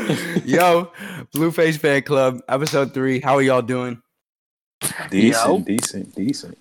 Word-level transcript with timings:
Yo, 0.44 0.90
Blueface 1.34 1.78
Fan 1.78 2.02
Club, 2.02 2.40
episode 2.48 2.94
three. 2.94 3.20
How 3.20 3.36
are 3.36 3.42
y'all 3.42 3.62
doing? 3.62 4.00
Decent, 5.10 5.46
Yo. 5.46 5.58
decent, 5.60 6.14
decent. 6.14 6.58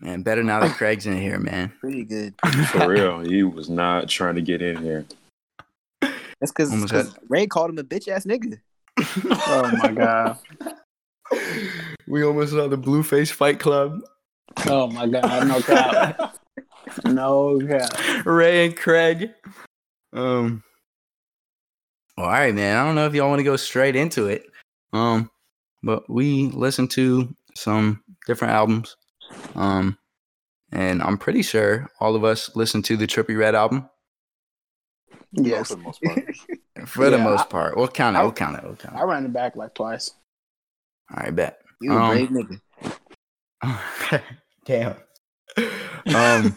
Man, 0.00 0.22
better 0.22 0.42
now 0.42 0.60
that 0.60 0.76
Craig's 0.76 1.06
in 1.06 1.16
here, 1.16 1.38
man. 1.38 1.72
Pretty 1.80 2.04
good. 2.04 2.34
For 2.70 2.88
real, 2.88 3.20
he 3.20 3.42
was 3.44 3.70
not 3.70 4.08
trying 4.08 4.34
to 4.34 4.42
get 4.42 4.62
in 4.62 4.82
here. 4.82 5.06
That's 6.40 6.52
because 6.52 7.16
Ray 7.28 7.46
called 7.46 7.70
him 7.70 7.78
a 7.78 7.84
bitch 7.84 8.08
ass 8.08 8.24
nigga. 8.24 8.58
Oh 9.48 9.70
my 9.78 9.92
god. 9.92 10.38
We 12.08 12.24
almost 12.24 12.52
saw 12.52 12.66
the 12.68 12.78
Blueface 12.78 13.30
Fight 13.30 13.60
Club. 13.60 14.00
Oh 14.66 14.86
my 14.88 15.06
god. 15.06 15.46
No 15.46 15.60
cap. 15.60 16.36
No 17.04 17.58
cap. 17.68 18.24
Ray 18.24 18.66
and 18.66 18.76
Craig. 18.76 19.30
Um. 20.12 20.62
Well, 22.16 22.26
all 22.26 22.32
right, 22.32 22.54
man. 22.54 22.76
I 22.78 22.84
don't 22.84 22.94
know 22.94 23.06
if 23.06 23.14
y'all 23.14 23.28
want 23.28 23.40
to 23.40 23.44
go 23.44 23.56
straight 23.56 23.96
into 23.96 24.26
it. 24.26 24.46
Um, 24.92 25.30
but 25.82 26.08
we 26.08 26.46
listened 26.46 26.90
to 26.92 27.34
some 27.54 28.02
different 28.26 28.54
albums. 28.54 28.96
Um, 29.54 29.98
and 30.72 31.02
I'm 31.02 31.18
pretty 31.18 31.42
sure 31.42 31.88
all 32.00 32.14
of 32.16 32.24
us 32.24 32.54
listened 32.56 32.84
to 32.86 32.96
the 32.96 33.06
Trippie 33.06 33.38
Redd 33.38 33.54
album 33.54 33.88
Yes. 35.32 35.68
For 35.68 35.74
the 35.76 35.82
most 35.82 36.02
part. 36.02 36.24
for 36.88 37.10
the 37.10 37.16
Yeah, 37.18 37.24
most 37.24 37.42
I- 37.42 37.46
part. 37.48 37.76
We'll 37.76 37.88
count 37.88 38.16
it. 38.16 38.20
I- 38.20 38.22
We'll 38.22 38.32
count 38.32 38.56
it. 38.56 38.64
We'll 38.64 38.76
count 38.76 38.94
it. 38.94 38.98
I 38.98 39.02
ran 39.04 39.24
it 39.26 39.32
back 39.32 39.54
like 39.56 39.74
twice. 39.74 40.12
All 41.10 41.22
right, 41.22 41.34
bet. 41.34 41.60
You 41.80 41.92
a 41.92 41.96
Um, 42.00 42.10
brave 42.10 42.30
nigga. 43.62 44.22
Damn. 44.64 44.96
Um. 46.14 46.56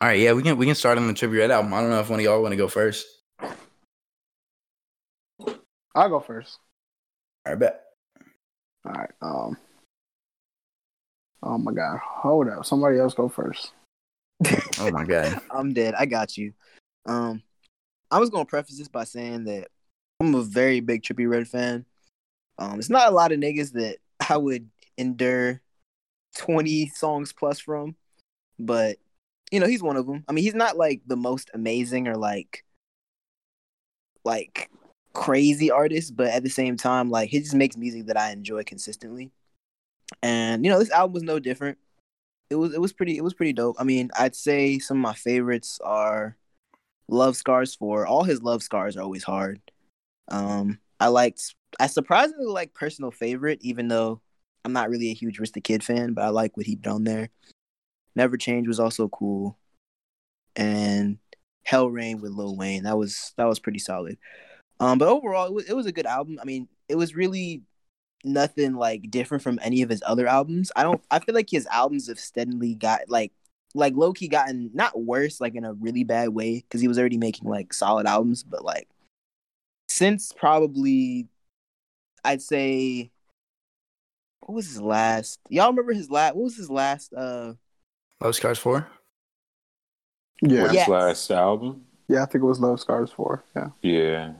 all 0.00 0.08
right, 0.08 0.18
yeah, 0.20 0.32
we 0.32 0.42
can 0.42 0.56
we 0.56 0.66
can 0.66 0.74
start 0.74 0.98
on 0.98 1.06
the 1.08 1.14
Trippie 1.14 1.38
Redd 1.38 1.50
album. 1.50 1.74
I 1.74 1.80
don't 1.80 1.90
know 1.90 2.00
if 2.00 2.08
one 2.10 2.20
of 2.20 2.24
y'all 2.24 2.40
want 2.42 2.52
to 2.52 2.56
go 2.56 2.68
first. 2.68 3.06
I'll 5.94 6.08
go 6.08 6.20
first. 6.20 6.58
I 7.46 7.54
bet. 7.54 7.84
All 8.86 8.92
right. 8.92 9.10
Um. 9.22 9.56
Oh 11.42 11.58
my 11.58 11.72
god. 11.72 11.98
Hold 12.02 12.48
up. 12.48 12.64
Somebody 12.64 12.98
else 12.98 13.14
go 13.14 13.28
first. 13.28 13.72
Oh 14.80 14.90
my 14.90 15.04
god. 15.04 15.40
I'm 15.50 15.72
dead. 15.72 15.94
I 15.96 16.04
got 16.04 16.36
you. 16.36 16.52
Um, 17.06 17.42
I 18.10 18.18
was 18.18 18.28
gonna 18.28 18.44
preface 18.44 18.78
this 18.78 18.88
by 18.88 19.04
saying 19.04 19.44
that 19.44 19.68
I'm 20.20 20.34
a 20.34 20.42
very 20.42 20.80
big 20.80 21.02
Trippie 21.02 21.28
Redd 21.28 21.48
fan. 21.48 21.86
Um, 22.58 22.78
it's 22.78 22.90
not 22.90 23.08
a 23.08 23.14
lot 23.14 23.32
of 23.32 23.38
niggas 23.38 23.72
that 23.72 23.98
I 24.28 24.36
would 24.36 24.68
endure 24.98 25.60
20 26.36 26.88
songs 26.88 27.32
plus 27.32 27.60
from, 27.60 27.94
but 28.58 28.96
you 29.50 29.60
know 29.60 29.66
he's 29.66 29.82
one 29.82 29.96
of 29.96 30.06
them. 30.06 30.24
I 30.28 30.32
mean, 30.32 30.44
he's 30.44 30.54
not 30.54 30.76
like 30.76 31.02
the 31.06 31.16
most 31.16 31.50
amazing 31.54 32.08
or 32.08 32.16
like 32.16 32.64
like 34.24 34.70
crazy 35.14 35.70
artist, 35.70 36.16
but 36.16 36.28
at 36.28 36.42
the 36.42 36.50
same 36.50 36.76
time, 36.76 37.10
like 37.10 37.30
he 37.30 37.40
just 37.40 37.54
makes 37.54 37.76
music 37.76 38.06
that 38.06 38.18
I 38.18 38.32
enjoy 38.32 38.64
consistently. 38.64 39.30
And 40.22 40.64
you 40.64 40.70
know, 40.70 40.78
this 40.78 40.90
album 40.90 41.14
was 41.14 41.22
no 41.22 41.38
different 41.38 41.78
it 42.50 42.56
was 42.56 42.74
it 42.74 42.80
was 42.80 42.92
pretty 42.92 43.16
it 43.16 43.24
was 43.24 43.34
pretty 43.34 43.52
dope. 43.52 43.76
I 43.78 43.84
mean, 43.84 44.10
I'd 44.18 44.36
say 44.36 44.78
some 44.78 44.98
of 44.98 45.02
my 45.02 45.14
favorites 45.14 45.80
are 45.82 46.36
Love 47.08 47.36
Scars 47.36 47.74
for 47.74 48.06
All 48.06 48.24
his 48.24 48.42
Love 48.42 48.62
Scars 48.62 48.96
are 48.96 49.02
always 49.02 49.24
hard. 49.24 49.60
Um 50.28 50.78
I 51.00 51.08
liked 51.08 51.54
I 51.80 51.86
surprisingly 51.86 52.46
like 52.46 52.74
personal 52.74 53.10
favorite, 53.10 53.58
even 53.62 53.88
though 53.88 54.20
I'm 54.64 54.72
not 54.72 54.88
really 54.88 55.10
a 55.10 55.14
huge 55.14 55.38
Rich 55.38 55.52
the 55.52 55.60
Kid 55.60 55.82
fan, 55.82 56.14
but 56.14 56.24
I 56.24 56.28
like 56.28 56.56
what 56.56 56.66
he 56.66 56.78
on 56.86 57.04
there. 57.04 57.30
Never 58.16 58.36
Change 58.36 58.68
was 58.68 58.80
also 58.80 59.08
cool. 59.08 59.58
And 60.56 61.18
Hell 61.64 61.90
Rain 61.90 62.20
with 62.20 62.32
Lil 62.32 62.56
Wayne. 62.56 62.84
That 62.84 62.98
was 62.98 63.32
that 63.36 63.48
was 63.48 63.58
pretty 63.58 63.80
solid. 63.80 64.18
Um 64.80 64.98
but 64.98 65.08
overall 65.08 65.46
it 65.46 65.52
was, 65.52 65.64
it 65.66 65.74
was 65.74 65.86
a 65.86 65.92
good 65.92 66.06
album. 66.06 66.38
I 66.40 66.44
mean, 66.44 66.68
it 66.88 66.96
was 66.96 67.14
really 67.14 67.62
nothing 68.24 68.74
like 68.74 69.10
different 69.10 69.42
from 69.42 69.58
any 69.62 69.82
of 69.82 69.90
his 69.90 70.02
other 70.06 70.26
albums. 70.26 70.72
I 70.74 70.82
don't 70.82 71.02
I 71.10 71.18
feel 71.18 71.34
like 71.34 71.50
his 71.50 71.66
albums 71.66 72.08
have 72.08 72.18
steadily 72.18 72.74
got 72.74 73.02
like 73.08 73.32
like 73.74 73.94
low 73.96 74.12
key 74.12 74.28
gotten 74.28 74.70
not 74.72 75.00
worse 75.00 75.40
like 75.40 75.54
in 75.56 75.64
a 75.64 75.72
really 75.74 76.04
bad 76.04 76.28
way 76.30 76.60
because 76.60 76.80
he 76.80 76.88
was 76.88 76.98
already 76.98 77.18
making 77.18 77.48
like 77.48 77.72
solid 77.72 78.06
albums, 78.06 78.42
but 78.42 78.64
like 78.64 78.88
since 79.88 80.32
probably 80.32 81.28
I'd 82.24 82.42
say 82.42 83.10
what 84.40 84.54
was 84.54 84.66
his 84.66 84.80
last 84.80 85.38
y'all 85.48 85.68
remember 85.70 85.92
his 85.92 86.10
last 86.10 86.34
what 86.34 86.44
was 86.44 86.56
his 86.56 86.70
last 86.70 87.12
uh 87.14 87.54
Love 88.22 88.34
Scars 88.34 88.58
4? 88.58 88.86
Yeah. 90.42 90.62
What, 90.62 90.72
Yes. 90.72 90.86
his 90.86 90.92
last 90.92 91.30
album? 91.30 91.84
Yeah. 92.08 92.22
I 92.22 92.26
think 92.26 92.42
it 92.42 92.46
was 92.46 92.60
Love 92.60 92.80
Scars 92.80 93.10
Four. 93.10 93.44
Yeah. 93.56 93.68
Yeah. 93.82 94.32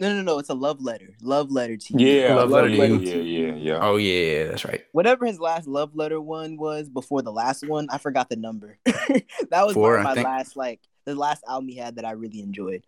No 0.00 0.14
no 0.14 0.22
no 0.22 0.38
it's 0.38 0.48
a 0.48 0.54
love 0.54 0.80
letter 0.80 1.14
love 1.22 1.50
letter 1.50 1.76
to 1.76 1.98
you 1.98 2.06
Yeah. 2.08 2.34
Love 2.34 2.50
yeah, 2.50 2.56
Letter 2.56 2.68
yeah, 2.68 2.86
to 2.98 3.22
yeah, 3.22 3.46
yeah, 3.48 3.54
yeah. 3.54 3.78
Oh 3.82 3.96
yeah, 3.96 4.46
that's 4.48 4.64
right. 4.64 4.82
whatever 4.92 5.26
his 5.26 5.40
last 5.40 5.66
love 5.66 5.94
letter 5.96 6.20
one 6.20 6.56
was 6.56 6.88
before 6.88 7.22
the 7.22 7.32
last 7.32 7.66
one 7.66 7.88
i 7.90 7.98
forgot 7.98 8.28
the 8.28 8.36
number 8.36 8.78
that 8.84 9.66
was 9.66 9.74
Four, 9.74 9.90
one 9.92 9.98
of 10.00 10.04
my 10.04 10.14
think. 10.14 10.26
last 10.26 10.56
like 10.56 10.80
the 11.04 11.14
last 11.14 11.42
album 11.48 11.68
he 11.68 11.76
had 11.76 11.96
that 11.96 12.04
i 12.04 12.12
really 12.12 12.40
enjoyed 12.40 12.84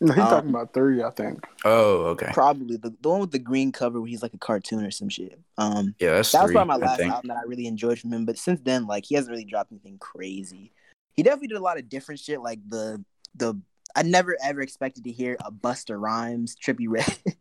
No, 0.00 0.12
he's 0.12 0.22
Um, 0.24 0.28
talking 0.30 0.50
about 0.50 0.72
three. 0.74 1.02
I 1.04 1.10
think. 1.10 1.44
Oh, 1.64 2.04
okay. 2.14 2.30
probably 2.32 2.76
the, 2.76 2.92
the 3.00 3.08
one 3.08 3.20
with 3.20 3.30
the 3.30 3.38
green 3.38 3.70
cover 3.70 4.00
where 4.00 4.08
he's 4.08 4.22
like 4.22 4.34
a 4.34 4.38
cartoon 4.38 4.84
or 4.84 4.90
some 4.90 5.08
shit 5.08 5.38
um 5.58 5.94
Yeah, 6.00 6.14
that's 6.14 6.32
that 6.32 6.42
was 6.42 6.48
three, 6.48 6.54
probably 6.56 6.80
my 6.80 6.86
last 6.86 7.00
album 7.00 7.28
that 7.28 7.36
i 7.36 7.42
really 7.46 7.66
enjoyed 7.66 7.98
from 7.98 8.12
him 8.12 8.24
but 8.24 8.38
since 8.38 8.60
then 8.62 8.86
like 8.86 9.04
he 9.06 9.14
hasn't 9.14 9.30
really 9.30 9.44
dropped 9.44 9.70
anything 9.72 9.98
crazy 9.98 10.72
he 11.14 11.22
definitely 11.22 11.48
did 11.48 11.58
a 11.58 11.62
lot 11.62 11.78
of 11.78 11.88
different 11.88 12.20
shit 12.20 12.40
like 12.40 12.58
the 12.68 13.04
the 13.36 13.54
i 13.96 14.02
never 14.02 14.36
ever 14.42 14.60
expected 14.60 15.04
to 15.04 15.10
hear 15.12 15.36
a 15.44 15.50
Busta 15.52 15.98
Rhymes 16.00 16.56
trippie 16.56 16.86
redd 16.88 17.16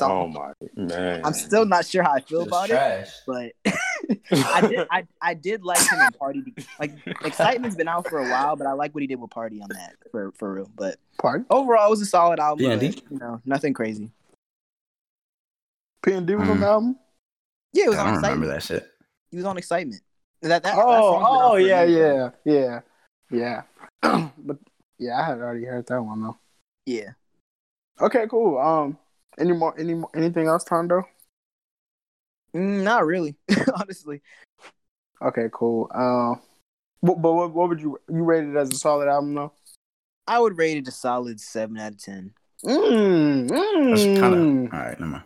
Oh 0.00 0.26
song 0.30 0.32
my 0.32 0.52
man. 0.74 1.20
i'm 1.24 1.32
still 1.34 1.64
not 1.66 1.86
sure 1.86 2.02
how 2.02 2.12
i 2.14 2.20
feel 2.20 2.40
It's 2.40 2.48
about 2.48 2.70
it 2.70 3.08
but 3.26 3.52
I 4.32 4.60
did 4.60 4.86
I, 4.90 5.06
I 5.22 5.34
did 5.34 5.64
like 5.64 5.78
him 5.90 6.00
in 6.00 6.12
Party. 6.12 6.40
be- 6.42 6.54
Like 6.78 6.92
Excitement's 7.24 7.74
been 7.76 7.88
out 7.88 8.06
for 8.06 8.18
a 8.18 8.28
while, 8.28 8.54
but 8.54 8.66
I 8.66 8.72
like 8.72 8.94
what 8.94 9.00
he 9.02 9.06
did 9.06 9.18
with 9.18 9.30
Party 9.30 9.62
on 9.62 9.68
that 9.70 9.94
for 10.10 10.30
for 10.32 10.52
real. 10.52 10.70
But 10.76 10.96
Party 11.18 11.44
overall, 11.48 11.86
it 11.86 11.90
was 11.90 12.02
a 12.02 12.06
solid 12.06 12.38
album. 12.38 12.78
D&D? 12.78 13.00
but, 13.00 13.10
you 13.10 13.18
know, 13.18 13.40
nothing 13.46 13.72
crazy. 13.72 14.10
P 16.04 16.12
and 16.12 16.26
D 16.26 16.34
was 16.34 16.48
on 16.50 16.56
Mm. 16.56 16.60
the 16.60 16.66
album. 16.66 16.98
Yeah, 17.72 17.84
it 17.84 17.88
was 17.90 17.96
I 17.98 18.00
on 18.00 18.06
don't 18.06 18.14
Excitement. 18.16 18.40
remember 18.42 18.54
that 18.54 18.62
shit. 18.62 18.90
He 19.30 19.36
was 19.36 19.46
on 19.46 19.56
Excitement. 19.56 20.02
That, 20.42 20.48
that, 20.48 20.62
that 20.64 20.74
Oh, 20.76 21.10
song's 21.12 21.24
been 21.24 21.40
out 21.40 21.44
oh 21.46 21.50
for 21.52 21.58
a 21.58 21.62
yeah, 21.62 22.30
yeah, 22.44 22.80
yeah, 23.30 23.62
yeah. 24.02 24.28
but 24.38 24.58
yeah, 24.98 25.20
I 25.20 25.24
had 25.24 25.38
already 25.38 25.64
heard 25.64 25.86
that 25.86 26.02
one 26.02 26.22
though. 26.22 26.38
yeah. 26.86 27.10
Okay, 28.00 28.26
cool. 28.28 28.58
Um, 28.58 28.98
any 29.38 29.52
more, 29.52 29.74
any 29.78 29.94
more, 29.94 30.10
anything 30.14 30.48
else, 30.48 30.64
Tondo? 30.64 31.04
Mm, 32.54 32.82
not 32.82 33.06
really, 33.06 33.36
honestly. 33.80 34.20
Okay, 35.22 35.48
cool. 35.52 35.90
Um, 35.94 36.40
but, 37.02 37.20
but 37.22 37.32
what, 37.32 37.52
what 37.52 37.68
would 37.68 37.80
you 37.80 37.98
you 38.08 38.24
rate 38.24 38.44
it 38.44 38.56
as 38.56 38.70
a 38.70 38.76
solid 38.76 39.08
album 39.08 39.34
though? 39.34 39.52
I 40.26 40.38
would 40.38 40.56
rate 40.56 40.78
it 40.78 40.88
a 40.88 40.90
solid 40.90 41.40
seven 41.40 41.78
out 41.78 41.92
of 41.92 42.02
ten. 42.02 42.32
Mm, 42.64 43.48
That's 43.48 44.20
kind 44.20 44.34
of 44.34 44.40
mm. 44.40 44.72
all 44.72 44.78
right. 44.80 44.98
Never 44.98 45.12
mind. 45.12 45.24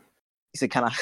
He 0.53 0.59
said 0.59 0.71
kind 0.71 0.87
of. 0.87 0.93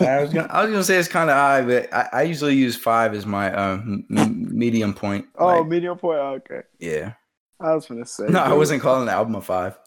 I 0.00 0.20
was 0.20 0.32
gonna, 0.32 0.48
I 0.50 0.62
was 0.62 0.70
gonna 0.70 0.84
say 0.84 0.96
it's 0.96 1.08
kind 1.08 1.30
of 1.30 1.36
high, 1.36 1.62
but 1.62 1.92
I, 1.94 2.08
I 2.12 2.22
usually 2.22 2.54
use 2.54 2.76
five 2.76 3.14
as 3.14 3.24
my 3.24 3.52
um, 3.52 4.04
m- 4.10 4.58
medium 4.58 4.92
point. 4.92 5.26
Oh, 5.38 5.46
Like, 5.46 5.68
medium 5.68 5.96
point. 5.96 6.18
Okay, 6.18 6.60
yeah. 6.78 7.14
I 7.62 7.74
was 7.74 7.86
gonna 7.86 8.06
say. 8.06 8.26
No, 8.28 8.40
I 8.40 8.52
wasn't 8.52 8.82
calling 8.82 9.06
the 9.06 9.12
album 9.12 9.34
a 9.36 9.40
five. 9.40 9.78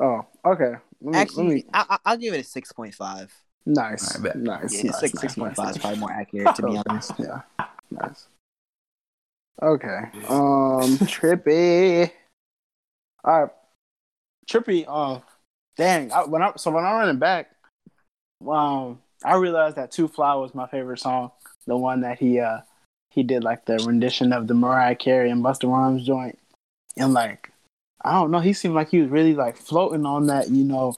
Oh, 0.00 0.26
okay. 0.44 0.74
Let 1.00 1.12
me, 1.12 1.18
Actually, 1.18 1.44
let 1.44 1.54
me, 1.54 1.64
I, 1.72 1.86
I, 1.90 1.98
I'll 2.06 2.16
give 2.16 2.34
it 2.34 2.40
a 2.40 2.44
six 2.44 2.72
point 2.72 2.94
five. 2.94 3.32
nice, 3.66 4.16
I 4.16 4.20
bet. 4.22 4.36
nice, 4.36 4.72
Yeah, 4.72 4.90
nice, 4.90 5.00
six 5.00 5.14
nice, 5.14 5.20
six 5.20 5.34
point 5.34 5.50
nice, 5.50 5.56
five 5.56 5.76
is 5.76 5.78
probably 5.78 6.00
more 6.00 6.12
accurate 6.12 6.54
to 6.56 6.62
be 6.62 6.80
honest. 6.88 7.12
Yeah, 7.18 7.40
nice. 7.90 8.26
Okay. 9.62 9.98
Um, 10.28 10.98
Trippie. 11.08 12.10
All 13.24 13.42
right, 13.42 13.50
Trippie. 14.48 14.88
Um, 14.88 15.22
dang. 15.76 16.12
I, 16.12 16.24
when 16.24 16.42
I 16.42 16.52
so 16.56 16.70
when 16.70 16.84
I 16.84 16.98
ran 16.98 17.08
it 17.08 17.18
back, 17.20 17.50
um, 18.48 19.00
I 19.24 19.36
realized 19.36 19.76
that 19.76 19.90
"Two 19.90 20.08
Fly" 20.08 20.34
was 20.34 20.54
my 20.54 20.66
favorite 20.66 21.00
song. 21.00 21.30
The 21.66 21.76
one 21.76 22.00
that 22.00 22.18
he 22.18 22.40
uh 22.40 22.60
he 23.10 23.22
did 23.22 23.42
like 23.42 23.64
the 23.66 23.78
rendition 23.86 24.32
of 24.32 24.46
the 24.46 24.54
Mariah 24.54 24.94
Carey 24.94 25.30
and 25.30 25.42
Busta 25.44 25.68
Rhymes 25.68 26.06
joint, 26.06 26.38
and 26.96 27.12
like 27.14 27.50
I 28.04 28.12
don't 28.12 28.30
know, 28.30 28.40
he 28.40 28.52
seemed 28.52 28.74
like 28.74 28.90
he 28.90 29.00
was 29.00 29.10
really 29.10 29.34
like 29.34 29.56
floating 29.56 30.06
on 30.06 30.26
that, 30.28 30.50
you 30.50 30.64
know, 30.64 30.94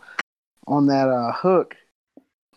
on 0.66 0.86
that 0.86 1.08
uh 1.08 1.32
hook. 1.32 1.76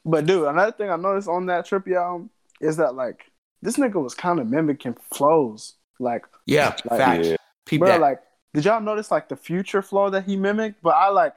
But 0.05 0.25
dude, 0.25 0.47
another 0.47 0.71
thing 0.73 0.89
I 0.89 0.95
noticed 0.97 1.27
on 1.29 1.45
that 1.47 1.65
trip, 1.65 1.87
y'all, 1.87 2.27
is 2.59 2.77
that 2.77 2.95
like 2.95 3.31
this 3.61 3.77
nigga 3.77 4.01
was 4.01 4.13
kind 4.13 4.39
of 4.39 4.47
mimicking 4.49 4.97
flows. 5.13 5.75
Like, 5.99 6.25
Yeah, 6.45 6.75
Like- 6.89 6.99
facts. 6.99 7.27
Yeah. 7.29 7.77
Bro, 7.77 7.87
that. 7.87 8.01
like, 8.01 8.19
did 8.53 8.65
y'all 8.65 8.81
notice 8.81 9.09
like 9.09 9.29
the 9.29 9.37
future 9.37 9.81
flow 9.81 10.09
that 10.09 10.25
he 10.25 10.35
mimicked? 10.35 10.83
But 10.83 10.95
I 10.95 11.07
like, 11.09 11.33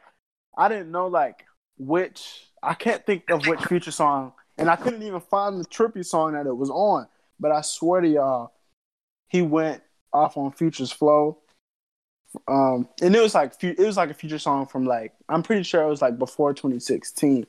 I 0.59 0.69
didn't 0.69 0.91
know 0.91 1.07
like 1.07 1.45
which. 1.79 2.43
I 2.63 2.75
can't 2.75 3.05
think 3.07 3.31
of 3.31 3.47
which 3.47 3.61
future 3.67 3.93
song, 3.93 4.33
and 4.59 4.69
I 4.69 4.75
couldn't 4.75 5.05
even 5.05 5.21
find 5.21 5.61
the 5.61 5.65
Trippie 5.67 6.05
song 6.05 6.33
that 6.33 6.47
it 6.47 6.57
was 6.57 6.69
on. 6.71 7.07
But 7.39 7.53
I 7.53 7.61
swear 7.61 8.01
to 8.01 8.09
y'all, 8.09 8.53
he 9.29 9.41
went 9.43 9.83
off 10.13 10.37
on 10.37 10.51
Future's 10.51 10.91
flow. 10.91 11.39
Um, 12.49 12.89
and 13.03 13.15
it 13.15 13.21
was 13.21 13.35
like 13.35 13.53
it 13.63 13.79
was 13.79 13.97
like 13.97 14.11
a 14.11 14.15
future 14.15 14.39
song 14.39 14.67
from 14.67 14.85
like 14.85 15.13
I'm 15.29 15.43
pretty 15.43 15.63
sure 15.63 15.83
it 15.83 15.89
was 15.89 16.03
like 16.03 16.19
before 16.19 16.55
2016. 16.55 17.47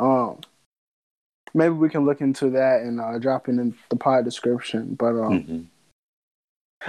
Um, 0.00 0.40
maybe 1.54 1.74
we 1.74 1.88
can 1.88 2.04
look 2.04 2.20
into 2.20 2.50
that 2.50 2.82
and 2.82 3.00
uh, 3.00 3.18
drop 3.18 3.48
it 3.48 3.52
in 3.52 3.74
the 3.90 3.96
pod 3.96 4.24
description. 4.24 4.94
But 4.94 5.14
um, 5.20 5.42
Mhm. 5.42 5.66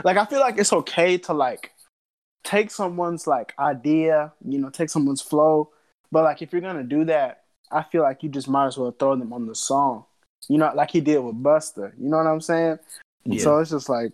like 0.04 0.18
I 0.18 0.26
feel 0.26 0.40
like 0.40 0.58
it's 0.58 0.74
okay 0.74 1.18
to 1.20 1.34
like 1.34 1.72
take 2.44 2.72
someone's 2.72 3.28
like 3.28 3.54
idea, 3.60 4.34
you 4.46 4.60
know, 4.60 4.70
take 4.70 4.90
someone's 4.90 5.22
flow. 5.22 5.72
But 6.12 6.24
like 6.24 6.42
if 6.42 6.52
you're 6.52 6.62
gonna 6.62 6.84
do 6.84 7.06
that, 7.06 7.44
I 7.72 7.84
feel 7.84 8.04
like 8.04 8.24
you 8.24 8.30
just 8.30 8.48
might 8.48 8.68
as 8.68 8.78
well 8.78 8.92
throw 8.92 9.16
them 9.16 9.34
on 9.34 9.48
the 9.48 9.56
song. 9.56 10.06
You 10.50 10.58
know, 10.58 10.72
like 10.76 10.92
he 10.92 11.02
did 11.02 11.20
with 11.20 11.42
Busta. 11.42 11.94
You 11.98 12.10
know 12.10 12.18
what 12.18 12.28
I'm 12.28 12.42
saying? 12.42 12.80
Yeah. 13.26 13.42
So 13.44 13.60
it's 13.60 13.72
just 13.72 13.90
like 13.90 14.12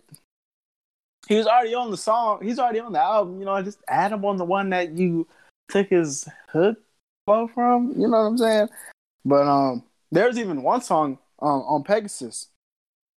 he 1.30 1.36
was 1.36 1.46
already 1.46 1.74
on 1.74 1.90
the 1.90 1.96
song. 1.96 2.40
He's 2.42 2.58
already 2.58 2.80
on 2.80 2.92
the 2.92 2.98
album. 3.00 3.38
You 3.38 3.46
know, 3.46 3.62
just 3.62 3.78
add 3.88 4.12
him 4.12 4.24
on 4.24 4.36
the 4.36 4.44
one 4.44 4.68
that 4.70 4.90
you 4.92 5.26
took 5.70 5.88
his 5.88 6.28
hook 6.48 6.76
flow 7.24 7.46
from. 7.48 7.94
You 7.96 8.08
know 8.08 8.18
what 8.18 8.26
I'm 8.26 8.38
saying? 8.38 8.68
But 9.24 9.46
um, 9.46 9.84
there's 10.10 10.38
even 10.38 10.62
one 10.62 10.82
song 10.82 11.18
um 11.40 11.62
on 11.62 11.84
Pegasus 11.84 12.48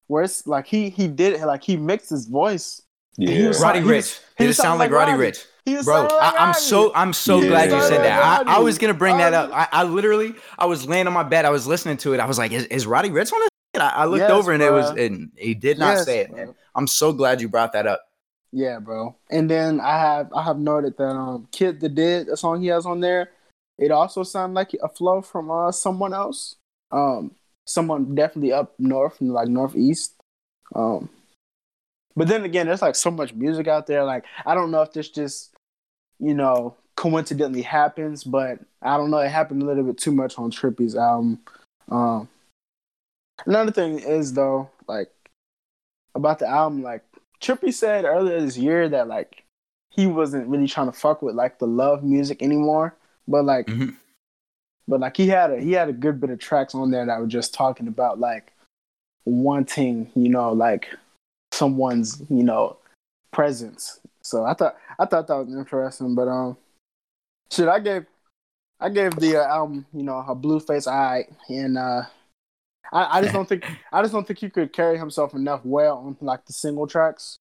where 0.07 0.23
it's 0.23 0.45
like 0.45 0.67
he 0.67 0.89
he 0.89 1.07
did 1.07 1.33
it 1.33 1.45
like 1.45 1.63
he 1.63 1.77
mixed 1.77 2.09
his 2.09 2.27
voice. 2.27 2.81
He 3.17 3.41
Yeah. 3.41 3.47
was 3.47 3.61
Roddy 3.61 3.79
he 3.79 3.85
was- 3.85 3.91
Rich. 3.91 4.19
he 4.37 4.43
Did 4.43 4.49
it 4.51 4.53
sound 4.55 4.77
like 4.79 4.91
like 4.91 4.97
Roddy 4.99 5.11
Roddy. 5.13 5.23
Rich? 5.23 5.45
He 5.63 5.81
Bro, 5.81 6.01
like 6.03 6.11
I, 6.11 6.35
I'm 6.37 6.53
so 6.53 6.91
I'm 6.95 7.13
so 7.13 7.39
Yeah. 7.39 7.47
glad 7.49 7.71
you 7.71 7.81
said 7.83 8.03
that. 8.03 8.45
I, 8.47 8.55
I 8.57 8.59
was 8.59 8.77
gonna 8.77 8.93
bring 8.93 9.17
that 9.19 9.33
up. 9.33 9.51
I, 9.53 9.67
I 9.71 9.83
literally 9.83 10.33
I 10.59 10.65
was 10.65 10.87
laying 10.87 11.07
on 11.07 11.13
my 11.13 11.23
bed. 11.23 11.45
I 11.45 11.49
was 11.51 11.65
listening 11.65 11.97
to 11.97 12.13
it. 12.13 12.19
I 12.19 12.25
was 12.25 12.37
like, 12.37 12.51
is, 12.51 12.65
is 12.65 12.85
Roddy 12.87 13.09
Ricch 13.09 13.31
on 13.31 13.39
this? 13.39 13.49
I, 13.75 13.89
I 13.89 14.05
looked 14.05 14.19
Yes, 14.19 14.31
over 14.31 14.51
and 14.51 14.61
it 14.61 14.71
was 14.71 14.91
and 14.91 15.31
he 15.37 15.53
did 15.53 15.77
not 15.77 15.95
Yes, 15.95 16.05
say 16.05 16.19
it, 16.19 16.29
bro. 16.29 16.37
man. 16.37 16.55
I'm 16.75 16.87
so 16.87 17.13
glad 17.13 17.41
you 17.41 17.49
brought 17.49 17.73
that 17.73 17.87
up. 17.87 18.01
Yeah, 18.51 18.79
bro. 18.79 19.15
And 19.29 19.49
then 19.49 19.79
I 19.79 19.97
have 19.97 20.33
I 20.33 20.43
have 20.43 20.57
noted 20.59 20.97
that 20.97 21.03
um 21.15 21.47
Kid 21.51 21.79
That 21.79 21.95
Kid, 21.95 22.27
a 22.29 22.35
song 22.37 22.61
he 22.61 22.67
has 22.67 22.85
on 22.85 22.99
there, 22.99 23.31
it 23.77 23.91
also 23.91 24.23
sounded 24.23 24.55
like 24.55 24.73
a 24.81 24.89
flow 24.89 25.21
from 25.21 25.49
uh 25.49 25.71
someone 25.71 26.13
else. 26.13 26.55
Um 26.91 27.31
someone 27.65 28.13
definitely 28.15 28.51
up 28.51 28.73
north 28.77 29.21
like 29.21 29.47
northeast. 29.47 30.15
Um 30.75 31.09
but 32.15 32.27
then 32.27 32.43
again, 32.43 32.67
there's 32.67 32.81
like 32.81 32.95
so 32.95 33.09
much 33.09 33.33
music 33.33 33.67
out 33.69 33.87
there. 33.87 34.03
Like 34.03 34.25
I 34.45 34.53
don't 34.53 34.71
know 34.71 34.81
if 34.81 34.91
this 34.91 35.09
just, 35.09 35.53
you 36.19 36.33
know, 36.33 36.75
coincidentally 36.97 37.61
happens, 37.61 38.25
but 38.25 38.59
I 38.81 38.97
don't 38.97 39.11
know, 39.11 39.19
it 39.19 39.29
happened 39.29 39.61
a 39.61 39.65
little 39.65 39.83
bit 39.85 39.97
too 39.97 40.11
much 40.11 40.37
on 40.37 40.51
Trippie's 40.51 40.95
album. 40.95 41.39
Um 41.89 42.27
another 43.45 43.71
thing 43.71 43.99
is 43.99 44.33
though, 44.33 44.69
like 44.87 45.11
about 46.15 46.39
the 46.39 46.47
album, 46.47 46.81
like 46.83 47.03
Trippie 47.41 47.73
said 47.73 48.05
earlier 48.05 48.39
this 48.41 48.57
year 48.57 48.89
that 48.89 49.07
like 49.07 49.43
he 49.89 50.07
wasn't 50.07 50.47
really 50.47 50.67
trying 50.67 50.91
to 50.91 50.97
fuck 50.97 51.21
with 51.21 51.35
like 51.35 51.59
the 51.59 51.67
love 51.67 52.03
music 52.03 52.41
anymore. 52.41 52.95
But 53.27 53.45
like 53.45 53.67
Mhm. 53.67 53.95
but 54.87 54.99
like 54.99 55.17
he 55.17 55.27
had 55.27 55.51
a 55.51 55.59
he 55.59 55.71
had 55.73 55.89
a 55.89 55.93
good 55.93 56.19
bit 56.19 56.29
of 56.29 56.39
tracks 56.39 56.75
on 56.75 56.91
there 56.91 57.05
that 57.05 57.19
were 57.19 57.27
just 57.27 57.53
talking 57.53 57.87
about 57.87 58.19
like 58.19 58.51
wanting, 59.25 60.11
you 60.15 60.29
know, 60.29 60.51
like 60.51 60.89
someone's, 61.53 62.21
you 62.29 62.43
know, 62.43 62.77
presence. 63.31 63.99
So 64.21 64.43
I 64.45 64.53
thought 64.53 64.75
I 64.99 65.05
thought 65.05 65.27
that 65.27 65.37
was 65.37 65.53
interesting. 65.53 66.15
But 66.15 66.27
um 66.27 66.57
shit 67.51 67.67
I 67.67 67.79
gave 67.79 68.05
I 68.79 68.89
gave 68.89 69.15
the 69.15 69.37
uh, 69.37 69.47
album, 69.47 69.85
you 69.93 70.03
know, 70.03 70.23
a 70.27 70.33
blue 70.35 70.59
face 70.59 70.87
eye 70.87 71.27
and 71.49 71.77
uh 71.77 72.03
I, 72.91 73.17
I 73.17 73.21
just 73.21 73.33
don't 73.33 73.47
think 73.49 73.65
I 73.91 74.01
just 74.01 74.13
don't 74.13 74.25
think 74.25 74.39
he 74.39 74.49
could 74.49 74.73
carry 74.73 74.97
himself 74.97 75.33
enough 75.33 75.61
well 75.63 75.97
on 75.97 76.17
like 76.21 76.45
the 76.45 76.53
single 76.53 76.87
tracks. 76.87 77.37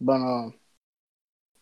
But 0.00 0.14
um, 0.14 0.54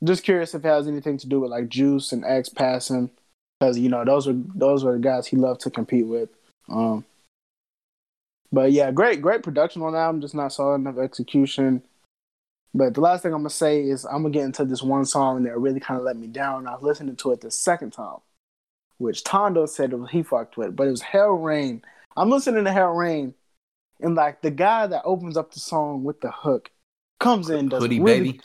just 0.02 0.24
curious 0.24 0.54
if 0.54 0.64
it 0.64 0.68
has 0.68 0.88
anything 0.88 1.18
to 1.18 1.28
do 1.28 1.40
with 1.40 1.50
like 1.50 1.68
Juice 1.68 2.12
and 2.12 2.24
X 2.24 2.48
passing, 2.48 3.10
because 3.58 3.78
you 3.78 3.88
know 3.88 4.04
those 4.04 4.26
were 4.26 4.36
those 4.54 4.84
were 4.84 4.92
the 4.92 4.98
guys 4.98 5.26
he 5.26 5.36
loved 5.36 5.60
to 5.62 5.70
compete 5.70 6.06
with. 6.06 6.28
Um, 6.68 7.04
but 8.52 8.72
yeah, 8.72 8.90
great 8.90 9.22
great 9.22 9.42
production 9.42 9.82
on 9.82 9.92
that. 9.92 10.08
I'm 10.08 10.20
just 10.20 10.34
not 10.34 10.52
solid 10.52 10.76
enough 10.76 10.98
execution. 10.98 11.82
But 12.76 12.94
the 12.94 13.00
last 13.00 13.22
thing 13.22 13.32
I'm 13.32 13.40
gonna 13.40 13.50
say 13.50 13.82
is 13.82 14.04
I'm 14.04 14.22
gonna 14.22 14.30
get 14.30 14.44
into 14.44 14.64
this 14.64 14.82
one 14.82 15.04
song 15.04 15.44
that 15.44 15.58
really 15.58 15.80
kind 15.80 15.98
of 15.98 16.04
let 16.04 16.16
me 16.16 16.26
down. 16.26 16.66
I 16.66 16.74
was 16.74 16.82
listening 16.82 17.16
to 17.16 17.32
it 17.32 17.40
the 17.40 17.50
second 17.50 17.92
time, 17.92 18.18
which 18.98 19.22
Tondo 19.22 19.66
said 19.66 19.94
he 20.10 20.22
fucked 20.24 20.56
with, 20.56 20.74
but 20.74 20.88
it 20.88 20.90
was 20.90 21.02
Hell 21.02 21.32
Rain. 21.32 21.82
I'm 22.16 22.30
listening 22.30 22.64
to 22.64 22.72
Hell 22.72 22.92
Rain, 22.92 23.34
and 24.00 24.14
like 24.14 24.42
the 24.42 24.50
guy 24.50 24.86
that 24.86 25.02
opens 25.04 25.36
up 25.36 25.52
the 25.52 25.60
song 25.60 26.04
with 26.04 26.20
the 26.20 26.30
hook 26.30 26.70
comes 27.20 27.50
in, 27.50 27.68
does 27.68 27.82
Hoodie 27.82 28.00
really, 28.00 28.32
baby. 28.32 28.40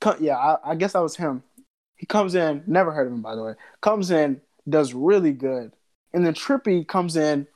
co- 0.00 0.16
yeah, 0.20 0.36
I, 0.36 0.72
I 0.72 0.74
guess 0.74 0.92
that 0.92 1.02
was 1.02 1.16
him. 1.16 1.42
He 1.96 2.06
comes 2.06 2.34
in, 2.34 2.62
never 2.66 2.92
heard 2.92 3.06
of 3.06 3.12
him 3.12 3.22
by 3.22 3.34
the 3.34 3.42
way. 3.42 3.54
Comes 3.80 4.10
in, 4.10 4.40
does 4.68 4.94
really 4.94 5.32
good, 5.32 5.72
and 6.12 6.24
then 6.24 6.34
Trippie 6.34 6.86
comes 6.86 7.16
in. 7.16 7.46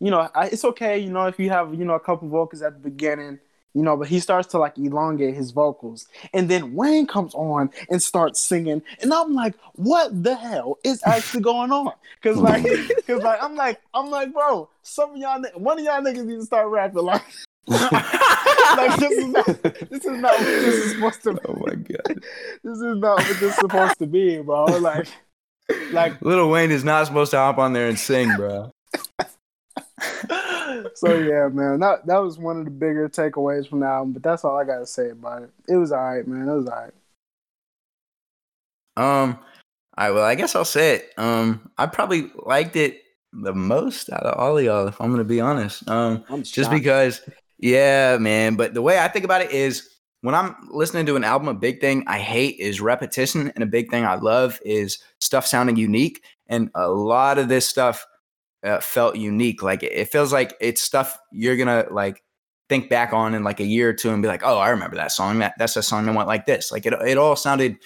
You 0.00 0.10
know, 0.10 0.28
I, 0.34 0.46
it's 0.48 0.64
okay. 0.64 0.98
You 0.98 1.10
know, 1.10 1.26
if 1.26 1.38
you 1.38 1.50
have 1.50 1.74
you 1.74 1.84
know 1.84 1.94
a 1.94 2.00
couple 2.00 2.28
vocals 2.28 2.62
at 2.62 2.74
the 2.74 2.80
beginning, 2.80 3.38
you 3.74 3.82
know, 3.82 3.96
but 3.96 4.08
he 4.08 4.20
starts 4.20 4.48
to 4.48 4.58
like 4.58 4.76
elongate 4.78 5.34
his 5.34 5.50
vocals, 5.50 6.06
and 6.32 6.48
then 6.48 6.74
Wayne 6.74 7.06
comes 7.06 7.34
on 7.34 7.70
and 7.88 8.02
starts 8.02 8.40
singing, 8.40 8.82
and 9.00 9.12
I'm 9.12 9.34
like, 9.34 9.54
what 9.74 10.22
the 10.22 10.34
hell 10.34 10.78
is 10.84 11.02
actually 11.06 11.42
going 11.42 11.72
on? 11.72 11.92
Because 12.20 12.38
like, 12.38 12.62
because 12.96 13.22
like 13.22 13.42
I'm 13.42 13.56
like 13.56 13.80
I'm 13.94 14.10
like, 14.10 14.32
bro, 14.32 14.68
some 14.82 15.12
of 15.12 15.16
y'all, 15.16 15.42
one 15.54 15.78
of 15.78 15.84
y'all 15.84 16.02
niggas 16.02 16.24
need 16.24 16.36
to 16.36 16.44
start 16.44 16.68
rapping 16.68 17.02
like. 17.02 17.22
like 17.68 18.96
this 18.96 19.12
is 19.12 19.28
not 19.28 19.46
this 19.46 20.04
is 20.04 20.18
not 20.18 20.32
what 20.32 20.44
this 20.44 20.74
is 20.74 20.92
supposed 20.92 21.22
to 21.22 21.32
be. 21.32 21.40
Oh 21.46 21.62
my 21.64 21.74
god. 21.76 22.24
This 22.64 22.78
is 22.78 22.96
not 22.96 23.18
what 23.18 23.26
this 23.28 23.42
is 23.42 23.54
supposed 23.54 23.98
to 24.00 24.06
be, 24.06 24.38
bro. 24.38 24.64
Like, 24.64 25.06
like 25.92 26.20
Little 26.22 26.50
Wayne 26.50 26.72
is 26.72 26.82
not 26.82 27.06
supposed 27.06 27.30
to 27.30 27.36
hop 27.36 27.58
on 27.58 27.72
there 27.72 27.88
and 27.88 27.96
sing, 27.96 28.34
bro. 28.36 28.72
So 30.94 31.18
yeah, 31.18 31.48
man. 31.48 31.80
That 31.80 32.06
that 32.06 32.18
was 32.18 32.38
one 32.38 32.58
of 32.58 32.64
the 32.64 32.70
bigger 32.70 33.08
takeaways 33.08 33.68
from 33.68 33.80
the 33.80 33.86
album, 33.86 34.12
but 34.12 34.22
that's 34.22 34.44
all 34.44 34.58
I 34.58 34.64
gotta 34.64 34.86
say 34.86 35.10
about 35.10 35.42
it. 35.42 35.50
It 35.68 35.76
was 35.76 35.92
alright, 35.92 36.26
man. 36.26 36.48
It 36.48 36.54
was 36.54 36.68
alright. 36.68 36.94
Um, 38.96 39.38
all 39.96 40.06
right. 40.06 40.10
Well, 40.10 40.24
I 40.24 40.34
guess 40.34 40.54
I'll 40.54 40.64
say 40.64 40.96
it. 40.96 41.12
Um, 41.16 41.70
I 41.78 41.86
probably 41.86 42.30
liked 42.46 42.76
it 42.76 43.02
the 43.32 43.54
most 43.54 44.10
out 44.10 44.24
of 44.24 44.38
all 44.38 44.58
of 44.58 44.64
y'all, 44.64 44.88
if 44.88 45.00
I'm 45.00 45.10
gonna 45.10 45.24
be 45.24 45.40
honest. 45.40 45.88
Um, 45.88 46.24
just 46.42 46.70
because, 46.70 47.22
yeah, 47.58 48.18
man. 48.18 48.56
But 48.56 48.74
the 48.74 48.82
way 48.82 48.98
I 48.98 49.08
think 49.08 49.24
about 49.24 49.42
it 49.42 49.50
is, 49.50 49.88
when 50.20 50.34
I'm 50.34 50.54
listening 50.70 51.06
to 51.06 51.16
an 51.16 51.24
album, 51.24 51.48
a 51.48 51.54
big 51.54 51.80
thing 51.80 52.04
I 52.06 52.18
hate 52.18 52.58
is 52.58 52.80
repetition, 52.80 53.50
and 53.54 53.64
a 53.64 53.66
big 53.66 53.90
thing 53.90 54.04
I 54.04 54.14
love 54.14 54.60
is 54.64 54.98
stuff 55.20 55.46
sounding 55.46 55.76
unique. 55.76 56.22
And 56.48 56.70
a 56.74 56.88
lot 56.88 57.38
of 57.38 57.48
this 57.48 57.66
stuff 57.66 58.06
uh, 58.64 58.80
felt 58.80 59.16
unique. 59.16 59.62
Like 59.62 59.82
it, 59.82 60.10
feels 60.10 60.32
like 60.32 60.54
it's 60.60 60.82
stuff 60.82 61.18
you're 61.30 61.56
gonna 61.56 61.86
like 61.90 62.22
think 62.68 62.88
back 62.88 63.12
on 63.12 63.34
in 63.34 63.44
like 63.44 63.60
a 63.60 63.64
year 63.64 63.90
or 63.90 63.92
two 63.92 64.10
and 64.10 64.22
be 64.22 64.28
like, 64.28 64.42
oh, 64.44 64.58
I 64.58 64.70
remember 64.70 64.96
that 64.96 65.12
song. 65.12 65.38
That 65.40 65.54
that's 65.58 65.76
a 65.76 65.82
song 65.82 66.06
that 66.06 66.14
went 66.14 66.28
like 66.28 66.46
this. 66.46 66.72
Like 66.72 66.86
it, 66.86 66.94
it 66.94 67.18
all 67.18 67.36
sounded 67.36 67.76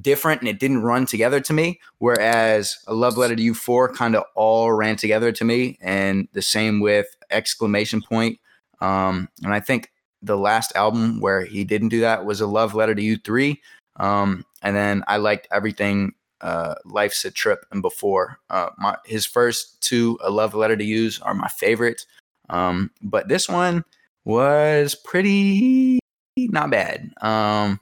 different 0.00 0.40
and 0.40 0.48
it 0.48 0.58
didn't 0.58 0.82
run 0.82 1.04
together 1.06 1.40
to 1.40 1.52
me. 1.52 1.80
Whereas 1.98 2.78
a 2.86 2.94
love 2.94 3.16
letter 3.16 3.36
to 3.36 3.42
you 3.42 3.54
four 3.54 3.92
kind 3.92 4.16
of 4.16 4.24
all 4.34 4.72
ran 4.72 4.96
together 4.96 5.32
to 5.32 5.44
me, 5.44 5.78
and 5.80 6.28
the 6.32 6.42
same 6.42 6.80
with 6.80 7.06
exclamation 7.30 8.02
point. 8.02 8.38
Um, 8.80 9.28
and 9.44 9.54
I 9.54 9.60
think 9.60 9.92
the 10.22 10.36
last 10.36 10.72
album 10.76 11.20
where 11.20 11.44
he 11.44 11.64
didn't 11.64 11.88
do 11.88 12.00
that 12.00 12.24
was 12.24 12.40
a 12.40 12.46
love 12.46 12.74
letter 12.74 12.94
to 12.94 13.02
you 13.02 13.16
three. 13.16 13.60
Um, 13.96 14.44
and 14.62 14.74
then 14.74 15.04
I 15.06 15.18
liked 15.18 15.48
everything. 15.52 16.14
Uh, 16.42 16.74
life's 16.84 17.24
a 17.24 17.30
trip 17.30 17.64
and 17.70 17.82
before 17.82 18.38
uh, 18.50 18.70
my 18.76 18.96
his 19.04 19.24
first 19.24 19.80
two 19.80 20.18
a 20.22 20.30
love 20.30 20.54
letter 20.54 20.76
to 20.76 20.84
use 20.84 21.20
are 21.20 21.34
my 21.34 21.48
favorite 21.48 22.04
um 22.50 22.90
but 23.00 23.28
this 23.28 23.48
one 23.48 23.84
was 24.24 24.96
pretty 24.96 26.00
not 26.36 26.70
bad 26.70 27.12
um 27.20 27.78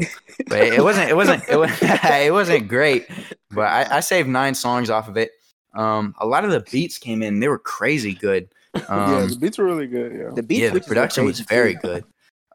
but 0.48 0.60
it 0.60 0.84
wasn't 0.84 1.08
it 1.08 1.16
wasn't 1.16 1.42
it, 1.48 1.56
was, 1.56 1.70
it 1.82 2.32
wasn't 2.32 2.68
great 2.68 3.08
but 3.50 3.66
I, 3.66 3.96
I 3.96 4.00
saved 4.00 4.28
nine 4.28 4.54
songs 4.54 4.90
off 4.90 5.08
of 5.08 5.16
it 5.16 5.30
um 5.74 6.14
a 6.20 6.26
lot 6.26 6.44
of 6.44 6.50
the 6.50 6.60
beats 6.70 6.98
came 6.98 7.22
in 7.22 7.40
they 7.40 7.48
were 7.48 7.58
crazy 7.58 8.12
good 8.12 8.48
um 8.88 9.12
yeah, 9.12 9.26
the 9.26 9.36
beats 9.36 9.58
were 9.58 9.64
really 9.64 9.86
good. 9.86 10.12
Yeah. 10.12 10.30
the 10.34 10.42
beat 10.42 10.62
yeah, 10.62 10.68
the 10.68 10.74
were 10.74 10.80
production 10.80 11.24
was 11.24 11.40
very 11.40 11.74
good. 11.74 12.04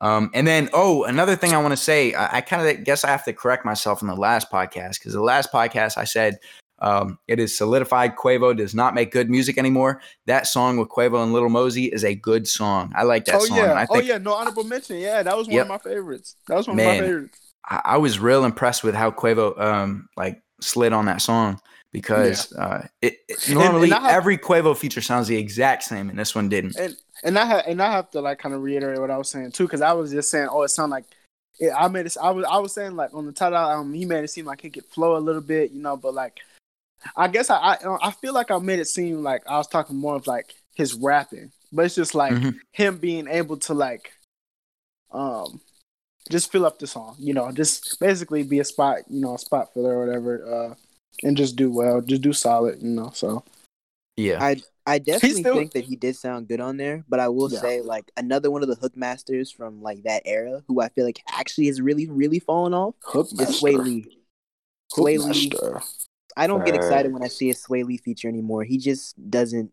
Um, 0.02 0.30
and 0.34 0.46
then, 0.46 0.70
oh, 0.74 1.04
another 1.06 1.36
thing 1.36 1.54
I 1.54 1.58
want 1.62 1.72
to 1.72 1.78
say, 1.78 2.14
I, 2.14 2.38
I 2.38 2.42
kind 2.42 2.68
of 2.68 2.84
guess 2.84 3.04
I 3.04 3.10
have 3.10 3.24
to 3.26 3.34
correct 3.34 3.66
myself 3.66 4.02
in 4.02 4.08
the 4.08 4.16
last 4.16 4.52
podcast 4.52 5.00
because 5.00 5.14
the 5.14 5.22
last 5.22 5.52
podcast 5.52 5.98
I 5.98 6.04
said 6.04 6.38
um, 6.80 7.18
it 7.30 7.40
is 7.40 7.58
solidified. 7.58 8.18
Quavo 8.18 8.56
does 8.56 8.76
not 8.76 8.94
make 8.94 9.12
good 9.12 9.30
music 9.30 9.58
anymore. 9.58 10.02
That 10.26 10.48
song 10.48 10.78
with 10.78 10.90
Quavo 10.90 11.24
and 11.24 11.32
Little 11.32 11.50
Mosey 11.50 11.86
is 11.86 12.04
a 12.04 12.14
good 12.14 12.46
song. 12.48 12.92
I 12.96 13.04
like 13.04 13.24
that 13.26 13.36
oh 13.36 13.46
song. 13.46 13.58
yeah, 13.58 13.74
I 13.74 13.86
think 13.86 14.04
oh 14.04 14.06
yeah. 14.06 14.18
No 14.18 14.34
honorable 14.34 14.66
mention. 14.66 14.98
Yeah, 14.98 15.24
that 15.24 15.38
was 15.38 15.48
one 15.48 15.56
Yep. 15.56 15.64
of 15.64 15.70
my 15.70 15.78
favorites. 15.78 16.36
That 16.50 16.56
was 16.58 16.68
one 16.68 16.76
Man. 16.76 16.96
of 16.96 17.02
my 17.02 17.08
favorites. 17.08 17.40
I, 17.68 17.82
I 17.86 17.98
was 17.98 18.20
real 18.20 18.44
impressed 18.44 18.84
with 18.84 18.94
how 18.96 19.12
Quavo 19.12 19.58
um, 19.60 20.10
like 20.18 20.42
slid 20.60 20.92
on 20.92 21.06
that 21.06 21.22
song 21.22 21.60
because 21.94 22.52
uh, 22.54 22.86
it, 23.02 23.20
it- 23.30 23.50
normally 23.50 23.86
and 23.86 23.94
I 23.94 24.02
have- 24.02 24.12
every 24.12 24.38
Quavo 24.38 24.76
feature 24.76 25.02
sounds 25.02 25.30
the 25.30 25.38
exact 25.38 25.84
same, 25.84 26.10
and 26.10 26.20
this 26.20 26.36
one 26.36 26.50
didn't. 26.50 26.76
And 26.78 26.98
and 27.26 27.38
I 27.38 27.46
ha- 27.46 27.64
and 27.68 27.82
I 27.82 27.92
have 27.92 28.10
to 28.12 28.22
like 28.22 28.40
kind 28.40 28.56
of 28.56 28.62
reiterate 28.62 29.00
what 29.02 29.12
I 29.12 29.18
was 29.18 29.30
saying 29.30 29.52
too, 29.52 29.66
because 29.66 29.82
I 29.82 29.92
was 29.94 30.12
just 30.12 30.30
saying, 30.32 30.48
oh, 30.50 30.64
it 30.64 30.70
sounded 30.70 30.94
like 30.96 31.06
yeah, 31.60 31.76
I 31.78 31.88
made 31.88 32.06
it. 32.06 32.16
I 32.22 32.32
was 32.32 32.46
I 32.46 32.58
was 32.60 32.74
saying 32.74 32.96
like 32.96 33.14
on 33.14 33.26
the 33.26 33.32
title 33.32 33.58
album, 33.58 33.94
he 33.94 34.06
made 34.06 34.24
it 34.24 34.30
seem 34.30 34.46
like 34.46 34.62
he 34.62 34.70
could 34.70 34.86
flow 34.86 35.18
a 35.18 35.20
little 35.20 35.42
bit, 35.42 35.72
you 35.72 35.82
know. 35.82 35.98
But 35.98 36.14
like, 36.14 36.40
I 37.16 37.28
guess 37.28 37.50
I 37.50 37.58
I, 37.58 37.78
I 38.02 38.12
feel 38.12 38.34
like 38.34 38.52
I 38.52 38.58
made 38.60 38.80
it 38.80 38.88
seem 38.88 39.24
like 39.24 39.44
I 39.48 39.58
was 39.58 39.68
talking 39.68 39.96
more 39.96 40.16
of 40.16 40.28
like 40.28 40.54
his 40.76 40.94
rapping, 40.94 41.52
but 41.72 41.86
it's 41.86 41.96
just 41.96 42.14
like 42.16 42.34
Mhm. 42.34 42.56
him 42.74 42.98
being 42.98 43.28
able 43.28 43.58
to 43.58 43.74
like, 43.74 44.12
um, 45.12 45.62
just 46.30 46.52
fill 46.52 46.66
up 46.66 46.80
the 46.80 46.88
song, 46.88 47.16
you 47.18 47.34
know, 47.34 47.52
just 47.52 48.00
basically 48.00 48.44
be 48.44 48.60
a 48.60 48.66
spot, 48.66 49.00
you 49.10 49.22
know, 49.22 49.36
a 49.36 49.40
spot 49.40 49.74
filler 49.74 49.98
or 49.98 50.06
whatever, 50.06 50.46
uh, 50.54 50.76
and 51.24 51.38
just 51.38 51.56
do 51.56 51.72
well, 51.72 52.02
just 52.02 52.22
do 52.22 52.34
solid, 52.34 52.82
you 52.82 52.90
know. 52.90 53.12
So 53.14 53.44
Yeah. 54.18 54.44
I 54.44 54.62
I 54.88 55.00
definitely 55.00 55.42
still- 55.42 55.56
think 55.56 55.72
that 55.74 55.86
he 55.86 55.96
did 55.96 56.16
sound 56.16 56.48
good 56.48 56.60
on 56.60 56.78
there, 56.78 57.04
but 57.10 57.20
I 57.20 57.28
will 57.30 57.52
Yeah. 57.52 57.60
say 57.60 57.82
like 57.82 58.12
another 58.18 58.52
one 58.52 58.62
of 58.62 58.68
the 58.70 58.76
hook 58.76 58.96
masters 58.96 59.50
from 59.52 59.82
like 59.82 60.04
that 60.04 60.22
era 60.26 60.64
who 60.68 60.80
I 60.82 60.90
feel 60.90 61.06
like 61.06 61.22
actually 61.28 61.68
has 61.68 61.82
really 61.82 62.08
really 62.08 62.40
fallen 62.40 62.74
off 62.74 62.96
hook 63.04 63.28
is 63.34 63.40
Swae 63.62 63.78
Lee. 63.84 64.06
Swae 64.94 65.18
Lee. 65.18 65.52
I 66.38 66.48
don't 66.48 66.66
get 66.66 66.76
excited 66.76 67.12
when 67.14 67.24
I 67.24 67.28
see 67.30 67.50
a 67.50 67.54
Swae 67.54 67.84
Lee 67.86 67.98
feature 67.98 68.28
anymore. 68.28 68.64
He 68.64 68.78
just 68.78 69.16
doesn't. 69.30 69.72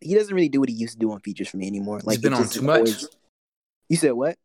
He 0.00 0.14
doesn't 0.14 0.34
really 0.34 0.48
do 0.48 0.60
what 0.60 0.68
he 0.68 0.74
used 0.74 0.94
to 0.94 0.98
do 0.98 1.12
on 1.12 1.20
features 1.20 1.48
for 1.48 1.56
me 1.56 1.66
anymore. 1.66 2.00
Like 2.04 2.20
been 2.20 2.34
on 2.34 2.48
too 2.48 2.62
much. 2.62 2.76
always- 2.78 3.08
You 3.88 3.96
said 3.96 4.12
what? 4.12 4.36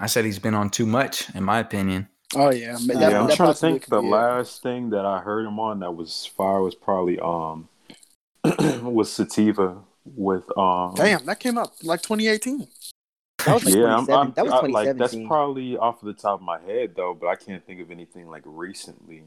I 0.00 0.06
said 0.06 0.24
he's 0.24 0.38
been 0.38 0.54
on 0.54 0.70
too 0.70 0.86
much, 0.86 1.34
in 1.34 1.44
my 1.44 1.58
opinion. 1.58 2.08
Oh 2.36 2.50
yeah, 2.50 2.76
but 2.86 2.94
Yeah, 2.96 3.00
that- 3.10 3.14
I'm 3.16 3.26
that 3.28 3.36
trying 3.36 3.52
to 3.54 3.58
think. 3.58 3.86
The 3.86 4.02
last 4.02 4.62
thing 4.62 4.90
that 4.90 5.04
I 5.06 5.20
heard 5.20 5.46
him 5.46 5.58
on 5.58 5.80
that 5.80 5.92
was 5.96 6.26
fire 6.26 6.60
was 6.62 6.74
probably 6.74 7.18
um 7.18 7.68
was 8.82 9.12
Sativa 9.12 9.82
with 10.04 10.44
um. 10.56 10.94
Damn, 10.94 11.24
that 11.26 11.40
came 11.40 11.58
out 11.58 11.72
like 11.82 12.02
2018. 12.02 12.66
That 13.44 13.54
was 13.54 13.64
like 13.64 13.74
yeah, 13.74 13.96
I'm, 13.96 14.10
I'm, 14.10 14.32
that 14.32 14.44
was 14.44 14.52
I- 14.52 14.66
like 14.66 14.96
that's 14.96 15.14
probably 15.26 15.76
off 15.76 16.02
of 16.02 16.06
the 16.06 16.12
top 16.20 16.40
of 16.40 16.42
my 16.42 16.60
head 16.60 16.94
though, 16.96 17.16
but 17.18 17.28
I 17.28 17.36
can't 17.36 17.64
think 17.64 17.80
of 17.80 17.90
anything 17.90 18.28
like 18.28 18.42
recently. 18.44 19.24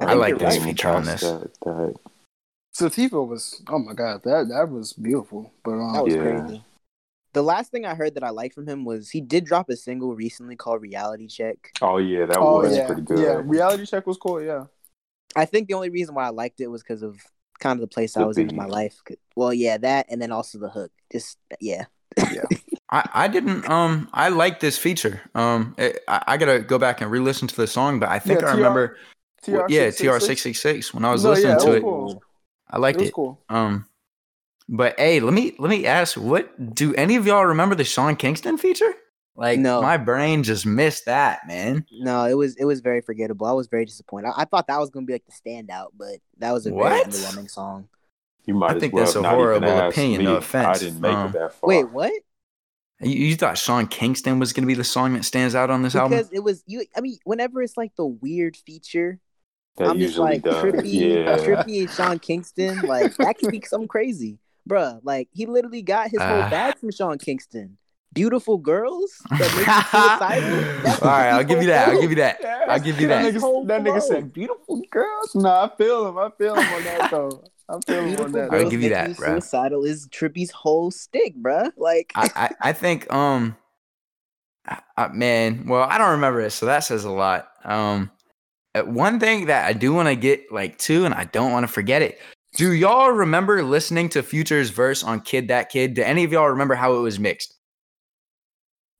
I 0.00 0.06
I 0.06 0.14
like 0.14 0.38
this 0.38 0.58
right. 0.58 0.62
feature 0.62 0.88
on 0.88 1.04
this. 1.04 1.20
That, 1.20 1.50
that, 1.64 1.94
Sativa 2.72 3.22
was 3.22 3.62
oh 3.68 3.78
my 3.78 3.94
god, 3.94 4.22
that 4.24 4.48
that 4.48 4.68
was 4.68 4.92
beautiful. 4.92 5.52
But 5.62 5.72
um, 5.72 5.92
That 5.92 6.04
was 6.04 6.14
Yeah. 6.14 6.22
crazy. 6.22 6.64
The 7.32 7.42
last 7.42 7.72
thing 7.72 7.84
I 7.84 7.94
heard 7.94 8.14
that 8.14 8.22
I 8.22 8.30
liked 8.30 8.54
from 8.54 8.68
him 8.68 8.84
was 8.84 9.10
he 9.10 9.20
did 9.20 9.44
drop 9.44 9.68
a 9.68 9.76
single 9.76 10.14
recently 10.14 10.54
called 10.54 10.82
Reality 10.82 11.26
Check. 11.26 11.72
oh 11.80 11.98
yeah, 11.98 12.26
that 12.26 12.38
oh 12.38 12.62
was 12.62 12.76
yeah, 12.76 12.86
pretty 12.86 13.02
good. 13.02 13.18
yeah, 13.18 13.40
reality 13.44 13.86
check 13.86 14.06
was 14.06 14.16
cool. 14.16 14.42
Yeah, 14.42 14.64
I 15.36 15.44
think 15.44 15.68
the 15.68 15.74
only 15.74 15.90
reason 15.90 16.14
why 16.14 16.26
I 16.26 16.30
liked 16.30 16.60
it 16.60 16.66
was 16.66 16.82
because 16.82 17.02
of 17.02 17.20
kind 17.64 17.78
of 17.78 17.80
the 17.80 17.92
place 17.92 18.16
I 18.16 18.24
was 18.24 18.36
in 18.36 18.50
in 18.50 18.56
my 18.56 18.66
life. 18.66 19.00
Well, 19.34 19.52
yeah, 19.52 19.78
that 19.78 20.06
and 20.10 20.20
then 20.20 20.30
also 20.30 20.58
the 20.58 20.68
hook. 20.68 20.92
Just 21.10 21.38
yeah. 21.60 21.86
yeah. 22.30 22.44
I, 22.90 23.08
I 23.24 23.28
didn't 23.28 23.68
um 23.68 24.08
I 24.12 24.28
like 24.28 24.60
this 24.60 24.76
feature. 24.78 25.22
Um 25.34 25.74
it, 25.78 26.00
I, 26.06 26.22
I 26.28 26.36
gotta 26.36 26.60
go 26.60 26.78
back 26.78 27.00
and 27.00 27.10
re-listen 27.10 27.48
to 27.48 27.56
the 27.56 27.66
song, 27.66 27.98
but 27.98 28.10
I 28.10 28.18
think 28.18 28.40
Yeah, 28.40 28.48
I 28.48 28.52
TR 28.52 28.56
remember 28.56 28.96
TR 29.42 29.68
yeah 29.68 29.90
TR 29.90 30.20
six 30.20 30.42
six 30.42 30.60
six 30.60 30.92
when 30.94 31.04
I 31.04 31.10
was 31.10 31.24
No, 31.24 31.30
listening 31.30 31.56
yeah, 31.56 31.64
to 31.64 31.72
it 31.72 31.76
it. 31.78 31.82
cool. 31.82 32.22
I 32.70 32.76
It 32.76 32.80
liked 32.80 33.00
was 33.00 33.08
it. 33.08 33.14
cool. 33.14 33.40
Um, 33.48 33.86
but 34.68 34.98
hey, 34.98 35.20
let 35.20 35.34
me 35.34 35.54
let 35.58 35.70
me 35.70 35.86
ask, 35.86 36.16
what 36.16 36.74
do 36.74 36.94
any 36.94 37.16
of 37.16 37.26
y'all 37.26 37.44
remember 37.46 37.74
the 37.74 37.84
Sean 37.84 38.16
Kingston 38.16 38.58
feature? 38.58 38.92
Like, 39.36 39.58
No. 39.58 39.82
my 39.82 39.96
brain 39.96 40.44
just 40.44 40.64
missed 40.64 41.06
that, 41.06 41.40
man. 41.48 41.84
No, 41.90 42.24
it 42.24 42.34
was 42.34 42.54
it 42.56 42.64
was 42.66 42.80
very 42.80 43.00
forgettable. 43.00 43.46
I 43.46 43.52
was 43.52 43.66
very 43.66 43.84
disappointed. 43.84 44.28
I, 44.36 44.42
I 44.42 44.44
thought 44.44 44.68
that 44.68 44.78
was 44.78 44.90
gonna 44.90 45.06
be 45.06 45.12
like 45.14 45.24
the 45.26 45.32
standout, 45.32 45.88
but 45.98 46.18
that 46.38 46.52
was 46.52 46.66
a 46.66 46.70
very 46.70 47.02
underwhelming 47.02 47.50
song. 47.50 47.88
You 48.46 48.54
might 48.54 48.76
I 48.76 48.78
think 48.78 48.92
well 48.94 49.04
that's 49.04 49.16
a 49.16 49.22
horrible 49.28 49.76
opinion, 49.88 50.18
me. 50.20 50.24
no 50.26 50.36
offense. 50.36 50.78
I 50.78 50.84
didn't 50.84 51.00
make 51.00 51.12
Um, 51.12 51.30
it 51.30 51.32
that 51.32 51.52
far. 51.54 51.68
Wait, 51.68 51.90
what? 51.90 52.12
You, 53.00 53.10
you 53.10 53.34
thought 53.36 53.58
Sean 53.58 53.86
Kingston 53.88 54.38
was 54.38 54.52
gonna 54.52 54.68
be 54.68 54.74
the 54.74 54.84
song 54.84 55.14
that 55.14 55.24
stands 55.24 55.54
out 55.56 55.68
on 55.68 55.82
this 55.82 55.96
album? 55.96 56.16
Because 56.18 56.30
it 56.32 56.44
was 56.44 56.62
you. 56.66 56.84
I 56.96 57.00
mean, 57.00 57.18
whenever 57.24 57.60
it's 57.60 57.76
like 57.76 57.96
the 57.96 58.06
weird 58.06 58.56
feature, 58.56 59.18
that 59.78 59.88
I'm 59.88 59.98
just 59.98 60.16
like 60.16 60.42
does. 60.42 60.62
Trippie, 60.62 61.24
yeah. 61.24 61.36
Trippie 61.38 61.80
and 61.80 61.90
Sean 61.90 62.18
Kingston. 62.20 62.82
Like 62.82 63.16
that 63.16 63.36
could 63.38 63.50
be 63.50 63.62
something 63.62 63.88
crazy, 63.88 64.38
bruh. 64.68 65.00
Like 65.02 65.28
he 65.32 65.46
literally 65.46 65.82
got 65.82 66.10
his 66.10 66.20
whole 66.20 66.42
Uh. 66.42 66.50
bag 66.50 66.78
from 66.78 66.92
Sean 66.92 67.18
Kingston. 67.18 67.78
Beautiful 68.14 68.58
girls 68.58 69.10
that 69.30 69.40
make 69.40 69.66
you 69.66 70.82
suicidal. 70.82 71.02
All 71.08 71.10
right, 71.10 71.30
I'll 71.30 71.44
give 71.44 71.60
you 71.60 71.66
that. 71.68 71.88
I'll 71.88 72.00
give 72.00 72.10
you 72.10 72.16
that. 72.16 72.40
I'll 72.68 72.80
give 72.80 73.00
you 73.00 73.08
that. 73.08 73.22
That 73.22 73.34
nigga, 73.34 73.66
that 73.66 73.82
nigga 73.82 74.00
said 74.02 74.32
beautiful 74.32 74.80
girls. 74.90 75.34
No, 75.34 75.48
I 75.50 75.70
feel 75.76 76.08
him. 76.08 76.18
I 76.18 76.30
feel 76.38 76.54
him 76.54 76.72
on 76.72 76.84
that 76.84 77.10
though. 77.10 77.44
I 77.68 77.80
feel 77.86 78.04
him 78.04 78.20
on 78.20 78.32
that. 78.32 78.52
I'll 78.52 78.70
give 78.70 78.82
you 78.82 78.90
that, 78.90 79.08
you 79.10 79.14
bruh. 79.16 79.40
Suicidal 79.42 79.84
is 79.84 80.06
Trippie's 80.08 80.50
whole 80.50 80.90
stick, 80.90 81.34
bro. 81.34 81.70
Like 81.76 82.12
I, 82.14 82.30
I, 82.36 82.68
I 82.68 82.72
think 82.72 83.12
um 83.12 83.56
I- 84.66 84.80
I- 84.96 85.08
man 85.08 85.66
well 85.66 85.82
i 85.82 85.98
don't 85.98 86.12
remember 86.12 86.40
it 86.40 86.50
so 86.50 86.64
that 86.66 86.80
says 86.80 87.04
a 87.04 87.10
lot 87.10 87.48
um 87.64 88.10
uh, 88.74 88.82
one 88.82 89.20
thing 89.20 89.44
that 89.46 89.66
i 89.66 89.74
do 89.74 89.92
want 89.92 90.08
to 90.08 90.16
get 90.16 90.50
like 90.50 90.78
to 90.78 91.04
and 91.04 91.12
i 91.12 91.24
don't 91.24 91.52
want 91.52 91.64
to 91.64 91.68
forget 91.72 92.00
it 92.00 92.18
do 92.56 92.72
y'all 92.72 93.10
remember 93.10 93.62
listening 93.62 94.08
to 94.08 94.22
future's 94.22 94.70
verse 94.70 95.02
on 95.04 95.20
kid 95.20 95.48
that 95.48 95.68
kid 95.68 95.92
do 95.92 96.02
any 96.02 96.24
of 96.24 96.32
y'all 96.32 96.48
remember 96.48 96.74
how 96.74 96.94
it 96.94 97.00
was 97.00 97.18
mixed 97.18 97.53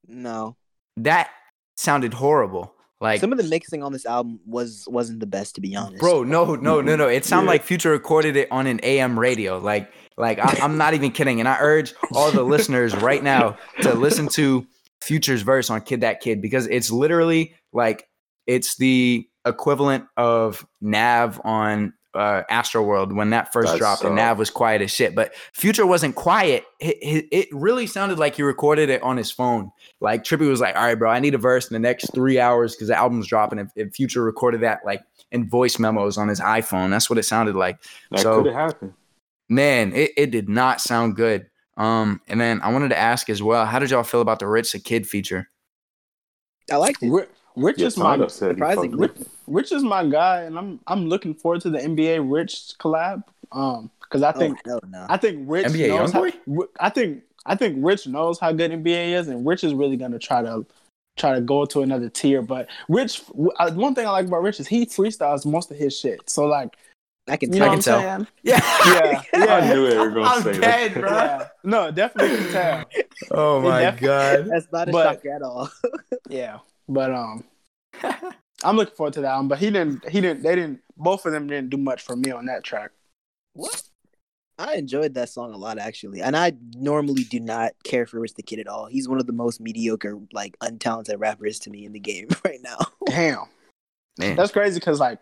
no. 0.09 0.57
that 0.99 1.31
sounded 1.77 2.15
horrible 2.15 2.73
like 3.01 3.21
Some 3.21 3.33
of 3.33 3.39
the 3.39 3.45
mixing 3.45 3.83
on 3.83 3.93
this 3.93 4.07
album 4.07 4.39
was 4.47 4.85
wasn't 4.89 5.21
the 5.21 5.27
best, 5.27 5.57
to 5.57 5.61
be 5.61 5.75
honest. 5.77 6.01
Bro, 6.01 6.23
no, 6.25 6.55
no, 6.55 6.81
no, 6.81 6.97
no. 6.97 7.07
It 7.09 7.25
sounded 7.27 7.47
Yeah. 7.47 7.55
like 7.55 7.63
Future 7.65 7.91
recorded 7.91 8.35
it 8.37 8.49
on 8.51 8.67
an 8.67 8.81
AM 8.83 9.19
radio. 9.19 9.59
Like, 9.59 9.93
like 10.17 10.39
I, 10.39 10.59
I'm 10.63 10.79
not 10.79 10.95
even 10.95 11.11
kidding. 11.11 11.39
And 11.41 11.49
I 11.49 11.59
urge 11.61 11.93
all 12.13 12.31
the 12.31 12.45
listeners 12.45 12.95
right 12.97 13.23
now 13.23 13.59
to 13.83 13.93
listen 13.95 14.29
to 14.29 14.65
Future's 15.03 15.43
verse 15.43 15.69
on 15.69 15.83
Kid 15.83 16.01
That 16.01 16.21
Kid 16.21 16.41
because 16.41 16.67
it's 16.69 16.91
literally 16.91 17.55
like 17.75 18.07
it's 18.47 18.77
the 18.77 19.29
equivalent 19.45 20.05
of 20.17 20.65
Nav 20.81 21.41
on 21.45 21.93
uh, 22.15 22.43
Astro 22.49 22.83
World 22.83 23.13
when 23.13 23.31
that 23.31 23.53
first 23.53 23.69
That's 23.69 23.79
dropped, 23.79 24.05
and 24.05 24.17
Nav 24.17 24.39
was 24.39 24.51
quiet 24.51 24.83
as 24.83 24.91
shit. 24.91 25.15
But 25.15 25.35
Future 25.53 25.87
wasn't 25.87 26.15
quiet. 26.15 26.65
It, 26.81 26.97
it, 27.01 27.29
it 27.31 27.49
really 27.53 27.87
sounded 27.87 28.19
like 28.19 28.37
he 28.37 28.43
recorded 28.43 28.91
it 28.91 29.03
on 29.03 29.17
his 29.17 29.31
phone. 29.31 29.71
Like 30.01 30.25
Trippie 30.25 30.49
was 30.49 30.61
like, 30.61 30.77
"All 30.77 30.83
right, 30.83 30.99
bro, 30.99 31.11
I 31.11 31.21
need 31.21 31.35
a 31.35 31.39
verse 31.39 31.69
in 31.69 31.75
the 31.75 31.81
next 31.81 32.13
three 32.15 32.39
hours 32.39 32.75
because 32.75 32.89
the 32.89 32.97
album's 32.97 33.27
dropping." 33.27 33.59
If, 33.59 33.69
if 33.77 33.95
Future 33.95 34.23
recorded 34.23 34.61
that 34.63 34.81
like 34.85 35.03
in 35.33 35.49
voice 35.49 35.79
memos 35.79 36.17
on 36.19 36.29
his 36.29 36.41
iPhone, 36.41 36.91
that's 36.91 37.09
what 37.09 37.19
it 37.19 37.25
sounded 37.25 37.57
like. 37.57 37.79
that 38.11 38.21
so- 38.21 38.43
could 38.43 38.53
have 38.53 38.71
happened. 38.71 38.95
Man, 39.49 39.93
it, 39.93 40.13
it 40.17 40.31
did 40.31 40.49
not 40.49 40.81
sound 40.81 41.17
good. 41.17 41.51
Um, 41.77 42.21
and 42.29 42.41
then 42.41 42.61
I 42.63 42.73
wanted 42.73 42.89
to 42.91 42.99
ask 42.99 43.29
as 43.29 43.43
well, 43.43 43.67
how 43.67 43.79
did 43.79 43.91
y'all 43.91 44.03
feel 44.03 44.21
about 44.21 44.39
the 44.39 44.47
Rich 44.47 44.73
the 44.73 44.79
Kid 44.79 45.07
feature? 45.07 45.51
I 46.71 46.77
liked 46.77 47.03
it. 47.03 47.11
Rich, 47.11 47.29
Rich 47.57 47.79
Yeah, 47.79 47.87
is 47.89 47.97
my 47.97 48.05
Tondo 48.17 48.29
said 48.29 48.59
he 49.47 49.53
fucked 49.53 49.69
surprisingly. 49.69 49.69
with 49.69 49.69
it. 49.69 49.73
Rich 49.73 49.73
is 49.73 49.83
my 49.83 50.07
guy, 50.07 50.43
and 50.43 50.59
I'm 50.59 50.81
I'm 50.87 51.07
looking 51.09 51.35
forward 51.35 51.61
to 51.63 51.71
the 51.71 51.79
NBA 51.79 52.31
Rich 52.31 52.75
collab. 52.79 53.25
Um, 53.53 53.91
because 54.01 54.23
I 54.23 54.31
Oh, 54.31 54.39
think 54.39 54.59
hell 54.67 54.81
no. 54.89 55.07
I 55.09 55.17
think 55.17 55.45
Rich 55.49 55.67
NBA 55.67 55.89
knows 55.89 56.13
how, 56.13 56.27
I 56.81 56.91
think 56.91 57.23
I 57.47 57.55
think 57.55 57.77
Rich 57.81 58.07
knows 58.07 58.39
how 58.39 58.53
good 58.53 58.71
NBA 58.71 59.13
is, 59.13 59.29
and 59.29 59.47
Rich 59.47 59.65
is 59.65 59.75
really 59.75 59.97
gonna 59.97 60.19
try 60.19 60.43
to 60.43 60.65
try 61.17 61.35
to 61.35 61.41
go 61.41 61.65
to 61.67 61.83
another 61.83 62.09
tier. 62.09 62.43
But 62.43 62.69
Rich, 62.89 63.23
one 63.35 63.95
thing 63.95 64.07
I 64.07 64.11
like 64.11 64.27
about 64.27 64.43
Rich 64.43 64.61
is 64.61 64.67
he 64.67 64.87
freestyles 64.87 65.47
most 65.47 65.71
of 65.71 65.77
his 65.77 65.99
shit. 65.99 66.29
So 66.29 66.47
like, 66.47 66.77
I 67.29 67.37
can 67.37 67.53
you 67.53 67.61
know 67.61 67.67
I 67.67 67.69
can 67.71 67.81
tell. 67.81 68.01
saying? 68.01 68.27
Yeah, 68.43 68.61
Yeah, 68.87 69.23
yeah. 69.45 69.55
I 69.57 69.73
knew 69.73 69.89
they 69.91 69.97
were 69.99 70.11
gonna 70.11 70.27
I'm 70.27 70.43
say 70.43 70.59
dead, 70.61 70.95
that. 70.95 71.01
bro. 71.01 71.11
Yeah. 71.11 71.49
No, 71.65 71.91
definitely 71.91 72.37
can 72.37 72.53
tell. 72.53 72.85
Oh 73.31 73.61
my 73.61 73.81
def- 73.83 74.01
god. 74.01 74.47
That's 74.47 74.67
not 74.73 74.89
a 74.89 74.93
But- 74.93 75.15
shocker 75.15 75.31
at 75.35 75.43
all. 75.43 75.71
Yeah, 76.29 76.59
but 76.89 77.11
um, 77.13 77.45
I'm 78.65 78.77
looking 78.77 78.95
forward 78.95 79.15
to 79.15 79.21
that 79.23 79.37
one. 79.37 79.49
But 79.49 79.59
he 79.59 79.71
didn't. 79.71 80.09
He 80.09 80.21
didn't. 80.21 80.43
They 80.43 80.55
didn't. 80.55 80.81
Both 80.97 81.27
of 81.27 81.33
them 81.33 81.47
didn't 81.47 81.71
do 81.71 81.77
much 81.77 82.03
for 82.03 82.17
me 82.17 82.31
on 82.31 82.47
that 82.47 82.65
track. 82.65 82.91
What? 83.53 83.83
I 84.59 84.75
enjoyed 84.75 85.15
that 85.15 85.31
song 85.31 85.53
a 85.53 85.57
lot 85.57 85.79
actually, 85.79 86.23
and 86.23 86.37
I 86.37 86.53
normally 86.77 87.25
do 87.25 87.41
not 87.41 87.73
care 87.83 88.07
for 88.07 88.21
Rich 88.21 88.35
the 88.35 88.43
Kid 88.43 88.61
at 88.61 88.69
all. 88.69 88.87
He's 88.87 89.09
one 89.09 89.19
of 89.19 89.27
the 89.27 89.33
most 89.33 89.61
mediocre, 89.61 90.19
like 90.33 90.57
untalented 90.61 91.17
rappers 91.19 91.59
to 91.61 91.71
me 91.71 91.85
in 91.85 91.93
the 91.93 91.99
game 91.99 92.29
right 92.45 92.61
now. 92.63 92.79
Damn, 93.07 93.47
Man. 94.19 94.37
that's 94.37 94.53
crazy. 94.53 94.79
Cause 94.79 95.01
like 95.01 95.19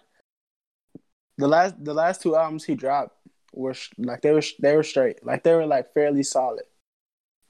the 1.39 1.49
last 1.49 1.83
the 1.83 1.95
last 1.95 2.21
two 2.21 2.37
albums 2.37 2.65
he 2.65 2.75
dropped 2.75 3.17
were 3.55 3.75
like 3.97 4.21
they 4.21 4.33
were 4.33 4.43
they 4.61 4.77
were 4.77 4.83
straight. 4.83 5.25
Like 5.25 5.45
they 5.45 5.55
were 5.55 5.67
like 5.67 5.95
fairly 5.95 6.23
solid. 6.23 6.65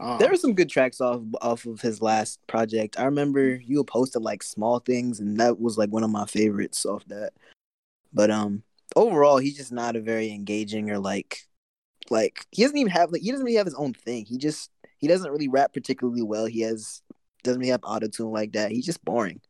Um, 0.00 0.18
there 0.18 0.30
were 0.30 0.36
some 0.36 0.54
good 0.54 0.68
tracks 0.68 1.00
off 1.00 1.22
off 1.40 1.66
of 1.66 1.80
his 1.80 2.02
last 2.02 2.44
project. 2.46 2.98
I 2.98 3.04
remember 3.04 3.54
you 3.54 3.82
posted 3.84 4.22
like 4.22 4.42
small 4.42 4.78
things, 4.80 5.20
and 5.20 5.38
that 5.38 5.60
was 5.60 5.78
like 5.78 5.90
one 5.90 6.04
of 6.04 6.10
my 6.10 6.26
favorites 6.26 6.84
off 6.84 7.04
that. 7.06 7.32
But 8.12 8.30
um, 8.30 8.62
overall, 8.96 9.38
he's 9.38 9.56
just 9.56 9.72
not 9.72 9.96
a 9.96 10.00
very 10.00 10.30
engaging 10.30 10.90
or 10.90 10.98
like, 10.98 11.46
like 12.10 12.46
he 12.50 12.62
doesn't 12.62 12.76
even 12.76 12.92
have 12.92 13.10
like 13.12 13.22
he 13.22 13.30
doesn't 13.30 13.44
really 13.44 13.56
have 13.56 13.66
his 13.66 13.74
own 13.74 13.94
thing. 13.94 14.24
He 14.24 14.38
just 14.38 14.70
he 14.98 15.08
doesn't 15.08 15.30
really 15.30 15.48
rap 15.48 15.72
particularly 15.72 16.22
well. 16.22 16.46
He 16.46 16.60
has 16.62 17.02
doesn't 17.42 17.60
really 17.60 17.70
have 17.70 17.80
auto 17.84 18.08
tune 18.08 18.32
like 18.32 18.52
that. 18.52 18.70
He's 18.70 18.86
just 18.86 19.04
boring 19.04 19.40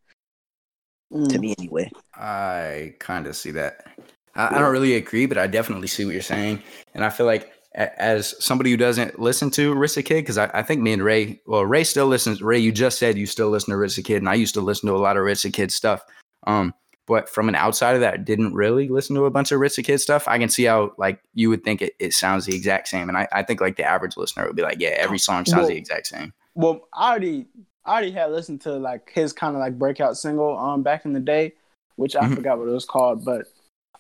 mm, 1.13 1.29
to 1.29 1.39
me 1.39 1.55
anyway. 1.59 1.91
I 2.15 2.95
kind 2.99 3.27
of 3.27 3.37
see 3.37 3.51
that. 3.53 3.87
I, 4.35 4.57
I 4.57 4.59
don't 4.59 4.73
really 4.73 4.95
agree, 4.95 5.27
but 5.27 5.39
I 5.39 5.47
definitely 5.47 5.89
see 5.89 6.05
what 6.05 6.15
you're 6.15 6.23
saying. 6.23 6.63
And 6.95 7.05
I 7.05 7.11
feel 7.11 7.27
like 7.27 7.45
a- 7.45 7.62
as 7.75 8.35
somebody 8.45 8.71
who 8.71 8.77
doesn't 8.77 9.19
listen 9.19 9.51
to 9.53 9.75
Rich 9.75 9.95
the 9.95 10.03
Kid, 10.03 10.17
because 10.23 10.39
I, 10.39 10.51
I 10.53 10.63
think 10.63 10.83
me 10.83 10.93
and 10.93 11.03
Ray, 11.03 11.41
well, 11.47 11.65
Ray 11.65 11.85
still 11.85 12.07
listens. 12.07 12.43
Ray, 12.43 12.59
you 12.59 12.73
just 12.73 12.99
said 12.99 13.17
you 13.17 13.27
still 13.27 13.49
listen 13.51 13.71
to 13.71 13.77
Rich 13.77 13.97
the 13.97 14.03
Kid, 14.03 14.19
and 14.19 14.29
I 14.29 14.35
used 14.35 14.55
to 14.55 14.61
listen 14.61 14.89
to 14.89 14.95
a 14.95 14.99
lot 14.99 15.17
of 15.17 15.25
Rich 15.25 15.43
the 15.45 15.51
Kid 15.51 15.73
stuff. 15.73 16.03
Um, 16.47 16.75
but 17.07 17.29
from 17.29 17.49
an 17.49 17.57
outsider 17.57 17.99
that 17.99 18.25
didn't 18.25 18.55
really 18.55 18.89
listen 18.89 19.17
to 19.17 19.25
a 19.25 19.31
bunch 19.31 19.51
of 19.53 19.61
Rich 19.61 19.77
the 19.77 19.83
Kid 19.83 19.99
stuff, 19.99 20.29
I 20.29 20.39
can 20.39 20.49
see 20.49 20.65
how 20.65 20.93
like 20.99 21.21
you 21.35 21.49
would 21.49 21.65
think 21.65 21.83
it, 21.83 21.95
it 21.99 22.13
sounds 22.13 22.47
the 22.47 22.55
exact 22.55 22.89
same. 22.89 23.09
And 23.09 23.19
I, 23.19 23.27
I 23.33 23.43
think 23.43 23.61
like 23.61 23.77
the 23.77 23.85
average 23.85 24.17
listener 24.17 24.47
would 24.47 24.55
be 24.57 24.63
like, 24.63 24.81
yeah, 24.81 24.91
every 24.91 25.19
song 25.19 25.45
sounds 25.45 25.63
Well- 25.63 25.69
the 25.69 25.77
exact 25.77 26.07
same. 26.07 26.33
Well, 26.55 26.87
I 26.93 27.11
already 27.11 27.47
I 27.87 27.93
already 27.93 28.11
had 28.13 28.31
listened 28.31 28.61
to 28.63 28.73
like 28.75 29.11
his 29.13 29.33
kind 29.33 29.57
of 29.57 29.61
like 29.61 29.79
breakout 29.79 30.17
single 30.19 30.57
um 30.59 30.83
back 30.83 31.05
in 31.07 31.13
the 31.15 31.21
day, 31.21 31.55
which 31.97 32.15
I 32.15 32.25
Mhm. 32.27 32.35
forgot 32.37 32.59
what 32.59 32.69
it 32.69 32.73
was 32.73 32.85
called, 32.85 33.25
but 33.25 33.47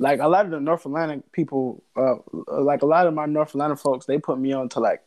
like 0.02 0.20
a 0.20 0.26
lot 0.28 0.44
of 0.44 0.50
the 0.50 0.60
North 0.60 0.84
Atlantic 0.84 1.30
people, 1.30 1.82
uh, 1.96 2.16
like 2.60 2.82
a 2.82 2.86
lot 2.86 3.06
of 3.06 3.14
my 3.14 3.24
North 3.26 3.50
Atlanta 3.50 3.76
folks, 3.76 4.04
they 4.04 4.18
put 4.18 4.38
me 4.38 4.52
on 4.52 4.68
to 4.70 4.80
like 4.80 5.02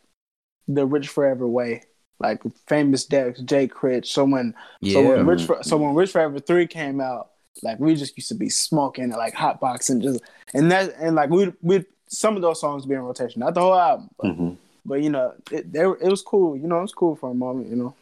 the 0.70 0.86
Rich 0.86 1.10
Forever 1.10 1.46
way, 1.48 1.84
like 2.20 2.42
famous 2.68 3.06
Dex, 3.06 3.42
Jay 3.42 3.68
Critch. 3.68 4.14
So 4.14 4.24
when 4.24 4.56
Yeah. 4.80 4.94
so 4.94 5.02
when 5.04 5.26
Rich 5.26 5.50
so 5.64 5.78
when 5.78 5.96
Rich 5.96 6.14
Forever 6.14 6.40
three 6.40 6.66
came 6.66 7.02
out, 7.02 7.32
like 7.62 7.78
we 7.80 7.96
just 7.96 8.18
used 8.18 8.30
to 8.30 8.36
be 8.36 8.50
smoking 8.50 9.06
and 9.06 9.14
like 9.14 9.34
hotboxing 9.34 10.02
just 10.02 10.22
and 10.54 10.72
that 10.72 10.94
and 10.98 11.16
like 11.16 11.30
we 11.30 11.52
we 11.62 11.86
some 12.08 12.38
of 12.38 12.42
those 12.42 12.62
songs 12.62 12.86
be 12.86 12.96
in 12.96 13.02
rotation, 13.02 13.42
not 13.42 13.54
the 13.54 13.62
whole 13.62 13.76
album, 13.76 14.10
but 14.18 14.34
hmm 14.36 14.54
but 14.86 15.02
you 15.02 15.10
know, 15.10 15.34
it 15.52 15.74
they, 15.74 15.82
it 15.82 16.10
was 16.10 16.22
cool. 16.22 16.56
You 16.56 16.68
know, 16.68 16.78
it 16.78 16.84
was 16.84 16.94
cool 16.94 17.16
for 17.16 17.32
a 17.32 17.34
moment. 17.36 17.70
You 17.70 17.76
know, 17.76 17.96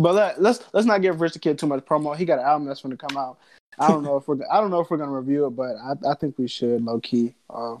but 0.00 0.14
let, 0.14 0.42
let's 0.42 0.60
let's 0.72 0.86
not 0.86 1.02
give 1.02 1.20
Rich 1.20 1.34
the 1.34 1.38
Kid 1.38 1.58
too 1.58 1.66
much 1.66 1.84
promo. 1.84 2.16
He 2.16 2.24
got 2.24 2.38
an 2.38 2.44
album 2.44 2.66
that's 2.68 2.82
going 2.82 2.96
to 2.96 3.06
come 3.06 3.16
out. 3.16 3.38
I 3.78 3.88
don't 3.88 4.02
know 4.02 4.16
if 4.16 4.28
we're 4.28 4.38
I 4.50 4.60
don't 4.60 4.70
know 4.70 4.80
if 4.80 4.90
we're 4.90 4.98
gonna 4.98 5.12
review 5.12 5.46
it, 5.46 5.50
but 5.50 5.76
I, 5.76 5.94
I 6.10 6.14
think 6.14 6.36
we 6.38 6.48
should 6.48 6.82
low 6.84 7.00
key. 7.00 7.34
Uh, 7.48 7.76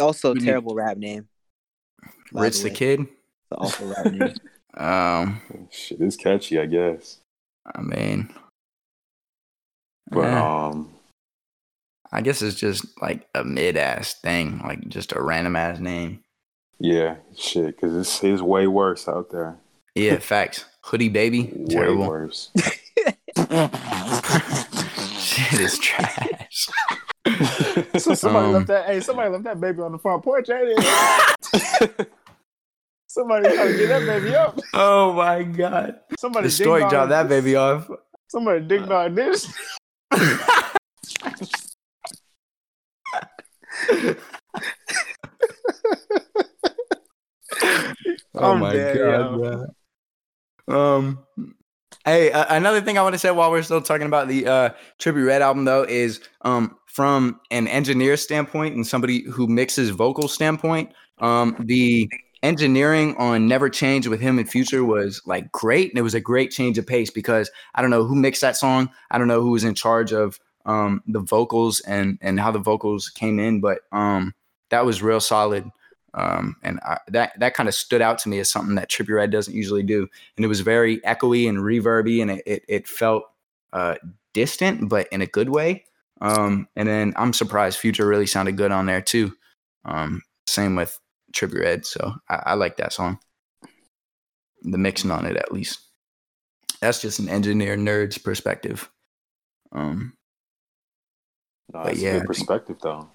Also, 0.00 0.32
Who 0.34 0.40
do 0.40 0.44
terrible 0.46 0.74
rap 0.74 0.96
name. 0.96 1.28
by 2.32 2.42
Rich 2.42 2.62
the 2.62 2.68
way. 2.68 2.74
Kid. 2.74 3.00
It's 3.00 3.08
also 3.52 3.86
rap 3.86 4.12
name. 4.12 4.34
Um, 4.76 5.40
Shit 5.70 6.00
is 6.00 6.16
catchy, 6.16 6.60
I 6.60 6.66
guess. 6.66 7.18
I 7.74 7.80
mean, 7.82 8.32
But 10.08 10.26
eh, 10.28 10.38
um, 10.38 10.94
I 12.12 12.20
guess 12.20 12.40
it's 12.40 12.54
just 12.54 12.86
like 13.02 13.26
a 13.34 13.42
mid 13.42 13.76
ass 13.76 14.14
thing, 14.14 14.60
like 14.64 14.86
just 14.88 15.10
a 15.12 15.20
random 15.20 15.56
ass 15.56 15.80
name. 15.80 16.20
yeah, 16.78 17.16
shit, 17.36 17.66
because 17.74 17.96
it's, 17.96 18.22
it's 18.22 18.40
way 18.40 18.68
worse 18.68 19.08
out 19.08 19.30
there. 19.32 19.56
Yeah, 19.96 20.20
facts. 20.20 20.66
Hoodie 20.82 21.08
baby, 21.08 21.50
Way 21.54 21.66
terrible. 21.68 22.08
worse. 22.08 22.50
Shit 25.18 25.60
is 25.60 25.78
trash. 25.78 26.68
so 27.98 28.14
somebody 28.14 28.46
Um, 28.46 28.52
left 28.54 28.66
that. 28.68 28.86
Hey, 28.86 29.00
somebody 29.00 29.30
left 29.30 29.44
that 29.44 29.60
baby 29.60 29.80
on 29.82 29.92
the 29.92 29.98
front 29.98 30.22
porch. 30.24 30.48
Ain't 30.50 30.78
it? 30.78 32.10
somebody 33.06 33.54
trying 33.54 33.72
to 33.72 33.76
get 33.78 33.88
that 33.88 34.06
baby 34.06 34.34
up. 34.34 34.58
oh 34.74 35.12
my 35.12 35.42
god. 35.42 36.00
Somebody 36.18 36.46
The 36.48 36.52
story 36.52 36.80
ding-dong 36.80 36.90
dropped 36.90 37.10
that 37.10 37.28
baby 37.28 37.56
off. 37.56 37.88
Somebody 38.28 38.64
dig 38.66 38.86
dog 38.88 39.14
this. 39.14 39.46
Oh 48.34 48.52
I'm 48.52 48.60
my 48.60 48.72
dead, 48.72 48.96
god, 48.96 49.04
yo. 49.04 49.38
bro. 49.38 49.66
Um, 50.70 51.24
hey, 52.04 52.30
uh, 52.32 52.46
another 52.54 52.80
thing 52.80 52.98
I 52.98 53.02
want 53.02 53.14
to 53.14 53.18
say 53.18 53.30
while 53.30 53.50
we're 53.50 53.62
still 53.62 53.82
talking 53.82 54.06
about 54.06 54.28
the 54.28 54.46
uh, 54.46 54.70
Trippie 54.98 55.26
Redd 55.26 55.42
album, 55.42 55.64
though, 55.64 55.82
is 55.82 56.20
um, 56.42 56.76
from 56.86 57.40
an 57.50 57.68
engineer 57.68 58.16
standpoint 58.16 58.74
and 58.74 58.86
somebody 58.86 59.22
who 59.24 59.46
mixes 59.46 59.90
vocal 59.90 60.28
standpoint, 60.28 60.92
um, 61.18 61.56
the 61.60 62.08
engineering 62.42 63.14
on 63.16 63.46
Never 63.46 63.68
Change 63.68 64.06
with 64.06 64.20
him 64.20 64.38
and 64.38 64.48
Future 64.48 64.84
was 64.84 65.20
like 65.26 65.50
great, 65.52 65.90
and 65.90 65.98
it 65.98 66.02
was 66.02 66.14
a 66.14 66.20
great 66.20 66.50
change 66.50 66.78
of 66.78 66.86
pace 66.86 67.10
because 67.10 67.50
I 67.74 67.82
don't 67.82 67.90
know 67.90 68.04
who 68.04 68.14
mixed 68.14 68.40
that 68.40 68.56
song, 68.56 68.90
I 69.10 69.18
don't 69.18 69.28
know 69.28 69.42
who 69.42 69.50
was 69.50 69.64
in 69.64 69.74
charge 69.74 70.12
of 70.12 70.38
um, 70.66 71.02
the 71.06 71.20
vocals 71.20 71.80
and 71.80 72.18
and 72.20 72.38
how 72.38 72.50
the 72.50 72.58
vocals 72.58 73.08
came 73.08 73.38
in, 73.38 73.60
but 73.60 73.80
um, 73.92 74.34
that 74.70 74.84
was 74.84 75.02
real 75.02 75.20
solid. 75.20 75.68
Um, 76.14 76.56
and 76.62 76.80
I, 76.80 76.98
that 77.08 77.38
that 77.38 77.54
kind 77.54 77.68
of 77.68 77.74
stood 77.74 78.02
out 78.02 78.18
to 78.20 78.28
me 78.28 78.38
as 78.40 78.50
something 78.50 78.74
that 78.74 78.90
Trippie 78.90 79.14
Redd 79.14 79.30
doesn't 79.30 79.54
usually 79.54 79.82
do, 79.82 80.08
and 80.36 80.44
it 80.44 80.48
was 80.48 80.60
very 80.60 80.98
echoey 81.00 81.48
and 81.48 81.58
reverby, 81.58 82.20
and 82.22 82.30
it 82.32 82.42
it, 82.46 82.64
it 82.68 82.88
felt 82.88 83.24
uh, 83.72 83.94
distant, 84.34 84.88
but 84.88 85.06
in 85.12 85.22
a 85.22 85.26
good 85.26 85.50
way. 85.50 85.84
Um, 86.20 86.68
and 86.76 86.88
then 86.88 87.14
I'm 87.16 87.32
surprised 87.32 87.78
Future 87.78 88.06
really 88.06 88.26
sounded 88.26 88.56
good 88.56 88.72
on 88.72 88.86
there 88.86 89.00
too. 89.00 89.32
Um, 89.84 90.22
same 90.46 90.76
with 90.76 90.98
Trippie 91.32 91.60
Redd, 91.60 91.86
so 91.86 92.14
I, 92.28 92.42
I 92.46 92.54
like 92.54 92.76
that 92.76 92.92
song. 92.92 93.18
The 94.62 94.78
mixing 94.78 95.10
on 95.10 95.24
it, 95.24 95.36
at 95.36 95.52
least. 95.52 95.80
That's 96.80 97.00
just 97.00 97.18
an 97.18 97.28
engineer 97.28 97.76
nerd's 97.76 98.18
perspective. 98.18 98.90
Um, 99.72 100.14
No, 101.72 101.84
that's 101.84 102.00
yeah, 102.00 102.16
a 102.16 102.18
good 102.18 102.26
perspective, 102.26 102.76
though. 102.82 103.08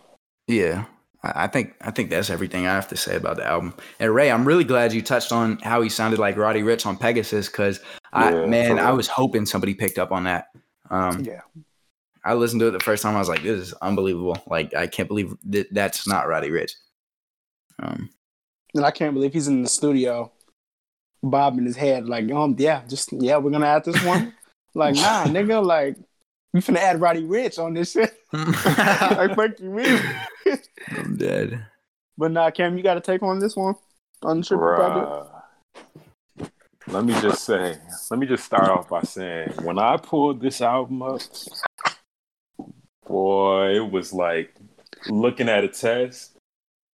Yeah, 0.48 0.86
I 1.26 1.44
I 1.44 1.48
think 1.48 1.76
I 1.82 1.92
think 1.92 2.10
that's 2.10 2.30
everything 2.30 2.68
I 2.68 2.74
have 2.74 2.88
to 2.90 2.98
say 2.98 3.16
about 3.16 3.38
the 3.38 3.46
album. 3.46 3.74
And 4.00 4.14
Ray, 4.14 4.32
I'm 4.32 4.46
really 4.46 4.64
glad 4.64 4.94
you 4.94 5.02
touched 5.02 5.32
on 5.32 5.58
how 5.60 5.82
he 5.82 5.90
sounded 5.90 6.20
like 6.20 6.38
Roddy 6.38 6.62
Ricch 6.62 6.86
on 6.86 6.98
Pegasus 6.98 7.48
because 7.48 7.80
I 8.14 8.34
Yeah, 8.34 8.46
man, 8.46 8.80
I 8.80 8.92
was 8.92 9.08
hoping 9.08 9.46
somebody 9.46 9.74
picked 9.74 10.00
up 10.00 10.12
on 10.12 10.24
that. 10.26 10.48
Um, 10.90 11.24
Yeah. 11.24 11.42
I 12.24 12.34
listened 12.34 12.60
to 12.62 12.68
it 12.68 12.72
the 12.72 12.80
first 12.80 13.04
time. 13.04 13.16
I 13.16 13.20
was 13.20 13.30
like, 13.30 13.44
this 13.44 13.60
is 13.60 13.74
unbelievable. 13.74 14.38
Like 14.48 14.74
I 14.74 14.88
can't 14.88 15.08
believe 15.08 15.36
that 15.46 15.72
that's 15.74 16.08
not 16.08 16.28
Roddy 16.28 16.50
Ricch. 16.50 16.72
Um, 17.80 18.10
And 18.74 18.86
I 18.86 18.92
can't 18.92 19.14
believe 19.14 19.34
he's 19.34 19.48
in 19.48 19.62
the 19.62 19.70
studio, 19.70 20.32
bobbing 21.22 21.66
his 21.66 21.76
head 21.76 22.08
like, 22.08 22.30
um, 22.32 22.56
yeah, 22.58 22.82
just 22.88 23.14
yeah, 23.14 23.38
we're 23.38 23.52
gonna 23.52 23.68
add 23.68 23.86
this 23.86 24.04
one. 24.04 24.34
like, 24.74 24.96
nah, 24.96 25.26
nigga, 25.26 25.64
like 25.64 25.98
we 26.56 26.62
finna 26.62 26.78
add 26.78 27.02
Roddy 27.02 27.24
Ricch 27.24 27.60
on 27.62 27.74
this 27.74 27.92
shit. 27.92 28.18
like, 28.32 29.36
fuck 29.36 29.60
you, 29.60 29.70
mean? 29.72 30.02
I'm 30.92 31.18
dead. 31.18 31.66
but 32.18 32.32
nah, 32.32 32.50
Cam, 32.50 32.78
you 32.78 32.84
got 32.84 32.94
to 32.94 33.02
take 33.02 33.22
on 33.24 33.40
this 33.40 33.58
one 33.58 33.76
on 34.24 34.40
the 34.40 34.46
triple 34.46 34.74
project. 34.74 35.30
Bruh. 36.40 36.52
Let 36.88 37.04
me 37.04 37.12
just 37.20 37.44
say, 37.44 37.78
let 38.10 38.20
me 38.22 38.26
just 38.26 38.46
start 38.46 38.70
off 38.70 38.88
by 38.88 39.02
saying, 39.02 39.50
when 39.64 39.78
I 39.78 39.98
pulled 39.98 40.40
this 40.40 40.62
album 40.62 41.02
up, 41.02 41.20
boy, 43.06 43.76
it 43.76 43.92
was 43.92 44.14
like 44.14 44.56
looking 45.10 45.50
at 45.50 45.66
a 45.66 45.68
test, 45.68 46.38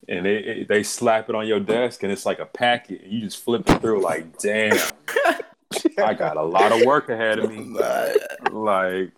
and 0.08 0.26
it, 0.26 0.48
it- 0.48 0.68
they 0.70 0.82
slap 0.82 1.30
it 1.30 1.36
on 1.36 1.46
your 1.46 1.60
desk, 1.60 2.02
and 2.02 2.12
it's 2.12 2.26
like 2.26 2.40
a 2.40 2.48
packet, 2.48 3.04
and 3.04 3.12
you 3.14 3.22
just 3.22 3.44
flip 3.44 3.70
it 3.70 3.80
through, 3.80 4.02
like, 4.02 4.40
damn, 4.40 4.76
I 6.04 6.16
got 6.16 6.38
a 6.38 6.42
lot 6.44 6.72
of 6.72 6.84
work 6.86 7.10
ahead 7.10 7.38
of 7.38 7.52
me. 7.52 7.78
Like, 8.50 9.14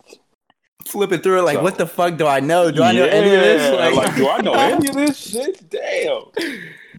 Flipping 0.85 1.21
through 1.21 1.39
it 1.39 1.41
like, 1.43 1.57
So- 1.57 1.63
what 1.63 1.77
the 1.77 1.87
fuck 1.87 2.17
do 2.17 2.27
I 2.27 2.39
know? 2.39 2.71
Do 2.71 2.83
I 2.83 2.91
know 2.91 3.05
any 3.05 3.33
of 3.33 3.41
this? 3.41 3.79
Like, 3.79 3.95
like, 3.95 4.15
do 4.15 4.27
I 4.29 4.41
know 4.41 4.53
any 4.53 4.89
of 4.89 4.95
this 5.01 5.17
shit? 5.17 5.69
Damn. 5.69 6.23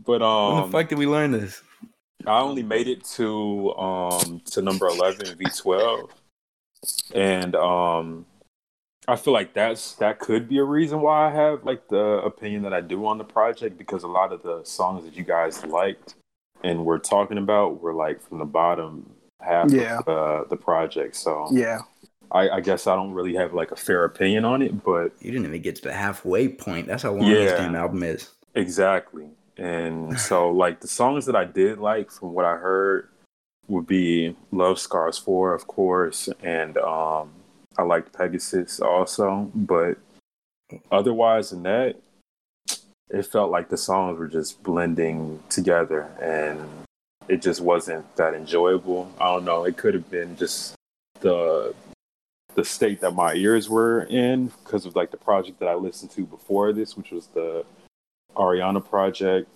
But 0.04 0.20
when 0.20 0.22
um, 0.22 0.66
the 0.70 0.72
fuck 0.78 0.88
did 0.88 0.98
we 0.98 1.06
learn 1.06 1.30
this? 1.32 1.62
I 2.26 2.40
only 2.40 2.62
made 2.62 2.88
it 2.88 3.04
to 3.16 3.74
um 3.76 4.40
to 4.52 4.62
number 4.62 4.86
eleven 4.88 5.36
V 5.36 5.44
twelve, 5.56 6.10
and 7.14 7.54
um, 7.54 8.26
I 9.06 9.16
feel 9.16 9.32
like 9.34 9.52
that's 9.54 9.94
that 9.96 10.18
could 10.18 10.48
be 10.48 10.58
a 10.58 10.64
reason 10.64 11.00
why 11.00 11.28
I 11.28 11.30
have 11.34 11.64
like 11.64 11.88
the 11.88 12.22
opinion 12.24 12.62
that 12.62 12.72
I 12.72 12.80
do 12.80 13.04
on 13.06 13.18
the 13.18 13.24
project 13.24 13.76
because 13.76 14.02
a 14.02 14.08
lot 14.08 14.32
of 14.32 14.42
the 14.42 14.62
songs 14.64 15.04
that 15.04 15.14
you 15.16 15.24
guys 15.24 15.64
liked 15.66 16.14
and 16.62 16.84
we're 16.86 16.98
talking 16.98 17.36
about 17.36 17.82
were 17.82 17.92
like 17.94 18.22
from 18.26 18.38
the 18.38 18.44
bottom 18.46 19.10
half 19.42 19.70
Yeah. 19.70 19.98
of 19.98 20.08
uh, 20.08 20.44
the 20.48 20.56
project. 20.56 21.16
So 21.16 21.48
Yeah, 21.52 21.80
I, 22.34 22.50
I 22.56 22.60
guess 22.60 22.86
I 22.86 22.94
don't 22.96 23.12
really 23.12 23.34
have 23.36 23.54
like 23.54 23.70
a 23.70 23.76
fair 23.76 24.04
opinion 24.04 24.44
on 24.44 24.60
it, 24.60 24.82
but 24.84 25.12
You 25.20 25.30
didn't 25.30 25.46
even 25.46 25.62
get 25.62 25.76
to 25.76 25.82
the 25.82 25.92
halfway 25.92 26.48
point. 26.48 26.86
That's 26.88 27.04
how 27.04 27.12
long 27.12 27.30
Yeah. 27.30 27.44
this 27.44 27.52
damn 27.52 27.76
album 27.76 28.02
is. 28.02 28.30
Exactly. 28.54 29.28
And 29.56 30.18
so 30.28 30.50
like 30.50 30.80
the 30.80 30.88
songs 30.88 31.26
that 31.26 31.36
I 31.36 31.44
did 31.44 31.78
like 31.78 32.10
from 32.10 32.34
what 32.34 32.44
I 32.44 32.56
heard 32.56 33.08
would 33.68 33.86
be 33.86 34.36
Love 34.52 34.78
Scars 34.78 35.16
4, 35.16 35.54
of 35.54 35.66
course, 35.66 36.28
and 36.42 36.76
um 36.78 37.30
I 37.78 37.82
liked 37.82 38.12
Pegasus 38.12 38.78
also, 38.80 39.50
but 39.54 39.96
otherwise 40.92 41.50
than 41.50 41.62
that, 41.64 41.96
it 43.10 43.26
felt 43.26 43.50
like 43.50 43.68
the 43.68 43.76
songs 43.76 44.18
were 44.18 44.28
just 44.28 44.62
blending 44.62 45.40
together 45.48 46.08
and 46.20 46.68
it 47.28 47.42
just 47.42 47.60
wasn't 47.60 48.04
that 48.16 48.34
enjoyable. 48.34 49.10
I 49.20 49.26
don't 49.26 49.44
know, 49.44 49.64
it 49.64 49.76
could 49.76 49.94
have 49.94 50.10
been 50.10 50.36
just 50.36 50.74
the 51.20 51.74
the 52.54 52.64
state 52.64 53.00
that 53.00 53.12
my 53.12 53.34
ears 53.34 53.68
were 53.68 54.02
in 54.04 54.46
because 54.64 54.86
of 54.86 54.96
like 54.96 55.10
the 55.10 55.16
project 55.16 55.58
that 55.60 55.68
I 55.68 55.74
listened 55.74 56.10
to 56.12 56.24
before 56.24 56.72
this, 56.72 56.96
which 56.96 57.10
was 57.10 57.26
the 57.28 57.64
Ariana 58.36 58.84
project. 58.84 59.48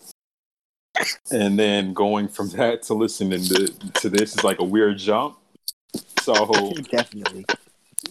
And 1.31 1.59
then 1.59 1.93
going 1.95 2.29
from 2.29 2.49
that 2.57 2.83
to 2.85 2.95
listening 2.95 3.43
to, 3.43 3.67
to 4.01 4.09
this 4.09 4.37
is 4.37 4.45
like 4.45 4.61
a 4.61 4.65
weird 4.65 4.99
jump. 4.99 5.39
So 6.21 6.35
Definitely. 6.91 7.45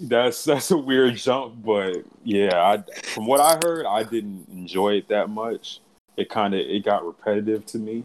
that's 0.02 0.43
that's 0.43 0.71
a 0.71 0.78
weird 0.78 1.15
jump, 1.17 1.63
but 1.63 1.97
yeah, 2.23 2.56
I 2.56 2.84
from 3.10 3.26
what 3.26 3.39
I 3.39 3.60
heard, 3.63 3.86
I 3.86 4.04
didn't 4.04 4.47
enjoy 4.50 4.95
it 4.95 5.08
that 5.10 5.30
much. 5.30 5.80
it 6.17 6.30
kind 6.30 6.54
of 6.54 6.62
it 6.62 6.84
got 6.84 7.06
repetitive 7.06 7.65
to 7.67 7.78
me. 7.78 8.04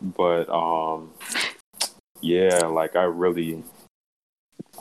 But 0.00 0.48
um, 0.50 1.10
yeah, 2.20 2.58
like 2.66 2.96
I 2.96 3.04
really, 3.04 3.62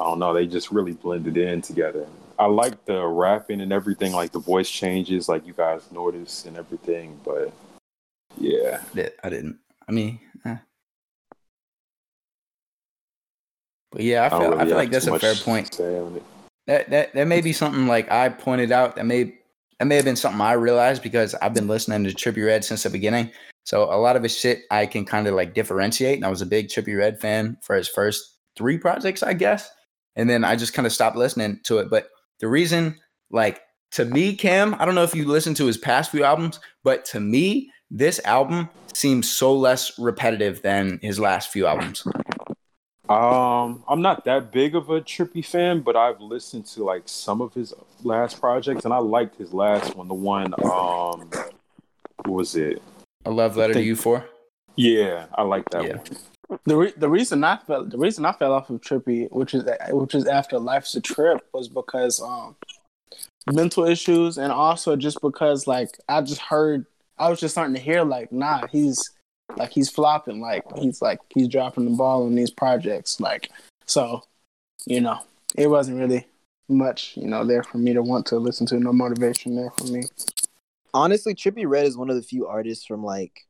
I 0.02 0.06
don't 0.06 0.20
know, 0.20 0.34
they 0.34 0.48
just 0.48 0.72
really 0.72 0.94
blended 0.94 1.38
in 1.38 1.62
together. 1.62 2.08
I 2.40 2.46
like 2.46 2.86
the 2.86 3.06
rapping 3.06 3.62
and 3.62 3.72
everything, 3.72 4.14
like 4.14 4.32
the 4.32 4.40
voice 4.40 4.70
changes, 4.70 5.30
like 5.30 5.46
you 5.46 5.54
guys 5.54 5.92
notice 5.92 6.46
and 6.46 6.58
everything. 6.58 7.20
But 7.24 7.54
yeah, 8.38 8.82
I 9.24 9.30
didn't. 9.30 9.60
I 9.88 9.92
mean, 9.92 10.20
eh. 10.46 10.58
but 13.92 14.02
yeah, 14.02 14.26
I 14.26 14.30
feel 14.30 14.40
I 14.40 14.48
really 14.48 14.66
feel 14.66 14.76
like 14.76 14.92
that's 14.92 15.08
a 15.08 15.20
fair 15.20 15.36
point. 15.36 15.74
say 15.74 16.00
on 16.00 16.16
it. 16.16 16.24
That 16.66 16.90
that 16.90 17.14
that 17.14 17.28
may 17.28 17.42
be 17.42 17.54
something 17.54 17.86
like 17.86 18.12
I 18.12 18.30
pointed 18.30 18.72
out. 18.72 18.96
That 18.96 19.06
may 19.06 19.36
that 19.78 19.86
may 19.86 19.98
have 19.98 20.06
been 20.06 20.16
something 20.16 20.42
I 20.42 20.54
realized 20.54 21.04
because 21.04 21.36
I've 21.36 21.54
been 21.54 21.68
listening 21.68 22.04
to 22.06 22.10
Trippie 22.10 22.46
Redd 22.46 22.66
since 22.66 22.84
the 22.84 22.90
beginning. 22.90 23.30
So 23.66 23.84
a 23.84 23.98
lot 23.98 24.16
of 24.16 24.24
his 24.24 24.36
shit 24.36 24.64
I 24.72 24.88
can 24.88 25.06
kind 25.06 25.28
of 25.28 25.36
like 25.36 25.54
differentiate. 25.54 26.16
And 26.16 26.26
I 26.26 26.30
was 26.30 26.42
a 26.42 26.46
big 26.46 26.70
Trippie 26.70 26.98
Redd 26.98 27.20
fan 27.20 27.58
for 27.62 27.76
his 27.76 27.88
first 27.88 28.38
three 28.56 28.78
projects, 28.78 29.22
I 29.22 29.34
guess. 29.34 29.70
And 30.16 30.30
then 30.30 30.44
I 30.44 30.56
just 30.56 30.74
kind 30.74 30.86
of 30.86 30.92
stopped 30.92 31.16
listening 31.16 31.60
to 31.64 31.80
it. 31.80 31.90
But 31.90 32.10
the 32.40 32.48
reason, 32.48 32.98
like 33.30 33.62
to 33.92 34.06
me, 34.06 34.36
Cam, 34.36 34.76
I 34.80 34.86
don't 34.86 34.96
know 34.96 35.04
if 35.04 35.16
you 35.16 35.26
listened 35.26 35.58
to 35.58 35.66
his 35.66 35.78
past 35.78 36.12
few 36.12 36.24
albums, 36.24 36.60
but 36.84 37.06
to 37.06 37.20
me, 37.20 37.72
this 37.90 38.20
album 38.26 38.70
seems 38.94 39.30
so 39.30 39.54
less 39.54 39.98
repetitive 40.00 40.62
than 40.62 41.00
his 41.02 41.20
last 41.20 41.52
few 41.52 41.66
albums. 41.68 42.06
Um, 43.10 43.84
I'm 43.90 44.02
not 44.02 44.24
that 44.26 44.52
big 44.52 44.76
of 44.76 44.90
a 44.90 45.02
Trippie 45.02 45.46
fan, 45.46 45.82
but 45.82 45.98
I've 45.98 46.22
listened 46.22 46.66
to 46.68 46.84
like 46.84 47.04
some 47.06 47.42
of 47.42 47.54
his 47.54 47.74
last 48.04 48.40
projects, 48.40 48.86
and 48.86 48.94
I 48.94 49.00
liked 49.00 49.36
his 49.38 49.54
last 49.54 49.96
one. 49.98 50.08
The 50.08 50.14
one, 50.14 50.54
um, 50.64 51.30
what 52.24 52.30
was 52.30 52.56
it? 52.56 52.82
A 53.26 53.32
love 53.32 53.58
letter 53.58 53.74
to 53.74 53.80
think- 53.80 53.88
you 53.88 53.96
for. 53.98 54.26
Yeah, 54.78 55.26
I 55.36 55.42
like 55.42 55.70
that 55.72 55.84
Yeah. 55.84 55.98
one. 55.98 56.06
The 56.66 56.76
re- 56.76 56.94
the 56.98 57.10
reason 57.10 57.44
I 57.44 57.58
fell 57.58 57.86
the 57.86 57.98
reason 57.98 58.26
I 58.26 58.34
fell 58.34 58.54
off 58.54 58.70
of 58.70 58.82
Trippie, 58.82 59.32
which 59.32 59.54
is 59.54 59.64
which 59.90 60.16
is 60.16 60.28
after 60.28 60.60
Life's 60.60 60.96
a 60.96 61.02
Trip, 61.02 61.46
was 61.54 61.68
because 61.68 62.22
um 62.22 62.56
mental 63.52 63.86
issues 63.86 64.38
and 64.38 64.52
also 64.52 64.96
just 64.96 65.22
because 65.22 65.66
like 65.66 65.98
I 66.08 66.22
just 66.22 66.42
heard 66.42 66.86
I 67.18 67.30
was 67.30 67.40
just 67.40 67.54
starting 67.54 67.76
to 67.76 67.82
hear 67.82 68.04
like 68.04 68.32
nah 68.32 68.68
he's 68.68 69.12
like 69.58 69.72
he's 69.72 69.90
flopping 69.90 70.42
like 70.42 70.64
he's 70.78 71.02
like 71.02 71.20
he's 71.30 71.48
dropping 71.48 71.86
the 71.86 71.92
ball 71.92 72.26
on 72.26 72.36
these 72.36 72.52
projects 72.52 73.20
like 73.20 73.50
so 73.86 74.24
you 74.86 75.02
know 75.02 75.20
it 75.58 75.68
wasn't 75.68 76.00
really 76.00 76.26
much 76.70 77.18
you 77.18 77.28
know 77.28 77.46
there 77.46 77.64
for 77.64 77.78
me 77.78 77.94
to 77.94 78.02
want 78.02 78.26
to 78.28 78.38
listen 78.38 78.66
to 78.68 78.80
no 78.80 78.94
motivation 78.94 79.56
there 79.56 79.72
for 79.72 79.86
me. 79.86 80.04
Honestly, 80.94 81.34
Trippie 81.34 81.68
Redd 81.68 81.86
is 81.86 81.98
one 81.98 82.10
of 82.10 82.16
the 82.16 82.22
few 82.22 82.48
artists 82.48 82.86
from 82.86 83.04
like 83.04 83.46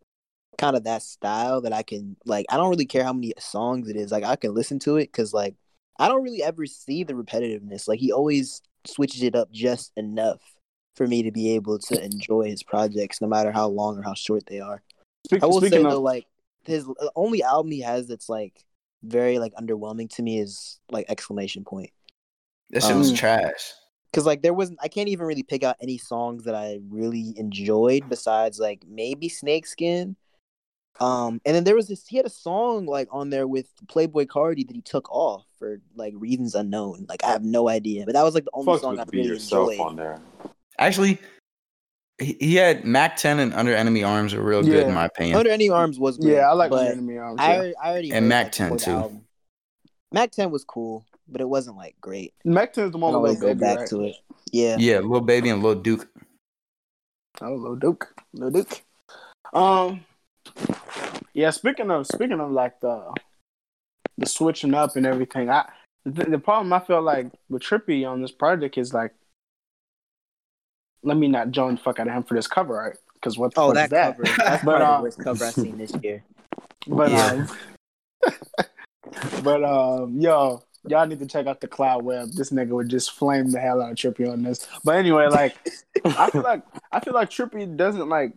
kind 0.62 0.76
of 0.76 0.84
that 0.84 1.02
style 1.02 1.62
that 1.62 1.74
I 1.74 1.82
can 1.82 2.16
like. 2.26 2.46
I 2.50 2.58
don't 2.58 2.70
really 2.70 2.86
care 2.86 3.04
how 3.04 3.14
many 3.14 3.34
songs 3.40 3.90
it 3.90 3.96
is. 3.96 4.12
Like 4.12 4.24
I 4.24 4.36
can 4.36 4.54
listen 4.54 4.78
to 4.80 4.98
it 4.98 5.06
because 5.12 5.34
like 5.34 5.56
I 6.00 6.08
don't 6.08 6.24
really 6.24 6.44
ever 6.44 6.68
see 6.68 7.04
the 7.04 7.14
repetitiveness. 7.14 7.88
Like 7.88 8.00
he 8.00 8.12
always 8.12 8.62
switches 8.86 9.24
it 9.24 9.36
up 9.36 9.52
just 9.52 9.92
enough 9.98 10.42
for 10.96 11.08
me 11.08 11.24
to 11.24 11.32
be 11.32 11.56
able 11.56 11.80
to 11.80 12.04
enjoy 12.04 12.44
his 12.44 12.62
projects, 12.64 13.22
no 13.22 13.28
matter 13.28 13.52
how 13.52 13.68
long 13.68 13.98
or 13.98 14.04
how 14.04 14.14
short 14.14 14.44
they 14.46 14.60
are. 14.60 14.84
Speak, 15.26 15.42
I 15.42 15.48
will 15.48 15.62
say 15.62 15.68
speaking 15.68 15.90
though, 15.90 16.02
like 16.02 16.28
his 16.64 16.86
the 16.86 17.12
only 17.16 17.42
album 17.42 17.72
he 17.72 17.82
has 17.82 18.08
that's 18.08 18.30
like 18.30 18.64
very 19.04 19.40
like 19.40 19.54
underwhelming 19.56 20.10
to 20.12 20.22
me 20.22 20.40
is 20.40 20.80
like 20.92 21.08
exclamation 21.10 21.64
point. 21.64 21.90
This 22.70 22.86
shit 22.86 22.96
was 22.96 23.10
Um, 23.10 23.16
trash. 23.16 23.74
Cause 24.14 24.26
like 24.26 24.42
there 24.42 24.54
wasn't, 24.54 24.78
I 24.84 24.90
can't 24.90 25.08
even 25.08 25.26
really 25.26 25.42
pick 25.42 25.64
out 25.64 25.78
any 25.82 25.98
songs 25.98 26.44
that 26.44 26.54
I 26.54 26.80
really 26.90 27.34
enjoyed 27.38 28.10
besides 28.10 28.60
like 28.60 28.84
maybe 28.88 29.30
Snakeskin. 29.30 30.18
Um, 31.02 31.42
and 31.46 31.56
then 31.56 31.64
there 31.64 31.76
was 31.76 31.88
this. 31.88 32.06
He 32.08 32.18
had 32.18 32.28
a 32.28 32.30
song 32.30 32.86
like 32.86 33.08
on 33.12 33.32
there 33.32 33.48
with 33.48 33.68
Playboi 33.88 34.28
Carti 34.28 34.66
that 34.68 34.76
he 34.76 34.82
took 34.82 35.12
off 35.12 35.46
for 35.58 35.82
like 35.96 36.14
reasons 36.16 36.54
unknown. 36.54 37.08
Like 37.10 37.24
I 37.24 37.28
have 37.32 37.44
no 37.44 37.68
idea, 37.70 38.06
but 38.06 38.14
that 38.14 38.24
was 38.24 38.36
like 38.36 38.46
the 38.46 38.52
only 38.54 38.72
Fuck 38.72 38.82
song 38.82 39.00
I 39.00 39.06
really 39.12 39.30
enjoyed. 39.32 39.80
on 39.80 39.96
there. 39.96 40.22
Actually, 40.78 41.18
he 42.20 42.38
he 42.40 42.56
had 42.56 42.86
Mac 42.86 43.16
10 43.18 43.40
and 43.40 43.54
Under 43.54 43.74
Enemy 43.74 44.04
Arms 44.04 44.34
are 44.36 44.44
real 44.44 44.62
good 44.62 44.88
in 44.88 44.94
my 44.94 45.06
opinion. 45.06 45.38
Under 45.38 45.50
Enemy 45.50 45.70
Arms 45.70 46.00
was 46.00 46.18
great, 46.18 46.34
yeah 46.34 46.50
I 46.50 46.54
like 46.54 46.70
but 46.70 46.92
Enemy 46.92 47.18
Arms 47.18 47.40
I 47.42 47.50
yeah. 47.52 47.56
already, 47.58 47.76
I 47.78 47.90
already 47.90 48.12
And 48.12 48.30
Mac 48.30 48.46
like, 48.46 48.52
10 48.54 48.78
too. 48.78 48.92
album. 48.92 49.26
Mac 50.12 50.32
Ten 50.32 50.52
was 50.52 50.64
cool, 50.64 51.06
but 51.28 51.42
it 51.42 51.50
wasn't 51.50 51.78
like 51.78 51.96
great. 52.00 52.34
Mac 52.46 52.74
10 52.74 52.86
is 52.86 52.92
the 52.92 52.98
I 52.98 53.02
one 53.02 53.14
can 53.14 53.22
with 53.22 53.30
always 53.30 53.42
go 53.42 53.48
Baby, 53.48 53.60
back 53.60 53.80
right? 53.80 53.88
to 53.90 54.02
it. 54.04 54.16
Yeah. 54.52 54.76
Yeah, 54.78 55.00
Little 55.00 55.22
Baby 55.22 55.50
and 55.50 55.64
Little 55.64 55.82
Duke. 55.82 56.08
Oh, 57.42 57.56
Little 57.56 57.76
Duke, 57.76 58.14
Little 58.34 58.52
Duke. 58.62 58.82
Um, 59.54 60.06
yeah. 61.34 61.50
Speaking 61.52 61.92
of 61.92 62.08
speaking 62.08 62.40
of 62.40 62.52
like 62.52 62.80
the 62.82 63.14
the 64.18 64.26
switching 64.26 64.74
up 64.74 64.96
and 64.96 65.06
everything, 65.06 65.50
I 65.50 65.70
the, 66.06 66.26
the 66.26 66.40
problem 66.40 66.74
I 66.74 66.80
feel 66.80 67.02
like 67.02 67.28
with 67.50 67.62
Trippie 67.64 68.08
on 68.10 68.22
this 68.22 68.32
project 68.32 68.78
is 68.78 68.94
like, 68.94 69.14
let 71.04 71.18
me 71.18 71.28
not 71.28 71.52
join 71.52 71.76
the 71.76 71.82
fuck 71.82 72.00
out 72.00 72.08
of 72.08 72.14
him 72.14 72.24
for 72.24 72.34
this 72.34 72.48
cover 72.48 72.80
art 72.80 73.00
because 73.16 73.38
what 73.38 73.54
the 73.54 73.62
Oh, 73.62 73.68
fuck 73.74 73.90
that 73.90 74.10
is 74.10 74.18
cover. 74.18 74.24
That's 74.38 74.64
But, 74.64 74.78
probably 74.80 74.86
uh, 74.86 74.98
the 74.98 75.04
worst 75.04 75.20
cover 75.20 75.46
I've 75.46 75.54
seen 75.54 75.78
this 75.78 75.94
year. 76.02 76.24
But 76.88 77.12
Yeah. 77.12 77.26
um, 77.28 77.48
but 79.44 79.64
um, 79.64 80.20
yo, 80.20 80.64
y'all 80.88 81.06
need 81.06 81.20
to 81.20 81.28
check 81.28 81.46
out 81.46 81.62
the 81.62 81.68
Cloud 81.68 82.04
Web. 82.04 82.30
This 82.32 82.50
nigga 82.50 82.70
would 82.70 82.90
just 82.90 83.12
flame 83.12 83.52
the 83.52 83.60
hell 83.60 83.84
out 83.84 83.92
of 83.92 83.98
Trippie 83.98 84.32
on 84.32 84.42
this. 84.42 84.68
But 84.84 84.96
anyway, 84.96 85.28
like 85.28 85.56
I 86.04 86.32
feel 86.32 86.42
like 86.42 86.64
I 86.92 87.00
feel 87.00 87.14
like 87.14 87.30
Trippie 87.30 87.78
doesn't 87.78 88.10
like. 88.10 88.34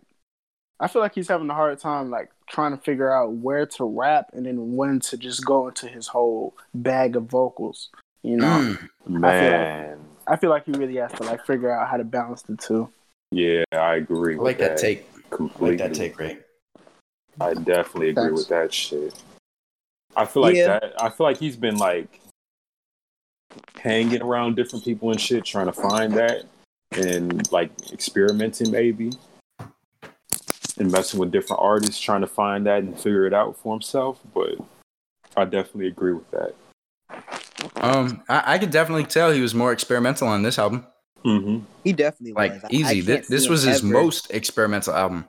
I 0.79 0.87
feel 0.87 1.01
like 1.01 1.15
he's 1.15 1.27
having 1.29 1.49
a 1.49 1.53
hard 1.53 1.79
time 1.79 2.09
like 2.09 2.31
trying 2.49 2.71
to 2.75 2.83
figure 2.83 3.11
out 3.13 3.31
where 3.31 3.65
to 3.65 3.85
rap 3.85 4.27
and 4.33 4.45
then 4.45 4.75
when 4.75 4.99
to 5.01 5.17
just 5.17 5.45
go 5.45 5.67
into 5.69 5.87
his 5.87 6.07
whole 6.07 6.53
bag 6.73 7.15
of 7.15 7.23
vocals. 7.25 7.89
You 8.23 8.37
know, 8.37 8.77
Mm. 9.07 9.19
Man, 9.19 9.99
I 10.27 10.35
feel 10.35 10.49
like 10.49 10.65
he 10.65 10.71
really 10.71 10.95
has 10.95 11.11
to 11.13 11.23
like 11.23 11.45
figure 11.45 11.71
out 11.71 11.87
how 11.89 11.97
to 11.97 12.03
balance 12.03 12.41
the 12.41 12.57
two. 12.57 12.89
yeah, 13.31 13.63
I 13.71 13.95
agree. 13.95 14.33
I 14.33 14.37
with 14.37 14.45
like 14.45 14.57
that 14.57 14.77
take. 14.77 15.07
I 15.31 15.47
like 15.59 15.77
that 15.77 15.93
take, 15.93 16.17
Ray. 16.19 16.39
I 17.39 17.53
definitely 17.53 18.09
agree 18.09 18.23
Thanks. 18.25 18.39
with 18.39 18.47
that 18.49 18.73
shit. 18.73 19.13
I 20.15 20.25
feel 20.25 20.41
like 20.43 20.55
Yeah. 20.55 20.79
that. 20.79 21.01
I 21.01 21.09
feel 21.09 21.25
like 21.27 21.37
he's 21.37 21.55
been 21.55 21.77
like 21.77 22.19
hanging 23.79 24.21
around 24.21 24.55
different 24.55 24.83
people 24.83 25.11
and 25.11 25.19
shit, 25.21 25.45
trying 25.45 25.67
to 25.67 25.71
find 25.73 26.13
that 26.13 26.45
and 26.91 27.49
like 27.51 27.69
experimenting 27.91 28.71
maybe 28.71 29.11
and 30.77 30.91
messing 30.91 31.19
with 31.19 31.31
different 31.31 31.61
artists, 31.61 31.99
trying 31.99 32.21
to 32.21 32.27
find 32.27 32.65
that 32.65 32.79
and 32.79 32.97
figure 32.99 33.25
it 33.25 33.33
out 33.33 33.57
for 33.57 33.73
himself. 33.73 34.19
But 34.33 34.55
I 35.37 35.45
definitely 35.45 35.87
agree 35.87 36.13
with 36.13 36.29
that. 36.31 36.55
Um, 37.77 38.23
I, 38.29 38.55
I 38.55 38.57
could 38.57 38.71
definitely 38.71 39.05
tell 39.05 39.31
he 39.31 39.41
was 39.41 39.55
more 39.55 39.71
experimental 39.71 40.27
on 40.27 40.43
this 40.43 40.59
album. 40.59 40.85
hmm 41.23 41.59
He 41.83 41.93
definitely 41.93 42.33
Like 42.33 42.53
was. 42.53 42.63
I- 42.63 42.67
I 42.67 42.71
easy. 42.71 43.01
can't 43.01 43.05
This, 43.05 43.27
this 43.27 43.49
was 43.49 43.63
his 43.63 43.77
ever- 43.83 43.87
most 43.93 44.31
experimental 44.31 44.93
album, 44.93 45.25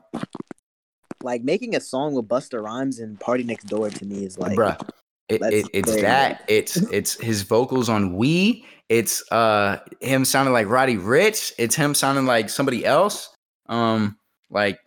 like 1.23 1.43
making 1.43 1.75
a 1.77 1.81
song 1.81 2.15
with 2.15 2.29
Busta 2.29 2.63
Rhymes 2.63 2.99
and 2.99 3.19
Party 3.19 3.43
Next 3.45 3.65
Door 3.65 3.91
to 3.91 4.05
me 4.05 4.25
is 4.25 4.39
like 4.39 4.57
bruh. 4.59 4.81
It, 5.29 5.43
it, 5.43 5.69
it's 5.73 5.91
very 5.91 6.03
that. 6.03 6.43
It's 6.49 6.77
it's 6.77 7.21
his 7.21 7.43
vocals 7.43 7.89
on 7.89 8.15
"We." 8.17 8.65
It's 8.89 9.25
uh 9.33 9.79
him 10.01 10.25
sounding 10.25 10.53
like 10.53 10.69
Roddy 10.69 10.97
Ricch. 10.97 11.53
It's 11.59 11.75
him 11.75 11.95
sounding 11.95 12.27
like 12.27 12.49
somebody 12.49 12.85
else. 12.87 13.35
Um, 13.69 14.17
like 14.51 14.79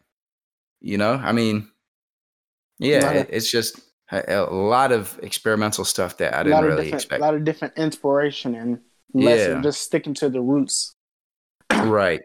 you 0.82 0.98
know, 0.98 1.14
I 1.14 1.32
mean, 1.32 1.68
yeah, 2.80 3.10
of- 3.10 3.16
it- 3.18 3.30
it's 3.32 3.50
just 3.52 3.80
a, 4.12 4.44
a 4.44 4.54
lot 4.54 4.92
of 4.92 5.20
experimental 5.22 5.86
stuff 5.86 6.18
that 6.18 6.34
I 6.36 6.42
a 6.42 6.44
didn't 6.44 6.64
really 6.66 6.92
expect. 6.94 7.22
lot 7.22 7.36
of 7.36 7.44
different 7.44 7.78
inspiration 7.78 8.56
and 8.56 8.80
less 9.14 9.48
Yeah. 9.48 9.62
just 9.62 9.82
sticking 9.82 10.14
to 10.16 10.30
the 10.30 10.42
roots. 10.42 10.96
Right. 11.72 12.22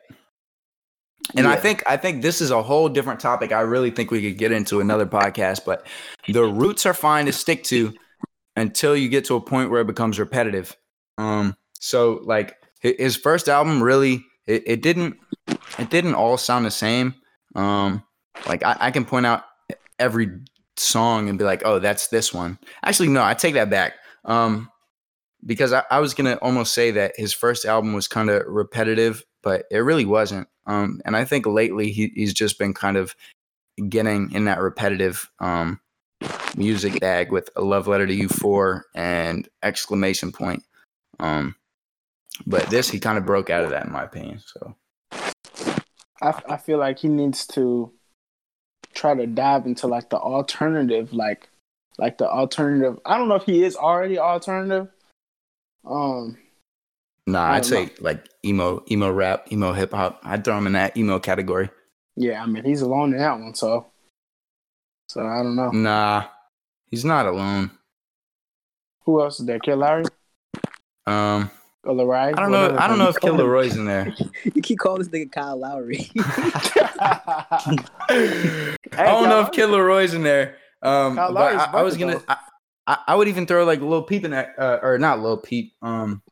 And 1.36 1.46
I 1.46 1.56
think 1.56 1.82
I 1.86 1.96
think 1.96 2.20
this 2.22 2.40
is 2.40 2.50
a 2.50 2.62
whole 2.62 2.88
different 2.88 3.18
topic. 3.20 3.50
I 3.52 3.60
really 3.60 3.90
think 3.90 4.10
we 4.10 4.20
could 4.22 4.38
get 4.38 4.52
into 4.52 4.80
another 4.80 5.06
podcast, 5.06 5.64
but 5.64 5.86
the 6.28 6.44
roots 6.44 6.84
are 6.86 6.92
fine 6.94 7.26
to 7.26 7.32
stick 7.32 7.64
to 7.64 7.94
until 8.56 8.94
you 8.96 9.08
get 9.08 9.24
to 9.26 9.34
a 9.36 9.40
point 9.40 9.70
where 9.70 9.80
it 9.80 9.86
becomes 9.86 10.18
repetitive. 10.18 10.76
Um 11.18 11.56
so 11.80 12.20
like 12.24 12.56
his 12.80 13.16
first 13.16 13.48
album 13.48 13.82
really 13.82 14.22
it, 14.46 14.62
it 14.66 14.82
didn't 14.82 15.16
it 15.78 15.88
didn't 15.90 16.14
all 16.14 16.36
sound 16.36 16.66
the 16.66 16.70
same. 16.70 17.14
Um 17.54 18.02
like 18.46 18.64
I, 18.64 18.76
I 18.80 18.90
can 18.90 19.04
point 19.04 19.26
out 19.26 19.44
every 19.98 20.28
song 20.76 21.28
and 21.28 21.38
be 21.38 21.44
like, 21.44 21.62
oh, 21.64 21.78
that's 21.78 22.08
this 22.08 22.32
one. 22.32 22.58
Actually, 22.82 23.08
no, 23.08 23.22
I 23.22 23.34
take 23.34 23.54
that 23.54 23.70
back. 23.70 23.94
Um 24.24 24.70
because 25.46 25.72
I, 25.72 25.84
I 25.90 26.00
was 26.00 26.14
gonna 26.14 26.38
almost 26.42 26.72
say 26.74 26.90
that 26.92 27.12
his 27.16 27.32
first 27.32 27.64
album 27.64 27.92
was 27.92 28.08
kind 28.08 28.30
of 28.30 28.42
repetitive, 28.46 29.24
but 29.42 29.66
it 29.70 29.78
really 29.78 30.04
wasn't. 30.04 30.48
Um, 30.66 31.00
and 31.04 31.16
I 31.16 31.24
think 31.24 31.46
lately 31.46 31.90
he, 31.90 32.10
he's 32.14 32.32
just 32.32 32.58
been 32.58 32.72
kind 32.72 32.96
of 32.96 33.14
getting 33.88 34.32
in 34.32 34.46
that 34.46 34.60
repetitive 34.60 35.30
um, 35.40 35.80
music 36.56 37.00
bag 37.00 37.30
with 37.30 37.50
a 37.56 37.60
love 37.60 37.86
letter 37.86 38.06
to 38.06 38.14
you 38.14 38.28
four 38.28 38.86
and 38.94 39.48
exclamation 39.62 40.32
point. 40.32 40.62
Um, 41.18 41.56
but 42.46 42.66
this 42.70 42.88
he 42.88 42.98
kind 42.98 43.18
of 43.18 43.26
broke 43.26 43.50
out 43.50 43.64
of 43.64 43.70
that 43.70 43.86
in 43.86 43.92
my 43.92 44.04
opinion. 44.04 44.42
So 44.44 44.74
I, 46.22 46.40
I 46.48 46.56
feel 46.56 46.78
like 46.78 46.98
he 46.98 47.08
needs 47.08 47.46
to 47.48 47.92
try 48.94 49.14
to 49.14 49.26
dive 49.26 49.66
into 49.66 49.86
like 49.86 50.10
the 50.10 50.18
alternative, 50.18 51.12
like 51.12 51.48
like 51.98 52.18
the 52.18 52.28
alternative. 52.28 52.98
I 53.04 53.18
don't 53.18 53.28
know 53.28 53.34
if 53.36 53.44
he 53.44 53.62
is 53.64 53.76
already 53.76 54.18
alternative. 54.18 54.88
Um, 55.84 56.38
Nah, 57.26 57.52
I'd 57.52 57.64
say 57.64 57.88
like 58.00 58.28
emo, 58.44 58.84
emo 58.90 59.10
rap, 59.10 59.50
emo 59.50 59.72
hip 59.72 59.92
hop. 59.92 60.20
I'd 60.24 60.44
throw 60.44 60.58
him 60.58 60.66
in 60.66 60.74
that 60.74 60.94
emo 60.96 61.18
category. 61.18 61.70
yeah, 62.16 62.42
I 62.42 62.46
mean 62.46 62.64
he's 62.64 62.82
alone 62.82 63.12
in 63.14 63.18
that 63.18 63.38
one, 63.40 63.54
so 63.54 63.86
so 65.08 65.26
I 65.26 65.42
don't 65.42 65.56
know 65.56 65.70
Nah, 65.70 66.24
he's 66.90 67.04
not 67.04 67.24
alone. 67.26 67.70
who 69.06 69.22
else 69.22 69.40
is 69.40 69.46
there. 69.46 69.58
Kid 69.58 69.76
Larry 69.76 70.04
Um, 71.06 71.50
or 71.84 71.94
Larry? 71.94 72.32
I 72.34 72.40
don't 72.40 72.50
know. 72.50 72.76
I 72.78 72.88
don't 72.88 72.98
know 72.98 73.08
if 73.08 73.20
Killer 73.20 73.48
Roy's 73.48 73.76
in 73.78 73.84
there. 73.84 74.14
You 74.44 74.62
keep 74.62 74.78
calling 74.78 74.98
this 75.02 75.08
nigga 75.08 75.30
Kyle 75.30 75.56
Lowry. 75.58 76.10
I 76.18 77.76
don't 78.92 79.28
know 79.28 79.40
if 79.40 79.52
Killer 79.52 79.84
Roy's 79.84 80.14
in 80.14 80.22
there. 80.22 80.56
Um, 80.82 81.16
Kyle 81.16 81.32
but 81.32 81.56
I, 81.56 81.80
I 81.80 81.82
was 81.82 81.96
gonna. 81.96 82.22
I, 82.28 82.36
I, 82.86 82.98
I 83.08 83.14
would 83.14 83.28
even 83.28 83.46
throw 83.46 83.64
like 83.64 83.80
Lil 83.80 84.02
Peep 84.02 84.24
in 84.24 84.32
that, 84.32 84.54
uh, 84.58 84.78
or 84.82 84.98
not 84.98 85.20
Lil 85.20 85.38
Peep. 85.38 85.74
Um, 85.82 86.22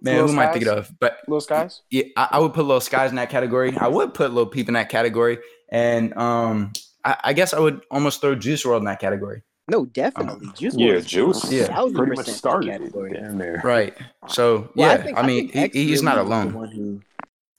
man, 0.00 0.16
Lil 0.16 0.26
who 0.26 0.32
am 0.32 0.38
I 0.38 0.52
thinking 0.52 0.68
of? 0.70 0.90
But 1.00 1.18
Little 1.26 1.40
Skies. 1.40 1.82
yeah, 1.90 2.04
I, 2.16 2.28
I 2.32 2.38
would 2.38 2.54
put 2.54 2.66
Lil 2.66 2.80
Skies 2.80 3.10
in 3.10 3.16
that 3.16 3.30
category. 3.30 3.76
I 3.76 3.88
would 3.88 4.14
put 4.14 4.32
Lil 4.32 4.46
Peep 4.46 4.68
in 4.68 4.74
that 4.74 4.88
category, 4.88 5.38
and 5.70 6.16
um, 6.16 6.72
I, 7.04 7.16
I 7.24 7.32
guess 7.32 7.54
I 7.54 7.60
would 7.60 7.82
almost 7.90 8.20
throw 8.20 8.34
Juice 8.34 8.64
WRLD 8.64 8.78
in 8.78 8.84
that 8.84 9.00
category. 9.00 9.42
No, 9.68 9.86
definitely. 9.86 10.48
Juice 10.56 10.74
Yeah, 10.76 11.00
Juice. 11.00 11.50
Yeah. 11.50 11.66
thousand 11.66 11.96
pretty 11.96 12.16
much 12.16 12.26
started 12.28 12.70
category. 12.70 13.12
it. 13.12 13.14
Damn 13.20 13.38
there. 13.38 13.60
Right. 13.64 13.96
So 14.28 14.70
Well, 14.74 14.88
yeah, 14.88 14.92
I, 14.92 14.96
think- 15.02 15.26
mean, 15.26 15.48
think 15.48 15.64
X 15.66 15.74
he, 15.74 15.88
he's 15.88 16.02
not 16.02 16.16
really 16.16 16.28
was 16.28 16.54
alone. 16.54 16.72
who- 16.72 17.00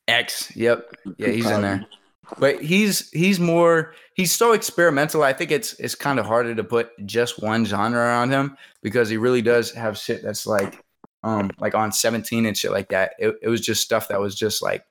X. 0.07 0.51
Yep. 0.55 0.95
Yeah, 1.17 1.27
who 1.27 1.31
he's 1.33 1.49
in 1.49 1.61
there. 1.61 1.85
But 2.39 2.61
he's 2.61 3.09
he's 3.11 3.39
more 3.39 3.93
he's 4.15 4.31
so 4.31 4.53
experimental. 4.53 5.23
I 5.23 5.33
think 5.33 5.51
it's 5.51 5.73
it's 5.79 5.93
kind 5.95 6.19
of 6.19 6.25
harder 6.25 6.55
to 6.55 6.63
put 6.63 6.89
just 7.05 7.41
one 7.41 7.63
genre 7.65 8.01
on 8.15 8.29
him 8.31 8.57
because 8.81 9.09
he 9.09 9.17
really 9.17 9.41
does 9.41 9.71
have 9.71 9.97
shit 9.97 10.23
that's 10.23 10.47
like 10.47 10.83
um 11.23 11.51
like 11.59 11.75
on 11.75 11.91
17 11.91 12.45
and 12.45 12.57
shit 12.57 12.71
like 12.71 12.89
that. 12.89 13.13
It, 13.19 13.35
it 13.41 13.49
was 13.49 13.61
just 13.61 13.81
stuff 13.81 14.07
that 14.07 14.19
was 14.19 14.35
just 14.35 14.61
like 14.61 14.83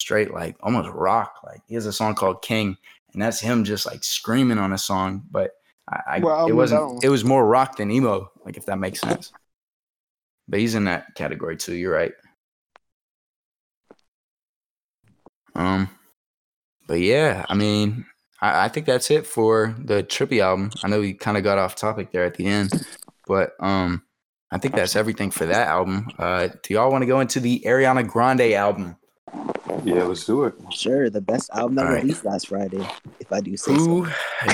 straight 0.00 0.32
like 0.32 0.56
almost 0.60 0.88
rock. 0.90 1.34
Like 1.44 1.60
he 1.66 1.74
has 1.74 1.86
a 1.86 1.92
song 1.92 2.14
called 2.14 2.42
King 2.42 2.76
and 3.12 3.22
that's 3.22 3.40
him 3.40 3.64
just 3.64 3.86
like 3.86 4.02
screaming 4.02 4.58
on 4.58 4.72
a 4.72 4.78
song, 4.78 5.22
but 5.30 5.52
I, 5.90 6.02
I 6.06 6.46
it 6.46 6.52
wasn't 6.52 7.02
it 7.04 7.08
was 7.08 7.24
more 7.24 7.46
rock 7.46 7.76
than 7.76 7.90
emo, 7.90 8.30
like 8.44 8.56
if 8.56 8.66
that 8.66 8.78
makes 8.78 9.00
sense. 9.00 9.32
But 10.48 10.60
he's 10.60 10.74
in 10.74 10.84
that 10.84 11.14
category 11.14 11.56
too, 11.56 11.74
you're 11.74 11.92
right. 11.92 12.12
Um 15.54 15.90
but 16.90 16.98
yeah, 16.98 17.46
I 17.48 17.54
mean, 17.54 18.04
I, 18.40 18.64
I 18.64 18.68
think 18.68 18.86
that's 18.86 19.12
it 19.12 19.24
for 19.24 19.76
the 19.78 20.02
Trippie 20.02 20.42
album. 20.42 20.72
I 20.82 20.88
know 20.88 20.98
we 20.98 21.14
kind 21.14 21.36
of 21.36 21.44
got 21.44 21.56
off 21.56 21.76
topic 21.76 22.10
there 22.10 22.24
at 22.24 22.34
the 22.34 22.46
end, 22.46 22.72
but 23.28 23.52
um, 23.60 24.02
I 24.50 24.58
think 24.58 24.74
that's 24.74 24.96
everything 24.96 25.30
for 25.30 25.46
that 25.46 25.68
album. 25.68 26.08
Uh, 26.18 26.48
do 26.64 26.74
y'all 26.74 26.90
want 26.90 27.02
to 27.02 27.06
go 27.06 27.20
into 27.20 27.38
the 27.38 27.62
Ariana 27.64 28.04
Grande 28.06 28.54
album? 28.54 28.96
Yeah, 29.84 30.04
let's 30.04 30.24
do 30.26 30.44
it. 30.44 30.54
Sure, 30.72 31.08
the 31.10 31.20
best 31.20 31.48
album 31.54 31.76
that 31.76 31.86
All 31.86 31.92
right. 31.92 32.02
released 32.02 32.24
last 32.24 32.48
Friday, 32.48 32.86
if 33.20 33.32
I 33.32 33.40
do 33.40 33.56
say 33.56 33.74
so. 33.76 33.80
Who, 33.80 34.08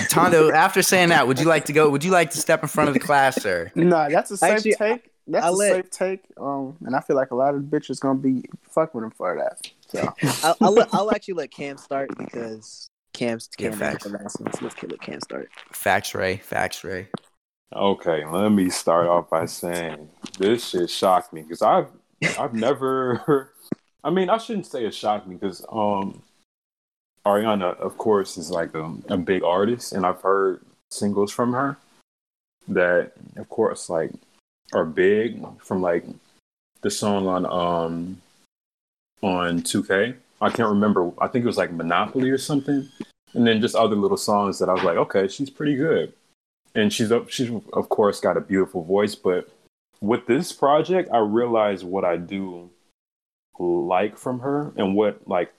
Tondo? 0.09 0.51
After 0.51 0.83
saying 0.83 1.09
that, 1.09 1.27
would 1.27 1.41
you 1.41 1.47
like 1.47 1.65
to 1.67 1.73
go? 1.73 1.91
Would 1.91 2.05
you 2.05 2.11
like 2.11 2.31
to 2.33 2.39
step 2.39 2.63
in 2.63 2.69
front 2.69 2.89
of 2.89 2.95
the 2.95 3.01
class, 3.01 3.41
sir? 3.43 3.71
No, 3.75 4.09
that's 4.09 4.31
a 4.31 4.37
safe 4.37 4.53
Actually, 4.57 4.75
take. 4.75 5.11
That's 5.27 5.45
I'll 5.45 5.55
a 5.55 5.57
let- 5.57 5.73
safe 5.75 5.91
take. 5.91 6.21
Um, 6.37 6.77
and 6.85 6.95
I 6.95 7.01
feel 7.01 7.17
like 7.17 7.31
a 7.33 7.35
lot 7.35 7.55
of 7.55 7.63
bitches 7.63 7.99
gonna 7.99 8.19
be 8.19 8.45
fuck 8.71 8.95
with 8.95 9.05
him 9.05 9.11
for 9.11 9.37
that. 9.37 9.71
So 9.89 10.13
I'll, 10.47 10.57
I'll, 10.61 10.73
let, 10.73 10.89
I'll 10.93 11.11
actually 11.11 11.35
let 11.35 11.51
Cam 11.51 11.77
start 11.79 12.11
because 12.17 12.89
Cam's 13.13 13.49
Yeah, 13.59 13.71
Cam 13.71 13.79
facts. 13.79 14.05
the 14.05 14.11
last 14.11 14.41
one. 14.41 14.53
So 14.53 14.59
let's 14.63 14.75
kill 14.75 14.93
it. 14.93 15.01
Cam 15.01 15.21
start. 15.21 15.49
Facts, 15.73 16.15
Ray. 16.15 16.37
Facts, 16.37 16.85
Ray. 16.85 17.09
Okay, 17.75 18.25
let 18.27 18.51
me 18.51 18.71
start 18.71 19.09
off 19.09 19.29
by 19.31 19.47
saying 19.47 20.09
this 20.39 20.69
shit 20.69 20.89
shocked 20.89 21.33
me 21.33 21.43
because 21.43 21.63
I've 21.63 21.89
I've 22.39 22.55
never. 22.67 23.51
I 24.07 24.11
mean, 24.11 24.31
I 24.31 24.39
shouldn't 24.39 24.67
say 24.67 24.85
it 24.85 24.95
shocked 24.95 25.27
me 25.27 25.35
because 25.35 25.65
um, 25.71 26.23
Ariana, 27.27 27.77
of 27.79 27.99
course, 27.99 28.37
is 28.37 28.51
like 28.51 28.75
a, 28.75 28.95
a 29.09 29.17
big 29.17 29.43
artist, 29.43 29.93
and 29.93 30.07
I've 30.07 30.23
heard 30.23 30.61
singles 30.91 31.33
from 31.33 31.53
her 31.53 31.77
that, 32.69 33.13
of 33.37 33.49
course, 33.49 33.91
like 33.91 34.13
are 34.73 34.85
big 34.85 35.43
from 35.61 35.83
like 35.83 36.05
the 36.83 36.91
song 36.91 37.27
on 37.27 37.47
um 37.47 38.23
on 39.23 39.63
2K. 39.63 40.15
I 40.41 40.51
can't 40.51 40.69
remember. 40.69 41.11
I 41.19 41.27
think 41.27 41.45
it 41.45 41.49
was 41.49 41.59
like 41.59 41.73
Monopoly 41.73 42.31
or 42.31 42.39
something, 42.39 42.89
and 43.35 43.47
then 43.47 43.61
just 43.61 43.75
other 43.75 43.97
little 43.97 44.17
songs 44.17 44.59
that 44.61 44.69
I 44.69 44.75
was 44.75 44.85
like, 44.85 44.97
okay, 44.97 45.27
she's 45.29 45.51
pretty 45.51 45.75
good 45.75 46.13
and 46.77 46.93
she's 46.93 47.11
up 47.11 47.29
she's 47.31 47.51
of 47.73 47.89
course 47.89 48.21
got 48.21 48.37
a 48.37 48.41
beautiful 48.41 48.85
voice 48.85 49.15
but 49.15 49.49
with 50.01 50.27
this 50.27 50.53
project 50.53 51.09
i 51.13 51.19
realized 51.19 51.85
what 51.85 52.05
i 52.05 52.17
do 52.17 52.71
like 53.59 54.19
from 54.19 54.41
her 54.41 54.73
and 54.77 54.95
what 54.95 55.27
like 55.29 55.53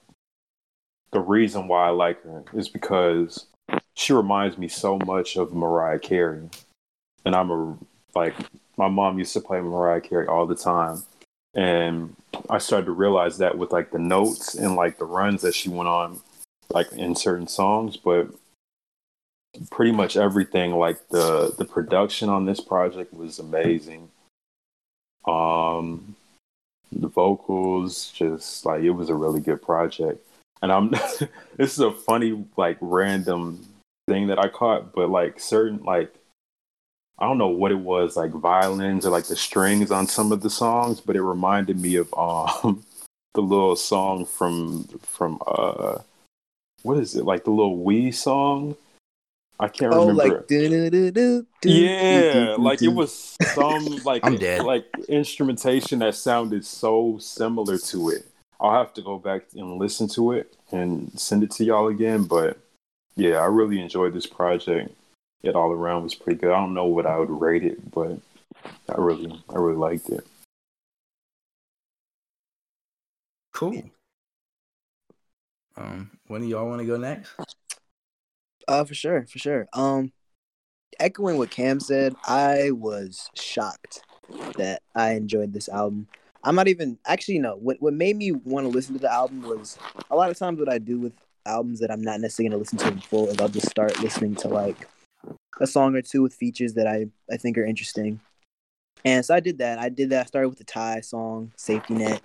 the 1.12 1.20
reason 1.20 1.68
why 1.68 1.88
i 1.88 1.90
like 1.90 2.22
her 2.24 2.44
is 2.54 2.70
because 2.70 3.48
she 3.98 4.14
reminds 4.14 4.58
me 4.58 4.68
so 4.68 5.00
much 5.00 5.38
of 5.38 5.54
mariah 5.54 6.00
carey. 6.00 6.48
And 7.26 7.36
i'm 7.36 7.50
a 7.50 7.78
like 8.16 8.36
my 8.78 8.88
mom 8.88 9.18
used 9.18 9.34
to 9.34 9.42
play 9.42 9.60
mariah 9.60 10.02
carey 10.02 10.28
all 10.28 10.46
the 10.46 10.56
time. 10.56 11.04
And 11.56 12.16
i 12.50 12.60
started 12.60 12.86
to 12.86 12.92
realize 12.92 13.40
that 13.40 13.58
with 13.58 13.72
like 13.72 13.92
the 13.92 14.00
notes 14.00 14.54
and 14.54 14.76
like 14.76 15.00
the 15.00 15.06
runs 15.06 15.42
that 15.42 15.56
she 15.56 15.70
went 15.70 15.90
on 15.90 16.22
like 16.70 16.92
in 16.92 17.16
certain 17.16 17.48
songs. 17.48 17.98
But 17.98 18.28
pretty 19.72 19.92
much 19.92 20.16
everything 20.16 20.74
like 20.74 21.10
the 21.10 21.56
the 21.58 21.66
production 21.66 22.30
on 22.30 22.46
this 22.46 22.60
project 22.60 23.14
was 23.14 23.40
amazing. 23.40 24.10
Um 25.28 26.17
the 27.02 27.08
vocals 27.08 28.12
just 28.12 28.66
like 28.66 28.82
it 28.82 28.92
was 28.92 29.10
a 29.10 29.16
really 29.16 29.40
good 29.40 29.62
project. 29.62 30.26
And 30.62 30.72
i'm 30.72 30.90
this 31.58 31.74
is 31.74 31.80
a 31.80 31.92
funny 31.92 32.46
like 32.58 32.78
random 32.82 33.66
thing 34.08 34.28
that 34.28 34.40
i 34.40 34.48
caught 34.48 34.94
but 34.94 35.10
like 35.10 35.40
certain 35.40 35.84
like 35.84 36.14
i 37.20 37.28
don't 37.28 37.38
know 37.38 37.50
what 37.50 37.72
it 37.72 37.80
was 37.80 38.16
like 38.16 38.32
violins 38.32 39.06
or 39.06 39.10
like 39.10 39.26
the 39.26 39.36
strings 39.36 39.92
on 39.92 40.08
some 40.08 40.32
of 40.32 40.42
the 40.42 40.50
songs 40.50 41.02
but 41.02 41.16
it 41.16 41.22
reminded 41.22 41.80
me 41.80 41.96
of 41.98 42.12
um 42.18 42.84
the 43.36 43.42
little 43.42 43.76
song 43.76 44.26
from 44.26 44.86
from 45.04 45.40
uh 45.46 46.00
what 46.84 46.98
is 46.98 47.16
it? 47.16 47.26
Like 47.26 47.44
the 47.44 47.52
little 47.52 47.78
Wii 47.78 48.14
song 48.14 48.76
I 49.60 49.68
can't 49.70 49.92
Oh, 49.94 50.08
remember. 50.10 50.36
like 50.38 50.48
do-do-do-do, 50.48 51.46
yeah, 51.64 52.34
do-do-do-do. 52.34 52.62
like 52.62 52.82
it 52.84 52.90
was 52.90 53.36
some 53.56 53.86
like 54.06 54.24
I'm 54.26 54.38
dead. 54.38 54.64
like 54.64 54.86
instrumentation 55.10 56.00
that 56.00 56.14
sounded 56.16 56.64
so 56.66 57.18
similar 57.20 57.78
to 57.80 58.10
it. 58.10 58.26
I'll 58.60 58.72
have 58.74 58.94
to 58.96 59.02
go 59.02 59.18
back 59.18 59.44
and 59.56 59.78
listen 59.80 60.08
to 60.10 60.32
it 60.34 60.56
and 60.72 61.12
send 61.20 61.44
it 61.44 61.52
to 61.52 61.64
y'all 61.64 61.88
again. 61.88 62.24
But 62.26 62.58
yeah, 63.16 63.38
I 63.38 63.46
really 63.46 63.80
enjoyed 63.82 64.14
this 64.14 64.28
project. 64.28 64.94
It 65.44 65.56
all 65.56 65.72
around 65.72 66.04
was 66.04 66.14
pretty 66.16 66.40
good. 66.40 66.52
I 66.52 66.60
don't 66.60 66.74
know 66.74 66.86
what 66.86 67.06
I 67.08 67.18
would 67.18 67.30
rate 67.30 67.64
it, 67.64 67.92
but 67.92 68.20
I 68.90 68.96
really 68.98 69.32
I 69.50 69.56
really 69.58 69.76
liked 69.78 70.10
it. 70.10 70.26
Cool. 73.54 73.84
Um, 75.76 76.12
when 76.28 76.42
do 76.42 76.48
y'all 76.48 76.68
want 76.68 76.82
to 76.82 76.86
go 76.88 76.98
next? 76.98 77.32
Uh, 78.68 78.84
for 78.84 78.94
sure, 78.94 79.26
for 79.26 79.40
sure. 79.40 79.68
Um, 79.74 80.12
echoing 81.00 81.38
what 81.38 81.50
Cam 81.50 81.80
said, 81.80 82.16
I 82.26 82.72
was 82.72 83.30
shocked 83.34 84.04
that 84.58 84.82
I 84.96 85.12
enjoyed 85.14 85.54
this 85.54 85.70
album. 85.70 86.08
I'm 86.44 86.56
not 86.56 86.68
even 86.68 86.98
actually 87.06 87.40
no. 87.40 87.56
What 87.56 87.78
what 87.82 87.94
made 87.94 88.16
me 88.16 88.32
want 88.32 88.66
to 88.66 88.70
listen 88.70 88.94
to 88.94 89.02
the 89.02 89.12
album 89.12 89.42
was 89.42 89.78
a 90.10 90.16
lot 90.16 90.30
of 90.30 90.38
times 90.38 90.60
what 90.60 90.70
I 90.72 90.78
do 90.78 91.00
with 91.00 91.14
albums 91.46 91.80
that 91.80 91.92
I'm 91.92 92.02
not 92.02 92.20
necessarily 92.20 92.50
gonna 92.50 92.60
listen 92.60 92.78
to 92.80 92.88
in 92.88 93.00
full 93.00 93.28
is 93.30 93.38
I'll 93.40 93.50
just 93.50 93.70
start 93.70 94.02
listening 94.02 94.36
to 94.36 94.48
like 94.48 94.88
a 95.60 95.68
song 95.68 95.96
or 95.96 96.02
two 96.02 96.22
with 96.22 96.34
features 96.34 96.74
that 96.76 96.88
I 96.88 97.08
I 97.32 97.38
think 97.38 97.58
are 97.58 97.66
interesting. 97.66 98.20
And 99.04 99.26
so 99.26 99.34
I 99.34 99.40
did 99.40 99.60
that. 99.60 99.80
I 99.80 99.90
did 99.90 100.10
that. 100.10 100.22
I 100.22 100.26
started 100.26 100.50
with 100.50 100.58
the 100.58 100.64
Ty 100.64 101.02
song, 101.02 101.52
Safety 101.56 101.94
Net, 101.94 102.22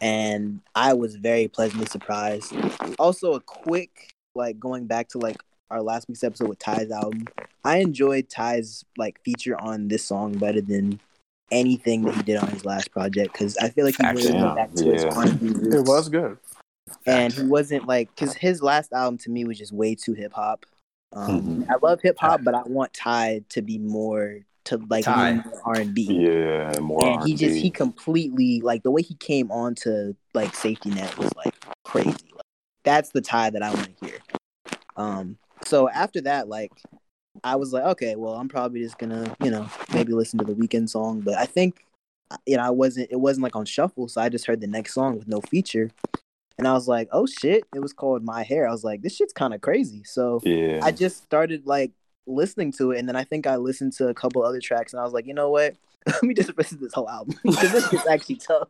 and 0.00 0.60
I 0.74 0.94
was 0.94 1.16
very 1.16 1.48
pleasantly 1.48 1.86
surprised. 1.86 2.54
Also, 2.98 3.34
a 3.34 3.40
quick 3.40 4.10
like 4.34 4.58
going 4.58 4.86
back 4.86 5.08
to 5.10 5.18
like 5.18 5.36
our 5.70 5.82
last 5.82 6.08
week's 6.08 6.24
episode 6.24 6.48
with 6.48 6.58
Ty's 6.58 6.90
album. 6.90 7.24
I 7.64 7.78
enjoyed 7.78 8.28
Ty's 8.28 8.84
like 8.96 9.20
feature 9.24 9.60
on 9.60 9.88
this 9.88 10.04
song 10.04 10.36
better 10.38 10.60
than 10.60 11.00
anything 11.50 12.02
that 12.02 12.14
he 12.14 12.22
did 12.22 12.36
on 12.36 12.48
his 12.48 12.64
last 12.64 12.90
project 12.90 13.32
because 13.32 13.56
I 13.58 13.68
feel 13.68 13.84
like 13.84 13.96
he 13.96 14.02
Facts, 14.02 14.24
really 14.24 14.40
went 14.42 14.56
back 14.56 14.72
to 14.74 14.84
his 14.92 15.04
yeah. 15.04 15.14
R&B 15.14 15.48
roots. 15.50 15.74
it 15.76 15.84
was 15.86 16.08
good. 16.08 16.38
and 17.06 17.32
he 17.32 17.42
wasn't 17.44 17.86
like 17.86 18.08
because 18.14 18.34
his 18.34 18.62
last 18.62 18.92
album 18.92 19.18
to 19.18 19.30
me 19.30 19.44
was 19.44 19.58
just 19.58 19.72
way 19.72 19.94
too 19.94 20.12
hip 20.14 20.32
hop. 20.32 20.64
Um, 21.12 21.64
Mhm. 21.64 21.70
I 21.70 21.74
love 21.82 22.00
hip 22.02 22.16
hop, 22.18 22.42
but 22.42 22.54
I 22.54 22.62
want 22.64 22.92
Ty 22.92 23.42
to 23.50 23.62
be 23.62 23.78
more 23.78 24.40
to 24.64 24.78
like 24.88 25.06
R 25.06 25.74
and 25.76 25.94
B. 25.94 26.06
Yeah, 26.10 26.72
more 26.80 27.04
And 27.04 27.22
he 27.24 27.34
just 27.34 27.50
R&B. 27.52 27.60
he 27.60 27.70
completely 27.70 28.60
like 28.62 28.82
the 28.82 28.90
way 28.90 29.02
he 29.02 29.14
came 29.14 29.50
on 29.50 29.74
to 29.76 30.16
like 30.34 30.54
safety 30.54 30.90
net 30.90 31.16
was 31.18 31.30
like 31.36 31.54
crazy. 31.84 32.10
Like, 32.32 32.42
that's 32.84 33.10
the 33.10 33.20
Ty 33.20 33.50
that 33.50 33.62
I 33.62 33.72
want 33.72 33.96
to 33.98 34.06
hear. 34.06 34.18
Um 34.96 35.36
so 35.66 35.88
after 35.88 36.20
that, 36.22 36.48
like 36.48 36.72
I 37.42 37.56
was 37.56 37.72
like, 37.72 37.84
okay, 37.84 38.14
well, 38.16 38.34
I'm 38.34 38.48
probably 38.48 38.82
just 38.82 38.98
gonna, 38.98 39.34
you 39.42 39.50
know, 39.50 39.68
maybe 39.92 40.12
listen 40.12 40.38
to 40.38 40.44
the 40.44 40.54
Weeknd 40.54 40.88
song. 40.88 41.20
But 41.20 41.34
I 41.34 41.46
think, 41.46 41.84
uh, 42.30 42.36
you 42.46 42.56
know, 42.56 42.62
I 42.62 42.70
wasn't. 42.70 43.10
It 43.10 43.20
wasn't 43.20 43.42
like 43.42 43.56
on 43.56 43.64
shuffle, 43.64 44.08
so 44.08 44.20
I 44.20 44.28
just 44.28 44.46
heard 44.46 44.60
the 44.60 44.66
next 44.66 44.94
song 44.94 45.18
with 45.18 45.28
no 45.28 45.40
feature, 45.40 45.90
and 46.58 46.68
I 46.68 46.72
was 46.72 46.86
like, 46.86 47.08
oh 47.12 47.26
shit! 47.26 47.64
It 47.74 47.80
was 47.80 47.92
called 47.92 48.22
My 48.24 48.42
Hair. 48.42 48.68
I 48.68 48.72
was 48.72 48.84
like, 48.84 49.02
this 49.02 49.16
shit's 49.16 49.32
kind 49.32 49.54
of 49.54 49.60
crazy. 49.60 50.04
So 50.04 50.40
Yeah. 50.44 50.80
I 50.82 50.92
just 50.92 51.22
started 51.22 51.66
like 51.66 51.92
listening 52.26 52.72
to 52.72 52.92
it, 52.92 52.98
and 52.98 53.08
then 53.08 53.16
I 53.16 53.24
think 53.24 53.46
I 53.46 53.56
listened 53.56 53.92
to 53.94 54.08
a 54.08 54.14
couple 54.14 54.42
other 54.44 54.60
tracks, 54.60 54.92
and 54.92 55.00
I 55.00 55.04
was 55.04 55.12
like, 55.12 55.26
you 55.26 55.34
know 55.34 55.50
what? 55.50 55.76
Let 56.06 56.22
me 56.22 56.34
just 56.34 56.56
listen 56.56 56.78
to 56.78 56.84
this 56.84 56.94
whole 56.94 57.08
album 57.08 57.38
because 57.42 57.72
this 57.72 57.92
is 57.92 58.06
actually 58.06 58.36
tough. 58.48 58.68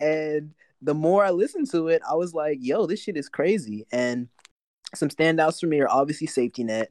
And 0.00 0.52
the 0.80 0.94
more 0.94 1.24
I 1.24 1.30
listened 1.30 1.70
to 1.72 1.88
it, 1.88 2.02
I 2.08 2.14
was 2.14 2.34
like, 2.34 2.58
yo, 2.60 2.86
this 2.86 3.02
shit 3.02 3.16
is 3.16 3.28
crazy. 3.28 3.86
And 3.90 4.28
some 4.94 5.08
standouts 5.08 5.60
for 5.60 5.66
me 5.66 5.80
are 5.80 5.88
obviously 5.88 6.26
Safety 6.26 6.64
Net. 6.64 6.90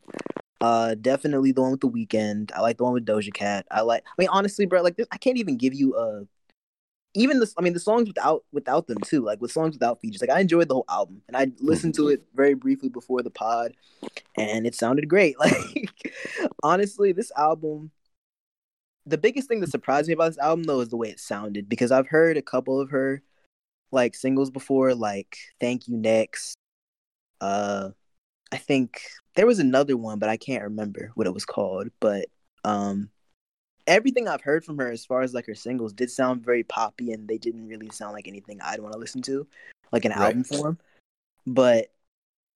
Uh, 0.60 0.96
definitely 0.96 1.52
the 1.52 1.62
one 1.62 1.72
with 1.72 1.82
the 1.82 1.90
Weeknd. 1.90 2.52
I 2.56 2.62
like 2.62 2.78
the 2.78 2.84
one 2.84 2.94
with 2.94 3.06
Doja 3.06 3.34
Cat. 3.34 3.66
I 3.70 3.82
like. 3.82 4.04
I 4.06 4.14
mean, 4.18 4.30
honestly, 4.30 4.66
bro, 4.66 4.82
like 4.82 4.98
this, 4.98 5.08
I 5.12 5.18
can't 5.18 5.38
even 5.38 5.58
give 5.58 5.74
you 5.74 5.96
a. 5.96 6.26
Even 7.14 7.40
the, 7.40 7.52
I 7.58 7.62
mean, 7.62 7.74
the 7.74 7.80
songs 7.80 8.08
without 8.08 8.44
without 8.52 8.88
them 8.88 9.00
too. 9.00 9.22
Like 9.22 9.42
with 9.42 9.52
songs 9.52 9.76
without 9.76 10.02
features, 10.02 10.22
like 10.22 10.30
I 10.30 10.40
enjoyed 10.40 10.68
the 10.68 10.76
whole 10.76 10.86
album, 10.90 11.22
and 11.28 11.38
I 11.38 11.52
listened 11.60 11.96
to 11.96 12.10
it 12.10 12.24
very 12.36 12.54
briefly 12.54 12.90
before 12.90 13.24
the 13.24 13.30
pod, 13.30 13.74
and 14.36 14.66
it 14.66 14.76
sounded 14.76 15.08
great. 15.08 15.36
Like 15.48 15.92
honestly, 16.64 17.12
this 17.12 17.32
album. 17.38 17.92
The 19.06 19.18
biggest 19.18 19.48
thing 19.48 19.62
that 19.62 19.72
surprised 19.72 20.10
me 20.10 20.16
about 20.16 20.30
this 20.30 20.38
album 20.38 20.64
though 20.64 20.82
is 20.82 20.90
the 20.90 20.98
way 20.98 21.10
it 21.10 21.20
sounded 21.20 21.70
because 21.70 21.92
I've 21.92 22.08
heard 22.08 22.36
a 22.36 22.42
couple 22.42 22.82
of 22.82 22.90
her 22.90 23.22
like 23.92 24.16
singles 24.16 24.52
before, 24.52 24.94
like 24.94 25.38
"Thank 25.62 25.88
You 25.88 25.98
Next." 25.98 26.58
Uh, 27.42 27.92
I 28.52 28.58
think 28.58 29.02
there 29.36 29.48
was 29.48 29.60
another 29.60 29.98
one, 29.98 30.20
but 30.20 30.30
I 30.30 30.38
can't 30.38 30.64
remember 30.64 31.12
what 31.16 31.28
it 31.28 31.34
was 31.34 31.46
called. 31.46 31.90
But 32.00 32.28
um, 32.64 33.10
everything 33.86 34.28
I've 34.28 34.42
heard 34.42 34.64
from 34.66 34.78
her, 34.78 34.92
as 34.92 35.06
far 35.06 35.22
as 35.22 35.34
like 35.34 35.46
her 35.48 35.56
singles, 35.56 35.94
did 35.94 36.12
sound 36.12 36.44
very 36.44 36.64
poppy, 36.64 37.12
and 37.12 37.28
they 37.28 37.38
didn't 37.38 37.68
really 37.68 37.90
sound 37.90 38.14
like 38.14 38.28
anything 38.28 38.60
I'd 38.62 38.80
want 38.80 38.94
to 38.94 39.00
listen 39.00 39.22
to, 39.24 39.48
like 39.92 40.06
an 40.06 40.12
Right. 40.12 40.22
album 40.22 40.44
form. 40.44 40.78
But 41.46 41.92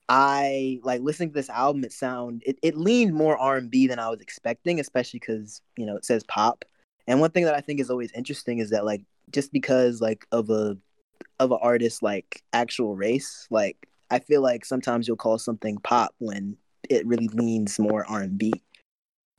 I 0.10 0.80
like 0.84 1.02
listening 1.02 1.30
to 1.30 1.36
this 1.36 1.50
album. 1.50 1.84
It 1.84 1.94
sound 1.94 2.44
it, 2.46 2.60
it 2.62 2.76
leaned 2.78 3.14
more 3.14 3.38
R 3.38 3.58
and 3.58 3.72
B 3.72 3.88
than 3.88 4.00
I 4.00 4.10
was 4.10 4.20
expecting, 4.22 4.80
especially 4.80 5.20
because 5.20 5.62
you 5.78 5.86
know 5.86 5.96
it 5.96 6.06
says 6.06 6.24
pop. 6.26 6.66
And 7.08 7.20
one 7.20 7.32
thing 7.32 7.46
that 7.46 7.56
I 7.56 7.62
think 7.62 7.80
is 7.80 7.90
always 7.90 8.12
interesting 8.12 8.60
is 8.60 8.70
that 8.72 8.86
like 8.86 9.02
just 9.32 9.52
because 9.54 10.02
like 10.02 10.26
of 10.32 10.50
a 10.50 10.78
of 11.40 11.52
an 11.52 11.60
artist 11.62 12.04
like 12.04 12.44
actual 12.54 12.96
race, 12.96 13.48
like 13.50 13.88
I 14.12 14.20
feel 14.20 14.42
like 14.42 14.66
sometimes 14.66 15.08
you'll 15.08 15.18
call 15.18 15.40
something 15.40 15.78
pop 15.80 16.14
when 16.20 16.58
it 16.90 17.06
really 17.08 17.30
leans 17.30 17.80
more 17.80 18.06
R 18.08 18.22
and 18.22 18.38
B. 18.38 18.54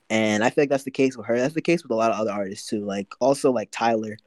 And 0.09 0.43
I 0.43 0.49
feel 0.49 0.63
like 0.63 0.69
that's 0.69 0.83
the 0.83 0.91
case 0.91 1.15
with 1.15 1.27
her. 1.27 1.37
That's 1.37 1.53
the 1.53 1.61
case 1.61 1.83
with 1.83 1.91
a 1.91 1.95
lot 1.95 2.11
of 2.11 2.19
other 2.19 2.31
artists 2.31 2.67
too. 2.67 2.83
Like 2.83 3.13
also 3.19 3.51
like 3.51 3.69
Tyler. 3.71 4.17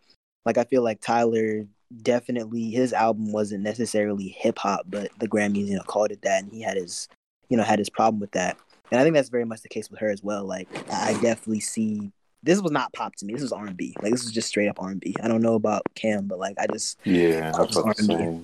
Like 0.44 0.56
I 0.56 0.64
feel 0.64 0.82
like 0.82 1.00
Tyler 1.00 1.66
definitely 2.02 2.70
his 2.70 2.92
album 2.92 3.32
wasn't 3.32 3.62
necessarily 3.62 4.28
hip 4.28 4.58
hop, 4.58 4.86
but 4.86 5.10
the 5.18 5.28
Grammys, 5.28 5.66
you 5.66 5.76
know, 5.76 5.82
called 5.82 6.12
it 6.12 6.22
that 6.22 6.42
and 6.42 6.52
he 6.52 6.62
had 6.62 6.76
his 6.76 7.08
you 7.48 7.56
know, 7.56 7.62
had 7.62 7.78
his 7.78 7.90
problem 7.90 8.20
with 8.20 8.32
that. 8.32 8.56
And 8.90 9.00
I 9.00 9.04
think 9.04 9.14
that's 9.14 9.28
very 9.28 9.44
much 9.44 9.62
the 9.62 9.68
case 9.68 9.90
with 9.90 10.00
her 10.00 10.10
as 10.10 10.22
well. 10.22 10.44
Like 10.44 10.68
I 10.92 11.12
definitely 11.14 11.60
see 11.60 12.12
this 12.42 12.60
was 12.60 12.72
not 12.72 12.92
pop 12.92 13.16
to 13.16 13.24
me. 13.26 13.32
This 13.32 13.42
was 13.42 13.52
R 13.52 13.66
and 13.66 13.76
B. 13.76 13.94
Like 14.00 14.12
this 14.12 14.22
was 14.22 14.32
just 14.32 14.48
straight 14.48 14.68
up 14.68 14.80
R 14.80 14.90
and 14.90 15.00
B. 15.00 15.16
I 15.22 15.28
don't 15.28 15.42
know 15.42 15.54
about 15.54 15.82
Cam, 15.94 16.26
but 16.26 16.38
like 16.38 16.56
I 16.58 16.66
just 16.66 16.98
Yeah, 17.04 17.52
I 17.54 17.62
It's 17.64 17.76
R&B. 17.76 18.40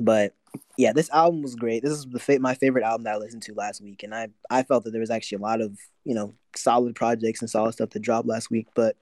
but 0.00 0.32
yeah, 0.76 0.92
this 0.92 1.10
album 1.10 1.42
was 1.42 1.54
great. 1.54 1.82
This 1.82 1.92
is 1.92 2.06
the 2.06 2.18
fa- 2.18 2.38
my 2.38 2.54
favorite 2.54 2.84
album 2.84 3.04
that 3.04 3.14
I 3.14 3.18
listened 3.18 3.42
to 3.44 3.54
last 3.54 3.80
week, 3.80 4.02
and 4.02 4.14
I 4.14 4.28
I 4.50 4.62
felt 4.62 4.84
that 4.84 4.90
there 4.90 5.00
was 5.00 5.10
actually 5.10 5.36
a 5.36 5.42
lot 5.42 5.60
of 5.60 5.78
you 6.04 6.14
know 6.14 6.34
solid 6.54 6.94
projects 6.94 7.40
and 7.40 7.50
solid 7.50 7.72
stuff 7.72 7.90
that 7.90 8.00
dropped 8.00 8.28
last 8.28 8.50
week. 8.50 8.68
But 8.74 8.96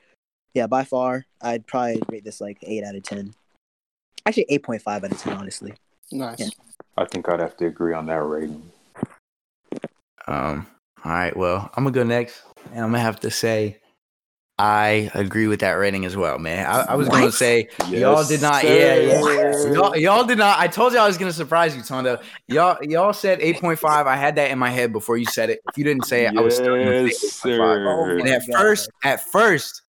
yeah, 0.55 0.67
by 0.67 0.85
far, 0.85 1.27
I'd 1.41 1.67
probably 1.67 2.03
rate 2.09 2.25
this 2.25 2.41
like 2.41 2.59
eight 2.63 2.85
out 2.85 2.95
of 2.95 3.03
ten. 3.03 3.35
Actually, 4.27 4.47
eight 4.49 4.63
point 4.63 4.83
five 4.83 5.05
out 5.05 5.13
of 5.13 5.21
ten, 5.21 5.35
honestly. 5.35 5.75
Nice. 6.13 6.41
Yeah. 6.41 6.49
I 6.97 7.05
think 7.07 7.29
I'd 7.29 7.41
have 7.41 7.57
to 7.57 7.67
agree 7.67 7.93
on 7.93 8.07
that 8.07 8.23
rating. 8.23 8.71
Um, 10.27 10.67
all 11.05 11.13
right, 11.13 11.37
well, 11.37 11.71
I'm 11.75 11.85
gonna 11.85 11.95
go 11.95 12.05
next, 12.05 12.43
and 12.73 12.85
I'm 12.85 12.91
gonna 12.93 13.01
have 13.01 13.21
to 13.21 13.31
say 13.31 13.79
I 14.57 15.11
agree 15.15 15.49
with 15.49 15.61
that 15.61 15.73
rating 15.73 16.05
as 16.05 16.17
well, 16.17 16.39
man. 16.39 16.65
I, 16.65 16.93
I 16.93 16.95
was 16.95 17.09
gonna 17.09 17.25
What? 17.25 17.35
say 17.35 17.69
y'all 17.89 18.25
did 18.25 18.41
not, 18.41 18.63
yeah, 18.63 18.95
yeah. 18.95 19.73
Y'all, 19.73 19.97
y'all 19.97 20.25
did 20.25 20.39
not. 20.39 20.61
I 20.61 20.69
told 20.69 20.93
you 20.93 21.01
I 21.01 21.07
was 21.09 21.19
gonna 21.19 21.33
surprise 21.33 21.77
you, 21.77 21.83
Tondo. 21.83 22.21
Y'all, 22.47 22.79
y'all 22.85 23.13
said 23.13 23.41
8.5. 23.41 24.07
I 24.07 24.15
had 24.15 24.37
that 24.37 24.53
in 24.53 24.59
my 24.61 24.71
head 24.71 24.93
before 24.93 25.17
you 25.17 25.27
said 25.27 25.51
it. 25.51 25.61
If 25.65 25.77
you 25.77 25.83
didn't 25.83 26.05
say 26.05 26.27
it, 26.27 26.35
I 26.37 26.41
was 26.41 26.55
still 26.55 26.77
gonna 26.79 27.09
say 27.09 27.27
8.5. 27.27 27.31
sir. 27.33 27.85
Oh 27.89 28.19
And 28.21 28.29
at 28.29 28.43
God. 28.47 28.57
first, 28.57 28.91
at 29.03 29.21
first, 29.33 29.83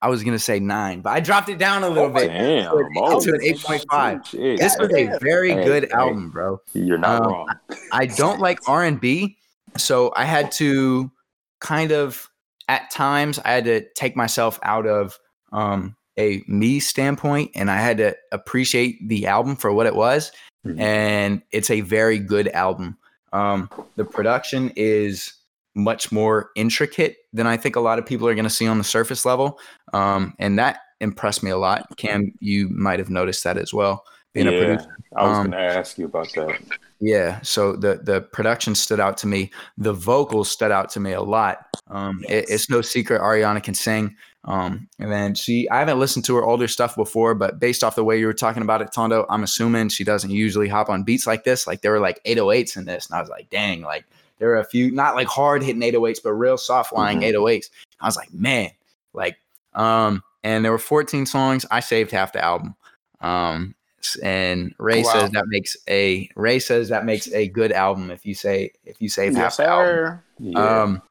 I 0.00 0.08
was 0.08 0.22
gonna 0.22 0.38
say 0.38 0.60
nine, 0.60 1.00
but 1.00 1.10
I 1.10 1.18
dropped 1.18 1.48
it 1.48 1.58
down 1.58 1.82
a 1.82 1.88
little 1.88 2.10
bit 2.10 2.28
Damn. 2.28 2.70
to 2.70 2.76
Oh, 2.96 3.20
an 3.20 3.40
8.5. 3.40 4.24
shit. 4.24 4.60
This 4.60 4.76
was 4.78 4.92
a 4.92 5.18
very 5.20 5.54
Hey, 5.54 5.64
good 5.64 5.84
hey. 5.84 5.90
album, 5.90 6.30
bro. 6.30 6.60
You're 6.74 6.98
not 6.98 7.22
Um, 7.22 7.26
wrong. 7.32 7.48
I 7.92 8.06
don't 8.06 8.38
like 8.38 8.60
R 8.68 8.84
and 8.84 9.00
B, 9.00 9.38
so 9.76 10.12
I 10.14 10.24
had 10.24 10.52
to 10.52 11.10
kind 11.60 11.90
of 11.90 12.30
at 12.68 12.90
times 12.90 13.38
I 13.44 13.52
had 13.52 13.64
to 13.64 13.86
take 13.94 14.16
myself 14.16 14.58
out 14.62 14.86
of 14.86 15.18
um, 15.52 15.96
a 16.18 16.42
me 16.48 16.80
standpoint, 16.80 17.50
and 17.54 17.70
I 17.70 17.76
had 17.76 17.98
to 17.98 18.16
appreciate 18.32 19.06
the 19.08 19.26
album 19.26 19.56
for 19.56 19.72
what 19.72 19.86
it 19.86 19.94
was, 19.94 20.32
Mhm. 20.66 20.80
and 20.80 21.42
it's 21.52 21.70
a 21.70 21.82
very 21.82 22.18
good 22.18 22.48
album. 22.48 22.96
Um, 23.32 23.70
the 23.96 24.04
production 24.04 24.72
is 24.76 25.32
much 25.74 26.10
more 26.10 26.50
intricate 26.56 27.16
than 27.32 27.46
I 27.46 27.56
think 27.56 27.76
a 27.76 27.80
lot 27.80 27.98
of 27.98 28.06
people 28.06 28.26
are 28.26 28.34
going 28.34 28.44
to 28.44 28.50
see 28.50 28.66
on 28.66 28.78
the 28.78 28.84
surface 28.84 29.24
level, 29.24 29.60
um, 29.92 30.34
and 30.38 30.58
that 30.58 30.80
impressed 31.00 31.42
me 31.42 31.50
a 31.50 31.58
lot. 31.58 31.86
Cam, 31.98 32.32
you 32.40 32.68
might 32.70 32.98
have 32.98 33.10
noticed 33.10 33.44
that 33.44 33.58
as 33.58 33.74
well. 33.74 34.04
Being 34.36 34.48
a 34.48 34.52
Yeah, 34.52 34.58
producer. 34.66 34.96
I 35.16 35.22
was 35.26 35.38
um, 35.38 35.50
gonna 35.50 35.62
ask 35.62 35.96
you 35.98 36.04
about 36.04 36.28
that. 36.34 36.60
Yeah, 37.00 37.40
so 37.42 37.72
the 37.74 38.00
the 38.02 38.20
production 38.20 38.74
stood 38.74 39.00
out 39.00 39.16
to 39.18 39.26
me. 39.26 39.50
The 39.78 39.94
vocals 39.94 40.50
stood 40.50 40.70
out 40.70 40.90
to 40.90 41.00
me 41.00 41.12
a 41.12 41.22
lot. 41.22 41.66
Um, 41.88 42.22
it- 42.28 42.46
it's 42.50 42.68
no 42.68 42.82
secret 42.82 43.20
Ariana 43.22 43.62
can 43.62 43.72
sing. 43.74 44.14
Um, 44.44 44.88
and 45.00 45.10
then 45.10 45.34
she, 45.34 45.68
I 45.70 45.78
haven't 45.80 45.98
listened 45.98 46.24
to 46.26 46.36
her 46.36 46.44
older 46.44 46.68
stuff 46.68 46.94
before, 46.94 47.34
but 47.34 47.58
based 47.58 47.82
off 47.82 47.96
the 47.96 48.04
way 48.04 48.20
you 48.20 48.26
were 48.26 48.32
talking 48.34 48.62
about 48.62 48.80
it, 48.80 48.92
Tondo, 48.92 49.26
I'm 49.28 49.42
assuming 49.42 49.88
she 49.88 50.04
doesn't 50.04 50.30
usually 50.30 50.68
hop 50.68 50.88
on 50.88 51.02
beats 51.02 51.26
like 51.26 51.42
this. 51.44 51.66
Like 51.66 51.80
there 51.80 51.90
were 51.90 51.98
like 51.98 52.22
808s 52.24 52.76
in 52.76 52.84
this, 52.84 53.06
and 53.08 53.16
I 53.16 53.20
was 53.20 53.30
like, 53.30 53.48
dang, 53.50 53.80
like 53.82 54.04
there 54.38 54.48
were 54.48 54.58
a 54.60 54.64
few 54.64 54.90
not 54.92 55.14
like 55.16 55.26
hard 55.28 55.62
hitting 55.64 55.82
808s, 55.82 56.20
but 56.22 56.32
real 56.34 56.58
soft 56.58 56.92
lying 56.92 57.20
Mhm. 57.20 57.32
808s. 57.34 57.70
I 58.00 58.06
was 58.06 58.16
like, 58.16 58.32
man, 58.34 58.70
like, 59.14 59.36
um, 59.74 60.22
and 60.44 60.62
there 60.64 60.72
were 60.72 60.78
14 60.78 61.24
songs. 61.26 61.64
I 61.70 61.80
saved 61.80 62.10
half 62.12 62.32
the 62.32 62.44
album. 62.44 62.76
Um, 63.20 63.74
s- 64.06 64.16
and 64.22 64.74
Ray 64.78 65.02
Wow. 65.02 65.12
says 65.12 65.30
that 65.30 65.44
makes 65.48 65.76
a 65.88 66.28
Ray 66.36 66.58
says 66.58 66.88
that 66.90 67.04
makes 67.04 67.30
a 67.32 67.48
good 67.48 67.72
album 67.72 68.10
if 68.10 68.24
you 68.26 68.34
say 68.34 68.70
if 68.84 69.00
you 69.00 69.08
save 69.08 69.34
half 69.34 69.44
Yes, 69.44 69.56
the 69.58 69.66
album. 69.66 70.20
Yeah. 70.38 70.82
Um, 70.82 71.02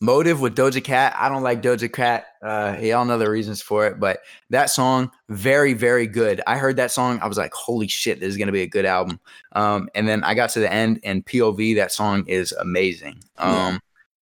Motive 0.00 0.40
with 0.40 0.56
Doja 0.56 0.82
Cat. 0.82 1.14
I 1.16 1.28
don't 1.28 1.44
like 1.44 1.62
Doja 1.62 1.90
Cat. 1.92 2.26
Uh, 2.42 2.76
y'all 2.80 3.04
know 3.04 3.18
the 3.18 3.30
reasons 3.30 3.62
for 3.62 3.86
it, 3.86 4.00
but 4.00 4.18
that 4.50 4.68
song 4.68 5.12
very 5.28 5.74
very 5.74 6.08
good. 6.08 6.40
I 6.46 6.58
heard 6.58 6.76
that 6.76 6.90
song. 6.90 7.20
I 7.22 7.28
was 7.28 7.38
like, 7.38 7.52
holy 7.54 7.86
shit, 7.86 8.18
this 8.18 8.28
is 8.30 8.36
gonna 8.36 8.50
be 8.52 8.62
a 8.62 8.66
good 8.66 8.84
album. 8.84 9.20
Um, 9.52 9.88
and 9.94 10.08
then 10.08 10.24
I 10.24 10.34
got 10.34 10.50
to 10.50 10.60
the 10.60 10.72
end 10.72 10.98
and 11.04 11.24
POV. 11.24 11.76
That 11.76 11.92
song 11.92 12.24
is 12.26 12.50
amazing. 12.52 13.22
Yeah. 13.38 13.66
Um, 13.68 13.80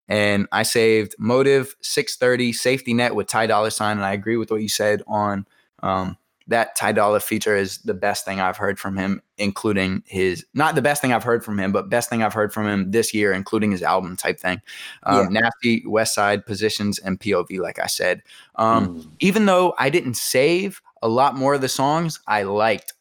and 0.07 0.47
I 0.51 0.63
saved 0.63 1.15
Motive 1.17 1.75
630 1.81 2.53
Safety 2.53 2.93
Net 2.93 3.13
with 3.15 3.27
Ty 3.27 3.47
Dolla 3.47 3.69
$ign, 3.69 3.91
and 3.93 4.05
I 4.05 4.13
agree 4.13 4.37
with 4.37 4.51
what 4.51 4.61
you 4.61 4.69
said 4.69 5.01
on 5.07 5.45
um, 5.83 6.15
that 6.47 6.75
Ty 6.75 6.91
Dolla 6.91 7.19
feature 7.19 7.55
is 7.55 7.79
the 7.79 7.93
best 7.95 8.23
thing 8.23 8.39
I've 8.39 8.57
heard 8.57 8.77
from 8.77 8.95
him, 8.97 9.21
including 9.37 10.03
his 10.05 10.45
not 10.53 10.75
the 10.75 10.81
best 10.81 11.01
thing 11.01 11.11
I've 11.11 11.23
heard 11.23 11.43
from 11.43 11.59
him, 11.59 11.71
but 11.71 11.89
best 11.89 12.09
thing 12.09 12.21
I've 12.21 12.33
heard 12.33 12.53
from 12.53 12.67
him 12.67 12.91
this 12.91 13.13
year, 13.13 13.33
including 13.33 13.71
his 13.71 13.81
album 13.81 14.15
type 14.15 14.39
thing. 14.39 14.61
Um, 15.03 15.33
Nasty, 15.33 15.83
West 15.87 16.13
Side, 16.13 16.45
Positions, 16.45 16.99
and 16.99 17.19
POV, 17.19 17.59
like 17.59 17.79
I 17.79 17.87
said. 17.87 18.21
Um, 18.55 18.89
Mm. 18.89 19.07
even 19.19 19.45
though 19.47 19.73
I 19.79 19.89
didn't 19.89 20.17
save 20.17 20.81
a 21.01 21.07
lot 21.07 21.35
more 21.35 21.53
of 21.55 21.61
the 21.61 21.69
songs, 21.69 22.19
I 22.27 22.43
liked 22.43 22.93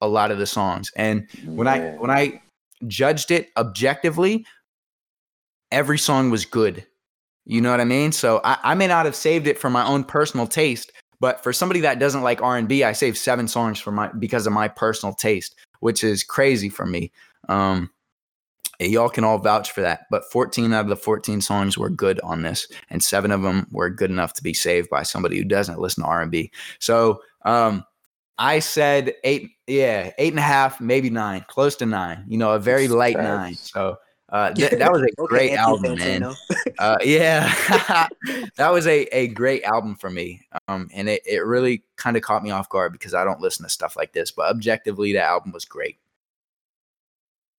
a 0.00 0.08
lot 0.08 0.30
of 0.30 0.38
the 0.38 0.46
songs. 0.46 0.90
And 0.96 1.26
when 1.44 1.68
I 1.68 1.78
when 1.98 2.10
I 2.10 2.40
judged 2.86 3.30
it 3.30 3.48
objectively, 3.56 4.46
every 5.70 5.98
song 5.98 6.30
was 6.30 6.44
good. 6.44 6.86
You 7.44 7.60
know 7.60 7.70
what 7.70 7.80
I 7.80 7.84
mean? 7.84 8.12
So 8.12 8.40
I, 8.42 8.58
I 8.62 8.74
may 8.74 8.86
not 8.86 9.04
have 9.06 9.14
saved 9.16 9.46
it 9.46 9.58
for 9.58 9.70
my 9.70 9.86
own 9.86 10.02
personal 10.04 10.46
taste, 10.46 10.92
but 11.20 11.42
for 11.42 11.52
somebody 11.52 11.80
that 11.80 11.98
doesn't 11.98 12.22
like 12.22 12.42
R 12.42 12.56
and 12.56 12.68
B, 12.68 12.84
I 12.84 12.92
saved 12.92 13.16
seven 13.16 13.48
songs 13.48 13.78
for 13.78 13.92
my 13.92 14.10
because 14.18 14.46
of 14.46 14.52
my 14.52 14.68
personal 14.68 15.14
taste, 15.14 15.54
which 15.80 16.04
is 16.04 16.22
crazy 16.22 16.68
for 16.68 16.86
me. 16.86 17.12
Um, 17.48 17.90
y'all 18.78 19.08
can 19.08 19.24
all 19.24 19.38
vouch 19.38 19.72
for 19.72 19.80
that. 19.80 20.06
But 20.10 20.30
14 20.30 20.72
out 20.72 20.80
of 20.80 20.88
the 20.88 20.96
14 20.96 21.40
songs 21.40 21.78
were 21.78 21.90
good 21.90 22.20
on 22.20 22.42
this, 22.42 22.68
and 22.90 23.02
seven 23.02 23.30
of 23.30 23.42
them 23.42 23.66
were 23.70 23.90
good 23.90 24.10
enough 24.10 24.34
to 24.34 24.42
be 24.42 24.54
saved 24.54 24.90
by 24.90 25.02
somebody 25.02 25.38
who 25.38 25.44
doesn't 25.44 25.80
listen 25.80 26.02
to 26.02 26.08
R 26.08 26.22
and 26.22 26.30
B. 26.30 26.50
So 26.78 27.20
um, 27.44 27.84
I 28.38 28.58
said 28.58 29.14
eight, 29.24 29.50
yeah, 29.66 30.10
eight 30.18 30.32
and 30.32 30.40
a 30.40 30.42
half, 30.42 30.80
maybe 30.80 31.10
nine, 31.10 31.44
close 31.48 31.76
to 31.76 31.86
nine. 31.86 32.24
You 32.28 32.38
know, 32.38 32.52
a 32.52 32.58
very 32.58 32.88
light 32.88 33.16
nine. 33.16 33.54
So 33.54 33.96
Uh, 34.28 34.52
th- 34.54 34.72
that 34.72 34.92
was 34.92 35.02
a 35.02 35.08
Okay, 35.18 35.24
great 35.28 35.52
Anthony 35.52 35.56
album, 35.56 35.98
man. 35.98 36.36
Uh, 36.78 36.98
yeah, 37.04 38.08
that 38.56 38.70
was 38.72 38.86
a, 38.86 39.02
a 39.16 39.28
great 39.28 39.62
album 39.62 39.94
for 39.94 40.10
me. 40.10 40.42
Um, 40.68 40.88
and 40.92 41.08
it, 41.08 41.22
it 41.26 41.44
really 41.44 41.84
kind 41.96 42.16
of 42.16 42.22
caught 42.22 42.42
me 42.42 42.50
off 42.50 42.68
guard 42.68 42.92
because 42.92 43.14
I 43.14 43.24
don't 43.24 43.40
listen 43.40 43.64
to 43.64 43.70
stuff 43.70 43.96
like 43.96 44.12
this. 44.12 44.30
But 44.30 44.50
objectively, 44.50 45.12
the 45.12 45.22
album 45.22 45.52
was 45.52 45.64
great. 45.64 45.98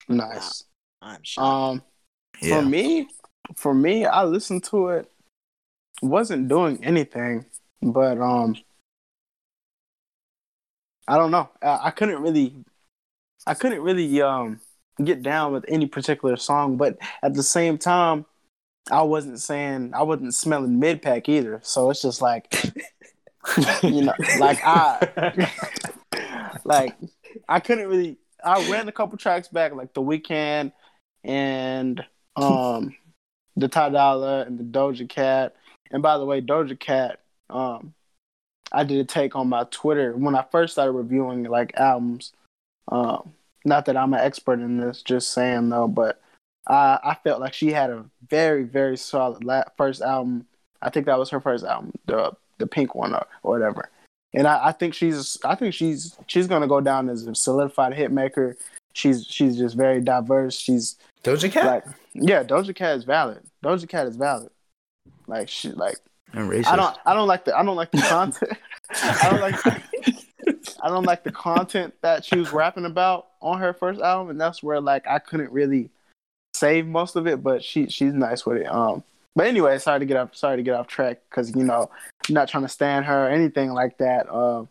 Nice. 0.08 0.64
I'm 1.02 1.22
shocked. 1.22 1.46
Um, 1.46 1.82
Yeah. 2.40 2.62
for 2.62 2.62
me, 2.62 3.08
for 3.56 3.74
me, 3.74 4.04
I 4.06 4.24
listened 4.24 4.64
to 4.64 4.88
it. 4.88 5.10
Wasn't 6.02 6.48
doing 6.48 6.84
anything, 6.84 7.46
but 7.82 8.18
um, 8.20 8.56
I 11.08 11.16
don't 11.16 11.30
know. 11.30 11.48
I, 11.62 11.80
I 11.86 11.90
couldn't 11.90 12.22
really, 12.22 12.54
I 13.46 13.54
couldn't 13.54 13.82
really 13.82 14.20
um 14.22 14.60
get 15.04 15.22
down 15.22 15.52
with 15.52 15.64
any 15.68 15.86
particular 15.86 16.36
song. 16.36 16.76
But 16.76 16.98
at 17.22 17.34
the 17.34 17.42
same 17.42 17.78
time, 17.78 18.26
I 18.90 19.02
wasn't 19.02 19.40
saying 19.40 19.92
I 19.94 20.02
wasn't 20.02 20.34
smelling 20.34 20.78
mid 20.78 21.02
pack 21.02 21.28
either. 21.28 21.60
So 21.62 21.90
it's 21.90 22.02
just 22.02 22.22
like, 22.22 22.52
you 23.82 24.02
know, 24.02 24.14
like 24.38 24.58
I, 24.64 25.50
like 26.64 26.96
I 27.48 27.60
couldn't 27.60 27.88
really. 27.88 28.18
I 28.44 28.70
ran 28.70 28.88
a 28.88 28.92
couple 28.92 29.18
tracks 29.18 29.48
back, 29.48 29.74
like 29.74 29.94
the 29.94 30.02
Weeknd 30.02 30.72
and 31.24 32.04
um 32.36 32.94
the 33.56 33.68
Ty 33.68 33.90
Dolla 33.90 34.42
and 34.42 34.58
the 34.58 34.64
Doja 34.64 35.08
Cat. 35.08 35.56
And 35.90 36.02
by 36.02 36.18
the 36.18 36.24
way, 36.24 36.40
Doja 36.40 36.78
Cat, 36.78 37.20
um, 37.50 37.94
I 38.70 38.84
did 38.84 39.00
a 39.00 39.04
take 39.04 39.34
on 39.34 39.48
my 39.48 39.64
Twitter 39.70 40.16
when 40.16 40.36
I 40.36 40.44
first 40.50 40.74
started 40.74 40.92
reviewing 40.92 41.44
like 41.44 41.74
albums. 41.76 42.32
Um, 42.86 43.34
not 43.68 43.86
that 43.86 43.96
I'm 43.96 44.14
an 44.14 44.20
expert 44.20 44.60
in 44.60 44.78
this, 44.78 45.02
just 45.02 45.32
saying 45.32 45.68
though, 45.68 45.88
but 45.88 46.20
I 46.66 46.98
I 47.04 47.14
felt 47.22 47.40
like 47.40 47.54
she 47.54 47.72
had 47.72 47.90
a 47.90 48.04
very 48.28 48.64
very 48.64 48.96
solid 48.96 49.44
la- 49.44 49.64
first 49.76 50.02
album. 50.02 50.46
I 50.82 50.90
think 50.90 51.06
that 51.06 51.18
was 51.18 51.30
her 51.30 51.40
first 51.40 51.64
album, 51.64 51.92
the 52.06 52.32
the 52.58 52.66
pink 52.66 52.94
one 52.94 53.14
or, 53.14 53.26
or 53.42 53.52
whatever. 53.58 53.90
And 54.34 54.46
I, 54.46 54.68
I 54.68 54.72
think 54.72 54.94
she's 54.94 55.38
I 55.44 55.54
think 55.54 55.74
she's 55.74 56.16
she's 56.26 56.46
gonna 56.46 56.66
go 56.66 56.80
down 56.80 57.08
as 57.08 57.26
a 57.26 57.34
solidified 57.34 57.94
hit 57.94 58.12
maker. 58.12 58.56
She's 58.92 59.26
she's 59.26 59.56
just 59.56 59.76
very 59.76 60.00
diverse. 60.00 60.58
She's 60.58 60.96
Doja 61.24 61.50
Cat? 61.50 61.64
like 61.66 61.84
yeah, 62.14 62.42
Doja 62.42 62.74
Cat 62.74 62.96
is 62.96 63.04
valid. 63.04 63.42
Doja 63.64 63.88
Cat 63.88 64.06
is 64.06 64.16
valid. 64.16 64.50
Like 65.26 65.48
she 65.48 65.70
like 65.70 65.96
I'm 66.34 66.48
racist. 66.48 66.66
I 66.66 66.76
don't 66.76 66.96
I 67.06 67.14
don't 67.14 67.28
like 67.28 67.44
the 67.44 67.56
I 67.56 67.62
don't 67.62 67.76
like 67.76 67.90
the 67.90 68.02
content. 68.02 68.52
I 68.90 69.30
don't 69.30 69.40
like 69.40 69.56
I 70.82 70.88
don't 70.88 71.04
like 71.04 71.24
the 71.24 71.32
content 71.32 71.94
that 72.02 72.24
she 72.24 72.36
was 72.36 72.52
rapping 72.52 72.84
about 72.84 73.28
on 73.40 73.58
her 73.58 73.72
first 73.72 74.00
album, 74.00 74.30
and 74.30 74.40
that's 74.40 74.62
where 74.62 74.80
like 74.80 75.06
I 75.06 75.18
couldn't 75.18 75.52
really 75.52 75.90
save 76.54 76.86
most 76.86 77.16
of 77.16 77.26
it, 77.26 77.42
but 77.42 77.62
she 77.62 77.88
she's 77.88 78.12
nice 78.12 78.44
with 78.44 78.58
it. 78.58 78.66
Um 78.66 79.02
but 79.34 79.46
anyway, 79.46 79.78
sorry 79.78 80.00
to 80.00 80.06
get 80.06 80.16
off 80.16 80.34
sorry 80.34 80.56
to 80.56 80.62
get 80.62 80.74
off 80.74 80.86
track 80.86 81.20
because 81.30 81.54
you 81.54 81.64
know 81.64 81.90
I'm 82.28 82.34
not 82.34 82.48
trying 82.48 82.64
to 82.64 82.68
stand 82.68 83.04
her 83.04 83.26
or 83.26 83.30
anything 83.30 83.72
like 83.72 83.98
that. 83.98 84.28
Uh, 84.28 84.64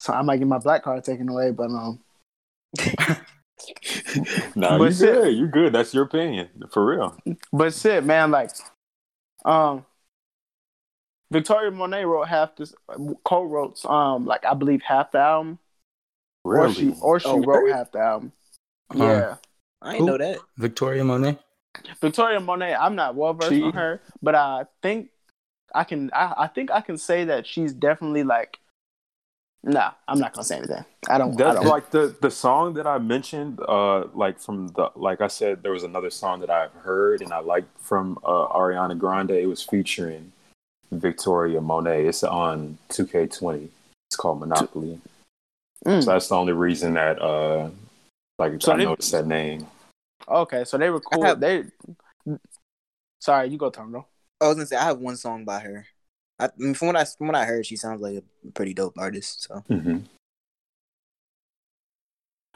so 0.00 0.12
I 0.12 0.22
might 0.22 0.36
get 0.36 0.46
my 0.46 0.58
black 0.58 0.82
card 0.84 1.02
taken 1.04 1.28
away, 1.28 1.50
but 1.50 1.70
um 1.70 2.00
no, 4.54 4.78
But 4.78 4.92
you 4.92 4.98
good. 4.98 5.36
You 5.36 5.46
good. 5.48 5.72
That's 5.72 5.94
your 5.94 6.04
opinion, 6.04 6.48
for 6.70 6.84
real. 6.84 7.16
But 7.52 7.74
shit, 7.74 8.04
man, 8.04 8.30
like, 8.30 8.50
um, 9.44 9.84
Victoria 11.30 11.70
Monet 11.70 12.04
wrote 12.04 12.28
half 12.28 12.56
this, 12.56 12.74
co-wrote, 13.24 13.84
um, 13.84 14.24
like 14.24 14.44
I 14.44 14.54
believe 14.54 14.82
half 14.82 15.12
the 15.12 15.18
album, 15.18 15.58
or 16.44 16.72
she, 16.72 16.94
or 17.02 17.20
she 17.20 17.28
Oh, 17.28 17.42
wrote 17.42 17.64
really? 17.64 17.72
half 17.72 17.92
the 17.92 17.98
album. 17.98 18.32
Huh. 18.90 19.04
Yeah, 19.04 19.34
I 19.82 19.92
didn't 19.92 20.06
know 20.06 20.18
that. 20.18 20.38
Victoria 20.56 21.04
Monet? 21.04 21.38
Victoria 22.00 22.40
Monet. 22.40 22.74
I'm 22.74 22.94
not 22.94 23.14
well 23.14 23.34
versed 23.34 23.62
on 23.62 23.74
her, 23.74 24.00
but 24.22 24.34
I 24.34 24.64
think 24.82 25.10
I 25.74 25.84
can. 25.84 26.10
I, 26.14 26.34
I 26.38 26.46
think 26.46 26.70
I 26.70 26.80
can 26.80 26.96
say 26.96 27.24
that 27.24 27.46
she's 27.46 27.72
definitely 27.72 28.24
like. 28.24 28.58
Nah, 29.62 29.92
I'm 30.06 30.18
not 30.18 30.32
gonna 30.32 30.44
say 30.44 30.56
anything. 30.56 30.84
I 31.10 31.18
don't. 31.18 31.38
I 31.40 31.52
don't. 31.52 31.66
like 31.66 31.90
the 31.90 32.16
the 32.22 32.30
song 32.30 32.74
that 32.74 32.86
I 32.86 32.98
mentioned. 32.98 33.60
Uh, 33.60 34.04
like 34.14 34.40
from 34.40 34.68
the 34.68 34.90
like 34.94 35.20
I 35.20 35.26
said, 35.26 35.62
there 35.62 35.72
was 35.72 35.82
another 35.82 36.10
song 36.10 36.40
that 36.40 36.50
I've 36.50 36.72
heard 36.72 37.20
and 37.20 37.32
I 37.32 37.40
liked 37.40 37.78
from 37.80 38.18
uh, 38.24 38.46
Ariana 38.48 38.96
Grande. 38.96 39.32
It 39.32 39.46
was 39.46 39.62
featuring 39.62 40.32
Victoria 40.92 41.60
Monet. 41.60 42.06
It's 42.06 42.22
on 42.24 42.78
2K20. 42.90 43.68
It's 44.10 44.16
called 44.16 44.40
Monopoly. 44.40 45.00
Mm. 45.86 46.02
So 46.02 46.12
that's 46.12 46.28
the 46.28 46.34
only 46.36 46.52
reason 46.52 46.94
that 46.94 47.20
uh, 47.20 47.70
like 48.38 48.60
So 48.62 48.72
I 48.72 48.76
they- 48.78 48.84
noticed 48.84 49.12
that 49.12 49.26
name. 49.26 49.66
Okay, 50.26 50.64
so 50.64 50.76
they 50.76 50.90
were 50.90 51.00
cool. 51.00 51.22
have- 51.24 51.40
They. 51.40 51.64
Sorry, 53.20 53.48
you 53.48 53.58
go, 53.58 53.70
Tom. 53.70 53.92
Though. 53.92 54.06
I 54.40 54.46
was 54.48 54.56
gonna 54.56 54.66
say 54.66 54.76
I 54.76 54.84
have 54.84 54.98
one 54.98 55.16
song 55.16 55.44
by 55.44 55.60
her. 55.60 55.86
I, 56.38 56.46
I 56.46 56.50
mean, 56.56 56.74
from 56.74 56.88
what 56.88 56.96
I 56.96 57.04
from 57.04 57.28
what 57.28 57.36
I 57.36 57.44
heard, 57.44 57.66
she 57.66 57.76
sounds 57.76 58.00
like 58.00 58.16
a 58.16 58.50
pretty 58.52 58.74
dope 58.74 58.94
artist. 58.98 59.44
So 59.48 59.64
Mm-hmm. 59.70 59.98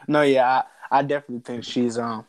No, 0.09 0.22
yeah, 0.22 0.62
I, 0.91 0.99
I 0.99 1.03
definitely 1.03 1.41
think 1.45 1.64
she's 1.64 1.99
um. 1.99 2.26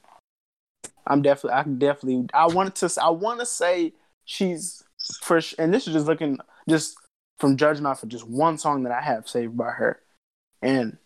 I'm 1.06 1.22
definitely, 1.22 1.60
I 1.60 1.64
can 1.64 1.78
definitely, 1.80 2.28
I 2.34 2.48
wanted 2.48 2.76
to, 2.76 2.90
I 3.04 3.10
want 3.10 3.42
to 3.42 3.46
say 3.46 3.92
she's 4.24 4.84
for, 5.22 5.42
and 5.60 5.74
this 5.74 5.88
is 5.88 5.94
just 5.94 6.06
looking, 6.08 6.38
just 6.70 6.96
from 7.40 7.58
judging 7.58 7.86
off 7.86 8.04
of 8.04 8.10
just 8.10 8.28
one 8.28 8.58
song 8.58 8.84
that 8.84 8.92
I 8.92 9.02
have 9.02 9.28
saved 9.28 9.58
by 9.58 9.72
her, 9.72 10.00
and, 10.62 10.98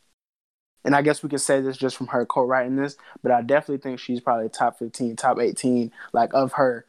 and 0.85 0.95
I 0.95 1.01
guess 1.01 1.23
we 1.23 1.29
could 1.29 1.41
say 1.41 1.61
this 1.61 1.77
just 1.77 1.97
from 1.97 2.07
her 2.07 2.25
co-writing 2.25 2.75
this, 2.75 2.95
but 3.23 3.31
I 3.31 3.41
definitely 3.41 3.79
think 3.79 3.99
she's 3.99 4.21
probably 4.21 4.49
top 4.49 4.79
15, 4.79 5.15
top 5.15 5.39
18, 5.39 5.91
like 6.13 6.33
of 6.33 6.53
her, 6.53 6.85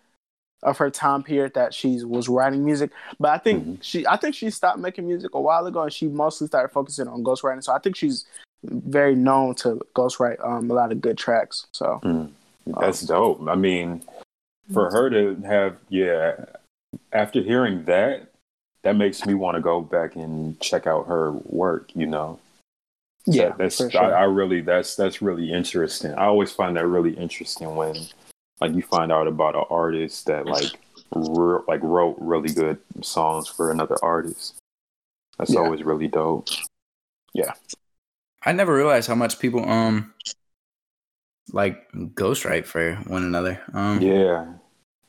of 0.62 0.78
her 0.78 0.90
time 0.90 1.22
period 1.22 1.54
that 1.54 1.72
she 1.72 2.04
was 2.04 2.28
writing 2.28 2.64
music. 2.64 2.90
But 3.18 3.30
I 3.30 3.38
think 3.38 3.66
Mhm. 3.66 3.82
she, 3.82 4.06
I 4.06 4.16
think 4.16 4.34
she 4.34 4.50
stopped 4.50 4.78
making 4.78 5.06
music 5.06 5.34
a 5.34 5.40
while 5.40 5.66
ago, 5.66 5.82
and 5.82 5.92
she 5.92 6.08
mostly 6.08 6.46
started 6.46 6.68
focusing 6.72 7.08
on 7.08 7.24
ghostwriting. 7.24 7.62
So 7.62 7.72
I 7.72 7.78
think 7.78 7.96
she's 7.96 8.26
very 8.64 9.14
known 9.14 9.54
to 9.56 9.80
ghostwrite 9.94 10.44
um, 10.44 10.70
a 10.70 10.74
lot 10.74 10.90
of 10.92 11.00
good 11.00 11.16
tracks. 11.16 11.66
So 11.72 12.00
That's 12.80 13.00
dope. 13.02 13.48
I 13.48 13.54
mean, 13.54 14.02
for 14.72 14.90
her 14.90 15.08
to 15.10 15.40
have, 15.46 15.78
yeah, 15.88 16.44
after 17.12 17.40
hearing 17.42 17.84
that, 17.84 18.32
that 18.82 18.96
makes 18.96 19.24
me 19.26 19.34
want 19.34 19.56
to 19.56 19.60
go 19.60 19.80
back 19.80 20.16
and 20.16 20.58
check 20.60 20.86
out 20.86 21.06
her 21.08 21.32
work. 21.44 21.90
You 21.94 22.06
know, 22.06 22.38
yeah, 23.26 23.48
That- 23.50 23.58
that's 23.58 23.76
sure. 23.76 24.02
I, 24.02 24.20
I 24.20 24.24
really 24.24 24.60
that's 24.60 24.96
that's 24.96 25.20
really 25.22 25.52
interesting. 25.52 26.12
I 26.14 26.26
always 26.26 26.52
find 26.52 26.76
that 26.76 26.86
really 26.86 27.12
interesting 27.12 27.74
when 27.76 27.96
like 28.60 28.74
you 28.74 28.82
find 28.82 29.12
out 29.12 29.26
about 29.28 29.54
an 29.54 29.64
artist 29.70 30.26
that 30.26 30.46
like 30.46 30.72
re- 31.14 31.60
like 31.68 31.82
wrote 31.82 32.16
really 32.18 32.52
good 32.52 32.78
songs 33.02 33.48
for 33.48 33.70
another 33.70 33.96
artist. 34.02 34.54
That's 35.38 35.52
Yeah. 35.52 35.60
always 35.60 35.82
really 35.84 36.08
dope. 36.08 36.48
Yeah, 37.34 37.52
I 38.44 38.52
never 38.52 38.74
realized 38.74 39.06
how 39.08 39.14
much 39.14 39.38
people 39.38 39.68
um 39.68 40.12
like 41.52 41.90
ghostwrite 41.92 42.66
for 42.66 42.96
one 43.06 43.24
another. 43.24 43.60
Um 43.72 44.00
Yeah, 44.02 44.52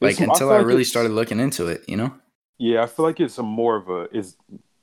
like 0.01 0.13
It's- 0.13 0.21
I 0.21 0.31
until 0.31 0.49
feel 0.49 0.57
I, 0.57 0.59
really 0.61 0.81
it's- 0.81 0.89
started 0.89 1.11
looking 1.11 1.39
into 1.39 1.67
it, 1.67 1.83
you 1.87 1.97
know? 1.97 2.13
Yeah, 2.57 2.83
I 2.83 2.87
feel 2.87 3.05
like 3.05 3.19
it's 3.19 3.37
a 3.37 3.43
more 3.43 3.75
of 3.77 3.89
a 3.89 4.07
is 4.15 4.35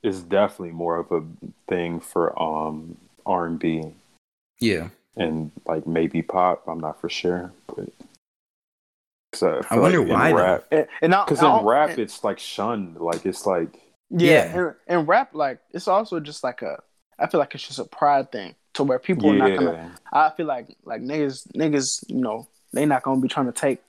is 0.03 0.23
definitely 0.23 0.73
more 0.73 0.97
of 0.97 1.11
a 1.13 1.23
thing 1.69 2.01
for 2.01 2.41
um 2.41 2.97
R 3.27 3.47
and 3.47 3.59
B 3.59 3.83
Yeah. 4.61 4.89
and 5.17 5.51
like 5.67 5.87
maybe 5.87 6.23
pop. 6.23 6.67
I'm 6.69 6.81
not 6.81 7.01
for 7.01 7.09
sure, 7.11 7.53
but 7.67 7.89
'cause 9.33 9.43
I, 9.71 9.75
I 9.75 9.79
wonder 9.79 10.01
like 10.01 10.09
why, 10.09 10.33
rap 10.33 10.65
and, 10.71 10.87
and 11.03 11.11
because 11.13 11.43
in 11.43 11.67
rap 11.67 11.91
and- 11.91 11.99
it's 11.99 12.25
like 12.25 12.39
shunned. 12.39 12.97
Like 12.99 13.27
it's 13.27 13.47
like 13.47 13.69
yeah, 14.11 14.31
Yeah. 14.31 14.59
And, 14.59 14.75
and 14.87 15.09
rap 15.09 15.31
like 15.35 15.59
it's 15.73 15.89
also 15.89 16.21
just 16.21 16.45
like 16.45 16.63
a. 16.63 16.81
I 17.19 17.27
feel 17.27 17.41
like 17.41 17.55
it's 17.55 17.67
just 17.67 17.79
a 17.79 17.85
pride 17.85 18.31
thing 18.31 18.55
to 18.75 18.85
where 18.85 18.99
people 18.99 19.31
are 19.31 19.37
not 19.37 19.59
gonna. 19.59 19.93
I 20.13 20.31
feel 20.37 20.47
like 20.47 20.77
like 20.85 21.01
niggas 21.03 21.49
niggas 21.53 22.05
you 22.09 22.21
know 22.21 22.47
they 22.73 22.87
not 22.87 23.03
gonna 23.03 23.21
be 23.21 23.29
trying 23.29 23.47
to 23.47 23.53
take 23.53 23.81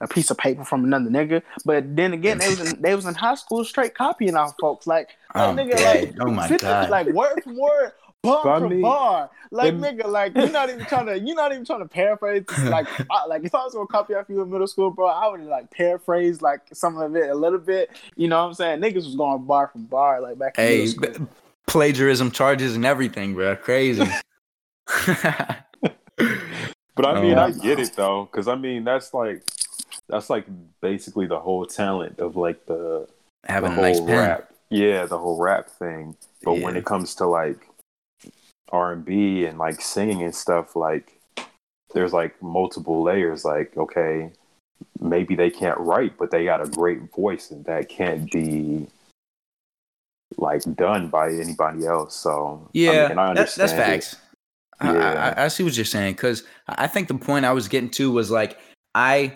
a 0.00 0.08
piece 0.08 0.30
of 0.30 0.36
paper 0.38 0.64
from 0.64 0.84
another 0.84 1.10
nigga. 1.10 1.42
But 1.64 1.94
then 1.96 2.12
again, 2.12 2.38
they 2.38 2.48
was 2.50 2.72
in, 2.72 2.82
they 2.82 2.94
was 2.94 3.06
in 3.06 3.14
high 3.14 3.34
school 3.36 3.64
straight 3.64 3.94
copying 3.94 4.36
off 4.36 4.54
folks 4.60 4.86
like 4.86 4.96
like 4.96 5.08
I'm 5.34 5.58
oh, 5.58 5.62
nigga 5.62 5.76
dead. 5.76 6.14
like 6.16 6.26
oh 6.26 6.30
my 6.30 6.48
50 6.48 6.64
god. 6.66 6.90
like 6.90 7.06
word 7.08 7.42
for 7.44 7.52
word. 7.52 7.92
Bar 8.22 8.42
But 8.42 8.68
for 8.70 8.80
bar, 8.80 9.30
like 9.52 9.78
them- 9.78 9.82
nigga, 9.82 10.06
like 10.06 10.34
you're 10.34 10.50
not 10.50 10.68
even 10.70 10.84
trying 10.86 11.06
to, 11.12 11.18
you're 11.18 11.36
not 11.36 11.52
even 11.52 11.64
trying 11.64 11.80
to 11.80 11.86
paraphrase. 11.88 12.44
Like, 12.64 12.88
I, 13.10 13.26
like 13.26 13.44
if 13.44 13.54
I 13.54 13.62
was 13.62 13.74
gonna 13.74 13.86
copy 13.86 14.14
off 14.14 14.26
you 14.28 14.40
in 14.42 14.50
middle 14.50 14.66
school, 14.66 14.90
bro, 14.90 15.06
I 15.06 15.28
would 15.28 15.40
like 15.42 15.70
paraphrase 15.70 16.40
like 16.42 16.62
some 16.72 16.96
of 16.98 17.14
it 17.14 17.28
a 17.30 17.34
little 17.34 17.58
bit. 17.58 17.90
You 18.16 18.28
know 18.28 18.40
what 18.40 18.48
I'm 18.48 18.54
saying? 18.54 18.80
Niggas 18.80 19.04
was 19.04 19.14
going 19.14 19.44
bar 19.44 19.68
for 19.72 19.78
bar, 19.78 20.20
like 20.20 20.38
back 20.38 20.58
in 20.58 20.64
hey, 20.64 20.78
middle 20.78 21.14
school. 21.14 21.26
b- 21.26 21.32
plagiarism 21.66 22.30
charges 22.30 22.74
and 22.74 22.84
everything, 22.84 23.34
bro. 23.34 23.54
Crazy. 23.56 24.04
But 26.96 27.04
I 27.04 27.18
oh, 27.18 27.22
mean, 27.22 27.36
Oh. 27.38 27.42
I 27.42 27.50
get 27.50 27.78
it 27.78 27.92
though, 27.94 28.24
because 28.30 28.48
I 28.48 28.54
mean 28.54 28.82
that's 28.84 29.12
like 29.12 29.42
that's 30.08 30.30
like 30.30 30.46
basically 30.80 31.26
the 31.26 31.40
whole 31.40 31.66
talent 31.66 32.18
of 32.20 32.36
like 32.36 32.64
the, 32.66 33.08
Having 33.46 33.74
the 33.74 33.78
a 33.78 33.82
nice 33.82 34.00
pen. 34.00 34.08
rap. 34.18 34.52
Yeah, 34.70 35.06
the 35.06 35.18
whole 35.18 35.38
rap 35.40 35.68
thing. 35.68 36.16
But 36.42 36.60
when 36.60 36.76
it 36.76 36.84
comes 36.84 37.14
to 37.16 37.26
like 37.26 37.68
R 38.70 38.92
and 38.92 39.04
B 39.04 39.44
and 39.46 39.58
like 39.58 39.80
singing 39.80 40.22
and 40.22 40.34
stuff, 40.34 40.74
like 40.74 41.20
there's 41.94 42.12
like 42.12 42.40
multiple 42.42 43.02
layers. 43.02 43.44
Like, 43.44 43.76
okay, 43.76 44.30
maybe 45.00 45.34
they 45.36 45.50
can't 45.50 45.78
write, 45.78 46.18
but 46.18 46.30
they 46.30 46.44
got 46.44 46.60
a 46.64 46.68
great 46.68 47.12
voice, 47.14 47.50
and 47.50 47.64
that 47.66 47.88
can't 47.88 48.30
be 48.30 48.88
like 50.36 50.62
done 50.74 51.08
by 51.08 51.30
anybody 51.30 51.86
else. 51.86 52.14
So 52.16 52.68
Yeah, 52.72 53.04
I 53.06 53.08
mean, 53.08 53.18
I 53.18 53.34
that's, 53.34 53.54
that's 53.54 53.72
understand 53.72 53.92
it. 53.92 54.04
facts. 54.04 54.16
I, 54.80 54.96
I, 54.96 55.44
I 55.44 55.48
see 55.48 55.62
what 55.62 55.76
you're 55.76 55.84
saying 55.86 56.14
because 56.14 56.42
I 56.68 56.86
think 56.86 57.08
the 57.08 57.14
point 57.14 57.44
I 57.46 57.52
was 57.52 57.68
getting 57.68 57.88
to 57.90 58.10
was 58.10 58.30
like 58.30 58.58
I, 58.94 59.32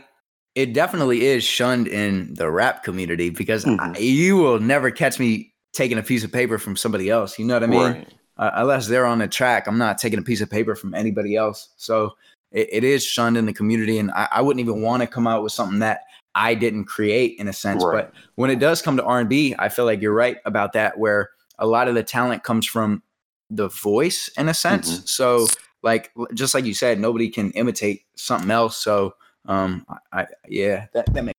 it 0.55 0.73
definitely 0.73 1.27
is 1.27 1.45
shunned 1.45 1.87
in 1.87 2.35
the 2.35 2.51
rap 2.51 2.83
community 2.83 3.31
because 3.31 3.65
I, 3.65 3.69
Mhm. 3.71 4.01
you 4.01 4.37
will 4.37 4.59
never 4.59 4.91
catch 4.91 5.19
me 5.19 5.53
taking 5.73 5.97
a 5.99 6.03
piece 6.03 6.25
of 6.25 6.33
paper 6.33 6.59
from 6.59 6.77
somebody 6.77 7.09
else. 7.09 7.39
You 7.39 7.45
know 7.47 7.55
what 7.55 7.63
I 7.65 7.67
mean? 7.67 7.81
Right. 7.81 8.09
uh, 8.37 8.51
unless 8.55 8.87
they're 8.89 9.05
on 9.05 9.19
the 9.19 9.29
track, 9.29 9.69
I'm 9.69 9.77
not 9.77 9.99
taking 9.99 10.19
a 10.19 10.23
piece 10.23 10.41
of 10.41 10.49
paper 10.51 10.75
from 10.75 10.95
anybody 10.95 11.37
else. 11.37 11.69
So 11.77 12.15
it, 12.53 12.69
it 12.73 12.85
is 12.85 13.05
shunned 13.05 13.37
in 13.37 13.45
the 13.45 13.53
community, 13.53 13.99
and 13.99 14.11
I, 14.13 14.29
I 14.33 14.41
wouldn't 14.41 14.61
even 14.67 14.81
want 14.81 15.03
to 15.03 15.07
come 15.07 15.27
out 15.27 15.43
with 15.43 15.53
something 15.53 15.79
that 15.81 16.01
I 16.35 16.55
didn't 16.55 16.87
create 16.87 17.37
in 17.39 17.49
a 17.49 17.53
sense. 17.53 17.85
Right. 17.85 18.05
But 18.11 18.15
when 18.37 18.51
it 18.51 18.59
does 18.59 18.81
come 18.81 18.97
to 18.97 19.05
R 19.05 19.21
and 19.21 19.29
B, 19.29 19.55
I 19.59 19.69
feel 19.69 19.85
like 19.85 20.01
you're 20.01 20.15
right 20.15 20.39
about 20.47 20.73
that, 20.73 20.99
where 20.99 21.31
a 21.59 21.67
lot 21.67 21.87
of 21.87 21.95
the 21.95 22.03
talent 22.03 22.43
comes 22.43 22.67
from 22.67 23.03
the 23.51 23.69
voice 23.69 24.29
in 24.39 24.49
a 24.49 24.55
sense. 24.55 25.01
Mhm. 25.01 25.09
So 25.09 25.47
like 25.83 26.11
just 26.35 26.55
like 26.55 26.65
you 26.65 26.73
said, 26.75 26.99
nobody 26.99 27.29
can 27.29 27.51
imitate 27.53 28.03
something 28.17 28.51
else. 28.51 28.77
So 28.77 29.15
um, 29.47 29.85
I, 29.89 30.23
I 30.23 30.27
yeah, 30.49 30.87
that 30.93 31.13
that 31.13 31.25
makes. 31.25 31.39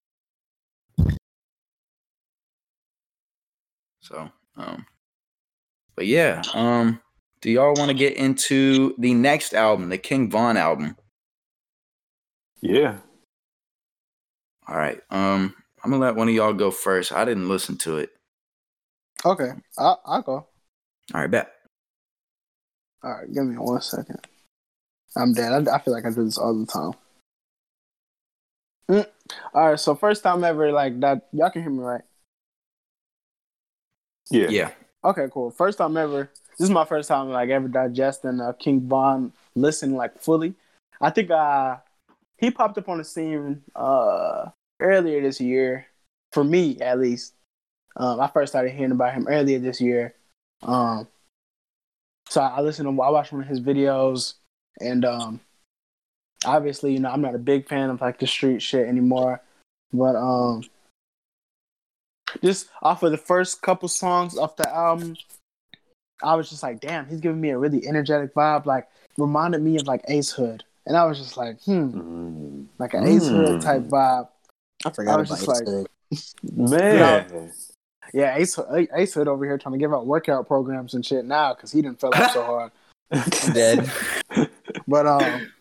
So 4.02 4.30
um, 4.58 4.86
but 5.96 6.08
yeah, 6.08 6.42
um, 6.54 7.00
do 7.42 7.50
y'all 7.52 7.74
want 7.76 7.90
to 7.90 7.94
get 7.94 8.16
into 8.16 8.96
the 8.98 9.14
next 9.14 9.54
album, 9.54 9.90
the 9.90 9.98
King 9.98 10.30
Von 10.30 10.58
album? 10.58 10.96
Yeah. 12.62 12.98
All 14.68 14.78
right. 14.78 15.00
Um, 15.10 15.56
I'm 15.84 15.92
gonna 15.92 16.04
let 16.04 16.16
one 16.16 16.28
of 16.30 16.34
y'all 16.34 16.54
go 16.54 16.72
first. 16.72 17.12
I 17.12 17.26
didn't 17.26 17.50
listen 17.50 17.78
to 17.80 17.98
it. 17.98 18.12
Okay, 19.26 19.52
I 19.78 19.96
I'll 20.06 20.22
go. 20.22 20.34
All 20.34 20.48
right, 21.14 21.30
bet. 21.30 21.52
All 23.04 23.12
right, 23.12 23.34
give 23.34 23.46
me 23.46 23.56
one 23.58 23.82
second. 23.82 24.20
I'm 25.16 25.34
dead. 25.34 25.68
I, 25.68 25.76
I 25.76 25.80
feel 25.80 25.94
like 25.94 26.06
I 26.06 26.10
do 26.10 26.24
this 26.24 26.38
all 26.38 26.58
the 26.58 26.66
time. 26.66 26.94
All 29.54 29.70
right, 29.72 29.80
so 29.80 29.96
first 29.96 30.24
time 30.24 30.44
ever 30.44 30.72
like 30.72 31.00
that. 31.02 31.28
Y'all 31.32 31.50
can 31.50 31.62
hear 31.62 31.72
me 31.72 31.80
right? 31.80 32.02
Yeah. 34.30 34.50
Yeah. 34.50 34.72
Okay, 35.04 35.28
cool. 35.32 35.52
First 35.52 35.78
time 35.78 35.98
ever. 35.98 36.30
This 36.58 36.66
is 36.66 36.70
my 36.70 36.86
first 36.86 37.08
time 37.10 37.30
like 37.30 37.50
ever 37.50 37.68
digesting 37.68 38.40
uh, 38.40 38.54
King 38.54 38.88
Von, 38.88 39.34
listening 39.56 39.96
like 39.96 40.22
fully. 40.22 40.54
I 41.00 41.10
think 41.10 41.32
uh 41.32 41.78
he 42.38 42.52
popped 42.52 42.78
up 42.78 42.90
on 42.90 42.98
the 43.00 43.04
scene 43.04 43.64
uh 43.76 44.50
earlier 44.80 45.22
this 45.22 45.42
year 45.42 45.88
for 46.32 46.44
me 46.44 46.80
at 46.80 47.00
least. 47.00 47.34
Um, 47.96 48.20
I 48.20 48.28
first 48.28 48.54
started 48.54 48.72
hearing 48.72 48.92
about 48.92 49.14
him 49.14 49.28
earlier 49.28 49.60
this 49.60 49.82
year. 49.82 50.16
Um, 50.64 51.08
so 52.30 52.42
I 52.42 52.62
listened 52.62 52.88
to 52.88 53.02
I 53.02 53.10
watched 53.10 53.34
one 53.34 53.42
of 53.42 53.48
his 53.48 53.60
videos, 53.60 54.36
and 54.80 55.04
um, 55.04 55.40
obviously 56.46 56.94
you 56.94 57.00
know 57.00 57.10
I'm 57.10 57.22
not 57.22 57.36
a 57.36 57.40
big 57.40 57.68
fan 57.68 57.90
of 57.90 58.02
like 58.02 58.20
the 58.20 58.28
street 58.28 58.62
shit 58.62 58.88
anymore, 58.88 59.42
but 59.94 60.16
um, 60.16 60.64
just 62.44 62.70
off 62.82 63.04
of 63.04 63.12
the 63.12 63.18
first 63.18 63.62
couple 63.62 63.88
songs 63.90 64.38
off 64.38 64.56
the 64.56 64.70
album, 64.74 65.16
I 66.24 66.36
was 66.36 66.50
just 66.50 66.64
like, 66.64 66.80
damn, 66.80 67.08
he's 67.08 67.20
giving 67.20 67.42
me 67.42 67.50
a 67.50 67.58
really 67.58 67.86
energetic 67.88 68.34
vibe, 68.34 68.66
like 68.66 68.88
reminded 69.18 69.62
me 69.62 69.76
of 69.78 69.88
like 69.88 70.04
Ace 70.08 70.32
Hood, 70.32 70.64
and 70.86 70.96
I 70.96 71.06
was 71.06 71.18
just 71.18 71.38
like, 71.38 71.62
hmm, 71.64 71.72
Mm. 71.90 72.66
like 72.80 72.94
an 72.94 73.06
Ace 73.08 73.28
Hood 73.28 73.60
Mm. 73.60 73.64
type 73.64 73.82
vibe. 73.84 74.28
I 74.86 74.90
forgot 74.92 75.14
I 75.16 75.18
was 75.18 75.30
about 75.30 75.46
just 75.46 75.62
it. 75.62 75.66
like- 75.66 75.68
Hood. 75.68 75.88
Man. 76.72 77.52
Yeah, 78.14 78.36
Ace 78.36 78.60
Ace 78.96 79.14
Hood 79.14 79.28
over 79.30 79.46
here 79.46 79.58
trying 79.58 79.74
to 79.74 79.80
give 79.80 79.94
out 79.94 80.06
workout 80.06 80.46
programs 80.48 80.94
and 80.96 81.06
shit 81.06 81.24
now 81.24 81.54
because 81.54 81.72
he 81.72 81.82
didn't 81.82 82.00
fell 82.02 82.14
out 82.14 82.32
so 82.32 82.44
hard. 82.44 82.72
Dead. 83.54 83.90
But 84.88 85.08
um, 85.08 85.52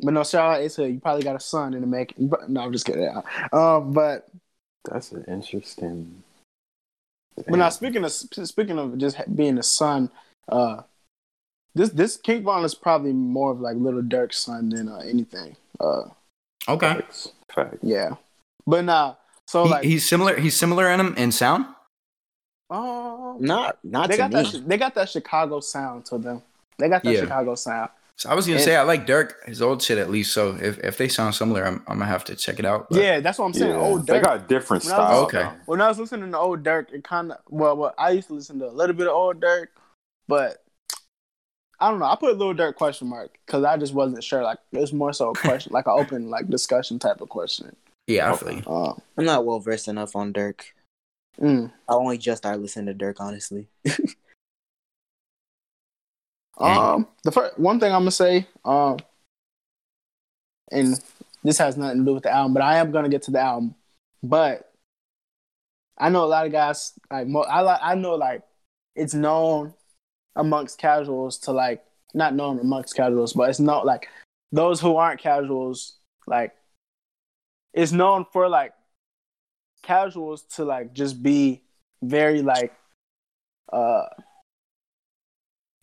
but 0.00 0.14
no, 0.14 0.24
shout 0.24 0.54
out 0.56 0.60
Ace 0.60 0.76
Hood. 0.76 0.92
You 0.92 1.00
probably 1.00 1.22
got 1.24 1.36
a 1.36 1.40
son 1.40 1.74
in 1.74 1.80
the 1.80 1.86
making. 1.86 2.28
But 2.28 2.48
no, 2.48 2.62
I'm 2.62 2.72
just 2.72 2.86
kidding. 2.86 3.08
Um, 3.52 3.92
but 3.92 4.28
That's 4.90 5.12
an 5.12 5.24
interesting. 5.28 6.22
but 7.36 7.56
now 7.56 7.68
speaking 7.68 8.04
of 8.04 8.12
speaking 8.12 8.78
of 8.78 8.96
just 8.98 9.16
being 9.36 9.58
a 9.58 9.62
son, 9.62 10.10
uh, 10.48 10.82
this 11.74 11.90
this 11.90 12.16
King 12.16 12.42
Von 12.42 12.64
is 12.64 12.74
probably 12.74 13.12
more 13.12 13.50
of 13.52 13.60
like 13.60 13.76
Lil 13.76 14.02
Durk's 14.02 14.38
son 14.38 14.68
than 14.70 14.88
uh, 14.88 14.98
anything. 14.98 15.56
Uh, 15.80 16.04
Okay. 16.68 16.94
Facts. 16.94 17.28
Facts. 17.52 17.78
yeah, 17.82 18.14
but 18.66 18.84
nah. 18.84 19.14
So 19.48 19.64
He- 19.64 19.70
like, 19.70 19.84
he's 19.84 20.08
similar. 20.08 20.38
He's 20.38 20.56
similar 20.56 20.88
in 20.90 21.00
him 21.00 21.14
in 21.16 21.32
sound. 21.32 21.66
um, 22.70 23.38
Not 23.40 23.78
not 23.84 24.08
they 24.08 24.14
to 24.16 24.22
got 24.28 24.32
me. 24.32 24.42
that 24.42 24.68
they 24.68 24.76
got 24.78 24.94
that 24.94 25.08
Chicago 25.08 25.58
sound 25.60 26.06
to 26.06 26.18
them. 26.18 26.40
They 26.78 26.88
got 26.88 27.02
that 27.02 27.12
Yeah. 27.14 27.20
Chicago 27.22 27.54
sound. 27.56 27.90
So 28.16 28.28
I 28.30 28.34
was 28.34 28.46
gonna 28.46 28.56
And- 28.56 28.64
say 28.64 28.76
I 28.76 28.82
like 28.82 29.06
Durk, 29.06 29.32
his 29.46 29.60
old 29.62 29.82
shit 29.82 29.98
at 29.98 30.10
least. 30.10 30.32
So 30.32 30.56
if, 30.60 30.78
if 30.78 30.96
they 30.96 31.08
sound 31.08 31.34
similar, 31.34 31.64
I'm, 31.64 31.82
I'm 31.88 31.98
gonna 31.98 32.06
have 32.06 32.24
to 32.26 32.36
check 32.36 32.58
it 32.58 32.64
out. 32.64 32.88
but- 32.90 33.00
Yeah, 33.02 33.20
that's 33.20 33.38
what 33.38 33.46
I'm 33.46 33.54
saying. 33.54 33.72
Yeah. 33.72 33.78
Old 33.80 34.06
they 34.06 34.20
Durk. 34.20 34.24
got 34.24 34.48
different 34.48 34.84
When 34.84 34.92
I 34.94 34.98
was- 34.98 35.22
Okay. 35.24 35.38
though. 35.42 35.52
when 35.66 35.80
I 35.80 35.88
was 35.88 35.98
listening 35.98 36.30
to 36.30 36.38
old 36.38 36.62
Durk, 36.62 36.92
it 36.92 37.02
kind 37.04 37.32
of 37.32 37.38
well, 37.48 37.76
well, 37.76 37.94
I 37.98 38.10
used 38.10 38.28
to 38.28 38.34
listen 38.34 38.58
to 38.60 38.66
a 38.68 38.70
little 38.70 38.94
bit 38.94 39.06
of 39.08 39.14
old 39.14 39.40
Durk, 39.40 39.68
but 40.28 40.58
I 41.80 41.90
don't 41.90 41.98
know. 41.98 42.06
I 42.06 42.14
put 42.14 42.30
a 42.30 42.36
little 42.36 42.54
Durk 42.54 42.76
question 42.76 43.08
mark 43.08 43.36
because 43.44 43.64
I 43.64 43.76
just 43.76 43.92
wasn't 43.94 44.22
sure. 44.22 44.42
Like 44.44 44.58
it 44.70 44.78
was 44.78 44.92
more 44.92 45.12
so 45.12 45.30
a 45.30 45.34
question, 45.34 45.72
like 45.72 45.86
an 45.86 45.94
open 45.96 46.30
like 46.30 46.48
discussion 46.48 46.98
type 47.00 47.20
of 47.20 47.28
question. 47.28 47.74
yeah, 48.06 48.32
I 48.32 48.36
feel 48.36 48.52
you. 48.52 48.62
Uh, 48.66 48.94
I'm 49.18 49.24
not 49.24 49.44
well 49.44 49.58
versed 49.58 49.88
enough 49.88 50.14
on 50.14 50.32
Durk. 50.32 50.60
mm. 51.40 51.72
I 51.88 51.92
only 51.94 52.18
just 52.18 52.42
started 52.42 52.60
listening 52.62 52.96
to 52.96 53.04
Durk, 53.04 53.16
honestly. 53.18 53.66
Um, 56.62 57.08
the 57.24 57.32
first 57.32 57.58
one 57.58 57.80
thing 57.80 57.92
I'm 57.92 58.02
gonna 58.02 58.10
say, 58.10 58.46
um, 58.64 58.98
and 60.70 60.98
this 61.42 61.58
has 61.58 61.76
nothing 61.76 61.98
to 61.98 62.04
do 62.04 62.14
with 62.14 62.22
the 62.22 62.30
album, 62.30 62.54
but 62.54 62.62
I 62.62 62.78
am 62.78 62.92
gonna 62.92 63.08
get 63.08 63.22
to 63.22 63.30
the 63.30 63.40
album. 63.40 63.74
But 64.22 64.72
I 65.98 66.08
know 66.08 66.24
a 66.24 66.26
lot 66.26 66.46
of 66.46 66.52
guys 66.52 66.92
like 67.10 67.26
mo- 67.26 67.42
I 67.42 67.92
I 67.92 67.94
know 67.94 68.14
like 68.14 68.42
it's 68.94 69.14
known 69.14 69.74
amongst 70.36 70.78
casuals 70.78 71.38
to 71.40 71.52
like 71.52 71.84
not 72.14 72.34
known 72.34 72.58
amongst 72.58 72.94
casuals, 72.94 73.32
but 73.32 73.50
it's 73.50 73.60
not 73.60 73.84
like 73.84 74.08
those 74.52 74.80
who 74.80 74.96
aren't 74.96 75.20
casuals 75.20 75.94
like 76.26 76.54
it's 77.72 77.92
known 77.92 78.26
for 78.32 78.48
like 78.48 78.72
casuals 79.82 80.42
to 80.42 80.64
like 80.64 80.92
just 80.92 81.22
be 81.22 81.62
very 82.02 82.42
like 82.42 82.72
uh 83.72 84.04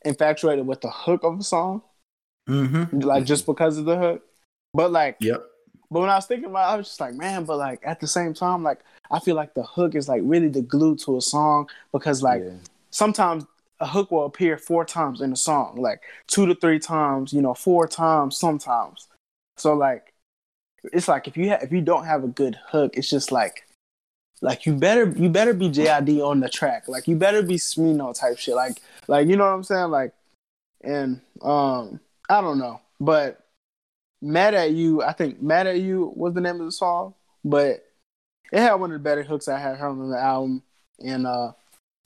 infatuated 0.05 0.65
with 0.65 0.81
the 0.81 0.89
hook 0.89 1.23
of 1.23 1.39
a 1.39 1.43
song, 1.43 1.81
Mm-hmm. 2.49 2.99
like 3.01 3.25
just 3.25 3.45
because 3.45 3.77
of 3.77 3.85
the 3.85 3.97
hook. 3.97 4.23
But 4.73 4.91
like, 4.91 5.17
Yep. 5.19 5.43
but 5.91 5.99
when 5.99 6.09
I 6.09 6.15
was 6.15 6.25
thinking 6.25 6.49
about, 6.49 6.69
it, 6.69 6.73
I 6.73 6.77
was 6.77 6.87
just 6.87 6.99
like, 6.99 7.13
man. 7.13 7.43
But 7.45 7.57
like 7.57 7.79
at 7.83 7.99
the 7.99 8.07
same 8.07 8.33
time, 8.33 8.63
like 8.63 8.79
I 9.11 9.19
feel 9.19 9.35
like 9.35 9.53
the 9.53 9.63
hook 9.63 9.95
is 9.95 10.07
like 10.09 10.21
really 10.25 10.49
the 10.49 10.61
glue 10.61 10.95
to 10.97 11.17
a 11.17 11.21
song 11.21 11.69
because 11.91 12.23
like 12.23 12.41
Yeah. 12.43 12.53
sometimes 12.91 13.45
a 13.79 13.87
hook 13.87 14.11
will 14.11 14.25
appear 14.25 14.57
four 14.57 14.83
times 14.83 15.21
in 15.21 15.31
a 15.31 15.35
song, 15.35 15.77
like 15.79 16.01
two 16.27 16.45
to 16.45 16.55
three 16.55 16.79
times, 16.79 17.31
you 17.33 17.41
know, 17.41 17.53
four 17.53 17.87
times 17.87 18.37
sometimes. 18.37 19.07
So 19.57 19.73
like, 19.73 20.13
it's 20.93 21.07
like 21.07 21.27
if 21.27 21.37
you 21.37 21.49
ha- 21.49 21.59
if 21.61 21.71
you 21.71 21.81
don't 21.81 22.05
have 22.05 22.23
a 22.23 22.27
good 22.27 22.57
hook, 22.67 22.95
it's 22.97 23.09
just 23.09 23.31
like, 23.31 23.65
like 24.41 24.65
you 24.65 24.73
better 24.75 25.09
you 25.17 25.29
better 25.29 25.53
be 25.53 25.69
JID 25.69 26.21
on 26.25 26.39
the 26.39 26.49
track, 26.49 26.87
like 26.87 27.07
you 27.07 27.15
better 27.15 27.41
be 27.41 27.55
Smino 27.55 28.17
type 28.17 28.37
shit, 28.37 28.55
like 28.55 28.81
like 29.07 29.27
you 29.27 29.35
know 29.35 29.45
what 29.45 29.53
I'm 29.53 29.63
saying, 29.63 29.89
like, 29.91 30.13
and 30.81 31.21
um 31.41 31.99
I 32.29 32.41
don't 32.41 32.59
know, 32.59 32.79
but 32.99 33.45
mad 34.21 34.53
at 34.53 34.71
you, 34.71 35.01
I 35.01 35.13
think 35.13 35.41
mad 35.41 35.67
at 35.67 35.79
you 35.79 36.13
was 36.15 36.33
the 36.33 36.41
name 36.41 36.59
of 36.59 36.65
the 36.65 36.71
song, 36.71 37.15
but 37.43 37.85
it 38.51 38.59
had 38.59 38.75
one 38.75 38.91
of 38.91 38.99
the 38.99 39.03
better 39.03 39.23
hooks 39.23 39.47
I 39.47 39.59
had 39.59 39.77
heard 39.77 39.89
on 39.89 40.09
the 40.09 40.17
album, 40.19 40.63
and 40.99 41.27
uh 41.27 41.51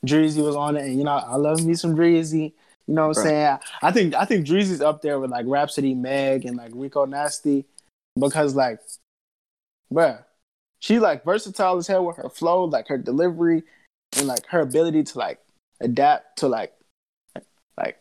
Dreezy 0.06 0.44
was 0.44 0.56
on 0.56 0.76
it, 0.76 0.86
and 0.86 0.98
you 0.98 1.04
know 1.04 1.12
I 1.12 1.36
love 1.36 1.64
me 1.64 1.76
some 1.76 1.96
Dreezy. 1.96 2.54
You 2.88 2.96
know 2.96 3.08
what 3.08 3.18
I'm 3.18 3.24
Right. 3.24 3.30
saying? 3.32 3.60
I 3.82 3.92
think 3.92 4.14
I 4.16 4.26
think 4.26 4.46
Dreezy's 4.46 4.82
up 4.82 5.02
there 5.02 5.20
with 5.20 5.32
like 5.32 5.46
Rapsody, 5.48 5.94
Meg, 5.94 6.46
and 6.46 6.58
like 6.58 6.72
Rico 6.74 7.06
Nasty, 7.06 7.66
because 8.20 8.56
like, 8.56 8.80
bruh, 9.92 10.24
she 10.84 11.00
like 11.00 11.24
versatile 11.24 11.78
as 11.78 11.88
hell 11.88 12.06
with 12.06 12.18
her 12.18 12.28
flow, 12.28 12.66
like 12.66 12.90
her 12.90 12.98
delivery, 12.98 13.64
and 14.18 14.28
like 14.28 14.46
her 14.48 14.60
ability 14.60 15.04
to 15.04 15.18
like 15.18 15.40
adapt 15.80 16.40
to 16.40 16.50
like 16.50 16.74
like 17.78 17.98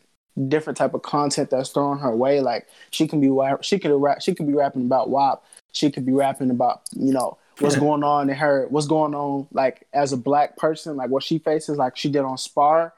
different 0.49 0.77
type 0.77 0.93
of 0.93 1.03
content 1.03 1.49
that's 1.49 1.71
thrown 1.71 2.01
her 2.01 2.15
way. 2.15 2.41
Like 2.41 2.67
she 2.91 3.07
can 3.07 3.21
be 3.21 3.31
she 3.61 3.79
could 3.79 3.93
rap 3.93 4.21
she 4.21 4.35
could 4.35 4.49
be 4.49 4.53
rapping 4.53 4.83
about 4.83 5.11
WAP. 5.11 5.45
She 5.71 5.93
could 5.93 6.05
be 6.05 6.13
rapping 6.13 6.51
about 6.51 6.83
you 6.91 7.13
know 7.13 7.39
what's 7.61 7.77
going 7.77 8.03
on 8.03 8.29
in 8.29 8.35
her 8.35 8.67
what's 8.71 8.89
going 8.89 9.15
on 9.15 9.47
like 9.53 9.87
as 9.93 10.13
a 10.13 10.17
black 10.17 10.57
person 10.57 10.97
like 10.97 11.09
what 11.09 11.23
she 11.23 11.39
faces 11.39 11.77
like 11.77 11.97
she 11.97 12.11
did 12.11 12.23
on 12.23 12.37
Spar 12.37 12.93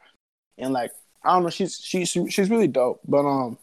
and 0.56 0.72
like 0.72 0.92
I 1.22 1.34
don't 1.34 1.42
know 1.42 1.50
she's 1.50 1.78
she's 1.78 2.08
she's 2.08 2.48
really 2.48 2.68
dope. 2.68 3.02
But 3.06 3.26
um 3.26 3.58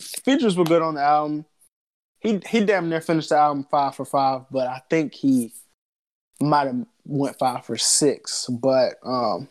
features 0.00 0.56
were 0.56 0.64
good 0.64 0.80
on 0.80 0.94
the 0.94 1.02
album. 1.02 1.44
He 2.20 2.40
he 2.48 2.64
damn 2.64 2.88
near 2.88 3.00
finished 3.00 3.28
the 3.28 3.36
album 3.36 3.66
five 3.70 3.94
for 3.94 4.04
five, 4.04 4.42
but 4.50 4.66
I 4.66 4.82
think 4.90 5.14
he 5.14 5.52
might 6.40 6.66
have 6.66 6.84
went 7.04 7.38
five 7.38 7.64
for 7.64 7.76
six. 7.76 8.46
But 8.46 8.94
um, 9.04 9.48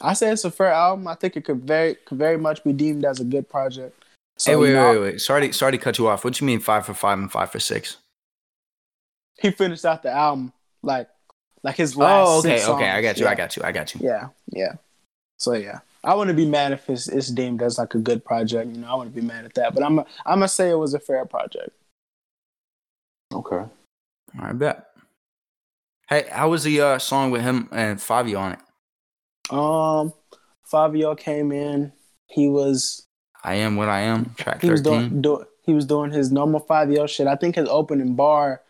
I 0.00 0.14
say 0.14 0.30
it's 0.30 0.44
a 0.44 0.50
fair 0.50 0.72
album. 0.72 1.06
I 1.06 1.14
think 1.14 1.36
it 1.36 1.44
could 1.44 1.66
very 1.66 1.96
could 2.06 2.18
very 2.18 2.38
much 2.38 2.64
be 2.64 2.72
deemed 2.72 3.04
as 3.04 3.20
a 3.20 3.24
good 3.24 3.48
project. 3.48 4.02
So, 4.38 4.52
hey, 4.52 4.56
wait, 4.56 4.68
you 4.68 4.74
know, 4.74 4.90
wait, 4.92 5.00
wait. 5.00 5.20
Sorry, 5.20 5.48
to, 5.48 5.52
sorry 5.52 5.72
to 5.72 5.78
cut 5.78 5.98
you 5.98 6.08
off. 6.08 6.24
What 6.24 6.32
do 6.32 6.42
you 6.42 6.46
mean 6.46 6.60
five 6.60 6.86
for 6.86 6.94
five 6.94 7.18
and 7.18 7.30
five 7.30 7.50
for 7.50 7.60
six? 7.60 7.98
he 9.40 9.50
finished 9.50 9.84
out 9.84 10.02
the 10.02 10.10
album 10.10 10.52
like 10.82 11.08
like 11.62 11.76
his 11.76 11.96
last. 11.96 12.28
Oh, 12.28 12.38
okay, 12.38 12.64
okay. 12.64 12.90
I 12.90 13.02
got 13.02 13.18
you. 13.18 13.24
Yeah. 13.24 13.30
I 13.30 13.34
got 13.34 13.56
you. 13.56 13.62
I 13.64 13.72
got 13.72 13.94
you. 13.94 14.00
Yeah, 14.02 14.28
yeah. 14.48 14.74
So 15.38 15.54
yeah, 15.54 15.80
I 16.02 16.14
wouldn't 16.14 16.36
be 16.36 16.46
mad 16.46 16.72
if 16.72 16.88
it's, 16.88 17.08
it's 17.08 17.28
deemed 17.28 17.62
as 17.62 17.78
like 17.78 17.94
a 17.94 17.98
good 17.98 18.24
project. 18.24 18.70
You 18.70 18.80
know, 18.80 18.88
I 18.88 18.94
wouldn't 18.94 19.14
be 19.14 19.20
mad 19.20 19.44
at 19.44 19.54
that. 19.54 19.74
But 19.74 19.82
I'm 19.82 19.98
I'm 20.00 20.06
gonna 20.26 20.48
say 20.48 20.70
it 20.70 20.78
was 20.78 20.94
a 20.94 21.00
fair 21.00 21.26
project. 21.26 21.70
Okay. 23.32 23.64
I 24.38 24.52
bet. 24.52 24.86
Hey, 26.08 26.26
how 26.30 26.50
was 26.50 26.64
the 26.64 26.80
uh, 26.80 26.98
song 26.98 27.30
with 27.30 27.42
him 27.42 27.68
and 27.70 27.98
Fivio 27.98 28.38
on 28.40 28.52
it? 28.52 28.58
Um, 29.50 30.12
Fivio 30.70 31.16
came 31.16 31.52
in. 31.52 31.92
He 32.26 32.48
was 32.48 33.06
I 33.44 33.54
am 33.54 33.76
what 33.76 33.88
I 33.88 34.00
am. 34.00 34.34
Track 34.36 34.62
he 34.62 34.70
was 34.70 34.80
thirteen. 34.80 35.08
doing 35.08 35.22
do, 35.22 35.44
he 35.62 35.74
was 35.74 35.86
doing 35.86 36.10
his 36.10 36.32
normal 36.32 36.60
Fivio 36.60 37.08
shit. 37.08 37.26
I 37.26 37.36
think 37.36 37.56
his 37.56 37.68
opening 37.68 38.14
bar, 38.14 38.62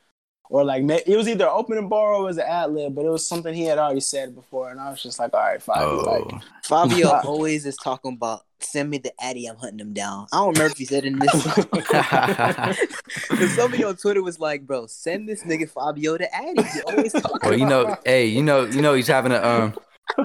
or 0.50 0.64
like 0.64 0.82
it 1.06 1.16
was 1.16 1.28
either 1.28 1.48
opening 1.48 1.88
bar 1.88 2.12
or 2.12 2.20
it 2.22 2.26
was 2.26 2.36
an 2.38 2.44
ad 2.46 2.72
lib, 2.72 2.94
but 2.94 3.04
it 3.04 3.08
was 3.08 3.26
something 3.26 3.54
he 3.54 3.64
had 3.64 3.78
already 3.78 4.00
said 4.00 4.34
before, 4.34 4.70
and 4.70 4.78
I 4.80 4.90
was 4.90 5.02
just 5.02 5.18
like, 5.18 5.32
all 5.32 5.40
right, 5.40 5.60
Fivio, 5.64 6.04
Oh, 6.04 6.28
like 6.30 6.42
Fivio 6.64 7.24
always 7.24 7.64
is 7.64 7.76
talking 7.76 8.12
about 8.14 8.42
send 8.62 8.90
me 8.90 8.98
the 8.98 9.10
Addy, 9.22 9.46
I'm 9.46 9.56
hunting 9.56 9.78
him 9.80 9.94
down. 9.94 10.26
I 10.32 10.36
don't 10.36 10.52
remember 10.52 10.72
if 10.72 10.76
he 10.78 10.84
said 10.84 11.04
it 11.04 11.14
in 11.14 11.18
this. 11.18 12.76
Because 13.30 13.54
somebody 13.54 13.84
on 13.84 13.96
Twitter 13.96 14.22
was 14.22 14.38
like, 14.38 14.66
"Bro, 14.66 14.86
send 14.86 15.28
this 15.28 15.42
nigga 15.44 15.70
Fivio 15.70 16.18
to 16.18 16.34
Addy." 16.34 16.62
He 16.62 16.80
always 16.82 17.12
talking. 17.12 17.38
well, 17.42 17.58
you 17.58 17.66
know, 17.66 17.82
about- 17.82 18.06
hey, 18.06 18.26
you 18.26 18.42
know, 18.42 18.64
you 18.64 18.82
know, 18.82 18.94
he's 18.94 19.06
having 19.06 19.32
a 19.32 19.42
um, 19.42 19.74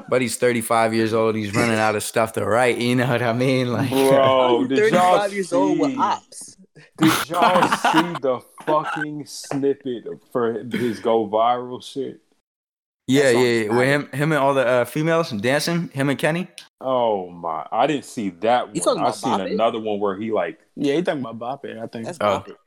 but 0.10 0.22
he's 0.22 0.38
thirty 0.38 0.62
five 0.62 0.94
years 0.94 1.14
old. 1.14 1.36
He's 1.36 1.54
running 1.56 1.78
out 1.78 1.96
of 1.96 2.04
stuff 2.04 2.34
to 2.34 2.46
write. 2.46 2.78
You 2.78 2.96
know 2.96 3.08
what 3.08 3.22
I 3.22 3.34
mean? 3.34 3.72
Like, 3.72 3.90
Bro, 3.90 4.62
I'm 4.62 4.68
did 4.68 4.92
y'all 4.94 5.18
35 5.20 5.34
years 5.34 5.54
old 5.54 5.80
with 5.80 5.98
ops. 5.98 6.55
Did 6.98 7.30
y'all 7.30 7.62
see 7.78 8.14
the 8.22 8.42
fucking 8.66 9.26
snippet 9.26 10.06
for 10.32 10.54
his 10.72 11.00
go 11.00 11.28
viral 11.28 11.84
shit? 11.84 12.22
yeah, 13.08 13.30
yeah, 13.30 13.40
yeah. 13.64 13.70
With 13.78 13.88
him, 13.88 14.10
him 14.12 14.32
and 14.32 14.40
all 14.42 14.54
the 14.54 14.66
uh, 14.68 14.86
females 14.86 15.30
dancing. 15.32 15.90
Him 15.90 16.10
and 16.10 16.18
Kenny. 16.20 16.48
Oh 16.82 17.30
my! 17.30 17.66
I 17.72 17.88
didn't 17.88 18.06
see 18.06 18.30
that 18.42 18.76
You 18.76 18.82
one. 18.82 18.84
talking 18.84 19.00
I 19.00 19.04
about 19.04 19.16
seen 19.16 19.32
Bop 19.32 19.42
It? 19.42 19.52
another 19.54 19.80
one 19.80 20.00
where 20.00 20.18
he 20.18 20.32
like 20.32 20.60
yeah, 20.76 20.96
he 20.96 21.02
talking 21.04 21.22
about 21.22 21.40
Bop 21.40 21.66
It, 21.66 21.78
I 21.78 21.88
think. 21.88 22.06
That's 22.06 22.18
Oh. 22.20 22.26
Bop 22.40 22.48
It. 22.50 22.58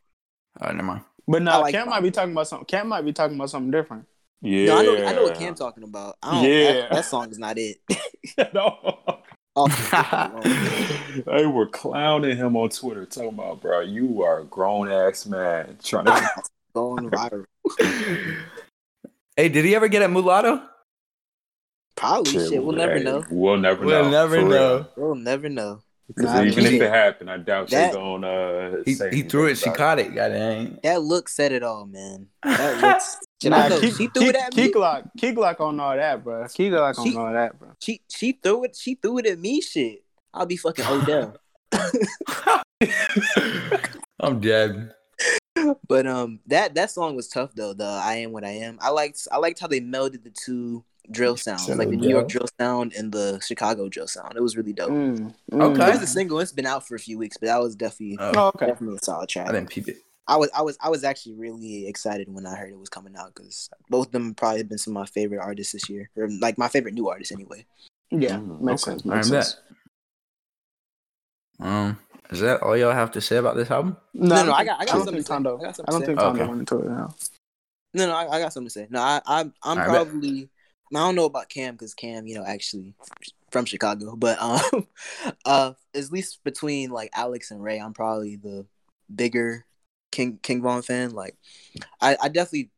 Oh, 0.60 0.70
never 0.70 0.82
mind. 0.82 1.02
but 1.26 1.42
no, 1.42 1.50
I 1.52 1.56
like 1.58 1.74
Cam 1.74 1.86
Bop 1.86 1.94
might 1.96 2.00
be 2.02 2.10
talking 2.10 2.32
about 2.32 2.48
something. 2.48 2.66
Cam 2.66 2.88
might 2.88 3.04
be 3.04 3.12
talking 3.12 3.36
about 3.36 3.50
something 3.50 3.70
different. 3.70 4.06
yeah. 4.40 4.66
No, 4.66 4.78
I 4.78 4.82
know, 4.82 5.06
I 5.06 5.12
know 5.12 5.22
what 5.24 5.34
Cam 5.38 5.54
talking 5.54 5.82
about. 5.82 6.16
I 6.22 6.30
don't, 6.34 6.44
Yeah. 6.50 6.72
that, 6.72 6.90
that 6.92 7.04
song 7.04 7.30
is 7.30 7.38
not 7.38 7.58
it. 7.58 7.78
no. 8.54 9.17
Off 9.58 9.90
the- 9.90 11.22
they 11.26 11.46
were 11.46 11.66
clowning 11.66 12.36
him 12.36 12.56
on 12.56 12.68
Twitter, 12.70 13.04
talking 13.06 13.30
about, 13.30 13.60
bro, 13.60 13.80
you 13.80 14.22
are 14.22 14.40
a 14.40 14.44
grown 14.44 14.90
ass 14.90 15.26
man 15.26 15.78
trying 15.82 16.06
to. 16.06 16.30
going 16.74 17.10
viral. 17.10 17.44
Hey, 19.36 19.48
did 19.48 19.64
he 19.64 19.74
ever 19.74 19.88
get 19.88 20.02
at 20.02 20.10
Mulatto? 20.10 20.62
Probably 21.96 22.32
shit. 22.32 22.62
We'll 22.62 22.76
never 22.76 22.98
know. 23.00 23.24
We'll 23.30 23.56
never 23.56 23.84
We'll 23.84 24.04
know. 24.04 24.10
never 24.10 24.42
know. 24.42 24.86
We'll 24.96 25.14
never 25.16 25.48
know. 25.48 25.80
Because 26.06 26.24
Nah, 26.24 26.42
even 26.42 26.64
if 26.66 26.72
it 26.80 26.90
happened, 26.90 27.30
I 27.30 27.36
doubt 27.38 27.68
That- 27.70 27.92
they're 27.92 28.00
gonna. 28.00 28.28
Uh, 28.28 28.82
He, 28.84 28.94
say 28.94 29.14
he 29.14 29.22
threw 29.22 29.46
it. 29.46 29.58
She 29.58 29.70
caught 29.70 29.98
it. 29.98 30.14
God 30.14 30.28
dang. 30.30 30.78
That 30.82 31.02
look 31.02 31.28
said 31.28 31.52
it 31.52 31.62
all, 31.62 31.86
man. 31.86 32.28
That 32.44 32.80
looks. 32.82 33.16
Shit, 33.40 33.52
I 33.52 33.68
Nah, 33.68 33.68
know. 33.68 33.80
Key, 33.80 33.90
she 33.92 34.06
threw 34.08 34.22
Key, 34.22 34.28
it 34.30 34.36
at 34.36 34.50
Key 34.52 34.62
me. 34.66 34.72
Glock, 34.72 35.10
Key 35.16 35.32
Glock 35.32 35.60
on 35.60 35.78
all 35.80 35.96
that, 35.96 36.24
bro. 36.24 36.46
Key 36.48 36.70
Glock 36.70 36.98
on 36.98 37.06
She- 37.06 37.16
all 37.16 37.32
that, 37.32 37.58
bro. 37.58 37.68
She 37.80 38.00
she 38.08 38.32
threw 38.32 38.64
it. 38.64 38.76
She 38.76 38.94
threw 38.96 39.18
it 39.18 39.26
at 39.26 39.38
me. 39.38 39.60
Shit. 39.60 40.02
I'll 40.34 40.46
be 40.46 40.56
fucking 40.56 40.84
Odell. 40.86 41.36
I'm 44.20 44.40
dead. 44.40 44.94
But 45.88 46.06
um, 46.06 46.40
that 46.46 46.74
that 46.74 46.90
song 46.90 47.16
was 47.16 47.28
tough 47.28 47.54
though. 47.54 47.72
The 47.74 47.84
I 47.84 48.14
am 48.16 48.32
what 48.32 48.44
I 48.44 48.50
am. 48.50 48.78
I 48.80 48.90
liked 48.90 49.26
I 49.32 49.38
liked 49.38 49.58
how 49.60 49.66
they 49.66 49.80
melded 49.80 50.22
the 50.24 50.30
two 50.30 50.84
drill 51.10 51.36
sounds, 51.36 51.66
Said 51.66 51.78
like 51.78 51.88
the 51.90 51.96
New 51.96 52.08
York 52.10 52.28
drill 52.28 52.46
sound 52.60 52.92
and 52.96 53.10
the 53.10 53.40
Chicago 53.44 53.88
drill 53.88 54.06
sound. 54.06 54.34
It 54.36 54.42
was 54.42 54.56
really 54.56 54.72
dope. 54.72 54.90
Mm, 54.90 55.34
Okay. 55.52 55.86
It 55.88 55.92
was 55.94 56.02
a 56.02 56.06
single. 56.06 56.38
It's 56.40 56.52
been 56.52 56.66
out 56.66 56.86
for 56.86 56.94
a 56.94 56.98
few 56.98 57.18
weeks, 57.18 57.36
but 57.38 57.46
that 57.46 57.60
was 57.60 57.74
definitely 57.74 58.18
Oh, 58.20 58.32
Oh, 58.36 58.48
okay. 58.54 58.66
definitely 58.66 58.98
a 59.00 59.04
solid 59.04 59.28
track. 59.28 59.48
I 59.48 59.52
didn't 59.52 59.70
peep 59.70 59.88
it. 59.88 59.98
I 60.28 60.36
was 60.36 60.50
I 60.54 60.62
was 60.62 60.76
I 60.80 60.90
was 60.90 61.04
actually 61.04 61.34
really 61.34 61.88
excited 61.88 62.28
when 62.32 62.46
I 62.46 62.54
heard 62.54 62.70
it 62.70 62.78
was 62.78 62.90
coming 62.90 63.16
out 63.16 63.34
because 63.34 63.70
both 63.88 64.06
of 64.06 64.12
them 64.12 64.34
probably 64.34 64.58
have 64.58 64.68
been 64.68 64.78
some 64.78 64.96
of 64.96 65.00
my 65.00 65.06
favorite 65.06 65.40
artists 65.40 65.72
this 65.72 65.88
year, 65.88 66.10
or 66.16 66.28
like 66.40 66.58
my 66.58 66.68
favorite 66.68 66.94
new 66.94 67.08
artists 67.08 67.32
anyway. 67.32 67.64
Yeah, 68.10 68.36
Mm, 68.36 68.60
makes 68.60 68.82
okay. 68.86 68.92
sense. 68.92 69.04
Makes 69.06 69.30
bet. 69.30 69.44
sense. 69.44 69.60
Um, 71.60 71.98
is 72.30 72.40
that 72.40 72.62
all 72.62 72.76
y'all 72.76 72.92
have 72.92 73.10
to 73.12 73.20
say 73.20 73.36
about 73.36 73.56
this 73.56 73.70
album? 73.70 73.96
No, 74.14 74.36
I 74.36 74.42
no, 74.44 74.52
I 74.52 74.64
got 74.64 74.80
I 74.80 74.84
got 74.84 74.94
something 74.98 75.14
to 75.16 75.22
say. 75.22 75.28
Tondo. 75.28 75.58
I 75.58 75.62
got 75.62 75.76
something 75.76 75.84
I 75.88 75.98
don't 75.98 76.06
think 76.06 76.20
say. 76.20 76.24
Tondo 76.24 76.42
Okay. 76.42 76.48
went 76.48 76.60
into 76.60 76.78
it 76.80 76.88
now. 76.90 77.14
No, 77.94 78.06
no, 78.06 78.14
I, 78.14 78.36
I 78.36 78.40
got 78.40 78.52
something 78.52 78.68
to 78.68 78.72
say. 78.72 78.86
No, 78.90 79.00
I, 79.00 79.20
I'm 79.26 79.54
I'm 79.62 79.78
I 79.78 79.86
bet. 79.86 79.86
probably 79.86 80.50
I 80.94 80.98
don't 80.98 81.14
know 81.14 81.24
about 81.24 81.48
Cam 81.48 81.74
because 81.74 81.94
Cam, 81.94 82.26
you 82.26 82.34
know, 82.34 82.44
actually 82.44 82.94
from 83.50 83.64
Chicago, 83.64 84.14
but 84.14 84.40
um, 84.40 84.86
uh, 85.44 85.72
at 85.94 86.12
least 86.12 86.44
between 86.44 86.90
like 86.90 87.10
Alex 87.14 87.50
and 87.50 87.62
Ray, 87.62 87.78
I'm 87.78 87.94
probably 87.94 88.36
the 88.36 88.66
bigger 89.14 89.64
King 90.10 90.38
King 90.42 90.62
Von 90.62 90.82
fan. 90.82 91.10
Like, 91.10 91.36
I, 92.00 92.16
I 92.22 92.28
definitely 92.28 92.70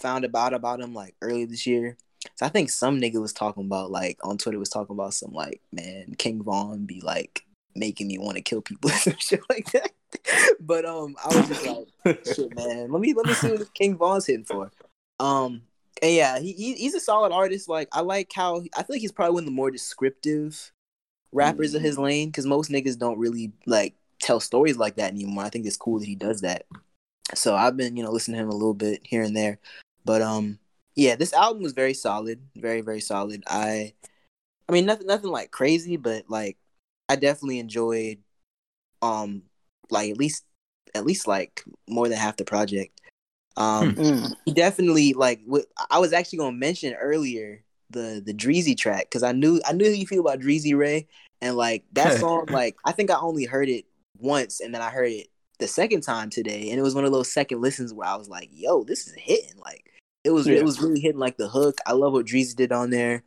found 0.00 0.24
about 0.24 0.54
about 0.54 0.80
him 0.80 0.94
like 0.94 1.14
early 1.22 1.44
this 1.44 1.66
year. 1.66 1.96
So 2.36 2.46
I 2.46 2.48
think 2.48 2.70
some 2.70 3.00
nigga 3.00 3.20
was 3.20 3.32
talking 3.32 3.64
about 3.64 3.90
like 3.90 4.18
on 4.22 4.38
Twitter 4.38 4.58
was 4.58 4.68
talking 4.68 4.94
about 4.94 5.14
some 5.14 5.32
like 5.32 5.60
man 5.72 6.14
King 6.18 6.42
Von 6.42 6.84
be 6.84 7.00
like 7.00 7.44
making 7.74 8.08
me 8.08 8.18
want 8.18 8.36
to 8.36 8.42
kill 8.42 8.60
people 8.60 8.90
and 9.06 9.20
shit 9.20 9.40
like 9.48 9.70
that. 9.72 9.92
But 10.60 10.84
um, 10.84 11.16
I 11.24 11.36
was 11.36 11.48
just 11.48 11.66
like 11.66 12.26
shit, 12.34 12.54
man. 12.54 12.90
Let 12.90 13.00
me 13.00 13.14
let 13.14 13.26
me 13.26 13.34
see 13.34 13.50
what 13.50 13.74
King 13.74 13.96
Von's 13.96 14.26
hitting 14.26 14.44
for. 14.44 14.70
Um, 15.20 15.62
and 16.02 16.14
yeah, 16.14 16.38
he, 16.38 16.52
he 16.52 16.74
he's 16.74 16.94
a 16.94 17.00
solid 17.00 17.32
artist. 17.32 17.68
Like 17.68 17.88
I 17.92 18.00
like 18.00 18.30
how 18.34 18.62
I 18.76 18.82
feel 18.82 18.94
like 18.94 19.00
he's 19.00 19.12
probably 19.12 19.34
one 19.34 19.42
of 19.42 19.46
the 19.46 19.52
more 19.52 19.70
descriptive 19.70 20.72
rappers 21.32 21.74
of 21.74 21.82
his 21.82 21.98
lane 21.98 22.28
because 22.28 22.46
most 22.46 22.70
niggas 22.70 22.98
don't 22.98 23.18
really 23.18 23.52
like 23.66 23.94
tell 24.20 24.40
stories 24.40 24.76
like 24.76 24.96
that 24.96 25.12
anymore. 25.12 25.44
I 25.44 25.48
think 25.48 25.66
it's 25.66 25.76
cool 25.76 25.98
that 25.98 26.06
he 26.06 26.14
does 26.14 26.40
that. 26.42 26.66
So 27.34 27.54
I've 27.54 27.76
been 27.76 27.96
you 27.96 28.02
know 28.02 28.10
listening 28.10 28.38
to 28.38 28.44
him 28.44 28.50
a 28.50 28.54
little 28.56 28.74
bit 28.74 29.00
here 29.04 29.22
and 29.22 29.36
there, 29.36 29.58
but 30.04 30.22
um 30.22 30.58
yeah, 30.94 31.14
this 31.14 31.32
album 31.32 31.62
was 31.62 31.72
very 31.72 31.94
solid, 31.94 32.40
very 32.56 32.80
very 32.80 33.00
solid. 33.00 33.44
I 33.46 33.92
I 34.68 34.72
mean 34.72 34.86
nothing 34.86 35.06
nothing 35.06 35.30
like 35.30 35.50
crazy, 35.50 35.96
but 35.96 36.24
like 36.28 36.56
I 37.08 37.16
definitely 37.16 37.58
enjoyed 37.58 38.18
um 39.02 39.42
like 39.90 40.10
at 40.10 40.16
least 40.16 40.44
at 40.94 41.04
least 41.04 41.26
like 41.26 41.62
more 41.88 42.08
than 42.08 42.18
half 42.18 42.36
the 42.36 42.44
project. 42.44 43.00
Um 43.56 43.94
Mm. 43.94 44.34
he 44.46 44.52
definitely 44.52 45.12
like 45.14 45.40
what 45.46 45.66
I 45.90 45.98
was 45.98 46.12
actually 46.12 46.38
gonna 46.38 46.52
mention 46.56 46.94
earlier 46.94 47.62
the 47.90 48.22
the 48.24 48.34
Dreezy 48.34 48.76
track 48.76 49.06
because 49.06 49.22
I 49.22 49.32
knew 49.32 49.60
I 49.66 49.72
knew 49.72 49.86
how 49.86 49.92
you 49.92 50.06
feel 50.06 50.20
about 50.20 50.40
Dreezy 50.40 50.76
Ray 50.76 51.06
and 51.40 51.56
like 51.56 51.84
that 51.92 52.12
song 52.20 52.46
like 52.48 52.76
I 52.84 52.92
think 52.92 53.10
I 53.10 53.16
only 53.18 53.44
heard 53.44 53.68
it 53.68 53.84
once 54.18 54.60
and 54.60 54.74
then 54.74 54.82
I 54.82 54.90
heard 54.90 55.10
it 55.10 55.28
the 55.58 55.68
second 55.68 56.02
time 56.02 56.30
today 56.30 56.70
and 56.70 56.78
it 56.78 56.82
was 56.82 56.94
one 56.94 57.04
of 57.04 57.12
those 57.12 57.32
second 57.32 57.60
listens 57.60 57.92
where 57.92 58.08
I 58.08 58.16
was 58.16 58.28
like 58.28 58.48
yo 58.52 58.84
this 58.84 59.06
is 59.06 59.14
hitting 59.14 59.58
like 59.64 59.84
it 60.24 60.30
was 60.30 60.46
Yeah. 60.46 60.58
it 60.58 60.64
was 60.64 60.80
really 60.80 61.00
hitting 61.00 61.18
like 61.20 61.36
the 61.36 61.48
hook 61.48 61.78
I 61.86 61.92
love 61.92 62.12
what 62.12 62.26
Dreezy 62.26 62.54
did 62.56 62.72
on 62.72 62.90
there 62.90 63.22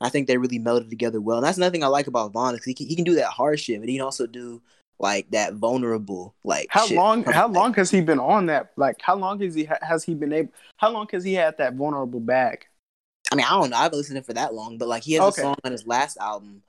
I 0.00 0.08
think 0.08 0.26
they 0.26 0.36
really 0.38 0.58
melded 0.58 0.88
together 0.90 1.20
well 1.20 1.38
and 1.38 1.46
that's 1.46 1.56
another 1.58 1.72
thing 1.72 1.84
I 1.84 1.88
like 1.88 2.06
about 2.06 2.32
Von 2.32 2.58
he 2.64 2.74
can, 2.74 2.86
he 2.86 2.96
can 2.96 3.04
do 3.04 3.14
that 3.16 3.28
hard 3.28 3.60
shit 3.60 3.80
but 3.80 3.88
he 3.88 3.96
can 3.96 4.04
also 4.04 4.26
do 4.26 4.60
like 4.98 5.30
that 5.30 5.54
vulnerable 5.54 6.34
like 6.44 6.66
How 6.70 6.86
shit. 6.86 6.96
long? 6.98 7.24
How 7.24 7.48
long 7.48 7.72
has 7.74 7.90
he 7.90 8.02
been 8.02 8.20
on 8.20 8.46
that? 8.46 8.72
Like, 8.76 8.96
how 9.00 9.16
long 9.16 9.40
has 9.40 9.54
he 9.54 9.66
has 9.80 10.04
he 10.04 10.12
been 10.14 10.30
able? 10.32 10.52
How 10.76 10.90
long 10.90 11.08
has 11.10 11.24
he 11.24 11.32
had 11.32 11.56
that 11.56 11.74
vulnerable 11.74 12.20
bag? 12.20 12.66
I 13.32 13.34
mean, 13.34 13.46
I 13.46 13.50
don't 13.52 13.70
know. 13.70 13.78
I 13.78 13.84
haven't 13.84 13.96
listened 13.96 14.16
to 14.16 14.20
it 14.20 14.26
for 14.26 14.34
that 14.34 14.52
long, 14.52 14.76
but 14.76 14.88
like 14.88 15.02
he 15.02 15.14
has 15.14 15.22
Okay. 15.22 15.40
a 15.40 15.44
song 15.44 15.56
on 15.64 15.72
his 15.72 15.86
last 15.86 16.18
album. 16.18 16.62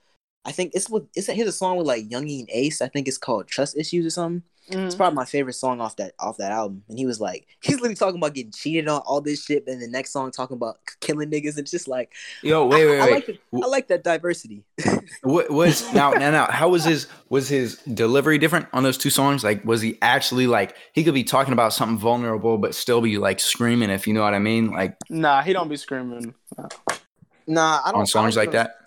I 0.45 0.51
think 0.51 0.71
it's 0.73 0.89
with 0.89 1.07
it's 1.15 1.27
he 1.27 1.39
has 1.39 1.47
a 1.47 1.51
song 1.51 1.77
with 1.77 1.87
like 1.87 2.09
Youngie 2.09 2.39
and 2.39 2.49
Ace. 2.51 2.81
I 2.81 2.87
think 2.87 3.07
it's 3.07 3.17
called 3.17 3.47
Trust 3.47 3.77
Issues 3.77 4.05
or 4.05 4.09
something. 4.09 4.43
It's 4.67 4.75
mm-hmm. 4.75 4.97
probably 4.97 5.15
my 5.15 5.25
favorite 5.25 5.53
song 5.53 5.81
off 5.81 5.97
that 5.97 6.13
off 6.19 6.37
that 6.37 6.51
album. 6.51 6.83
And 6.87 6.97
he 6.97 7.05
was 7.05 7.19
like, 7.19 7.47
he's 7.61 7.75
literally 7.75 7.95
talking 7.95 8.19
about 8.19 8.33
getting 8.33 8.51
cheated 8.51 8.87
on, 8.87 9.01
all 9.01 9.19
this 9.19 9.43
shit, 9.43 9.67
and 9.67 9.81
the 9.81 9.87
next 9.87 10.11
song 10.11 10.31
talking 10.31 10.55
about 10.55 10.77
killing 10.99 11.29
niggas. 11.29 11.57
It's 11.57 11.71
just 11.71 11.87
like, 11.87 12.13
Yo, 12.41 12.65
wait, 12.65 12.85
wait, 12.85 12.99
I, 12.99 13.07
I 13.07 13.11
like 13.11 13.25
the, 13.25 13.39
I 13.53 13.67
like 13.67 13.87
that 13.89 14.03
diversity. 14.03 14.63
What 15.23 15.51
was 15.51 15.91
now, 15.93 16.11
now, 16.11 16.31
now? 16.31 16.45
How 16.49 16.69
was 16.69 16.85
his 16.85 17.07
was 17.29 17.49
his 17.49 17.77
delivery 17.93 18.37
different 18.37 18.67
on 18.71 18.83
those 18.83 18.97
two 18.97 19.09
songs? 19.09 19.43
Like, 19.43 19.63
was 19.65 19.81
he 19.81 19.97
actually 20.01 20.47
like 20.47 20.75
he 20.93 21.03
could 21.03 21.13
be 21.13 21.23
talking 21.23 21.53
about 21.53 21.73
something 21.73 21.97
vulnerable, 21.97 22.57
but 22.57 22.73
still 22.73 23.01
be 23.01 23.17
like 23.17 23.39
screaming, 23.39 23.89
if 23.89 24.07
you 24.07 24.13
know 24.13 24.21
what 24.21 24.33
I 24.33 24.39
mean? 24.39 24.71
Like 24.71 24.95
Nah, 25.09 25.41
he 25.41 25.53
don't 25.53 25.67
be 25.67 25.77
screaming. 25.77 26.33
nah, 27.45 27.81
I 27.83 27.91
don't 27.91 28.01
on 28.01 28.07
songs 28.07 28.37
I 28.37 28.41
like 28.41 28.51
don't- 28.51 28.63
that. 28.63 28.80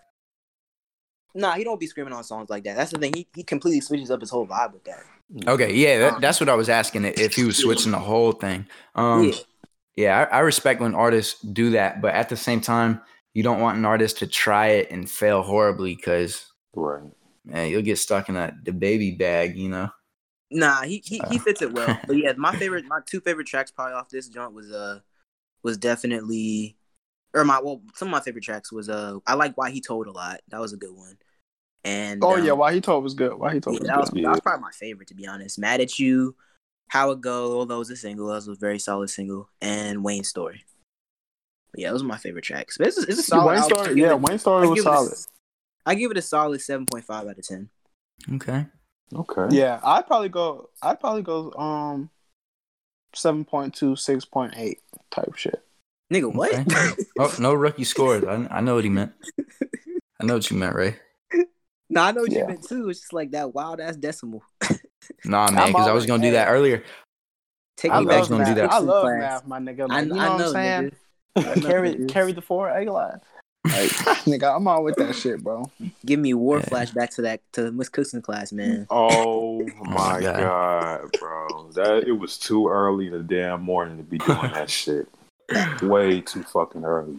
Nah, 1.35 1.55
he 1.55 1.65
don't 1.65 1.81
be 1.81 1.87
screaming 1.87 2.13
on 2.13 2.23
songs 2.23 2.49
like 2.49 2.65
that. 2.65 2.77
That's 2.77 2.93
the 2.93 2.99
thing. 2.99 3.13
He 3.15 3.27
he 3.35 3.43
completely 3.43 3.81
switches 3.81 4.11
up 4.11 4.21
his 4.21 4.31
whole 4.31 4.47
vibe 4.47 4.73
with 4.73 4.85
that. 4.85 5.03
Okay, 5.49 5.75
yeah, 5.75 5.99
that, 5.99 6.21
that's 6.21 6.39
what 6.39 6.49
I 6.49 6.55
was 6.55 6.69
asking. 6.69 7.05
If 7.05 7.35
he 7.35 7.45
was 7.45 7.57
switching 7.59 7.93
the 7.93 7.99
whole 7.99 8.33
thing. 8.33 8.67
Um, 8.95 9.31
yeah. 9.31 9.39
yeah, 9.97 10.29
I, 10.31 10.37
I 10.37 10.41
respect 10.41 10.81
when 10.81 10.95
artists 10.95 11.41
do 11.41 11.71
that, 11.71 12.01
but 12.01 12.15
at 12.15 12.29
the 12.29 12.37
same 12.37 12.61
time, 12.61 13.01
you 13.33 13.43
don't 13.43 13.61
want 13.61 13.77
an 13.79 13.85
artist 13.85 14.19
to 14.19 14.27
try 14.27 14.69
it 14.69 14.91
and 14.91 15.11
fail 15.11 15.43
horribly 15.43 15.97
because 15.97 16.47
Right. 16.75 17.03
man, 17.45 17.71
you'll 17.71 17.83
get 17.83 17.99
stuck 17.99 18.29
in 18.29 18.35
that 18.37 18.65
the 18.65 18.73
baby 18.73 19.13
bag, 19.13 19.57
you 19.57 19.69
know. 19.69 19.91
Nah, 20.51 20.83
he 20.83 21.03
he, 21.05 21.21
he 21.29 21.39
fits 21.39 21.63
it 21.63 21.73
well. 21.73 21.99
But 22.07 22.17
yeah, 22.17 22.33
my 22.37 22.53
favorite, 22.53 22.85
my 22.87 23.01
two 23.07 23.21
favorite 23.21 23.47
tracks 23.47 23.71
probably 23.71 23.95
off 23.95 24.09
this 24.09 24.29
joint 24.29 24.53
was 24.53 24.71
uh 24.71 25.01
was 25.63 25.79
definitely, 25.79 26.77
or 27.33 27.45
my 27.45 27.61
well, 27.61 27.83
some 27.95 28.09
of 28.09 28.13
my 28.13 28.21
favorite 28.21 28.45
tracks 28.45 28.73
was 28.73 28.89
uh 28.89 29.19
I 29.27 29.35
like 29.35 29.57
why 29.57 29.71
he 29.71 29.81
told 29.81 30.07
a 30.07 30.13
lot. 30.13 30.41
That 30.49 30.61
was 30.61 30.73
a 30.73 30.77
good 30.77 30.95
one. 30.95 31.19
And 31.85 32.25
Oh 32.25 32.37
yeah, 32.37 32.53
um, 32.53 32.59
why 32.59 32.73
he 32.73 32.81
told 32.81 33.05
was 33.05 33.15
good. 33.15 33.35
Why 33.35 33.55
he 33.55 33.61
told 33.61 33.77
yeah, 33.77 33.81
was 33.83 33.89
that 33.89 34.01
was, 34.01 34.11
good. 34.11 34.25
that 34.25 34.31
was 34.31 34.41
probably 34.41 34.63
my 34.63 34.71
favorite 34.71 35.09
to 35.09 35.15
be 35.15 35.27
honest. 35.27 35.59
Mad 35.59 35.81
at 35.81 35.99
you, 35.99 36.35
How 36.89 37.11
It 37.11 37.21
Go, 37.21 37.59
although 37.59 37.77
it 37.77 37.79
was 37.81 37.91
a 37.91 37.97
single, 37.97 38.29
that 38.29 38.35
was 38.35 38.49
a 38.49 38.55
very 38.55 38.79
solid 38.79 39.11
single, 39.11 39.49
and 39.61 40.03
Wayne's 40.03 40.29
Story. 40.29 40.65
But 41.73 41.81
yeah, 41.81 41.91
those 41.91 42.03
are 42.03 42.07
my 42.07 42.17
favorite 42.19 42.45
tracks. 42.45 42.79
But 42.79 42.87
it's 42.89 42.99
a, 42.99 43.03
it's 43.03 43.19
a 43.19 43.23
solid. 43.23 43.47
Wayne 43.51 43.59
album. 43.59 43.79
Story, 43.85 44.01
yeah, 44.01 44.11
it- 44.13 44.21
Wayne 44.21 44.39
story 44.39 44.67
I 44.67 44.71
was 44.71 44.79
give 44.79 44.87
it 44.87 44.91
a- 44.91 44.95
solid. 44.95 45.15
I 45.87 45.95
give 45.95 46.11
it 46.11 46.17
a 46.17 46.23
solid 46.23 46.61
seven 46.63 46.87
point 46.87 47.05
five 47.05 47.27
out 47.27 47.39
of 47.39 47.47
ten. 47.47 47.69
Okay. 48.33 48.67
Okay. 49.15 49.55
Yeah, 49.55 49.81
I'd 49.85 50.07
probably 50.07 50.31
go. 50.31 50.71
I'd 50.83 50.99
probably 50.99 51.23
go 51.23 51.53
um, 51.53 52.09
7.2, 53.15 53.73
6.8 53.73 54.77
type 55.11 55.35
shit. 55.37 55.63
Nigga, 56.13 56.35
what? 56.35 56.55
Okay. 56.55 56.91
Oh, 57.19 57.35
no 57.39 57.55
rookie 57.55 57.85
scores. 57.85 58.25
I, 58.25 58.47
I 58.51 58.61
know 58.61 58.75
what 58.77 58.85
he 58.85 58.91
meant. 58.91 59.13
I 60.21 60.25
know 60.25 60.35
what 60.35 60.51
you 60.51 60.57
meant, 60.57 60.75
Ray. 60.75 60.97
No, 61.91 62.03
I 62.03 62.13
know 62.13 62.23
what 62.23 62.33
Yeah. 62.33 62.41
you 62.41 62.47
meant 62.47 62.67
too. 62.67 62.89
It's 62.89 63.01
just 63.01 63.13
like 63.13 63.31
that 63.33 63.55
wild 63.55 63.81
ass 63.81 63.97
decimal. 63.97 64.43
Nah, 65.27 65.51
man, 65.51 65.59
I'm 65.61 65.73
because 65.73 65.87
I 65.87 65.93
was 65.93 66.07
gonna 66.07 66.23
do 66.23 66.33
that 66.33 66.49
earlier. 66.49 66.83
Take 67.77 67.93
I 67.93 67.97
I 67.97 67.99
me 67.99 68.05
was 68.07 68.09
back 68.09 68.21
love 68.23 68.29
gonna 68.31 68.45
to 68.45 68.51
do 68.51 68.55
that. 68.55 68.73
I 68.73 68.79
love 68.79 69.03
class. 69.03 69.21
math, 69.21 69.47
my 69.47 69.59
nigga. 69.59 69.91
I, 69.91 70.01
Like, 70.01 70.07
you 70.07 70.15
know 70.15 70.19
I 70.21 70.29
what 70.29 70.41
I'm 70.41 70.53
saying? 70.53 70.91
nigga. 71.37 71.63
Carry 71.67 72.07
carry 72.07 72.33
the 72.33 72.41
four 72.41 72.69
A 72.71 72.91
line. 72.91 73.21
Like, 73.67 73.91
nigga, 74.25 74.55
I'm 74.57 74.67
all 74.69 74.83
with 74.85 74.97
that 74.97 75.15
shit, 75.15 75.43
bro. 75.43 75.71
Give 76.07 76.19
me 76.21 76.33
war 76.33 76.59
Yeah. 76.61 76.69
flashback 76.71 77.11
to 77.17 77.23
that 77.23 77.41
to 77.55 77.71
Miss 77.73 77.89
Cookson 77.89 78.23
class, 78.23 78.53
man. 78.53 78.87
Oh, 78.91 79.61
oh 79.61 79.85
my 79.85 80.21
God. 80.21 80.37
god, 80.39 81.11
bro! 81.19 81.71
That 81.75 82.05
it 82.07 82.13
was 82.13 82.39
too 82.39 82.69
early 82.69 83.07
in 83.09 83.13
the 83.13 83.19
damn 83.21 83.63
morning 83.63 83.99
to 83.99 84.03
be 84.05 84.19
doing 84.19 84.53
that 84.53 84.71
shit. 84.71 85.09
Way 85.83 86.21
too 86.21 86.45
fucking 86.45 86.85
early. 86.85 87.19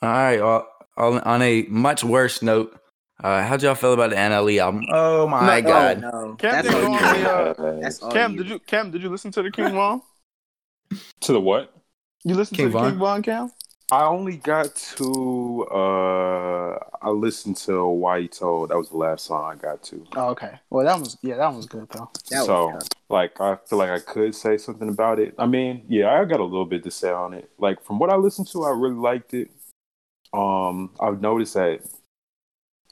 All 0.00 0.08
right. 0.08 0.40
Well, 0.40 0.68
on 0.96 1.20
on 1.20 1.42
a 1.42 1.62
much 1.68 2.04
worse 2.04 2.40
note, 2.42 2.78
uh, 3.22 3.42
how'd 3.46 3.62
y'all 3.62 3.74
feel 3.74 3.92
about 3.92 4.10
the 4.10 4.16
NLE 4.16 4.58
album? 4.60 4.84
Oh 4.90 5.26
my 5.26 5.60
No, 5.60 5.68
god. 5.68 6.04
Oh, 6.04 6.10
no, 6.28 6.34
Cam 6.34 6.52
that's 6.52 6.68
didn't 6.68 6.84
all 6.84 6.98
go 6.98 7.04
you. 7.04 7.06
on 7.06 7.22
the, 7.22 7.30
uh, 7.30 7.80
That's 7.80 7.98
Cam, 7.98 8.32
you. 8.32 8.38
did 8.38 8.48
you 8.48 8.58
Cam, 8.60 8.90
did 8.90 9.02
you 9.02 9.08
listen 9.08 9.30
to 9.32 9.42
the 9.42 9.50
King 9.50 9.72
Von? 9.72 10.02
To 11.20 11.32
the 11.32 11.40
what? 11.40 11.72
You 12.24 12.34
listened 12.34 12.56
King 12.56 12.70
to 12.72 12.72
the 12.78 12.90
King 12.90 12.98
Von, 12.98 13.22
Cam? 13.22 13.50
I 13.92 14.04
only 14.06 14.38
got 14.38 14.74
to. 14.96 15.66
uh 15.70 16.78
I 17.02 17.10
listened 17.10 17.58
to 17.58 17.84
Why 17.86 18.22
He 18.22 18.28
Told. 18.28 18.70
That 18.70 18.78
was 18.78 18.88
the 18.88 18.96
last 18.96 19.26
song 19.26 19.52
I 19.52 19.56
got 19.56 19.82
to. 19.84 20.06
Oh, 20.16 20.28
okay. 20.30 20.58
Well, 20.70 20.86
that 20.86 20.98
was 20.98 21.18
yeah, 21.22 21.36
that 21.36 21.54
was 21.54 21.66
good 21.66 21.86
though. 21.90 22.10
That 22.30 22.44
so, 22.46 22.72
tough. 22.72 22.88
like, 23.10 23.38
I 23.40 23.56
feel 23.68 23.78
like 23.78 23.90
I 23.90 23.98
could 24.00 24.34
say 24.34 24.56
something 24.56 24.88
about 24.88 25.18
it. 25.18 25.34
I 25.38 25.46
mean, 25.46 25.84
yeah, 25.88 26.10
I 26.10 26.24
got 26.24 26.40
a 26.40 26.44
little 26.44 26.64
bit 26.64 26.82
to 26.84 26.90
say 26.90 27.10
on 27.10 27.34
it. 27.34 27.50
Like, 27.58 27.84
from 27.84 27.98
what 27.98 28.08
I 28.10 28.16
listened 28.16 28.48
to, 28.52 28.64
I 28.64 28.70
really 28.70 28.96
liked 28.96 29.34
it. 29.34 29.50
Um, 30.32 30.90
I've 30.98 31.20
noticed 31.20 31.54
that 31.54 31.80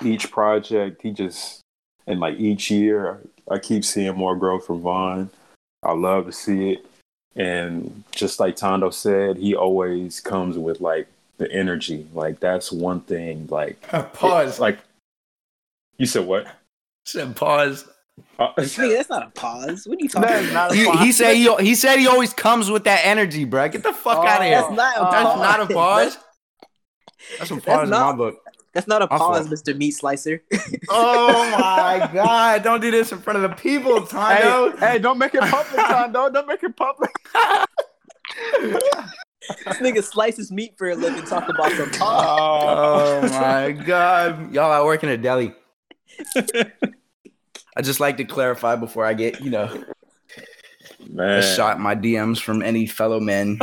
each 0.05 0.31
project, 0.31 1.03
he 1.03 1.11
just, 1.11 1.61
and 2.07 2.21
like 2.21 2.39
each 2.39 2.71
year, 2.71 3.21
I 3.51 3.59
keep 3.59 3.85
seeing 3.85 4.15
more 4.17 4.37
growth 4.37 4.67
from 4.67 4.81
Von. 4.81 5.31
I 5.83 5.93
love 5.93 6.27
to 6.27 6.33
see 6.33 6.71
it. 6.73 6.87
And 7.35 8.05
just 8.13 8.39
like 8.41 8.57
Tondo 8.57 8.91
said, 8.91 9.37
he 9.39 9.55
always 9.55 10.21
comes 10.21 10.59
with 10.59 10.81
like 10.81 11.09
the 11.39 11.51
energy. 11.51 12.07
Like, 12.13 12.41
that's 12.41 12.71
one 12.71 13.01
thing. 13.01 13.47
Like, 13.51 13.81
Pause. 14.13 14.61
Like, 14.61 14.79
you 15.97 16.07
said 16.07 16.27
what? 16.27 16.47
Said 17.07 17.35
pause. 17.35 17.89
Uh, 18.39 18.53
Nigga, 18.59 18.97
that's 18.97 19.09
not 19.09 19.27
a 19.27 19.31
pause. 19.31 19.85
What 19.87 19.99
are 19.99 20.03
you 20.03 20.09
talking 20.09 20.29
That 20.29 20.43
is 20.43 20.51
about? 20.51 20.75
not 20.75 20.99
a 20.99 21.05
He, 21.05 21.13
said 21.13 21.35
he 21.35 21.55
he 21.65 21.75
said 21.75 21.99
he 21.99 22.07
always 22.07 22.33
comes 22.35 22.71
with 22.71 22.85
that 22.85 23.01
energy, 23.05 23.45
bro. 23.45 23.69
Get 23.71 23.83
the 23.83 23.93
fuck 23.93 24.19
Oh, 24.19 24.27
out 24.27 24.41
of 24.41 24.47
here. 24.47 24.61
That's 24.61 24.71
not 24.77 24.97
a 24.99 25.11
That's 25.11 25.25
pause. 25.25 25.39
not 25.41 25.61
a 25.61 25.67
pause. 25.75 26.19
That's 27.39 27.51
a 27.51 27.55
That's 27.55 27.65
pause 27.67 27.85
in 27.85 27.91
my 27.91 28.13
book. 28.13 28.37
That's 28.75 28.87
not 28.89 29.03
a 29.03 29.07
My 29.11 29.18
pause, 29.18 29.47
fault. 29.47 29.51
Mr. 29.51 29.77
Meat 29.77 29.91
Slicer. 29.93 30.43
Oh 30.89 31.51
my 31.59 32.11
god! 32.12 32.62
Don't 32.62 32.81
do 32.81 32.91
this 32.91 33.12
in 33.12 33.18
front 33.18 33.43
of 33.43 33.49
the 33.51 33.55
people, 33.57 34.01
Hey, 34.07 34.43
Tondo. 34.43 34.77
hey, 34.79 34.99
don't 34.99 35.18
make 35.18 35.35
it 35.35 35.41
public, 35.43 35.87
Tondo. 35.87 36.31
Don't 36.31 36.47
make 36.49 36.62
it 36.62 36.77
public. 36.77 37.11
this 39.66 39.77
nigga 39.79 40.03
slices 40.03 40.51
meat 40.51 40.75
for 40.77 40.91
a 40.91 40.95
living. 40.95 41.23
Talk 41.25 41.49
about 41.49 41.70
some 41.73 41.91
pause. 41.93 43.31
Oh 43.33 43.41
my 43.41 43.73
god! 43.73 44.53
Y'all 44.55 44.70
out 44.73 44.85
working 44.85 45.09
at 45.11 45.23
deli. 45.23 45.55
I 47.77 47.83
just 47.83 48.01
like 48.01 48.16
to 48.18 48.25
clarify 48.25 48.77
before 48.77 49.05
I 49.07 49.14
get, 49.14 49.41
you 49.41 49.51
know, 49.51 49.85
man. 51.09 51.39
a 51.39 51.43
shot 51.43 51.77
in 51.77 51.83
my 51.83 51.95
DMs 51.95 52.39
from 52.41 52.62
any 52.62 52.87
fellow 52.87 53.20
men. 53.20 53.59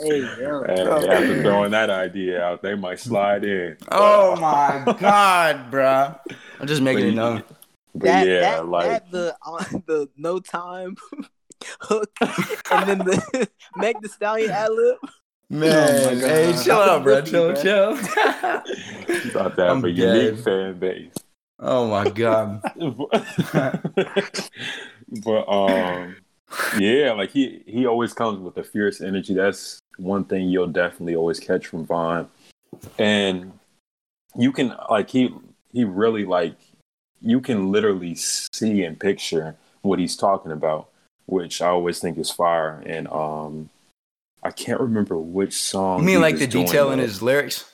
Hey, 0.00 0.20
yo. 0.38 0.62
Hey, 0.64 1.08
after 1.08 1.42
throwing 1.42 1.72
that 1.72 1.90
idea 1.90 2.40
out, 2.42 2.62
they 2.62 2.74
might 2.76 3.00
slide 3.00 3.44
in. 3.44 3.76
Oh 3.90 4.36
my 4.36 4.96
god, 5.00 5.70
bruh. 5.72 6.18
I'm 6.60 6.66
just 6.68 6.82
making 6.82 7.08
it 7.08 7.14
known. 7.14 7.42
But 7.94 8.06
That, 8.06 8.26
yeah, 8.28 8.40
that, 8.40 8.68
like 8.68 8.86
that 8.86 9.10
the 9.10 9.36
uh, 9.44 9.64
the 9.86 10.08
no 10.16 10.38
time 10.38 10.96
hook, 11.80 12.10
and 12.70 12.88
then 12.88 12.98
the 12.98 13.48
Meg 13.76 14.00
the 14.00 14.08
Stallion 14.08 14.50
ad 14.50 14.70
lib. 14.70 14.98
Man, 15.50 16.20
my 16.20 16.28
hey, 16.28 16.54
chill 16.62 16.76
out, 16.76 17.02
bro. 17.02 17.22
Chill, 17.22 17.52
Bro. 17.52 17.62
chill. 17.62 17.96
thought 19.32 19.56
that 19.56 19.70
I'm 19.70 19.76
have 19.76 19.84
a 19.84 19.90
unique 19.90 20.38
fan 20.44 20.78
base. 20.78 21.14
oh 21.58 21.88
my 21.88 22.08
god. 22.10 22.60
but 25.24 25.48
um, 25.48 26.16
yeah, 26.78 27.12
like 27.12 27.30
he 27.30 27.62
he 27.66 27.86
always 27.86 28.12
comes 28.12 28.38
with 28.38 28.56
a 28.56 28.64
fierce 28.64 29.00
energy. 29.00 29.34
That's 29.34 29.80
one 29.96 30.24
thing 30.24 30.48
you'll 30.48 30.66
definitely 30.68 31.16
always 31.16 31.40
catch 31.40 31.66
from 31.66 31.86
Von, 31.86 32.28
and 32.98 33.58
you 34.36 34.52
can 34.52 34.74
like 34.90 35.10
he 35.10 35.34
he 35.72 35.84
really 35.84 36.24
like 36.24 36.56
you 37.20 37.40
can 37.40 37.70
literally 37.72 38.14
see 38.14 38.84
and 38.84 38.98
picture 38.98 39.56
what 39.82 39.98
he's 39.98 40.16
talking 40.16 40.52
about, 40.52 40.88
which 41.26 41.60
I 41.60 41.68
always 41.68 41.98
think 41.98 42.18
is 42.18 42.30
fire. 42.30 42.82
And 42.86 43.08
um, 43.08 43.70
I 44.42 44.50
can't 44.50 44.80
remember 44.80 45.18
which 45.18 45.54
song. 45.54 46.00
You 46.00 46.06
mean 46.06 46.20
like 46.20 46.38
the 46.38 46.46
detail 46.46 46.90
in 46.92 46.98
his 46.98 47.22
lyrics? 47.22 47.70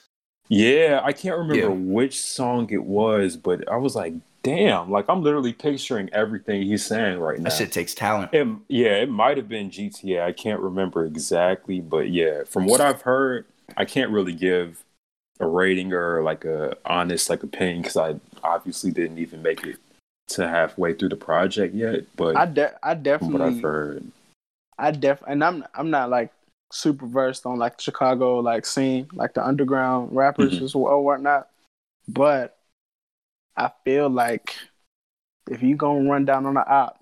Yeah, 0.49 1.01
I 1.03 1.12
can't 1.12 1.39
remember 1.39 1.70
Yeah. 1.70 1.93
which 1.93 2.20
song 2.20 2.68
it 2.70 2.85
was, 2.85 3.37
but 3.37 3.68
I 3.68 3.77
was 3.77 3.95
like, 3.95 4.14
damn, 4.45 4.90
like 4.90 5.07
I'm 5.09 5.22
literally 5.22 5.53
picturing 5.53 6.09
everything 6.12 6.62
he's 6.62 6.86
saying 6.86 7.18
right 7.18 7.38
now. 7.38 7.45
That 7.51 7.57
shit 7.57 7.72
takes 7.72 7.95
talent. 7.95 8.32
It, 8.32 8.47
yeah, 8.68 8.99
it 8.99 9.11
might 9.11 9.36
have 9.38 9.49
been 9.49 9.70
GTA. 9.70 10.22
I 10.22 10.30
can't 10.32 10.61
remember 10.61 11.05
exactly, 11.05 11.80
but 11.80 12.11
yeah, 12.11 12.45
from 12.45 12.66
what 12.66 12.80
I've 12.80 13.03
heard, 13.03 13.47
I 13.76 13.84
can't 13.84 14.12
really 14.12 14.34
give 14.34 14.84
a 15.40 15.47
rating 15.49 15.92
or 15.92 16.22
like 16.22 16.45
a 16.45 16.76
honest 16.84 17.28
like 17.28 17.42
opinion 17.42 17.82
because 17.82 17.97
I 17.97 18.14
obviously 18.45 18.92
didn't 18.92 19.18
even 19.18 19.42
make 19.42 19.64
it 19.64 19.78
to 20.28 20.47
halfway 20.47 20.95
through 20.95 21.09
the 21.09 21.16
project 21.16 21.74
yet. 21.74 22.05
But 22.14 22.36
I 22.36 22.47
de- 22.47 22.86
I 22.86 22.95
from 22.95 23.32
what 23.32 23.42
I've 23.42 23.55
definitely 23.55 23.61
heard, 23.62 24.05
I 24.78 24.90
def 24.92 25.22
and 25.26 25.42
I'm 25.42 25.64
I'm 25.74 25.90
not 25.90 26.11
like 26.11 26.30
super 26.72 27.07
versed 27.07 27.47
on 27.47 27.59
like 27.59 27.80
Chicago 27.80 28.38
like 28.38 28.66
scene, 28.66 29.09
like 29.14 29.34
the 29.34 29.45
underground 29.45 30.14
rappers 30.14 30.59
Mhm. 30.59 30.62
as 30.62 30.74
well 30.74 30.92
or 30.92 31.05
whatnot. 31.05 31.49
But 32.07 32.57
I 33.57 33.70
feel 33.84 34.09
like 34.11 34.55
if 35.50 35.62
you 35.62 35.76
gonna 35.76 36.09
run 36.09 36.24
down 36.24 36.46
on 36.46 36.55
the 36.55 36.66
op, 36.68 36.98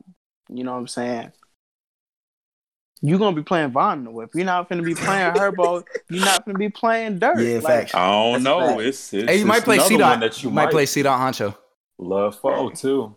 you 0.49 0.65
know 0.65 0.73
what 0.73 0.79
I'm 0.79 0.89
saying? 0.89 1.33
You're 3.05 3.19
gonna 3.19 3.35
be 3.35 3.43
playing 3.43 3.71
Von 3.73 3.99
in 3.99 4.05
the 4.05 4.11
whip. 4.11 4.31
You're 4.35 4.45
not 4.45 4.69
gonna 4.69 4.83
be 4.83 4.95
playing 4.95 5.33
Herbo. 5.35 5.85
You're 6.09 6.25
not 6.25 6.45
gonna 6.45 6.59
be 6.59 6.69
playing 6.69 7.19
Dirt. 7.19 7.39
Yeah, 7.41 7.55
Like, 7.57 7.65
facts. 7.65 7.95
I 7.95 8.11
don't 8.11 8.33
That's 8.35 8.45
know. 8.45 8.61
fact. 8.69 8.81
It's, 8.83 9.15
it's 9.15 9.29
Hey, 9.31 9.39
you 9.39 9.47
might 9.47 9.65
play 9.65 9.77
another 9.77 9.89
C 9.89 9.95
one 9.95 10.01
dot. 10.01 10.21
that 10.21 10.43
You 10.43 10.49
you 10.51 10.55
might 10.55 10.65
might 10.67 10.71
play 10.73 10.87
C 10.87 11.03
dot 11.03 11.19
Honcho. 11.19 11.57
Love 11.99 12.39
Foe 12.39 12.71
too. 12.71 13.15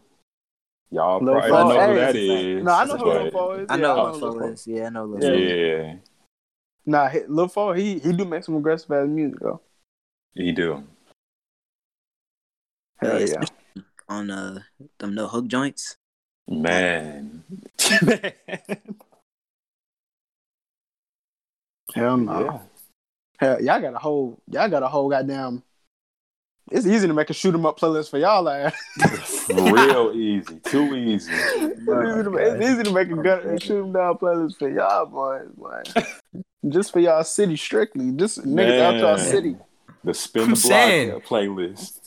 Y'all 0.91 1.21
Lil 1.21 1.33
probably 1.35 1.49
Fo, 1.49 1.67
know 1.67 1.69
who 1.69 1.79
hey, 1.79 1.93
that 1.93 1.99
that's 1.99 2.15
a 2.17 2.27
fact. 2.27 2.43
is. 2.43 2.63
No, 2.63 2.71
I 2.71 2.85
know 2.85 2.97
who 2.97 3.03
but- 3.05 3.21
Lil 3.23 3.31
Fo 3.31 3.51
is. 3.53 3.67
I 3.69 3.75
Yeah, 3.75 3.81
know 3.81 3.91
I 3.91 3.95
what 4.11 4.21
Lil 4.21 4.31
Flo 4.33 4.47
is. 4.47 4.67
Yeah, 4.67 4.85
I 4.85 4.89
know 4.89 5.05
Lil 5.05 5.21
Fo. 5.21 5.33
Yeah, 5.33 5.95
Nah, 6.87 7.07
he- 7.09 7.23
Lil 7.27 7.47
Fo, 7.47 7.73
he 7.73 7.99
he 7.99 8.13
do 8.13 8.25
make 8.25 8.43
some 8.43 8.55
aggressive 8.55 8.91
ass 8.91 9.07
music 9.07 9.39
though. 9.39 9.61
he 10.33 10.51
do. 10.51 10.83
Hell 12.97 13.19
Yeah, 13.19 13.27
yeah. 13.27 13.81
On 14.07 14.29
uh 14.29 14.59
them 14.99 15.15
no 15.15 15.27
hook 15.27 15.47
joints. 15.47 15.97
Man. 16.47 17.43
Hell 21.93 22.17
no. 22.17 22.39
yeah. 22.39 22.59
Hell, 23.37 23.61
y'all 23.61 23.81
got 23.81 23.93
a 23.95 23.99
whole 23.99 24.39
y'all 24.49 24.69
got 24.69 24.83
a 24.83 24.87
whole 24.87 25.09
goddamn. 25.09 25.63
It's 26.71 26.87
easy 26.87 27.07
to 27.07 27.13
make 27.13 27.29
a 27.29 27.33
shoot 27.33 27.53
'em 27.53 27.65
up 27.65 27.79
playlist 27.79 28.09
for 28.09 28.17
y'all. 28.17 28.41
Like, 28.41 28.73
Real 29.49 30.11
easy, 30.15 30.59
too 30.65 30.95
easy. 30.95 31.31
it's, 31.33 31.79
easy 31.79 32.23
to, 32.23 32.35
it's 32.37 32.65
easy 32.65 32.83
to 32.83 32.91
make 32.91 33.09
a 33.11 33.15
gun 33.15 33.41
and 33.41 33.61
shoot 33.61 33.83
'em 33.83 33.93
down 33.93 34.17
playlist 34.17 34.57
for 34.57 34.69
y'all 34.69 35.05
boys, 35.05 35.47
boy. 35.55 35.83
Just 36.67 36.91
for 36.91 36.99
y'all 36.99 37.23
city 37.23 37.55
strictly. 37.55 38.11
Just 38.13 38.43
niggas 38.43 38.81
out 38.81 38.95
y'all 38.99 39.17
city. 39.17 39.57
The 40.03 40.13
spin 40.13 40.49
the 40.49 40.55
block 40.55 41.23
playlist. 41.23 41.99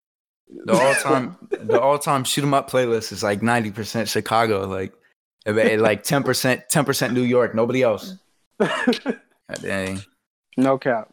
The 0.64 0.72
all 0.72 0.94
time 0.94 1.36
the 1.50 1.80
all 1.80 1.98
time 1.98 2.24
shoot 2.24 2.42
'em 2.42 2.54
up 2.54 2.70
playlist 2.70 3.12
is 3.12 3.22
like 3.22 3.42
ninety 3.42 3.70
percent 3.70 4.08
Chicago, 4.08 4.66
like 4.66 4.92
eh, 5.46 5.52
eh, 5.52 5.76
like 5.78 6.02
ten 6.04 6.22
percent 6.22 6.62
ten 6.70 6.84
percent 6.84 7.12
New 7.12 7.22
York, 7.22 7.54
nobody 7.54 7.82
else. 7.82 8.14
God 8.58 9.20
dang. 9.60 10.00
No 10.56 10.78
cap. 10.78 11.08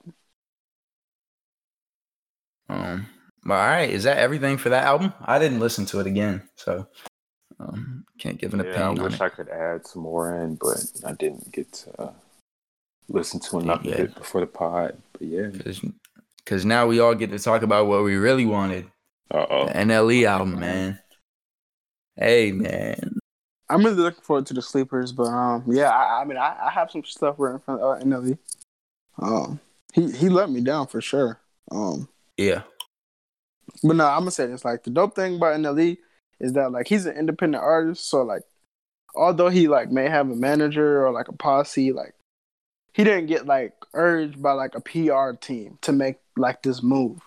Um, 2.69 3.07
but 3.43 3.53
all 3.55 3.67
right, 3.67 3.89
is 3.89 4.03
that 4.05 4.17
everything 4.17 4.57
for 4.57 4.69
that 4.69 4.85
album? 4.85 5.13
I 5.21 5.37
didn't 5.37 5.59
listen 5.59 5.85
to 5.87 5.99
it 5.99 6.07
again, 6.07 6.41
so 6.55 6.87
um, 7.59 8.05
can't 8.19 8.39
give 8.39 8.53
an 8.53 8.61
Yeah, 8.61 8.65
I 8.65 8.69
opinion 8.69 8.97
on 8.99 9.03
wish 9.03 9.13
it. 9.15 9.21
I 9.21 9.29
could 9.29 9.49
add 9.49 9.85
some 9.85 10.01
more 10.01 10.35
in, 10.41 10.55
but 10.55 10.77
I 11.05 11.11
didn't 11.13 11.51
get 11.51 11.71
to 11.73 12.01
uh, 12.01 12.13
listen 13.07 13.39
to 13.41 13.59
enough 13.59 13.83
Yeah. 13.83 13.93
of 13.95 13.99
it 13.99 14.15
before 14.15 14.41
the 14.41 14.47
pod. 14.47 14.97
But 15.13 15.21
yeah. 15.23 15.49
Because 16.37 16.65
now 16.65 16.87
we 16.87 16.99
all 16.99 17.13
get 17.15 17.29
to 17.31 17.39
talk 17.39 17.61
about 17.61 17.85
what 17.87 18.03
we 18.03 18.15
really 18.15 18.45
wanted. 18.45 18.89
Uh 19.31 19.45
oh. 19.49 19.65
The 19.67 19.73
NLE 19.73 20.25
album, 20.27 20.59
man. 20.59 20.99
Hey, 22.15 22.51
man. 22.51 23.17
I'm 23.69 23.83
really 23.83 23.97
looking 23.97 24.21
forward 24.21 24.45
to 24.47 24.53
the 24.53 24.61
sleepers, 24.61 25.11
but 25.11 25.25
um, 25.27 25.63
yeah, 25.67 25.89
I, 25.89 26.21
I 26.21 26.25
mean, 26.25 26.37
I, 26.37 26.55
I 26.67 26.69
have 26.69 26.91
some 26.91 27.03
stuff 27.03 27.35
written 27.39 27.59
from 27.59 27.75
uh, 27.79 27.99
NLE. 27.99 28.37
Um, 29.19 29.59
he 29.93 30.11
he 30.11 30.29
let 30.29 30.49
me 30.49 30.61
down 30.61 30.87
for 30.87 31.01
sure. 31.01 31.39
Um, 31.71 32.07
Yeah. 32.37 32.61
but 33.83 33.95
no, 33.95 34.05
I'm 34.05 34.19
gonna 34.19 34.31
say 34.31 34.45
this: 34.45 34.63
like 34.63 34.83
the 34.83 34.91
dope 34.91 35.15
thing 35.15 35.37
about 35.37 35.59
NLE 35.59 35.97
is 36.39 36.53
that 36.53 36.71
like 36.71 36.87
he's 36.87 37.05
an 37.05 37.17
independent 37.17 37.63
artist, 37.63 38.07
so 38.07 38.21
like 38.21 38.43
although 39.15 39.49
he 39.49 39.67
like 39.67 39.89
may 39.91 40.09
have 40.09 40.29
a 40.29 40.35
manager 40.35 41.03
or 41.05 41.11
like 41.11 41.27
a 41.27 41.33
posse, 41.33 41.91
like 41.91 42.13
he 42.93 43.03
didn't 43.03 43.25
get 43.27 43.47
like 43.47 43.73
urged 43.93 44.41
by 44.41 44.51
like 44.51 44.75
a 44.75 44.81
PR 44.81 45.35
team 45.39 45.79
to 45.81 45.91
make 45.91 46.17
like 46.37 46.61
this 46.61 46.83
move, 46.83 47.19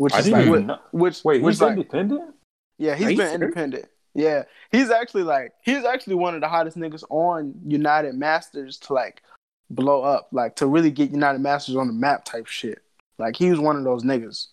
which 0.00 0.14
I 0.14 0.20
is 0.20 0.28
like 0.30 0.46
even 0.46 0.52
which, 0.52 0.66
know. 0.66 0.78
which 0.92 1.24
Wait, 1.24 1.42
which 1.42 1.52
he's 1.56 1.60
like 1.60 1.72
independent? 1.72 2.34
yeah, 2.78 2.92
Are 2.92 2.94
he's 2.96 3.10
you 3.10 3.16
been 3.18 3.26
sure? 3.26 3.34
independent. 3.34 3.84
Yeah, 4.14 4.44
he's 4.72 4.88
actually 4.90 5.24
like 5.24 5.52
he's 5.62 5.84
actually 5.84 6.14
one 6.14 6.34
of 6.34 6.40
the 6.40 6.48
hottest 6.48 6.78
niggas 6.78 7.04
on 7.10 7.54
United 7.66 8.14
Masters 8.14 8.78
to 8.78 8.94
like 8.94 9.22
blow 9.68 10.00
up, 10.00 10.28
like 10.32 10.56
to 10.56 10.66
really 10.66 10.90
get 10.90 11.10
United 11.10 11.40
Masters 11.40 11.76
on 11.76 11.86
the 11.86 11.92
map 11.92 12.24
type 12.24 12.46
shit. 12.46 12.82
Like 13.18 13.36
he 13.36 13.50
was 13.50 13.60
one 13.60 13.76
of 13.76 13.84
those 13.84 14.02
niggas. 14.02 14.46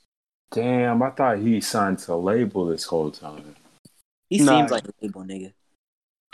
Damn, 0.52 1.02
I 1.02 1.12
thought 1.12 1.40
he 1.40 1.62
signed 1.62 2.00
to 2.00 2.14
a 2.14 2.16
label 2.16 2.66
this 2.66 2.84
whole 2.84 3.10
time. 3.10 3.56
He 4.30 4.40
Nah. 4.40 4.58
seems 4.60 4.72
like 4.72 4.86
a 4.86 4.92
label 5.02 5.24
nigga. 5.24 5.54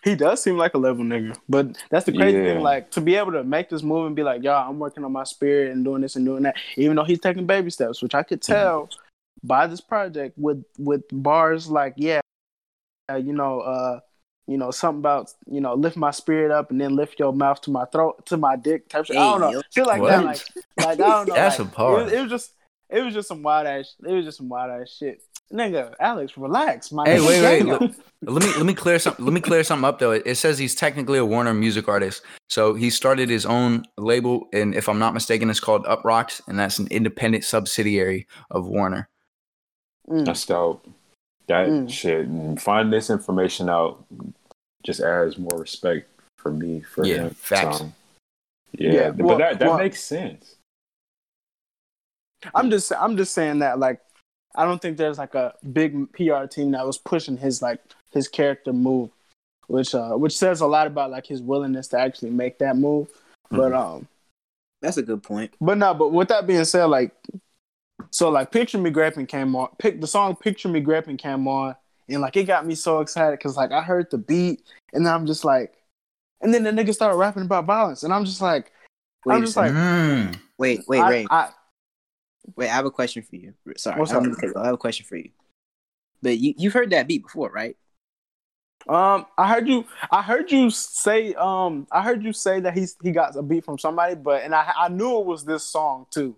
He 0.03 0.15
does 0.15 0.41
seem 0.43 0.57
like 0.57 0.73
a 0.73 0.77
level 0.79 1.05
nigga, 1.05 1.37
but 1.47 1.77
that's 1.89 2.05
the 2.05 2.11
crazy 2.11 2.37
Yeah. 2.39 2.55
thing. 2.55 2.61
Like 2.63 2.89
to 2.91 2.99
be 3.01 3.15
able 3.15 3.31
to 3.33 3.43
make 3.43 3.69
this 3.69 3.83
move 3.83 4.07
and 4.07 4.15
be 4.15 4.23
like, 4.23 4.43
"Y'all, 4.43 4.67
I'm 4.69 4.79
working 4.79 5.05
on 5.05 5.11
my 5.13 5.23
spirit 5.23 5.71
and 5.71 5.85
doing 5.85 6.01
this 6.01 6.15
and 6.17 6.25
doing 6.25 6.43
that," 6.43 6.55
even 6.75 6.95
though 6.97 7.05
he's 7.05 7.19
taking 7.21 7.45
baby 7.45 7.69
steps, 7.69 8.01
which 8.01 8.13
I 8.15 8.23
could 8.23 8.41
mm-hmm. 8.41 8.51
tell 8.51 8.89
by 9.43 9.67
this 9.67 9.81
project 9.81 10.37
with 10.37 10.63
with 10.77 11.01
bars 11.11 11.67
like, 11.69 11.93
"Yeah, 11.97 12.21
uh, 13.11 13.15
you 13.15 13.33
know, 13.33 13.59
uh, 13.61 13.99
you 14.47 14.57
know, 14.57 14.71
something 14.71 14.99
about 14.99 15.31
you 15.47 15.61
know, 15.61 15.73
lift 15.73 15.97
my 15.97 16.11
spirit 16.11 16.51
up 16.51 16.71
and 16.71 16.79
then 16.79 16.95
lift 16.95 17.19
your 17.19 17.33
mouth 17.33 17.61
to 17.61 17.71
my 17.71 17.85
throat 17.85 18.25
to 18.27 18.37
my 18.37 18.55
dick 18.55 18.89
type 18.89 19.05
shit." 19.05 19.17
I 19.17 19.31
don't 19.31 19.41
know, 19.41 19.51
yo. 19.51 19.61
shit 19.73 19.85
like 19.85 20.01
What? 20.01 20.09
that. 20.11 20.23
Like, 20.25 20.41
like 20.77 20.87
I 20.87 20.95
don't 20.95 21.27
know. 21.29 21.35
That's 21.35 21.59
like, 21.59 21.67
a 21.67 21.71
bar. 21.75 21.99
It, 21.99 22.03
was- 22.05 22.13
it 22.13 22.21
was 22.21 22.29
just, 22.31 22.51
it 22.89 23.01
was 23.03 23.13
just 23.13 23.27
some 23.27 23.43
wild 23.43 23.67
ass. 23.67 23.95
It 24.05 24.11
was 24.13 24.25
just 24.25 24.37
some 24.37 24.49
wild 24.49 24.71
ass 24.81 24.89
shit. 24.97 25.21
Nigga, 25.51 25.93
Alex, 25.99 26.35
relax, 26.35 26.91
my 26.91 27.07
Hey, 27.07 27.19
wait, 27.19 27.41
wait. 27.43 27.59
Damn. 27.65 27.67
Let, 27.67 27.91
let 28.23 28.43
me 28.43 28.53
let 28.55 28.65
me 28.65 28.73
clear 28.73 28.97
something. 28.97 29.23
Let 29.23 29.33
me 29.33 29.41
clear 29.41 29.63
something 29.63 29.85
up 29.85 29.99
though. 29.99 30.11
It, 30.11 30.23
it 30.25 30.35
says 30.35 30.57
he's 30.57 30.73
technically 30.73 31.19
a 31.19 31.25
Warner 31.25 31.53
music 31.53 31.87
artist. 31.87 32.23
So 32.49 32.73
he 32.73 32.89
started 32.89 33.29
his 33.29 33.45
own 33.45 33.83
label, 33.97 34.47
and 34.53 34.73
if 34.73 34.87
I'm 34.89 34.99
not 34.99 35.13
mistaken, 35.13 35.49
it's 35.49 35.59
called 35.59 35.85
Up 35.85 36.03
Rocks, 36.05 36.41
and 36.47 36.57
that's 36.57 36.79
an 36.79 36.87
independent 36.89 37.43
subsidiary 37.43 38.25
of 38.49 38.67
Warner. 38.67 39.09
Mm. 40.09 40.25
That's 40.25 40.45
dope. 40.45 40.85
That 41.47 41.67
Mm. 41.67 41.89
shit. 41.89 42.27
and 42.27 42.61
Find 42.61 42.91
this 42.91 43.09
information 43.09 43.69
out 43.69 44.03
just 44.83 44.99
adds 44.99 45.37
more 45.37 45.57
respect 45.59 46.09
for 46.37 46.51
me 46.51 46.81
for 46.81 47.05
Yeah, 47.05 47.23
him. 47.23 47.29
facts. 47.31 47.77
So, 47.79 47.91
yeah, 48.73 48.91
Yeah, 48.91 49.09
but 49.11 49.25
well- 49.25 49.37
that 49.37 49.59
that 49.59 49.67
well- 49.69 49.77
makes 49.77 50.03
sense. 50.03 50.55
I'm 52.53 52.69
just 52.69 52.91
I'm 52.97 53.15
just 53.15 53.33
saying 53.33 53.59
that 53.59 53.79
like 53.79 54.01
I 54.55 54.65
don't 54.65 54.81
think 54.81 54.97
there's 54.97 55.17
like 55.17 55.33
a 55.35 55.53
big 55.71 56.11
PR 56.13 56.45
team 56.45 56.71
that 56.71 56.85
was 56.85 56.97
pushing 56.97 57.37
his 57.37 57.61
like 57.61 57.79
his 58.11 58.27
character 58.27 58.73
move, 58.73 59.09
which 59.67 59.95
uh 59.95 60.11
which 60.11 60.37
says 60.37 60.59
a 60.61 60.67
lot 60.67 60.87
about 60.87 61.09
like 61.11 61.25
his 61.25 61.41
willingness 61.41 61.87
to 61.89 61.99
actually 61.99 62.31
make 62.31 62.59
that 62.59 62.75
move. 62.75 63.07
But 63.49 63.71
um 63.73 64.07
That's 64.81 64.97
a 64.97 65.01
good 65.03 65.23
point. 65.23 65.53
but 65.61 65.77
no, 65.77 65.93
but 65.93 66.11
with 66.11 66.27
that 66.27 66.45
being 66.45 66.65
said, 66.65 66.85
like 66.85 67.11
so 68.11 68.29
like 68.29 68.51
Picture 68.51 68.77
Me 68.77 68.89
Graping 68.89 69.25
came 69.25 69.55
on 69.55 69.69
pick 69.79 69.99
the 70.01 70.07
song 70.07 70.35
Picture 70.35 70.69
Me 70.69 70.79
Graping 70.79 71.17
came 71.17 71.47
on 71.47 71.75
and 72.09 72.21
like 72.21 72.35
it 72.37 72.43
got 72.45 72.65
me 72.65 72.75
so 72.75 72.99
excited 72.99 73.37
because 73.39 73.57
like 73.57 73.71
I 73.71 73.81
heard 73.81 74.09
the 74.11 74.17
beat 74.17 74.63
and 74.93 75.05
then 75.05 75.13
I'm 75.13 75.25
just 75.25 75.43
like 75.45 75.73
and 76.41 76.53
then 76.53 76.63
the 76.63 76.71
nigga 76.71 76.93
started 76.93 77.17
rapping 77.17 77.43
about 77.43 77.65
violence 77.65 78.03
and 78.03 78.13
I'm 78.13 78.25
just 78.25 78.41
like 78.41 78.71
Wait, 79.25 79.35
I'm 79.35 79.41
just 79.41 79.57
like 79.57 79.73
Mm. 79.73 80.39
wait, 80.57 80.81
wait, 80.87 80.99
I- 80.99 81.09
Ray. 81.09 81.27
I, 81.29 81.49
Wait, 82.57 82.69
I 82.69 82.73
have 82.73 82.85
a 82.85 82.91
question 82.91 83.23
for 83.23 83.37
you. 83.37 83.53
Sorry, 83.77 83.97
What's 83.97 84.11
I, 84.11 84.17
up? 84.17 84.23
mean 84.23 84.35
to 84.35 84.41
cut 84.41 84.47
you 84.49 84.55
off. 84.55 84.63
I 84.63 84.65
have 84.65 84.73
a 84.73 84.77
question 84.77 85.05
for 85.05 85.15
you. 85.15 85.29
But 86.21 86.37
you 86.39 86.53
you've 86.57 86.73
heard 86.73 86.89
that 86.89 87.07
beat 87.07 87.23
before, 87.23 87.49
right? 87.49 87.77
Um, 88.89 89.25
I 89.37 89.47
heard 89.47 89.67
you. 89.67 89.85
I 90.11 90.21
heard 90.21 90.51
you 90.51 90.69
say. 90.69 91.33
Um, 91.35 91.87
I 91.89 92.01
heard 92.01 92.21
you 92.21 92.33
say 92.33 92.59
that 92.59 92.77
he's 92.77 92.97
he 93.01 93.11
got 93.11 93.37
a 93.37 93.41
beat 93.41 93.63
from 93.63 93.79
somebody, 93.79 94.15
but 94.15 94.43
and 94.43 94.53
I 94.53 94.73
I 94.77 94.89
knew 94.89 95.19
it 95.19 95.25
was 95.25 95.45
this 95.45 95.63
song 95.63 96.05
too, 96.11 96.35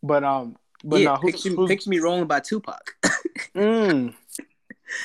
but 0.00 0.22
um, 0.22 0.56
but 0.84 1.00
yeah, 1.00 1.04
no, 1.06 1.16
who's, 1.16 1.32
picture, 1.32 1.50
who's, 1.50 1.68
picture 1.68 1.90
me 1.90 1.98
rolling 1.98 2.26
by 2.26 2.40
Tupac. 2.40 2.94
mm, 3.54 4.14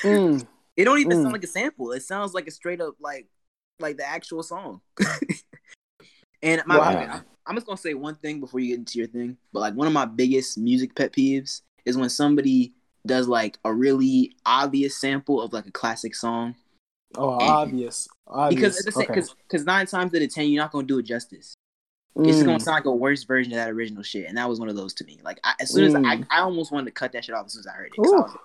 mm, 0.02 0.46
it 0.76 0.84
don't 0.84 0.98
even 0.98 1.12
Mm. 1.18 1.22
sound 1.22 1.32
like 1.32 1.44
a 1.44 1.48
sample. 1.48 1.92
It 1.92 2.02
sounds 2.02 2.34
like 2.34 2.46
a 2.46 2.50
straight 2.50 2.80
up 2.80 2.94
like 3.00 3.26
like 3.80 3.96
the 3.96 4.06
actual 4.06 4.42
song. 4.42 4.80
and 6.42 6.62
my, 6.66 6.78
Wow. 6.78 6.88
I'm, 6.88 7.24
I'm 7.46 7.54
just 7.54 7.66
gonna 7.66 7.76
say 7.76 7.94
one 7.94 8.14
thing 8.16 8.40
before 8.40 8.60
you 8.60 8.68
get 8.68 8.78
into 8.78 8.98
your 8.98 9.08
thing. 9.08 9.36
But 9.52 9.60
like 9.60 9.74
one 9.74 9.86
of 9.86 9.92
my 9.92 10.04
biggest 10.04 10.58
music 10.58 10.94
pet 10.94 11.12
peeves 11.12 11.62
is 11.84 11.96
when 11.96 12.10
somebody 12.10 12.74
does 13.06 13.28
like 13.28 13.58
a 13.64 13.72
really 13.72 14.34
obvious 14.44 14.96
sample 15.00 15.40
of 15.40 15.52
like 15.52 15.66
a 15.66 15.72
classic 15.72 16.14
song. 16.14 16.54
oh, 17.16 17.38
obvious, 17.40 18.08
obvious. 18.26 18.54
Because 18.54 18.78
at 18.78 18.84
the 18.84 18.92
same, 18.92 19.02
okay. 19.04 19.14
because 19.14 19.34
because 19.46 19.64
nine 19.64 19.86
times 19.86 20.14
out 20.14 20.20
of 20.22 20.34
ten 20.34 20.48
you're 20.48 20.62
not 20.62 20.72
gonna 20.72 20.86
do 20.86 20.98
it 20.98 21.04
justice. 21.04 21.54
It's 22.16 22.26
just 22.38 22.44
gonna 22.44 22.58
Mm, 22.58 22.62
sound 22.62 22.74
like 22.76 22.84
a 22.86 22.90
worse 22.92 23.22
version 23.24 23.52
of 23.52 23.56
that 23.58 23.70
original 23.70 24.02
shit, 24.02 24.26
and 24.28 24.36
that 24.38 24.48
was 24.48 24.58
one 24.58 24.68
of 24.68 24.76
those 24.76 24.92
to 24.94 25.04
me. 25.04 25.20
Like 25.22 25.38
I, 25.44 25.54
as 25.60 25.70
soon 25.70 25.84
as 25.84 25.94
I, 25.94 25.98
Mm. 26.00 26.26
I 26.30 26.40
almost 26.40 26.72
wanted 26.72 26.86
to 26.86 26.90
cut 26.92 27.12
that 27.12 27.24
shit 27.24 27.34
off 27.34 27.46
as 27.46 27.52
soon 27.52 27.60
as 27.60 27.66
I 27.68 27.72
heard 27.72 27.92
it. 27.94 27.96
'cause 27.96 28.12
I, 28.12 28.16
like, 28.22 28.40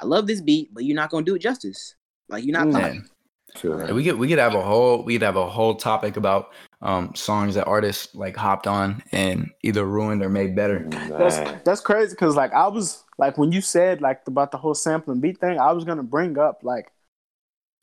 I 0.00 0.06
love 0.06 0.26
this 0.26 0.40
beat, 0.40 0.72
but 0.72 0.84
you're 0.84 0.94
not 0.96 1.10
gonna 1.10 1.24
do 1.24 1.34
it 1.34 1.40
justice. 1.40 1.96
Like 2.28 2.44
you're 2.44 2.52
not. 2.52 2.68
Mm. 2.68 2.72
Popping. 2.72 2.92
Man. 2.94 3.08
Feel 3.56 3.94
we 3.94 4.04
could 4.04 4.16
we 4.16 4.28
could 4.28 4.38
have 4.38 4.54
a 4.54 4.62
whole 4.62 5.02
we 5.02 5.14
could 5.14 5.22
have 5.22 5.34
a 5.34 5.48
whole 5.48 5.74
topic 5.74 6.16
about 6.16 6.52
um 6.82 7.12
songs 7.16 7.56
that 7.56 7.66
artists 7.66 8.14
like 8.14 8.36
hopped 8.36 8.68
on 8.68 9.02
and 9.10 9.50
either 9.64 9.84
ruined 9.84 10.22
or 10.22 10.28
made 10.28 10.54
better. 10.54 10.86
that's 11.08 11.62
that's 11.64 11.80
crazy 11.80 12.10
because 12.10 12.36
like 12.36 12.52
I 12.52 12.68
was 12.68 13.02
like 13.18 13.38
when 13.38 13.50
you 13.50 13.60
said 13.60 14.00
like 14.00 14.22
about 14.28 14.52
the 14.52 14.56
whole 14.58 14.74
sample 14.74 15.12
and 15.12 15.20
beat 15.20 15.38
thing, 15.38 15.58
I 15.58 15.72
was 15.72 15.84
gonna 15.84 16.04
bring 16.04 16.38
up 16.38 16.60
like 16.62 16.92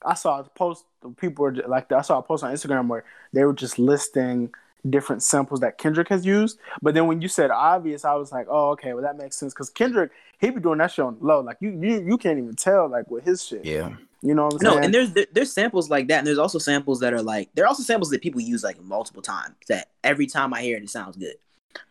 I 0.05 0.13
saw 0.13 0.39
a 0.39 0.43
post 0.45 0.85
people 1.17 1.43
were 1.43 1.53
like 1.53 1.91
I 1.91 2.01
saw 2.01 2.19
a 2.19 2.23
post 2.23 2.45
on 2.45 2.53
Instagram 2.53 2.87
where 2.87 3.03
they 3.33 3.43
were 3.43 3.51
just 3.53 3.77
listing 3.77 4.53
different 4.89 5.23
samples 5.23 5.59
that 5.61 5.77
Kendrick 5.77 6.09
has 6.09 6.25
used. 6.25 6.59
But 6.81 6.93
then 6.93 7.07
when 7.07 7.21
you 7.21 7.27
said 7.27 7.51
obvious, 7.51 8.05
I 8.05 8.15
was 8.15 8.31
like, 8.31 8.47
oh 8.49 8.69
okay, 8.71 8.93
well 8.93 9.03
that 9.03 9.17
makes 9.17 9.37
sense 9.37 9.53
because 9.53 9.69
Kendrick 9.69 10.11
he 10.39 10.49
be 10.51 10.61
doing 10.61 10.77
that 10.79 10.91
shit 10.91 11.05
on 11.05 11.17
low. 11.19 11.41
Like 11.41 11.57
you 11.59 11.71
you 11.71 12.03
you 12.05 12.17
can't 12.17 12.37
even 12.37 12.55
tell 12.55 12.87
like 12.87 13.09
with 13.09 13.25
his 13.25 13.43
shit. 13.43 13.65
Yeah. 13.65 13.95
You 14.21 14.33
know 14.33 14.45
what 14.45 14.55
I'm 14.55 14.59
No, 14.63 14.71
saying? 14.71 14.85
and 14.85 14.93
there's 14.93 15.11
there, 15.13 15.25
there's 15.31 15.53
samples 15.53 15.89
like 15.89 16.07
that, 16.07 16.19
and 16.19 16.27
there's 16.27 16.39
also 16.39 16.57
samples 16.59 16.99
that 17.01 17.13
are 17.13 17.21
like 17.21 17.49
there 17.53 17.65
are 17.65 17.67
also 17.67 17.83
samples 17.83 18.09
that 18.11 18.21
people 18.21 18.41
use 18.41 18.63
like 18.63 18.81
multiple 18.81 19.21
times. 19.21 19.55
That 19.67 19.89
every 20.03 20.27
time 20.27 20.53
I 20.53 20.61
hear 20.61 20.77
it, 20.77 20.83
it 20.83 20.89
sounds 20.89 21.17
good. 21.17 21.35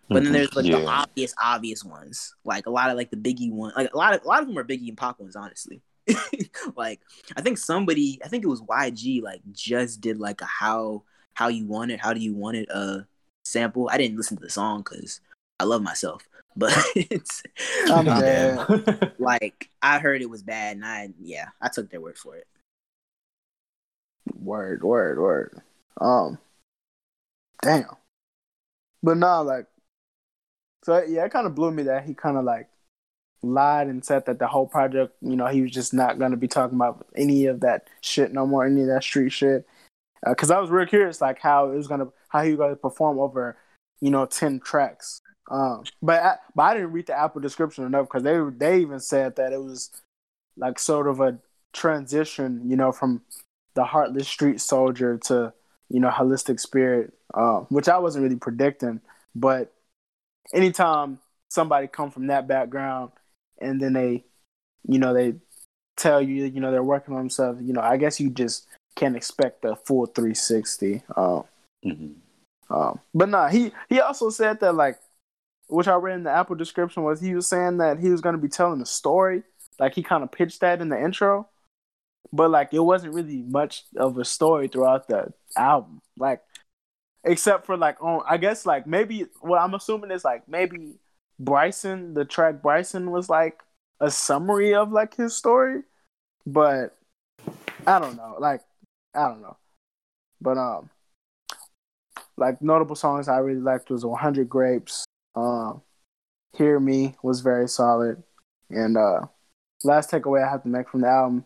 But 0.08 0.22
then 0.22 0.24
mm-hmm. 0.24 0.32
there's 0.32 0.54
like 0.54 0.66
the 0.66 0.86
obvious, 0.86 1.34
obvious 1.42 1.84
ones, 1.84 2.34
like 2.44 2.66
a 2.66 2.70
lot 2.70 2.90
of 2.90 2.96
like 2.96 3.10
the 3.10 3.16
Biggie 3.16 3.50
one, 3.50 3.72
like 3.76 3.92
a 3.92 3.96
lot 3.96 4.14
of 4.14 4.24
a 4.24 4.28
lot 4.28 4.40
of 4.40 4.48
them 4.48 4.58
are 4.58 4.64
Biggie 4.64 4.88
and 4.88 4.96
Pac 4.96 5.18
ones, 5.18 5.34
honestly. 5.34 5.82
like 6.76 7.00
I 7.36 7.40
think 7.40 7.58
somebody, 7.58 8.20
I 8.24 8.28
think 8.28 8.44
it 8.44 8.48
was 8.48 8.62
YG, 8.62 9.22
like 9.22 9.40
just 9.52 10.00
did 10.00 10.18
like 10.18 10.40
a 10.40 10.46
how 10.46 11.02
how 11.36 11.48
you 11.48 11.66
want 11.66 11.90
it, 11.92 12.00
how 12.00 12.12
do 12.14 12.20
you 12.20 12.34
want 12.34 12.56
it 12.56 12.68
uh 12.72 13.00
sample. 13.44 13.88
I 13.92 13.98
didn't 13.98 14.16
listen 14.16 14.36
to 14.38 14.42
the 14.42 14.50
song 14.50 14.82
because 14.82 15.20
I 15.60 15.64
love 15.64 15.82
myself, 15.82 16.26
but 16.56 16.72
it's 16.96 17.42
I'm 17.90 18.04
Nah, 18.06 18.20
dead. 18.20 18.66
like 19.18 19.68
I 19.82 19.98
heard 19.98 20.22
it 20.22 20.30
was 20.30 20.42
bad, 20.42 20.76
and 20.76 20.84
I 20.84 21.10
yeah, 21.20 21.48
I 21.60 21.68
took 21.68 21.90
their 21.90 22.00
word 22.00 22.18
for 22.18 22.36
it. 22.36 22.46
Word, 24.34 24.82
word, 24.82 25.18
word. 25.18 25.60
Um, 26.00 26.38
damn. 27.62 27.84
But 29.02 29.18
nah, 29.18 29.40
like, 29.40 29.66
So 30.84 31.02
yeah, 31.04 31.24
it 31.24 31.32
kind 31.32 31.46
of 31.46 31.54
blew 31.54 31.70
me 31.70 31.84
that 31.84 32.04
he 32.04 32.14
kind 32.14 32.36
of 32.36 32.44
like 32.44 32.68
lied 33.42 33.88
and 33.88 34.04
said 34.04 34.26
that 34.26 34.38
the 34.38 34.46
whole 34.48 34.66
project, 34.66 35.14
you 35.20 35.36
know, 35.36 35.46
he 35.46 35.62
was 35.62 35.70
just 35.70 35.94
not 35.94 36.18
gonna 36.18 36.36
be 36.36 36.48
talking 36.48 36.76
about 36.76 37.06
any 37.14 37.46
of 37.46 37.60
that 37.60 37.88
shit 38.00 38.32
no 38.32 38.46
more, 38.46 38.64
any 38.64 38.82
of 38.82 38.88
that 38.88 39.04
street 39.04 39.30
shit. 39.30 39.66
Because 40.28 40.50
uh, 40.50 40.56
I 40.56 40.60
was 40.60 40.70
real 40.70 40.86
curious, 40.86 41.20
like 41.20 41.40
how 41.40 41.70
it 41.70 41.76
was 41.76 41.86
gonna, 41.86 42.08
how 42.28 42.42
he 42.42 42.50
was 42.50 42.58
gonna 42.58 42.76
perform 42.76 43.18
over, 43.18 43.56
you 44.00 44.10
know, 44.10 44.26
ten 44.26 44.60
tracks. 44.60 45.20
Um, 45.50 45.84
but 46.02 46.22
I, 46.22 46.36
but 46.54 46.62
I 46.62 46.74
didn't 46.74 46.92
read 46.92 47.06
the 47.06 47.18
Apple 47.18 47.40
description 47.40 47.84
enough 47.84 48.08
because 48.08 48.22
they 48.22 48.38
they 48.56 48.80
even 48.80 49.00
said 49.00 49.36
that 49.36 49.52
it 49.52 49.62
was 49.62 49.90
like 50.56 50.78
sort 50.78 51.06
of 51.06 51.20
a 51.20 51.38
transition, 51.72 52.62
you 52.68 52.76
know, 52.76 52.92
from 52.92 53.22
the 53.74 53.84
heartless 53.84 54.26
street 54.26 54.60
soldier 54.60 55.18
to 55.18 55.52
you 55.88 56.00
know 56.00 56.10
holistic 56.10 56.58
spirit, 56.58 57.12
uh, 57.34 57.60
which 57.68 57.88
I 57.88 57.98
wasn't 57.98 58.24
really 58.24 58.36
predicting. 58.36 59.00
But 59.34 59.72
anytime 60.52 61.20
somebody 61.48 61.86
come 61.86 62.10
from 62.10 62.28
that 62.28 62.48
background 62.48 63.12
and 63.60 63.80
then 63.80 63.92
they, 63.92 64.24
you 64.88 64.98
know, 64.98 65.14
they 65.14 65.34
tell 65.96 66.20
you, 66.20 66.44
you 66.44 66.60
know, 66.60 66.70
they're 66.70 66.82
working 66.82 67.14
on 67.14 67.20
themselves, 67.20 67.62
you 67.62 67.72
know, 67.72 67.80
I 67.80 67.96
guess 67.96 68.20
you 68.20 68.30
just 68.30 68.66
can't 68.96 69.16
expect 69.16 69.64
a 69.64 69.76
full 69.76 70.06
360. 70.06 71.02
Um, 71.14 71.44
mm-hmm. 71.84 72.74
um, 72.74 73.00
but 73.14 73.28
nah, 73.28 73.48
he 73.48 73.70
he 73.88 74.00
also 74.00 74.30
said 74.30 74.58
that 74.60 74.74
like, 74.74 74.98
which 75.68 75.86
I 75.86 75.94
read 75.94 76.16
in 76.16 76.24
the 76.24 76.30
Apple 76.30 76.56
description 76.56 77.04
was 77.04 77.20
he 77.20 77.34
was 77.34 77.46
saying 77.46 77.78
that 77.78 78.00
he 78.00 78.08
was 78.08 78.20
going 78.20 78.34
to 78.34 78.42
be 78.42 78.48
telling 78.48 78.80
a 78.80 78.86
story. 78.86 79.42
Like 79.78 79.94
he 79.94 80.02
kind 80.02 80.24
of 80.24 80.32
pitched 80.32 80.60
that 80.60 80.80
in 80.80 80.88
the 80.88 81.00
intro, 81.00 81.48
but 82.32 82.50
like 82.50 82.72
it 82.72 82.80
wasn't 82.80 83.14
really 83.14 83.42
much 83.42 83.84
of 83.96 84.18
a 84.18 84.24
story 84.24 84.68
throughout 84.68 85.06
the 85.06 85.32
album. 85.56 86.00
Like 86.16 86.40
except 87.24 87.66
for 87.66 87.76
like 87.76 88.02
on 88.02 88.22
I 88.26 88.38
guess 88.38 88.64
like 88.64 88.86
maybe 88.86 89.26
what 89.40 89.60
I'm 89.60 89.74
assuming 89.74 90.10
is 90.10 90.24
like 90.24 90.48
maybe 90.48 90.94
Bryson, 91.38 92.14
the 92.14 92.24
track 92.24 92.62
Bryson 92.62 93.10
was 93.10 93.28
like 93.28 93.60
a 94.00 94.10
summary 94.10 94.74
of 94.74 94.92
like 94.92 95.14
his 95.16 95.36
story, 95.36 95.82
but 96.46 96.96
I 97.86 97.98
don't 97.98 98.16
know. 98.16 98.36
Like 98.38 98.62
I 99.16 99.28
don't 99.28 99.42
know. 99.42 99.56
But 100.40 100.58
um 100.58 100.90
like 102.36 102.60
notable 102.60 102.96
songs 102.96 103.28
I 103.28 103.38
really 103.38 103.60
liked 103.60 103.90
was 103.90 104.04
100 104.04 104.48
Grapes. 104.48 105.04
Um 105.34 105.82
Hear 106.56 106.80
Me 106.80 107.16
was 107.22 107.40
very 107.40 107.68
solid. 107.68 108.22
And 108.70 108.96
uh 108.96 109.26
last 109.84 110.10
takeaway 110.10 110.46
I 110.46 110.50
have 110.50 110.62
to 110.62 110.68
make 110.68 110.88
from 110.88 111.02
the 111.02 111.08
album 111.08 111.44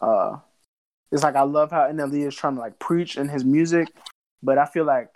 uh 0.00 0.38
it's 1.10 1.22
like 1.22 1.36
I 1.36 1.42
love 1.42 1.70
how 1.70 1.88
NLE 1.88 2.26
is 2.26 2.34
trying 2.34 2.54
to 2.56 2.60
like 2.60 2.78
preach 2.78 3.16
in 3.16 3.28
his 3.28 3.44
music, 3.44 3.88
but 4.42 4.58
I 4.58 4.66
feel 4.66 4.84
like 4.84 5.08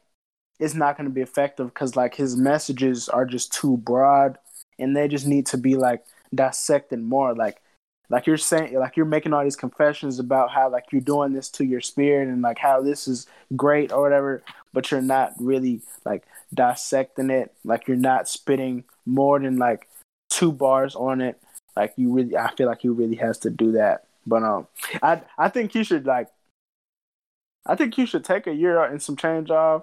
it's 0.59 0.75
not 0.75 0.97
going 0.97 1.09
to 1.09 1.15
be 1.15 1.21
effective 1.21 1.67
because 1.67 1.97
like 1.97 2.15
his 2.15 2.37
messages 2.37 3.09
are 3.09 3.27
just 3.27 3.53
too 3.53 3.77
broad 3.79 4.39
and 4.79 4.97
they 4.97 5.09
just 5.09 5.27
need 5.27 5.47
to 5.47 5.59
be 5.59 5.77
like 5.77 6.05
dissected 6.35 7.01
more 7.01 7.35
like 7.35 7.62
like 8.13 8.29
you're 8.29 8.37
saying 8.37 8.79
like 8.79 8.97
you're 8.97 9.07
making 9.07 9.33
all 9.33 9.43
these 9.43 9.57
confessions 9.57 10.21
about 10.21 10.51
how 10.51 10.71
like 10.71 10.85
you're 10.93 11.01
doing 11.01 11.33
this 11.33 11.49
to 11.49 11.65
your 11.65 11.81
spirit 11.81 12.29
and 12.29 12.43
like 12.43 12.59
how 12.59 12.81
this 12.81 13.09
is 13.09 13.27
great 13.57 13.91
or 13.91 14.03
whatever 14.03 14.45
but 14.73 14.91
you're 14.91 15.03
not 15.03 15.35
really 15.39 15.83
like 16.05 16.25
dissecting 16.53 17.31
it. 17.31 17.53
Like 17.65 17.87
you're 17.89 17.97
not 17.97 18.29
spitting 18.29 18.85
more 19.07 19.39
than 19.39 19.59
like 19.59 19.89
two 20.31 20.53
bars 20.53 20.95
on 20.95 21.21
it. 21.21 21.41
Like 21.77 21.95
you 21.97 22.13
really 22.13 22.37
i 22.37 22.55
feel 22.55 22.67
like 22.67 22.83
he 22.83 22.89
really 22.89 23.17
has 23.17 23.39
to 23.39 23.51
do 23.51 23.73
that. 23.73 24.05
But 24.27 24.43
um 24.43 24.69
i 25.03 25.23
i 25.37 25.49
think 25.49 25.73
he 25.73 25.83
should 25.83 26.07
like 26.07 26.29
i 27.67 27.75
think 27.75 27.95
he 27.95 28.07
should 28.07 28.25
take 28.25 28.47
a 28.47 28.55
year 28.55 28.83
and 28.85 29.03
some 29.03 29.17
change 29.17 29.51
off 29.51 29.83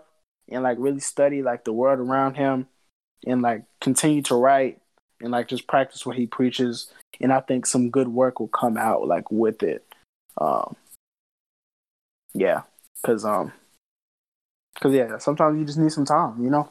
and 0.49 0.63
like 0.63 0.77
really 0.79 1.01
study 1.01 1.41
like 1.41 1.65
the 1.65 1.73
world 1.73 1.99
around 1.99 2.35
him 2.35 2.67
and 3.27 3.41
like 3.41 3.63
continue 3.81 4.21
to 4.23 4.35
write 4.35 4.79
and 5.21 5.31
like 5.31 5.47
just 5.47 5.67
practice 5.67 6.05
what 6.05 6.15
he 6.15 6.25
preaches 6.25 6.91
and 7.21 7.31
i 7.33 7.39
think 7.39 7.65
some 7.65 7.89
good 7.89 8.07
work 8.07 8.39
will 8.39 8.47
come 8.49 8.77
out 8.77 9.07
like 9.07 9.29
with 9.31 9.63
it. 9.63 9.85
Um 10.39 10.75
yeah 12.33 12.61
because 13.01 13.25
um 13.25 13.51
because 14.75 14.93
yeah 14.93 15.17
sometimes 15.17 15.59
you 15.59 15.65
just 15.65 15.77
need 15.77 15.91
some 15.91 16.05
time 16.05 16.41
you 16.43 16.49
know? 16.49 16.69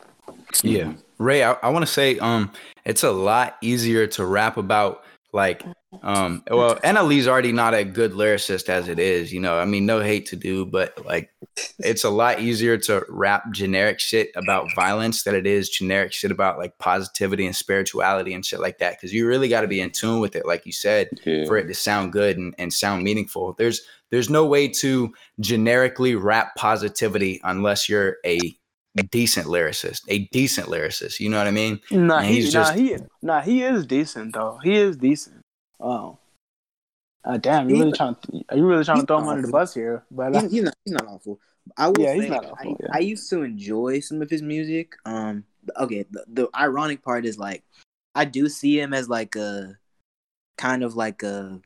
Yeah. 0.63 0.93
Ray 1.19 1.43
i, 1.43 1.53
I 1.55 1.69
want 1.71 1.85
to 1.85 1.93
say 1.93 2.19
um 2.19 2.53
it's 2.85 3.03
a 3.03 3.11
lot 3.11 3.57
easier 3.61 4.07
to 4.09 4.25
rap 4.25 4.57
about 4.57 5.05
like 5.33 5.65
um, 6.03 6.43
well, 6.51 6.77
NLE's 6.77 7.27
already 7.27 7.53
not 7.53 7.73
a 7.73 7.83
good 7.83 8.13
lyricist 8.13 8.69
as 8.69 8.89
it 8.89 8.99
is, 8.99 9.33
you 9.33 9.41
know. 9.41 9.59
I 9.59 9.65
mean, 9.65 9.87
no 9.87 10.01
hate 10.01 10.27
to 10.27 10.37
do, 10.37 10.67
but 10.67 11.05
like 11.07 11.31
it's 11.79 12.05
a 12.05 12.11
lot 12.11 12.41
easier 12.41 12.77
to 12.77 13.05
rap 13.09 13.51
generic 13.53 13.99
shit 13.99 14.31
about 14.37 14.69
violence 14.75 15.23
than 15.23 15.35
it 15.35 15.47
is 15.47 15.71
generic 15.71 16.13
shit 16.13 16.31
about 16.31 16.59
like 16.59 16.77
positivity 16.79 17.47
and 17.47 17.57
spirituality 17.57 18.35
and 18.35 18.45
shit 18.45 18.61
like 18.61 18.79
that. 18.79 19.01
Cause 19.01 19.13
you 19.13 19.27
really 19.27 19.49
got 19.49 19.63
to 19.63 19.69
be 19.69 19.81
in 19.81 19.91
tune 19.91 20.21
with 20.21 20.37
it, 20.37 20.47
like 20.47 20.67
you 20.67 20.73
said, 20.73 21.09
yeah. 21.25 21.47
for 21.47 21.57
it 21.57 21.67
to 21.67 21.75
sound 21.75 22.13
good 22.13 22.37
and, 22.37 22.55
and 22.59 22.73
sound 22.73 23.03
meaningful. 23.03 23.55
There's 23.55 23.81
there's 24.11 24.31
no 24.31 24.45
way 24.47 24.69
to 24.69 25.13
generically 25.41 26.15
rap 26.15 26.55
positivity 26.57 27.41
unless 27.45 27.89
you're 27.89 28.17
a 28.25 28.39
decent 29.11 29.47
lyricist, 29.47 30.03
a 30.09 30.27
decent 30.29 30.69
lyricist. 30.69 31.21
You 31.21 31.29
know 31.31 31.39
what 31.39 31.47
I 31.47 31.51
mean? 31.53 31.81
Nah, 31.91 32.21
he, 32.21 32.35
he's 32.35 32.53
just 32.53 32.75
nah, 32.75 32.83
he, 32.83 32.97
nah, 33.23 33.41
he 33.41 33.63
is 33.63 33.87
decent 33.87 34.35
though. 34.35 34.59
He 34.63 34.77
is 34.77 34.97
decent. 34.97 35.38
Oh. 35.81 36.19
Uh, 37.25 37.37
damn, 37.37 37.69
you 37.69 37.79
really 37.79 37.93
trying? 37.93 38.15
To, 38.15 38.45
are 38.49 38.57
you 38.57 38.67
really 38.67 38.85
trying 38.85 39.01
to 39.01 39.07
throw 39.07 39.19
him 39.19 39.29
under 39.29 39.43
the 39.43 39.53
bus 39.53 39.75
here? 39.75 40.05
But 40.11 40.35
he's, 40.35 40.51
he's, 40.51 40.63
not. 40.63 40.75
He's 40.85 40.95
not 40.95 41.07
awful. 41.07 41.41
I 41.77 41.89
will 41.89 42.01
yeah, 42.01 42.19
say, 42.19 42.31
awful, 42.31 42.57
I, 42.59 42.65
yeah. 42.69 42.89
I, 42.93 42.99
used 43.01 43.29
to 43.31 43.43
enjoy 43.43 44.01
some 44.01 44.23
of 44.23 44.31
his 44.31 44.41
music. 44.41 44.95
Um, 45.05 45.45
okay, 45.79 46.07
the, 46.11 46.25
the 46.29 46.49
ironic 46.55 47.03
part 47.03 47.27
is 47.27 47.39
like, 47.39 47.65
I 48.15 48.25
do 48.25 48.49
see 48.49 48.81
him 48.81 48.95
as 48.95 49.09
like 49.09 49.37
a 49.37 49.77
kind 50.57 50.83
of 50.83 50.97
like 50.97 51.23
a 51.23 51.61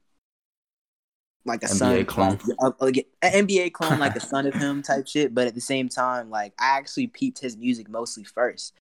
like 1.45 1.63
a 1.63 1.67
NBA 1.67 1.69
son 1.69 2.05
clone, 2.07 2.39
like, 2.81 3.07
an 3.23 3.47
NBA 3.47 3.73
clone, 3.73 3.99
like 3.99 4.17
a 4.17 4.21
son 4.27 4.47
of 4.47 4.55
him 4.55 4.83
type 4.83 5.07
shit. 5.09 5.35
But 5.35 5.47
at 5.47 5.55
the 5.55 5.61
same 5.61 5.89
time, 5.89 6.31
like 6.31 6.55
I 6.59 6.77
actually 6.77 7.09
peeped 7.09 7.39
his 7.41 7.57
music 7.57 7.89
mostly 7.89 8.25
first, 8.25 8.75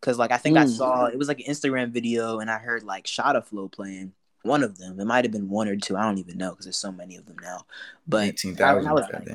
because 0.00 0.18
like 0.18 0.30
I 0.30 0.36
think 0.36 0.56
mm. 0.56 0.62
I 0.62 0.66
saw 0.66 1.06
it 1.06 1.18
was 1.18 1.28
like 1.28 1.40
an 1.40 1.46
Instagram 1.46 1.90
video, 1.90 2.38
and 2.38 2.50
I 2.50 2.58
heard 2.58 2.82
like 2.84 3.06
Shotta 3.06 3.42
Flow 3.42 3.68
playing, 3.68 4.12
one 4.42 4.62
of 4.62 4.78
them. 4.78 4.98
It 4.98 5.04
might 5.04 5.24
have 5.24 5.32
been 5.32 5.48
one 5.48 5.68
or 5.68 5.76
two. 5.76 5.96
I 5.96 6.02
don't 6.02 6.18
even 6.18 6.38
know 6.38 6.50
because 6.50 6.66
there's 6.66 6.76
so 6.76 6.92
many 6.92 7.16
of 7.16 7.26
them 7.26 7.36
now. 7.40 7.66
But 8.06 8.40
I, 8.60 8.64
I, 8.64 8.92
was 8.92 9.06
like, 9.12 9.28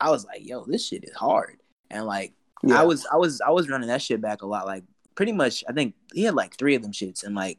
I 0.00 0.10
was 0.10 0.24
like, 0.24 0.46
yo, 0.46 0.64
this 0.64 0.86
shit 0.86 1.04
is 1.04 1.14
hard. 1.14 1.58
And 1.90 2.06
like 2.06 2.32
yeah. 2.62 2.80
I 2.80 2.84
was 2.84 3.06
I 3.12 3.16
was 3.16 3.40
I 3.40 3.50
was 3.50 3.68
running 3.68 3.88
that 3.88 4.02
shit 4.02 4.20
back 4.20 4.42
a 4.42 4.46
lot. 4.46 4.66
Like 4.66 4.84
pretty 5.14 5.32
much 5.32 5.64
I 5.68 5.72
think 5.72 5.94
he 6.14 6.24
had 6.24 6.34
like 6.34 6.56
three 6.56 6.74
of 6.74 6.82
them 6.82 6.92
shits 6.92 7.24
and 7.24 7.34
like 7.34 7.58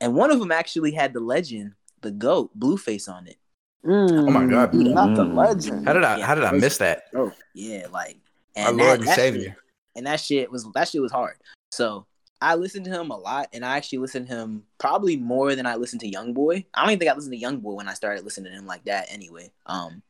and 0.00 0.14
one 0.14 0.30
of 0.30 0.38
them 0.38 0.50
actually 0.50 0.92
had 0.92 1.12
the 1.12 1.20
legend, 1.20 1.74
the 2.00 2.10
goat, 2.10 2.50
Blueface 2.58 3.08
on 3.08 3.26
it. 3.26 3.36
Mm, 3.84 4.28
oh 4.28 4.30
my 4.30 4.46
god, 4.46 4.74
not 4.74 5.14
the 5.14 5.24
legend. 5.24 5.86
How 5.86 5.92
did 5.92 6.04
I 6.04 6.18
yeah, 6.18 6.26
how 6.26 6.34
did 6.34 6.44
I 6.44 6.52
miss 6.52 6.78
that? 6.78 7.04
Oh 7.14 7.32
yeah, 7.54 7.86
like 7.90 8.18
and 8.56 8.68
Our 8.68 8.72
that, 8.74 8.82
Lord 8.82 9.00
and 9.00 9.08
Savior. 9.10 9.42
Shit, 9.42 9.54
and 9.96 10.06
that 10.06 10.20
shit 10.20 10.50
was 10.50 10.68
that 10.74 10.88
shit 10.88 11.02
was 11.02 11.12
hard. 11.12 11.36
So 11.72 12.06
I 12.40 12.54
listened 12.54 12.86
to 12.86 12.90
him 12.90 13.10
a 13.10 13.16
lot, 13.16 13.48
and 13.52 13.64
I 13.64 13.76
actually 13.76 13.98
listened 13.98 14.28
to 14.28 14.34
him 14.34 14.62
probably 14.78 15.16
more 15.16 15.54
than 15.54 15.66
I 15.66 15.76
listened 15.76 16.00
to 16.00 16.08
Young 16.08 16.32
Boy. 16.32 16.64
I 16.74 16.80
don't 16.80 16.90
even 16.90 16.98
think 16.98 17.10
I 17.10 17.14
listened 17.14 17.34
to 17.34 17.38
Young 17.38 17.58
Boy 17.58 17.74
when 17.74 17.88
I 17.88 17.94
started 17.94 18.24
listening 18.24 18.52
to 18.52 18.58
him 18.58 18.66
like 18.66 18.84
that. 18.84 19.06
Anyway, 19.10 19.50
um, 19.66 20.02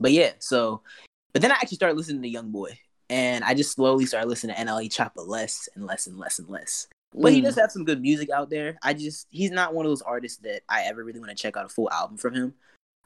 but 0.00 0.12
yeah, 0.12 0.32
so 0.38 0.82
but 1.32 1.42
then 1.42 1.52
I 1.52 1.56
actually 1.56 1.76
started 1.76 1.96
listening 1.96 2.22
to 2.22 2.28
Young 2.28 2.50
Boy, 2.50 2.78
and 3.10 3.44
I 3.44 3.54
just 3.54 3.72
slowly 3.72 4.06
started 4.06 4.28
listening 4.28 4.56
to 4.56 4.62
NLE 4.62 4.88
Choppa 4.88 5.26
less 5.26 5.68
and 5.74 5.86
less 5.86 6.06
and 6.06 6.18
less 6.18 6.38
and 6.38 6.48
less. 6.48 6.88
But 7.14 7.32
mm. 7.32 7.36
he 7.36 7.40
does 7.42 7.56
have 7.56 7.70
some 7.70 7.84
good 7.84 8.00
music 8.00 8.30
out 8.30 8.48
there. 8.48 8.78
I 8.82 8.94
just 8.94 9.26
he's 9.30 9.50
not 9.50 9.74
one 9.74 9.84
of 9.84 9.90
those 9.90 10.02
artists 10.02 10.38
that 10.38 10.62
I 10.68 10.82
ever 10.82 11.04
really 11.04 11.20
want 11.20 11.30
to 11.30 11.36
check 11.36 11.56
out 11.56 11.66
a 11.66 11.68
full 11.68 11.90
album 11.90 12.16
from 12.16 12.34
him. 12.34 12.54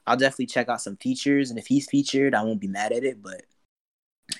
I'll 0.05 0.15
definitely 0.17 0.45
check 0.45 0.69
out 0.69 0.81
some 0.81 0.95
features, 0.97 1.49
and 1.49 1.59
if 1.59 1.67
he's 1.67 1.89
featured, 1.89 2.33
I 2.33 2.43
won't 2.43 2.61
be 2.61 2.67
mad 2.67 2.93
at 2.93 3.03
it. 3.03 3.21
But 3.21 3.41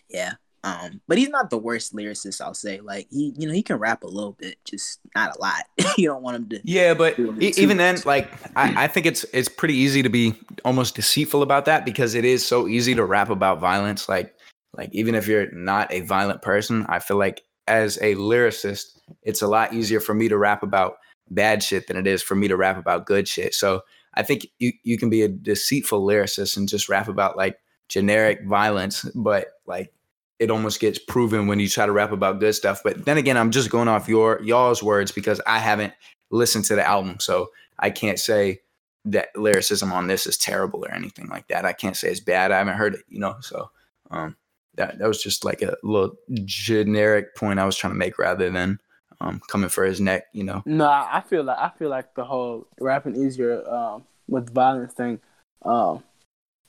yeah, 0.09 0.35
um, 0.63 1.01
but 1.07 1.17
he's 1.17 1.29
not 1.29 1.49
the 1.49 1.57
worst 1.57 1.95
lyricist, 1.95 2.41
I'll 2.41 2.53
say. 2.53 2.79
Like 2.79 3.07
he, 3.09 3.33
you 3.37 3.47
know, 3.47 3.53
he 3.53 3.63
can 3.63 3.77
rap 3.77 4.03
a 4.03 4.07
little 4.07 4.33
bit, 4.33 4.57
just 4.65 4.99
not 5.15 5.35
a 5.35 5.41
lot. 5.41 5.63
you 5.97 6.07
don't 6.07 6.23
want 6.23 6.35
him 6.35 6.49
to. 6.49 6.61
Yeah, 6.63 6.93
but 6.93 7.17
even 7.19 7.77
then, 7.77 7.97
like 8.05 8.31
I, 8.55 8.85
I 8.85 8.87
think 8.87 9.05
it's 9.05 9.23
it's 9.33 9.49
pretty 9.49 9.75
easy 9.75 10.01
to 10.03 10.09
be 10.09 10.33
almost 10.65 10.95
deceitful 10.95 11.41
about 11.41 11.65
that 11.65 11.85
because 11.85 12.15
it 12.15 12.25
is 12.25 12.45
so 12.45 12.67
easy 12.67 12.95
to 12.95 13.05
rap 13.05 13.29
about 13.29 13.59
violence. 13.59 14.09
Like 14.09 14.33
like 14.75 14.89
even 14.93 15.15
if 15.15 15.27
you're 15.27 15.51
not 15.51 15.91
a 15.91 16.01
violent 16.01 16.41
person, 16.41 16.85
I 16.89 16.99
feel 16.99 17.17
like 17.17 17.43
as 17.67 17.97
a 17.97 18.15
lyricist, 18.15 18.99
it's 19.23 19.41
a 19.41 19.47
lot 19.47 19.73
easier 19.73 19.99
for 19.99 20.13
me 20.13 20.27
to 20.29 20.37
rap 20.37 20.63
about 20.63 20.97
bad 21.29 21.61
shit 21.61 21.87
than 21.87 21.97
it 21.97 22.07
is 22.07 22.23
for 22.23 22.35
me 22.35 22.47
to 22.47 22.55
rap 22.55 22.77
about 22.77 23.05
good 23.05 23.27
shit. 23.27 23.53
So 23.53 23.81
I 24.15 24.23
think 24.23 24.47
you 24.59 24.73
you 24.83 24.97
can 24.97 25.09
be 25.09 25.21
a 25.21 25.27
deceitful 25.27 26.05
lyricist 26.05 26.57
and 26.57 26.67
just 26.67 26.89
rap 26.89 27.07
about 27.07 27.37
like 27.37 27.59
generic 27.89 28.45
violence, 28.45 29.03
but 29.15 29.47
like 29.65 29.93
it 30.39 30.51
almost 30.51 30.79
gets 30.79 30.99
proven 30.99 31.47
when 31.47 31.59
you 31.59 31.67
try 31.67 31.85
to 31.85 31.91
rap 31.91 32.11
about 32.11 32.39
good 32.39 32.53
stuff. 32.53 32.81
But 32.83 33.05
then 33.05 33.17
again, 33.17 33.37
I'm 33.37 33.51
just 33.51 33.69
going 33.69 33.87
off 33.87 34.07
your 34.07 34.41
y'all's 34.43 34.83
words 34.83 35.11
because 35.11 35.41
I 35.47 35.59
haven't 35.59 35.93
listened 36.29 36.65
to 36.65 36.75
the 36.75 36.87
album, 36.87 37.19
so 37.19 37.51
I 37.79 37.89
can't 37.89 38.19
say 38.19 38.61
that 39.05 39.29
lyricism 39.35 39.91
on 39.93 40.07
this 40.07 40.27
is 40.27 40.37
terrible 40.37 40.85
or 40.85 40.91
anything 40.91 41.27
like 41.27 41.47
that. 41.47 41.65
I 41.65 41.73
can't 41.73 41.95
say 41.95 42.09
it's 42.09 42.19
bad. 42.19 42.51
I 42.51 42.57
haven't 42.57 42.75
heard 42.75 42.95
it, 42.95 43.01
you 43.07 43.19
know. 43.19 43.37
So 43.41 43.69
um, 44.11 44.35
that 44.75 44.99
that 44.99 45.07
was 45.07 45.21
just 45.21 45.43
like 45.43 45.61
a 45.61 45.75
little 45.83 46.15
generic 46.43 47.35
point 47.35 47.59
I 47.59 47.65
was 47.65 47.75
trying 47.75 47.93
to 47.93 47.99
make 47.99 48.17
rather 48.19 48.49
than 48.49 48.79
um, 49.19 49.41
coming 49.47 49.69
for 49.69 49.85
his 49.85 49.99
neck. 49.99 50.25
You 50.33 50.43
know. 50.43 50.61
No, 50.65 50.87
I 50.87 51.23
feel 51.27 51.43
like 51.43 51.57
I 51.57 51.71
feel 51.77 51.89
like 51.89 52.13
the 52.15 52.25
whole 52.25 52.67
rapping 52.79 53.15
easier 53.15 53.67
um, 53.67 54.03
with 54.27 54.53
violence 54.53 54.93
thing. 54.93 55.19
Um, 55.63 56.03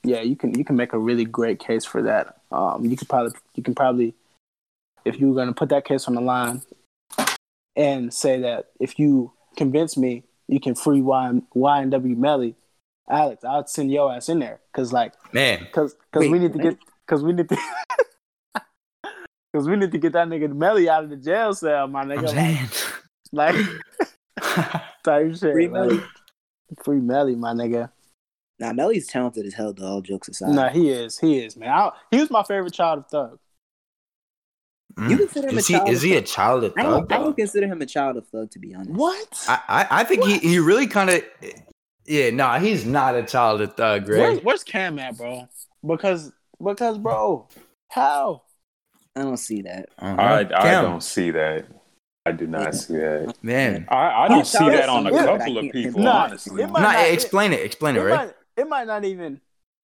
yeah, 0.03 0.21
you 0.21 0.35
can 0.35 0.57
you 0.57 0.63
can 0.63 0.75
make 0.75 0.93
a 0.93 0.99
really 0.99 1.25
great 1.25 1.59
case 1.59 1.85
for 1.85 2.01
that. 2.03 2.41
Um, 2.51 2.85
you 2.85 2.95
could 2.95 3.09
probably 3.09 3.33
you 3.55 3.63
can 3.63 3.75
probably 3.75 4.15
if 5.05 5.19
you 5.19 5.29
were 5.29 5.35
gonna 5.35 5.53
put 5.53 5.69
that 5.69 5.85
case 5.85 6.07
on 6.07 6.15
the 6.15 6.21
line 6.21 6.61
and 7.75 8.13
say 8.13 8.39
that 8.41 8.69
if 8.79 8.99
you 8.99 9.31
convince 9.55 9.97
me 9.97 10.23
you 10.47 10.59
can 10.59 10.75
free 10.75 11.01
Y 11.01 11.41
YNW 11.55 12.17
Melly, 12.17 12.55
Alex, 13.09 13.43
I'll 13.43 13.67
send 13.67 13.91
your 13.91 14.13
ass 14.13 14.29
in 14.29 14.39
there 14.39 14.59
because 14.71 14.93
like 14.93 15.13
Man, 15.33 15.59
because 15.59 15.95
because 16.11 16.29
we 16.29 16.39
need 16.39 16.53
to 16.53 16.59
get 16.59 16.77
because 17.05 17.23
we 17.23 17.33
need 17.33 17.49
to. 17.49 17.57
Cause 19.55 19.67
we 19.67 19.75
need 19.75 19.91
to 19.91 19.97
get 19.97 20.13
that 20.13 20.27
nigga 20.27 20.55
Melly 20.55 20.87
out 20.87 21.03
of 21.03 21.09
the 21.09 21.15
jail 21.15 21.53
cell, 21.53 21.87
my 21.87 22.01
I'm 22.01 22.09
nigga. 22.09 22.29
saying. 22.29 22.69
Like, 23.31 23.55
type 25.03 25.31
shit. 25.31 25.53
Free 25.53 25.67
like, 25.67 25.71
Melly. 25.71 26.03
Free 26.83 26.99
Melly, 26.99 27.35
my 27.35 27.53
nigga. 27.53 27.89
Now 28.59 28.71
Melly's 28.71 29.07
talented 29.07 29.45
as 29.45 29.53
hell. 29.53 29.73
Though 29.73 29.85
all 29.85 30.01
jokes 30.01 30.27
aside, 30.27 30.49
Nah, 30.53 30.69
he 30.69 30.89
is. 30.89 31.17
He 31.19 31.39
is, 31.39 31.55
man. 31.55 31.69
I, 31.69 31.91
he 32.11 32.19
was 32.19 32.29
my 32.29 32.43
favorite 32.43 32.73
child 32.73 32.99
of 32.99 33.07
Thug. 33.07 33.39
Mm. 34.97 35.09
You 35.11 35.17
consider 35.17 35.47
him 35.49 35.57
is 35.57 35.69
a 35.69 35.73
he 35.73 35.77
child 35.79 35.89
is 35.89 35.97
of 35.99 36.03
he 36.03 36.15
a 36.17 36.21
child 36.21 36.63
of 36.63 36.73
I 36.77 36.81
thug? 36.83 37.07
don't, 37.09 37.11
I 37.11 37.23
don't 37.23 37.37
consider 37.37 37.67
him 37.67 37.81
a 37.81 37.85
child 37.85 38.17
of 38.17 38.27
thug, 38.27 38.51
to 38.51 38.59
be 38.59 38.73
honest. 38.73 38.91
What? 38.91 39.45
I, 39.47 39.59
I, 39.69 39.87
I 40.01 40.03
think 40.03 40.23
he, 40.25 40.39
he 40.39 40.59
really 40.59 40.87
kind 40.87 41.09
of 41.09 41.23
yeah 42.05 42.31
nah 42.31 42.59
he's 42.59 42.85
not 42.85 43.15
a 43.15 43.23
child 43.23 43.61
of 43.61 43.75
thug 43.75 44.07
Where's, 44.09 44.35
right 44.35 44.43
where's 44.43 44.63
Cam 44.63 44.97
at, 44.99 45.15
bro? 45.15 45.47
Because 45.85 46.31
because 46.61 46.97
bro, 46.97 47.47
how? 47.89 48.41
I 49.15 49.21
don't 49.21 49.37
see 49.37 49.61
that. 49.61 49.89
I, 49.99 50.07
don't. 50.43 50.53
I, 50.53 50.79
I 50.79 50.81
don't 50.81 51.03
see 51.03 51.31
that. 51.31 51.65
I 52.25 52.31
do 52.33 52.47
not 52.47 52.65
Yeah. 52.65 52.71
see 52.71 52.93
that. 52.95 53.33
man 53.43 53.85
I, 53.89 53.95
I 54.23 54.27
don't 54.27 54.45
see 54.45 54.69
that 54.69 54.89
on 54.89 55.07
a 55.07 55.11
some, 55.11 55.25
but 55.25 55.29
I 55.33 55.37
couple 55.37 55.57
of 55.59 55.61
can't 55.63 55.73
people, 55.73 56.01
Nah, 56.03 56.23
honestly. 56.25 56.61
it 56.63 56.69
nah, 56.71 56.79
not- 56.79 56.99
it- 57.07 57.13
explain 57.13 57.53
it 57.53 57.61
explain 57.61 57.95
it, 57.95 57.99
It 57.99 58.03
right 58.03 58.27
might, 58.27 58.33
it 58.59 58.67
might 58.67 58.87
not 58.87 59.05
even. 59.05 59.41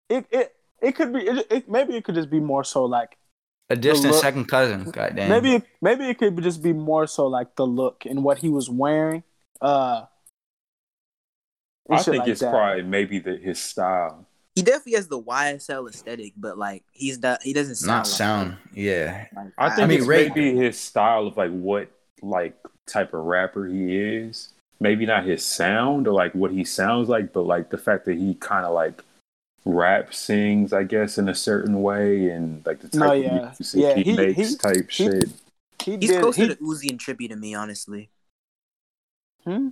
It 0.09 0.25
it 0.31 0.55
it 0.81 0.95
could 0.95 1.13
be. 1.13 1.19
It, 1.19 1.47
it 1.49 1.69
maybe 1.69 1.95
it 1.95 2.03
could 2.03 2.15
just 2.15 2.29
be 2.29 2.39
more 2.39 2.63
so 2.63 2.85
like 2.85 3.17
a 3.69 3.75
distant 3.75 4.13
look- 4.13 4.21
second 4.21 4.45
cousin 4.45 4.83
goddamn 4.91 5.29
maybe 5.29 5.63
maybe 5.81 6.05
it 6.09 6.17
could 6.17 6.41
just 6.43 6.61
be 6.61 6.73
more 6.73 7.07
so 7.07 7.27
like 7.27 7.55
the 7.55 7.65
look 7.65 8.05
and 8.05 8.23
what 8.23 8.39
he 8.39 8.49
was 8.49 8.69
wearing. 8.69 9.23
Uh, 9.61 10.05
I 11.89 12.01
think 12.01 12.19
like 12.19 12.27
it's 12.27 12.41
that. 12.41 12.51
probably 12.51 12.83
maybe 12.83 13.19
the, 13.19 13.37
his 13.37 13.59
style. 13.59 14.25
He 14.55 14.61
definitely 14.61 14.93
has 14.93 15.07
the 15.07 15.21
YSL 15.21 15.89
aesthetic, 15.89 16.33
but 16.37 16.57
like 16.57 16.83
he's 16.91 17.19
not. 17.19 17.41
He 17.41 17.53
doesn't 17.53 17.75
sound. 17.75 17.87
not 17.87 18.05
like 18.05 18.05
sound 18.05 18.57
yeah. 18.73 19.27
Like, 19.35 19.47
I 19.57 19.69
think 19.75 19.89
mean, 19.89 19.99
it's 19.99 20.07
Ray- 20.07 20.29
maybe 20.29 20.55
his 20.55 20.79
style 20.79 21.27
of 21.27 21.37
like 21.37 21.51
what 21.51 21.89
like 22.21 22.55
type 22.87 23.13
of 23.13 23.23
rapper 23.23 23.65
he 23.65 23.97
is. 23.97 24.53
Maybe 24.83 25.05
not 25.05 25.23
his 25.25 25.43
sound 25.45 26.07
or 26.07 26.13
like 26.13 26.33
what 26.35 26.51
he 26.51 26.63
sounds 26.65 27.07
like, 27.07 27.31
but 27.33 27.43
like 27.43 27.69
the 27.69 27.77
fact 27.77 28.03
that 28.05 28.17
he 28.17 28.35
kind 28.35 28.65
of 28.65 28.73
like 28.73 29.01
rap 29.65 30.13
sings, 30.13 30.73
I 30.73 30.83
guess, 30.83 31.17
in 31.17 31.29
a 31.29 31.33
certain 31.35 31.81
way, 31.81 32.29
and 32.29 32.63
like 32.65 32.81
the 32.81 32.89
type 32.89 32.99
No, 32.99 33.13
of 33.13 33.23
yeah. 33.23 33.51
music 33.57 33.81
Yeah, 33.81 33.95
he, 33.95 34.03
he- 34.03 34.15
makes, 34.17 34.49
he- 34.49 34.55
type 34.57 34.89
he- 34.89 35.03
shit. 35.05 35.29
He 35.83 35.97
he's 35.97 36.09
did. 36.11 36.21
closer 36.21 36.41
he, 36.43 36.47
to 36.49 36.55
Uzi 36.57 36.89
and 36.89 36.99
Trippie 36.99 37.29
to 37.29 37.35
me, 37.37 37.55
honestly. 37.55 38.09
Hmm? 39.45 39.69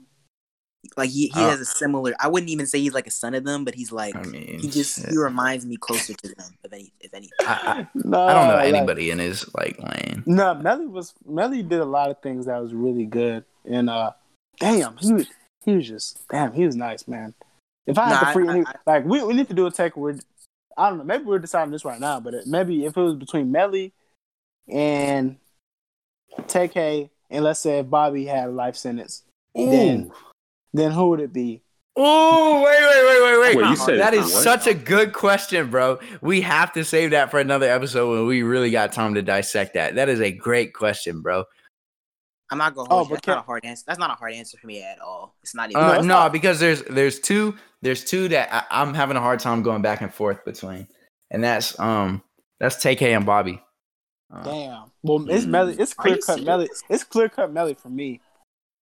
Like 0.98 1.10
he, 1.10 1.28
he 1.28 1.40
Uh, 1.40 1.50
has 1.50 1.60
a 1.60 1.66
similar. 1.66 2.14
I 2.20 2.28
wouldn't 2.28 2.50
even 2.50 2.66
say 2.66 2.80
he's 2.80 2.94
like 2.94 3.06
a 3.08 3.12
son 3.12 3.34
of 3.36 3.44
them, 3.44 3.64
but 3.66 3.76
he's 3.76 3.92
like 3.92 4.16
I 4.16 4.24
mean 4.24 4.60
he 4.60 4.68
just 4.70 5.00
shit. 5.02 5.10
he 5.12 5.18
reminds 5.18 5.66
me 5.66 5.78
closer 5.78 6.14
to 6.14 6.28
them. 6.36 6.58
If 6.64 6.74
any, 6.74 6.92
if 7.00 7.14
anything. 7.14 7.38
I, 7.42 7.88
No, 7.94 8.20
I, 8.20 8.32
I 8.32 8.34
don't 8.34 8.48
know 8.48 8.56
like- 8.56 8.74
anybody 8.74 9.12
in 9.12 9.20
his 9.20 9.46
like 9.56 9.78
lane 9.80 10.24
No, 10.26 10.56
Melly 10.56 10.88
was 10.88 11.14
Melly 11.26 11.64
did 11.64 11.80
a 11.82 11.86
lot 11.86 12.10
of 12.10 12.20
things 12.22 12.46
that 12.48 12.60
was 12.62 12.74
really 12.74 13.06
good, 13.06 13.44
and 13.66 13.90
uh, 13.90 14.12
damn, 14.62 14.96
he 14.98 15.12
was 15.12 15.28
he 15.66 15.76
was 15.76 15.88
just 15.88 16.26
damn, 16.30 16.54
he 16.54 16.66
was 16.66 16.76
nice, 16.78 17.08
man. 17.08 17.34
If 17.86 17.98
I 17.98 18.08
had 18.10 18.14
Nah, 18.22 18.28
to 18.28 18.34
free 18.34 18.48
I- 18.48 18.60
I- 18.60 18.76
like 18.86 19.06
we, 19.06 19.22
we 19.24 19.34
need 19.34 19.48
to 19.50 19.54
do 19.54 19.66
a 19.68 19.72
take 19.72 19.98
where 19.98 20.16
I 20.78 20.88
don't 20.90 21.00
know, 21.00 21.04
maybe 21.04 21.26
we're 21.26 21.40
deciding 21.40 21.72
this 21.72 21.84
right 21.84 22.00
now, 22.00 22.20
but 22.22 22.34
it, 22.34 22.48
maybe 22.48 22.86
if 22.86 22.96
it 22.96 23.02
was 23.02 23.16
between 23.16 23.52
Melly 23.52 23.92
and 24.70 25.36
TK, 26.44 27.10
and 27.30 27.44
let's 27.44 27.60
say 27.60 27.80
if 27.80 27.90
Bobby 27.90 28.26
had 28.26 28.48
a 28.50 28.52
life 28.52 28.76
sentence, 28.76 29.24
then 29.54 30.12
then 30.74 30.92
who 30.92 31.10
would 31.10 31.20
it 31.20 31.34
be? 31.34 31.62
Oh, 31.98 32.64
wait, 32.64 32.80
wait, 32.82 33.06
wait, 33.06 33.22
wait, 33.22 33.40
wait. 33.42 33.58
Wait, 33.58 33.70
you 33.70 33.76
said 33.76 34.00
that 34.00 34.14
is 34.14 34.32
such 34.34 34.66
a 34.66 34.74
good 34.74 35.12
question, 35.12 35.70
bro. 35.70 36.00
We 36.22 36.40
have 36.40 36.72
to 36.74 36.86
save 36.86 37.12
that 37.12 37.30
for 37.30 37.40
another 37.42 37.70
episode 37.70 38.10
when 38.12 38.26
we 38.28 38.44
really 38.44 38.72
got 38.72 38.94
time 38.94 39.16
to 39.16 39.22
dissect 39.22 39.74
that. 39.74 39.96
That 39.96 40.08
is 40.08 40.22
a 40.22 40.32
great 40.32 40.74
question, 40.74 41.22
bro. 41.22 41.44
I'm 42.52 42.58
not 42.58 42.76
gonna 42.76 42.90
Oh, 42.92 43.04
you. 43.04 43.10
but 43.10 43.16
That's 43.16 43.28
not 43.28 43.38
a 43.40 43.42
hard 43.42 43.66
answer. 43.66 43.84
That's 43.88 44.00
not 44.00 44.12
a 44.12 44.14
hard 44.16 44.34
answer 44.34 44.58
for 44.58 44.68
me 44.68 44.84
at 44.84 45.00
all. 45.00 45.36
It's 45.42 45.56
not 45.56 45.72
even. 45.72 45.82
Uh, 45.82 45.94
it's 45.94 46.06
no, 46.06 46.16
not- 46.16 46.32
because 46.34 46.60
there's 46.60 46.84
there's 46.84 47.20
two 47.20 47.56
there's 47.82 48.04
two 48.04 48.28
that 48.30 48.54
I, 48.54 48.82
I'm 48.82 48.94
having 48.94 49.18
a 49.18 49.22
hard 49.22 49.40
time 49.40 49.64
going 49.64 49.82
back 49.82 50.02
and 50.02 50.14
forth 50.14 50.44
between, 50.46 50.88
and 51.32 51.44
that's 51.44 51.80
um 51.80 52.22
that's 52.60 52.76
TK 52.76 53.16
and 53.16 53.26
Bobby. 53.26 53.62
Uh, 54.34 54.44
Damn. 54.44 54.92
Well, 55.04 55.30
it's 55.30 55.46
Mm. 55.46 55.50
Melly. 55.50 55.76
It's 55.80 55.96
Are 55.98 56.08
you 56.10 56.16
clear 56.18 56.38
cut 56.38 56.44
Melly. 56.46 56.70
It's 56.90 57.04
clear 57.04 57.28
cut 57.30 57.52
Melly 57.52 57.74
for 57.74 57.90
me. 57.90 58.22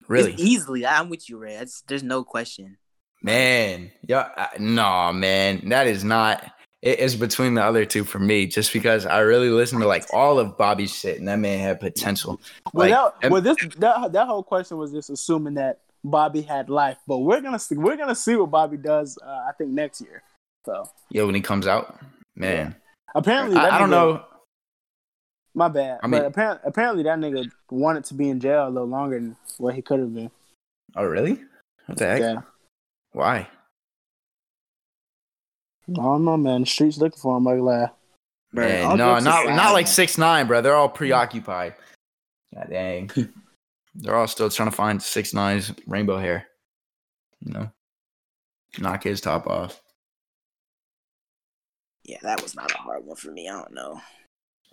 really, 0.08 0.32
It's 0.32 0.42
easily. 0.42 0.84
I'm 0.86 1.08
with 1.10 1.28
you, 1.30 1.38
Ray. 1.38 1.56
That's, 1.56 1.82
there's 1.88 2.02
no 2.02 2.24
question. 2.24 2.76
man. 3.22 3.90
Yeah, 4.06 4.28
I- 4.36 4.58
no, 4.58 5.12
man. 5.12 5.68
That 5.70 5.86
is 5.86 6.04
not. 6.04 6.44
It 6.80 7.00
is 7.00 7.16
between 7.16 7.54
the 7.54 7.64
other 7.64 7.84
two 7.84 8.04
for 8.04 8.20
me, 8.20 8.46
just 8.46 8.72
because 8.72 9.04
I 9.04 9.18
really 9.20 9.50
listened 9.50 9.80
to 9.82 9.88
like 9.88 10.06
all 10.12 10.38
of 10.38 10.56
Bobby's 10.56 10.94
shit, 10.94 11.18
and 11.18 11.26
that 11.26 11.38
man 11.40 11.58
had 11.58 11.80
potential. 11.80 12.40
Well, 12.72 12.88
Like, 12.88 13.20
that, 13.20 13.30
well, 13.30 13.40
this 13.42 13.56
that 13.78 14.12
that 14.12 14.26
whole 14.28 14.44
question 14.44 14.76
was 14.78 14.92
just 14.92 15.10
assuming 15.10 15.54
that 15.54 15.80
Bobby 16.04 16.40
had 16.40 16.70
life, 16.70 16.98
but 17.08 17.18
we're 17.18 17.40
gonna 17.40 17.58
see 17.58 17.76
we're 17.76 17.96
gonna 17.96 18.14
see 18.14 18.36
what 18.36 18.52
Bobby 18.52 18.76
does. 18.76 19.18
Uh, 19.20 19.28
I 19.28 19.50
think 19.58 19.70
next 19.70 20.00
year. 20.00 20.22
So 20.66 20.88
yeah, 21.10 21.24
when 21.24 21.34
he 21.34 21.40
comes 21.40 21.66
out, 21.66 21.98
man. 22.36 22.76
apparently, 23.14 23.54
that 23.56 23.72
I, 23.72 23.76
I 23.76 23.78
don't 23.80 23.90
know. 23.90 24.24
My 25.54 25.66
bad. 25.68 25.98
I 26.02 26.06
mean- 26.06 26.20
but 26.20 26.26
apparently, 26.26 26.68
apparently 26.68 27.02
that 27.04 27.18
nigga 27.18 27.50
wanted 27.70 28.04
to 28.04 28.14
be 28.14 28.28
in 28.28 28.38
jail 28.38 28.68
a 28.68 28.70
little 28.70 28.86
longer 28.88 29.18
than 29.18 29.36
what 29.56 29.74
he 29.74 29.82
could 29.82 29.98
have 29.98 30.14
been. 30.14 30.30
Oh, 30.94 31.04
really? 31.04 31.40
What 31.86 31.98
the 31.98 32.06
heck? 32.06 32.20
Yeah. 32.20 32.40
Why? 33.12 33.48
I 35.90 35.92
don't 36.02 36.24
know, 36.24 36.36
man. 36.36 36.60
The 36.62 36.66
streets 36.66 36.98
looking 36.98 37.18
for 37.18 37.36
him 37.36 37.44
like 37.44 37.56
that. 37.58 37.94
Bro, 38.52 38.66
Man, 38.66 38.84
all 38.86 38.96
no, 38.96 39.18
not 39.18 39.44
aside, 39.44 39.56
not 39.56 39.72
like 39.72 39.86
six 39.86 40.16
nine, 40.18 40.46
bro. 40.46 40.60
They're 40.60 40.74
all 40.74 40.88
preoccupied. 40.88 41.74
God 42.54 42.66
dang. 42.70 43.10
They're 43.94 44.14
all 44.14 44.28
still 44.28 44.48
trying 44.48 44.70
to 44.70 44.76
find 44.76 45.02
six 45.02 45.34
nine's 45.34 45.72
rainbow 45.86 46.18
hair. 46.18 46.46
You 47.44 47.52
know, 47.52 47.70
knock 48.78 49.02
his 49.04 49.20
top 49.20 49.46
off. 49.46 49.80
Yeah, 52.04 52.18
that 52.22 52.42
was 52.42 52.54
not 52.54 52.72
a 52.72 52.78
hard 52.78 53.04
one 53.04 53.16
for 53.16 53.30
me. 53.30 53.48
I 53.48 53.52
don't 53.52 53.74
know. 53.74 54.00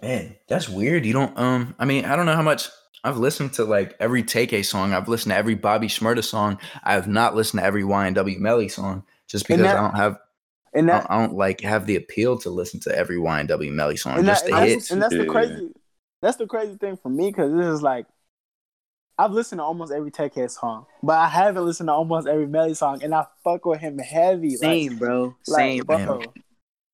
Man, 0.01 0.35
that's 0.47 0.69
weird. 0.69 1.05
You 1.05 1.13
don't. 1.13 1.37
Um, 1.37 1.75
I 1.79 1.85
mean, 1.85 2.05
I 2.05 2.15
don't 2.15 2.25
know 2.25 2.35
how 2.35 2.41
much 2.41 2.69
I've 3.03 3.17
listened 3.17 3.53
to 3.53 3.65
like 3.65 3.95
every 3.99 4.23
Tay-K 4.23 4.63
song. 4.63 4.93
I've 4.93 5.09
listened 5.09 5.31
to 5.31 5.37
every 5.37 5.55
Bobby 5.55 5.87
Shmurda 5.87 6.23
song. 6.23 6.59
I 6.83 6.93
have 6.93 7.07
not 7.07 7.35
listened 7.35 7.59
to 7.61 7.65
every 7.65 7.83
YNW 7.83 8.39
Melly 8.39 8.69
song, 8.69 9.03
just 9.27 9.47
because 9.47 9.61
that- 9.63 9.75
I 9.77 9.81
don't 9.81 9.95
have. 9.95 10.19
And 10.76 10.91
I 10.91 10.99
that, 10.99 11.07
don't, 11.07 11.11
I 11.18 11.26
don't 11.27 11.38
like 11.38 11.61
have 11.61 11.85
the 11.85 11.95
appeal 11.95 12.38
to 12.39 12.49
listen 12.49 12.80
to 12.81 12.95
every 12.97 13.18
YNW 13.18 13.72
Melly 13.72 13.97
song. 13.97 14.18
and, 14.19 14.27
that, 14.27 14.34
just 14.34 14.45
and 14.45 14.53
the 14.53 14.57
that's, 14.60 14.72
hits. 14.72 14.91
and 14.91 15.02
that's 15.02 15.14
the 15.15 15.26
crazy. 15.26 15.69
That's 16.22 16.38
the 16.38 16.47
crazy 16.47 16.76
thing 16.76 16.97
for 16.97 17.10
me 17.10 17.30
because 17.30 17.53
this 17.53 17.65
is 17.68 17.81
like, 17.81 18.06
I've 19.18 19.31
listened 19.31 19.60
to 19.60 19.64
almost 19.64 19.93
every 19.93 20.11
Tay-K 20.11 20.47
song, 20.49 20.88
but 21.02 21.14
I 21.18 21.27
haven't 21.30 21.65
listened 21.65 21.88
to 21.88 21.93
almost 21.93 22.27
every 22.27 22.47
Melly 22.47 22.73
song, 22.73 23.02
and 23.03 23.14
I 23.15 23.26
fuck 23.43 23.65
with 23.65 23.80
him 23.80 23.97
heavy. 23.97 24.49
like- 24.52 24.57
Same, 24.60 24.97
bro. 24.97 25.35
like, 25.47 25.57
Same, 25.60 25.84
bro. 25.84 26.06
bro. 26.06 26.22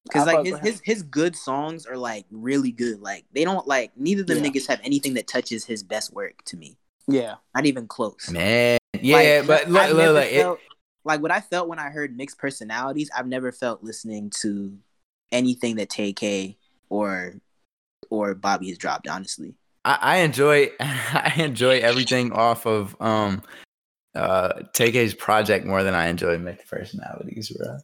Because 0.03 0.27
I 0.27 0.33
like 0.33 0.45
his, 0.45 0.59
his 0.59 0.81
his 0.83 1.03
good 1.03 1.35
songs 1.35 1.85
are 1.85 1.95
like 1.95 2.25
really 2.31 2.71
good. 2.71 3.01
Like 3.01 3.25
they 3.33 3.43
don't 3.43 3.67
like 3.67 3.91
neither 3.95 4.21
of 4.21 4.27
them 4.27 4.43
Yeah. 4.43 4.49
niggas 4.49 4.67
have 4.67 4.81
anything 4.83 5.13
that 5.13 5.27
touches 5.27 5.63
his 5.65 5.83
best 5.83 6.11
work 6.11 6.43
to 6.45 6.57
me. 6.57 6.77
Yeah. 7.07 7.35
Not 7.55 7.67
even 7.67 7.87
close. 7.87 8.29
Man, 8.31 8.79
yeah, 8.99 9.43
Like, 9.43 9.47
but 9.47 9.69
look, 9.69 9.81
I've 9.83 9.89
look, 9.91 9.97
never 9.99 10.13
look, 10.13 10.25
it- 10.25 10.41
felt, 10.41 10.59
like 11.03 11.21
what 11.21 11.31
I 11.31 11.41
felt 11.41 11.67
when 11.67 11.79
I 11.79 11.89
heard 11.89 12.15
mixed 12.15 12.37
personalities. 12.37 13.09
I've 13.15 13.27
never 13.27 13.51
felt 13.51 13.83
listening 13.83 14.29
to 14.41 14.77
anything 15.31 15.75
that 15.77 15.89
TK 15.89 16.55
or 16.89 17.35
or 18.09 18.35
Bobby 18.35 18.69
has 18.69 18.77
dropped. 18.77 19.07
Honestly, 19.07 19.55
I, 19.85 19.97
I 20.01 20.17
enjoy 20.17 20.71
I 20.79 21.33
enjoy 21.37 21.79
everything 21.79 22.31
off 22.33 22.65
of 22.65 22.95
um 23.01 23.41
uh 24.15 24.53
TK's 24.73 25.13
project 25.13 25.65
more 25.65 25.83
than 25.83 25.93
I 25.93 26.07
enjoy 26.07 26.37
mixed 26.37 26.67
personalities, 26.69 27.49
bro. 27.49 27.77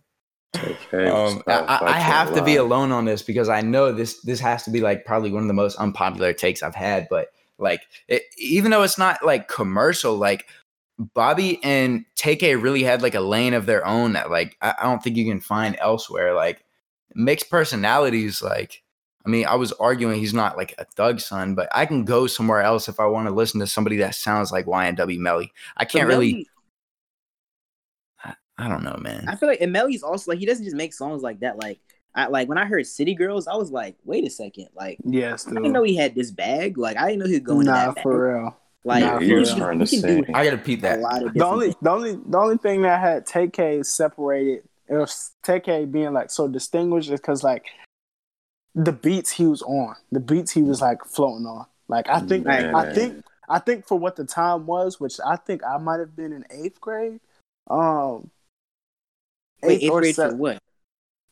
Okay, 0.57 1.09
Um, 1.09 1.43
I, 1.47 1.59
I- 1.59 1.85
I 1.95 1.99
have 1.99 2.33
to 2.33 2.41
be 2.43 2.55
alone 2.55 2.91
on 2.91 3.05
this 3.05 3.21
because 3.21 3.47
I 3.49 3.61
know 3.61 3.91
this 3.91 4.21
this 4.21 4.39
has 4.39 4.63
to 4.63 4.71
be 4.71 4.81
like 4.81 5.05
probably 5.05 5.31
one 5.31 5.43
of 5.43 5.47
the 5.47 5.53
most 5.53 5.75
unpopular 5.77 6.33
takes 6.33 6.63
I've 6.63 6.73
had. 6.75 7.07
But 7.09 7.27
like, 7.59 7.81
it, 8.07 8.23
even 8.37 8.71
though 8.71 8.83
it's 8.83 8.97
not 8.97 9.23
like 9.23 9.47
commercial, 9.47 10.15
like 10.17 10.47
Bobby 10.99 11.59
and 11.63 12.05
TK 12.15 12.61
really 12.61 12.83
had 12.83 13.01
like 13.01 13.15
a 13.15 13.21
lane 13.21 13.53
of 13.53 13.65
their 13.65 13.85
own 13.85 14.13
that 14.13 14.31
like 14.31 14.57
I, 14.61 14.75
I 14.79 14.83
don't 14.83 15.01
think 15.01 15.15
you 15.15 15.25
can 15.25 15.39
find 15.39 15.77
elsewhere. 15.79 16.33
Like 16.33 16.63
mixed 17.13 17.49
personalities, 17.49 18.41
like 18.41 18.83
I 19.25 19.29
mean, 19.29 19.45
I 19.45 19.55
was 19.55 19.73
arguing 19.73 20.19
he's 20.19 20.33
not 20.33 20.57
like 20.57 20.73
a 20.77 20.85
thug 20.85 21.19
son, 21.19 21.53
but 21.53 21.67
I 21.75 21.85
can 21.85 22.05
go 22.05 22.27
somewhere 22.27 22.61
else 22.61 22.87
if 22.87 22.99
I 22.99 23.05
want 23.05 23.27
to 23.27 23.33
listen 23.33 23.59
to 23.59 23.67
somebody 23.67 23.97
that 23.97 24.15
sounds 24.15 24.51
like 24.51 24.65
YNW 24.65 25.19
Melly. 25.19 25.51
I 25.75 25.85
can't 25.85 26.07
really. 26.07 26.31
Melly- 26.31 26.47
I 28.59 28.67
don't 28.67 28.83
know, 28.83 28.97
man. 28.99 29.25
I 29.27 29.35
feel 29.35 29.49
like 29.49 29.61
and 29.61 29.71
Melly's 29.71 30.01
also 30.01 30.31
like 30.31 30.39
he 30.39 30.47
doesn't 30.47 30.65
just 30.65 30.75
make 30.75 30.93
songs 30.93 31.21
like 31.21 31.41
that. 31.41 31.57
Like 31.57 31.79
I 32.15 32.25
like 32.25 32.49
when 32.49 32.57
I 32.57 32.65
heard 32.65 32.87
City 32.87 33.13
Girls, 33.13 33.47
I 33.47 33.55
was 33.55 33.69
like, 33.69 33.95
wait 34.03 34.25
a 34.25 34.31
second, 34.31 34.69
like 34.75 34.97
Yes, 35.03 35.47
I 35.47 35.51
didn't 35.51 35.73
know 35.73 35.83
he 35.83 35.95
had 35.95 36.15
this 36.15 36.31
bag. 36.31 36.77
Like 36.77 36.97
I 36.97 37.09
didn't 37.09 37.19
know 37.19 37.27
he 37.27 37.33
was 37.33 37.41
going 37.41 37.65
to 37.65 37.71
nah, 37.71 37.85
that 37.85 37.95
bag. 37.95 38.03
for 38.03 38.33
real. 38.33 38.57
Like 38.87 39.03
Nah, 39.03 39.19
he 39.19 39.33
was 39.33 39.51
for 39.51 39.57
trying 39.57 39.79
to 39.79 39.85
he 39.85 40.01
can 40.01 40.23
do. 40.23 40.33
I 40.33 40.45
gotta 40.45 40.57
peep 40.57 40.81
that. 40.81 40.99
The 41.35 41.45
only, 41.45 41.75
the 41.81 41.89
only, 41.89 42.19
the 42.25 42.37
only 42.37 42.57
thing 42.57 42.83
that 42.83 43.01
had 43.01 43.27
TK 43.27 43.85
separated 43.85 44.63
it 44.87 44.95
was 44.95 45.31
TK 45.43 45.91
being 45.91 46.13
like 46.13 46.31
so 46.31 46.47
distinguished 46.47 47.09
is 47.09 47.19
because 47.19 47.43
like 47.43 47.65
the 48.73 48.93
beats 48.93 49.31
he 49.31 49.45
was 49.45 49.61
on, 49.63 49.95
the 50.11 50.21
beats 50.21 50.51
he 50.51 50.61
was 50.61 50.81
like 50.81 51.03
floating 51.03 51.45
on. 51.45 51.65
Like 51.89 52.07
I 52.09 52.21
think, 52.21 52.45
Man. 52.45 52.73
I 52.73 52.93
think, 52.93 53.23
I 53.49 53.59
think 53.59 53.85
for 53.85 53.99
what 53.99 54.15
the 54.15 54.23
time 54.23 54.65
was, 54.65 54.99
which 54.99 55.19
I 55.25 55.35
think 55.35 55.63
I 55.63 55.77
might 55.77 55.99
have 55.99 56.15
been 56.15 56.31
in 56.31 56.45
eighth 56.49 56.79
grade. 56.79 57.19
Um, 57.69 58.29
Wait, 59.61 59.83
eighth 59.83 59.91
or 59.91 59.99
grade 59.99 60.15
for 60.15 60.33
what? 60.35 60.59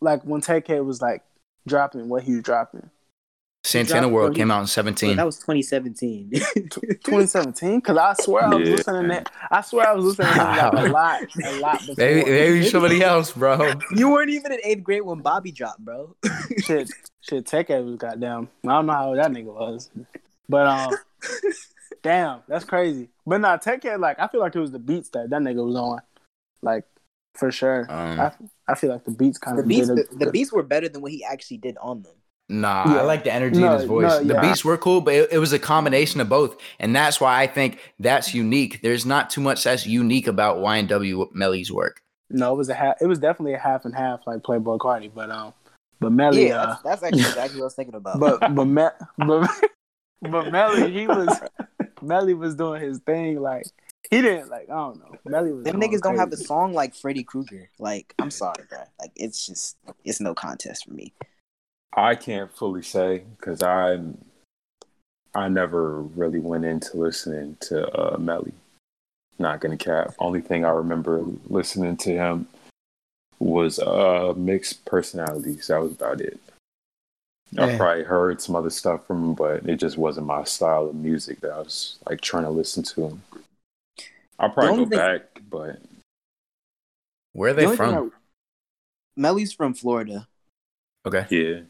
like 0.01 0.23
when 0.23 0.41
TK 0.41 0.83
was 0.83 1.01
like 1.01 1.23
dropping 1.65 2.09
what 2.09 2.23
he 2.23 2.33
was 2.33 2.43
dropping. 2.43 2.89
Santana 3.65 4.07
World 4.07 4.31
he- 4.33 4.37
came 4.41 4.51
out 4.51 4.61
in 4.61 4.67
17. 4.67 5.15
that 5.17 5.25
was 5.25 5.37
2017. 5.39 6.29
2017, 6.29 7.75
because 7.79 7.97
I 7.97 8.13
swear 8.21 8.43
I 8.45 8.55
was 8.55 8.69
Yeah. 8.69 8.75
listening 8.75 9.01
to 9.03 9.07
that. 9.09 9.31
I 9.49 9.61
swear 9.61 9.87
I 9.89 9.93
was 9.93 10.05
listening 10.05 10.27
to 10.27 10.33
him 10.33 10.45
like 10.75 10.87
a 10.89 10.91
lot, 10.91 11.21
a 11.43 11.59
lot 11.59 11.79
before. 11.87 11.95
Maybe, 11.97 12.23
maybe 12.29 12.65
somebody 12.65 13.01
else, 13.03 13.31
bro. 13.31 13.73
you 13.95 14.11
weren't 14.11 14.29
even 14.29 14.51
in 14.51 14.59
eighth 14.63 14.83
grade 14.83 15.01
when 15.01 15.19
Bobby 15.19 15.51
dropped, 15.51 15.79
bro. 15.83 16.15
shit, 16.63 16.91
shit, 17.21 17.45
Tay-K 17.45 17.81
was 17.81 17.95
goddamn. 17.95 18.49
I 18.63 18.67
don't 18.67 18.85
know 18.85 18.93
how 18.93 19.15
that 19.15 19.31
nigga 19.31 19.45
was, 19.53 19.89
but 20.47 20.67
um, 20.67 20.93
damn, 22.03 22.41
that's 22.47 22.65
crazy. 22.65 23.09
But 23.25 23.41
nah, 23.41 23.57
Tay-K, 23.57 23.97
like 23.97 24.19
I 24.19 24.27
feel 24.27 24.41
like 24.41 24.55
it 24.55 24.59
was 24.59 24.71
the 24.71 24.79
beats 24.79 25.09
that 25.09 25.29
that 25.31 25.41
nigga 25.41 25.65
was 25.65 25.75
on, 25.75 25.99
like 26.61 26.83
for 27.33 27.51
sure. 27.51 27.87
Um, 27.89 28.19
I 28.19 28.31
I 28.67 28.75
feel 28.75 28.91
like 28.91 29.05
the 29.05 29.11
beats 29.11 29.37
kind 29.39 29.57
the 29.57 29.63
of 29.63 29.67
beats, 29.67 29.87
did 29.87 29.97
the, 30.11 30.25
the 30.25 30.31
beats 30.31 30.51
were 30.53 30.63
better 30.63 30.87
than 30.87 31.01
what 31.01 31.11
he 31.11 31.23
actually 31.23 31.57
did 31.57 31.77
on 31.81 32.03
them. 32.03 32.13
Nah, 32.47 32.83
Yeah. 32.93 32.99
I 32.99 33.03
like 33.03 33.23
the 33.23 33.33
energy 33.33 33.59
No, 33.59 33.73
in 33.73 33.79
his 33.79 33.87
voice. 33.87 34.03
no, 34.11 34.23
The 34.23 34.33
yeah. 34.35 34.41
beats 34.41 34.63
were 34.63 34.77
cool, 34.77 35.01
but 35.01 35.13
it, 35.15 35.29
it 35.33 35.37
was 35.39 35.51
a 35.53 35.59
combination 35.59 36.21
of 36.21 36.29
both, 36.29 36.55
and 36.79 36.95
that's 36.95 37.19
why 37.19 37.41
I 37.41 37.47
think 37.47 37.79
that's 37.99 38.33
unique. 38.35 38.81
There's 38.83 39.05
not 39.05 39.29
too 39.31 39.41
much 39.41 39.63
that's 39.63 39.87
unique 39.87 40.27
about 40.27 40.57
YNW 40.57 41.31
Melly's 41.33 41.71
work. 41.71 42.01
No, 42.29 42.53
it 42.53 42.57
was 42.57 42.69
a 42.69 42.73
half. 42.75 42.95
It 43.01 43.07
was 43.07 43.19
definitely 43.19 43.53
a 43.53 43.59
half 43.59 43.85
and 43.85 43.95
half, 43.95 44.21
like 44.27 44.41
Playboi 44.41 44.77
Carti. 44.79 45.11
But 45.13 45.29
um, 45.31 45.53
but 45.99 46.11
Melly, 46.11 46.47
yeah, 46.47 46.61
uh, 46.61 46.65
that's, 46.67 46.81
that's 46.83 47.03
actually 47.03 47.19
exactly 47.29 47.57
what 47.59 47.63
I 47.63 47.65
was 47.65 47.75
thinking 47.75 47.95
about. 47.95 48.19
but 48.19 48.39
but 48.55 48.65
Me, 48.65 48.87
but 49.17 49.49
but 50.21 50.51
Melly, 50.51 50.91
he 50.91 51.07
was 51.07 51.39
Melly 52.01 52.33
was 52.33 52.55
doing 52.55 52.81
his 52.81 52.99
thing. 52.99 53.39
Like 53.41 53.65
he 54.09 54.21
didn't 54.21 54.49
like 54.49 54.69
I 54.69 54.73
don't 54.75 54.99
know. 54.99 55.15
Melly 55.25 55.51
was. 55.51 55.63
them 55.65 55.79
going 55.79 55.91
niggas 55.91 56.01
don't 56.01 56.17
have 56.17 56.31
a 56.31 56.37
song 56.37 56.73
like 56.73 56.93
Freddy 56.95 57.23
Krueger. 57.23 57.69
Like, 57.79 58.13
I'm 58.19 58.31
sorry, 58.31 58.63
bro. 58.69 58.79
Like, 58.99 59.11
it's 59.15 59.45
just, 59.47 59.77
it's 60.03 60.19
no 60.21 60.35
contest 60.35 60.85
for 60.85 60.93
me. 60.93 61.13
I 61.95 62.15
can't 62.15 62.53
fully 62.55 62.81
say 62.81 63.23
because 63.37 63.63
I 63.63 63.99
I 65.33 65.47
never 65.49 66.01
really 66.01 66.39
went 66.39 66.65
into 66.65 66.97
listening 66.97 67.57
to 67.61 67.89
uh, 67.97 68.17
Melly. 68.17 68.53
Not 69.39 69.59
gonna 69.61 69.77
cap. 69.77 70.13
Only 70.19 70.41
thing 70.41 70.65
I 70.65 70.69
remember 70.69 71.23
listening 71.47 71.97
to 71.97 72.11
him 72.11 72.47
was 73.39 73.79
uh, 73.79 74.33
mixed 74.35 74.85
personalities. 74.85 75.67
That 75.67 75.81
was 75.81 75.91
about 75.91 76.21
it. 76.21 76.39
I 77.57 77.77
probably 77.77 78.03
heard 78.03 78.41
some 78.41 78.55
other 78.55 78.69
stuff 78.69 79.05
from 79.05 79.23
him, 79.23 79.33
but 79.33 79.67
it 79.69 79.77
just 79.77 79.97
wasn't 79.97 80.27
my 80.27 80.43
style 80.43 80.89
of 80.89 80.95
music 80.95 81.39
that 81.41 81.51
I 81.51 81.59
was 81.59 81.97
like 82.09 82.19
trying 82.19 82.43
to 82.43 82.49
listen 82.49 82.83
to 82.83 83.07
him. 83.07 83.21
I'll 84.39 84.49
probably 84.49 84.83
go 84.83 84.89
thing- 84.89 84.99
back, 84.99 85.21
but 85.49 85.79
Where 87.31 87.51
are 87.51 87.53
they 87.53 87.65
only 87.65 87.77
thing 87.77 87.93
from? 87.93 88.11
Melly's 89.17 89.53
from 89.53 89.73
Florida. 89.73 90.27
Okay, 91.05 91.25
yeah. 91.29 91.61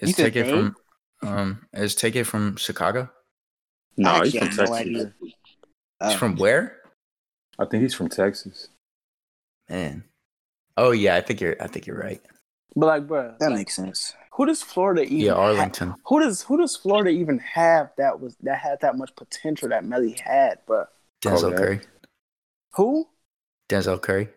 Is 0.00 0.10
You 0.10 0.24
Take 0.24 0.36
It 0.36 0.46
from 0.50 0.76
um 1.22 1.66
is 1.72 1.94
Take 1.94 2.16
It 2.16 2.24
from 2.24 2.56
Chicago? 2.56 3.10
No, 3.96 4.22
he's 4.22 4.34
from 4.34 4.48
have 4.48 4.56
no 4.58 4.66
Texas. 4.66 5.12
He's 5.20 5.32
Uh, 6.00 6.16
from 6.18 6.36
where? 6.36 6.76
I 7.58 7.64
think 7.64 7.82
he's 7.82 7.94
from 7.94 8.08
Texas. 8.08 8.68
Man. 9.70 10.04
Oh 10.76 10.90
yeah, 10.90 11.16
I 11.16 11.20
think 11.22 11.40
you're 11.40 11.56
I 11.60 11.66
think 11.66 11.86
you're 11.86 11.98
right. 11.98 12.20
But 12.74 12.86
like, 12.86 13.06
bro, 13.06 13.34
that 13.40 13.46
like, 13.48 13.58
makes 13.58 13.74
sense. 13.74 14.12
who 14.32 14.44
does 14.44 14.62
Florida 14.62 15.02
even? 15.02 15.18
Yeah, 15.18 15.32
ha- 15.34 15.40
Arlington. 15.40 15.94
who 16.04 16.20
does 16.20 16.42
who 16.42 16.58
does 16.58 16.76
Florida 16.76 17.10
even 17.10 17.38
have 17.38 17.90
that 17.96 18.20
was 18.20 18.36
that 18.42 18.58
had 18.58 18.80
that 18.82 18.96
much 18.98 19.16
potential 19.16 19.70
that 19.70 19.84
Melly 19.84 20.12
had, 20.22 20.58
bro? 20.66 20.84
Denzel 21.24 21.44
Okay. 21.44 21.56
Curry. 21.56 21.80
Who? 22.74 23.08
Denzel 23.70 24.00
Curry. 24.02 24.28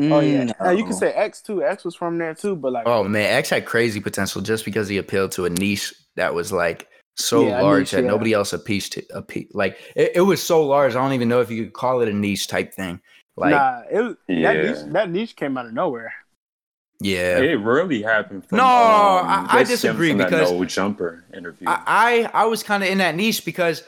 Oh 0.00 0.20
yeah, 0.20 0.44
Mm, 0.44 0.52
Uh, 0.64 0.70
you 0.70 0.84
can 0.84 0.92
say 0.92 1.12
X 1.12 1.42
too. 1.42 1.62
X 1.64 1.84
was 1.84 1.94
from 1.96 2.18
there 2.18 2.34
too, 2.34 2.54
but 2.54 2.72
like, 2.72 2.86
Oh 2.86 3.04
man, 3.04 3.32
X 3.34 3.50
had 3.50 3.66
crazy 3.66 4.00
potential 4.00 4.40
just 4.42 4.64
because 4.64 4.88
he 4.88 4.96
appealed 4.98 5.32
to 5.32 5.44
a 5.44 5.50
niche 5.50 5.92
that 6.16 6.34
was 6.34 6.52
like 6.52 6.88
so 7.16 7.46
Yeah, 7.48 7.62
large 7.62 7.80
niche, 7.80 7.90
that 7.92 8.02
yeah. 8.04 8.08
nobody 8.10 8.32
else 8.32 8.52
appeased 8.52 8.92
to. 8.92 9.02
Appe- 9.14 9.48
like 9.54 9.76
it, 9.96 10.12
it 10.16 10.20
was 10.20 10.40
so 10.42 10.64
large, 10.64 10.94
I 10.94 10.98
don't 11.02 11.14
even 11.14 11.28
know 11.28 11.40
if 11.40 11.50
you 11.50 11.64
could 11.64 11.72
call 11.72 12.00
it 12.00 12.08
a 12.08 12.12
niche 12.12 12.46
type 12.46 12.72
thing. 12.74 13.00
Like 13.36 13.50
nah, 13.50 13.82
it 13.90 14.00
was 14.00 14.16
Yeah. 14.28 14.52
that 14.52 14.64
niche. 14.64 14.92
That 14.92 15.10
niche 15.10 15.36
came 15.36 15.58
out 15.58 15.66
of 15.66 15.72
nowhere. 15.72 16.12
yeah, 17.00 17.38
It 17.38 17.60
really 17.60 18.02
happened. 18.02 18.44
From, 18.48 18.58
No, 18.58 18.64
um, 18.64 18.68
I- 18.68 19.46
I 19.50 19.64
disagree 19.64 20.10
from 20.10 20.18
that 20.18 20.30
because- 20.30 20.50
no 20.52 20.64
jumper 20.64 21.24
interview. 21.34 21.66
I, 21.68 22.28
I 22.34 22.42
I 22.42 22.44
was 22.46 22.62
kind 22.62 22.82
of 22.84 22.88
in 22.88 22.98
that 22.98 23.14
niche 23.16 23.44
because 23.44 23.82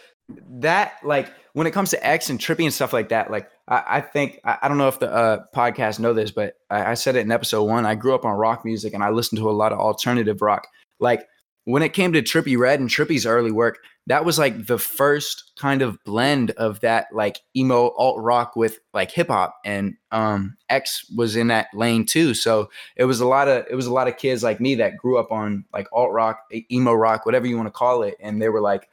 that 0.60 0.94
like 1.04 1.28
when 1.52 1.66
it 1.66 1.72
comes 1.72 1.90
to 1.90 2.06
X 2.06 2.30
and 2.30 2.38
trippie 2.38 2.64
and 2.64 2.72
stuff 2.72 2.92
like 2.92 3.08
that, 3.10 3.30
like 3.30 3.48
I, 3.66 3.82
I 3.86 4.00
think 4.00 4.40
I, 4.44 4.58
I 4.62 4.68
don't 4.68 4.78
know 4.78 4.88
if 4.88 4.98
the 4.98 5.10
uh, 5.10 5.44
podcast 5.54 5.98
know 5.98 6.12
this, 6.12 6.30
but 6.30 6.54
I, 6.68 6.92
I 6.92 6.94
said 6.94 7.16
it 7.16 7.20
in 7.20 7.32
episode 7.32 7.64
one. 7.64 7.86
I 7.86 7.94
grew 7.94 8.14
up 8.14 8.24
on 8.24 8.36
rock 8.36 8.64
music 8.64 8.94
and 8.94 9.02
I 9.02 9.10
listened 9.10 9.38
to 9.40 9.50
a 9.50 9.52
lot 9.52 9.72
of 9.72 9.78
alternative 9.78 10.42
rock. 10.42 10.66
Like 10.98 11.26
when 11.64 11.82
it 11.82 11.92
came 11.92 12.12
to 12.12 12.22
Trippie 12.22 12.58
Redd 12.58 12.80
and 12.80 12.88
Trippie's 12.88 13.26
early 13.26 13.52
work, 13.52 13.78
that 14.06 14.24
was 14.24 14.38
like 14.38 14.66
the 14.66 14.78
first 14.78 15.52
kind 15.58 15.82
of 15.82 16.02
blend 16.04 16.50
of 16.52 16.80
that 16.80 17.06
like 17.12 17.38
emo 17.56 17.90
alt 17.96 18.18
rock 18.18 18.56
with 18.56 18.78
like 18.92 19.10
hip 19.10 19.28
hop, 19.28 19.56
and 19.64 19.94
um, 20.10 20.56
X 20.68 21.04
was 21.14 21.36
in 21.36 21.48
that 21.48 21.68
lane 21.74 22.04
too. 22.06 22.34
So 22.34 22.70
it 22.96 23.04
was 23.04 23.20
a 23.20 23.26
lot 23.26 23.46
of 23.48 23.66
it 23.70 23.74
was 23.74 23.86
a 23.86 23.92
lot 23.92 24.08
of 24.08 24.16
kids 24.16 24.42
like 24.42 24.60
me 24.60 24.76
that 24.76 24.96
grew 24.96 25.18
up 25.18 25.30
on 25.30 25.64
like 25.72 25.86
alt 25.92 26.12
rock, 26.12 26.40
emo 26.72 26.92
rock, 26.92 27.26
whatever 27.26 27.46
you 27.46 27.56
want 27.56 27.68
to 27.68 27.72
call 27.72 28.02
it, 28.02 28.16
and 28.20 28.40
they 28.40 28.48
were 28.48 28.60
like, 28.60 28.88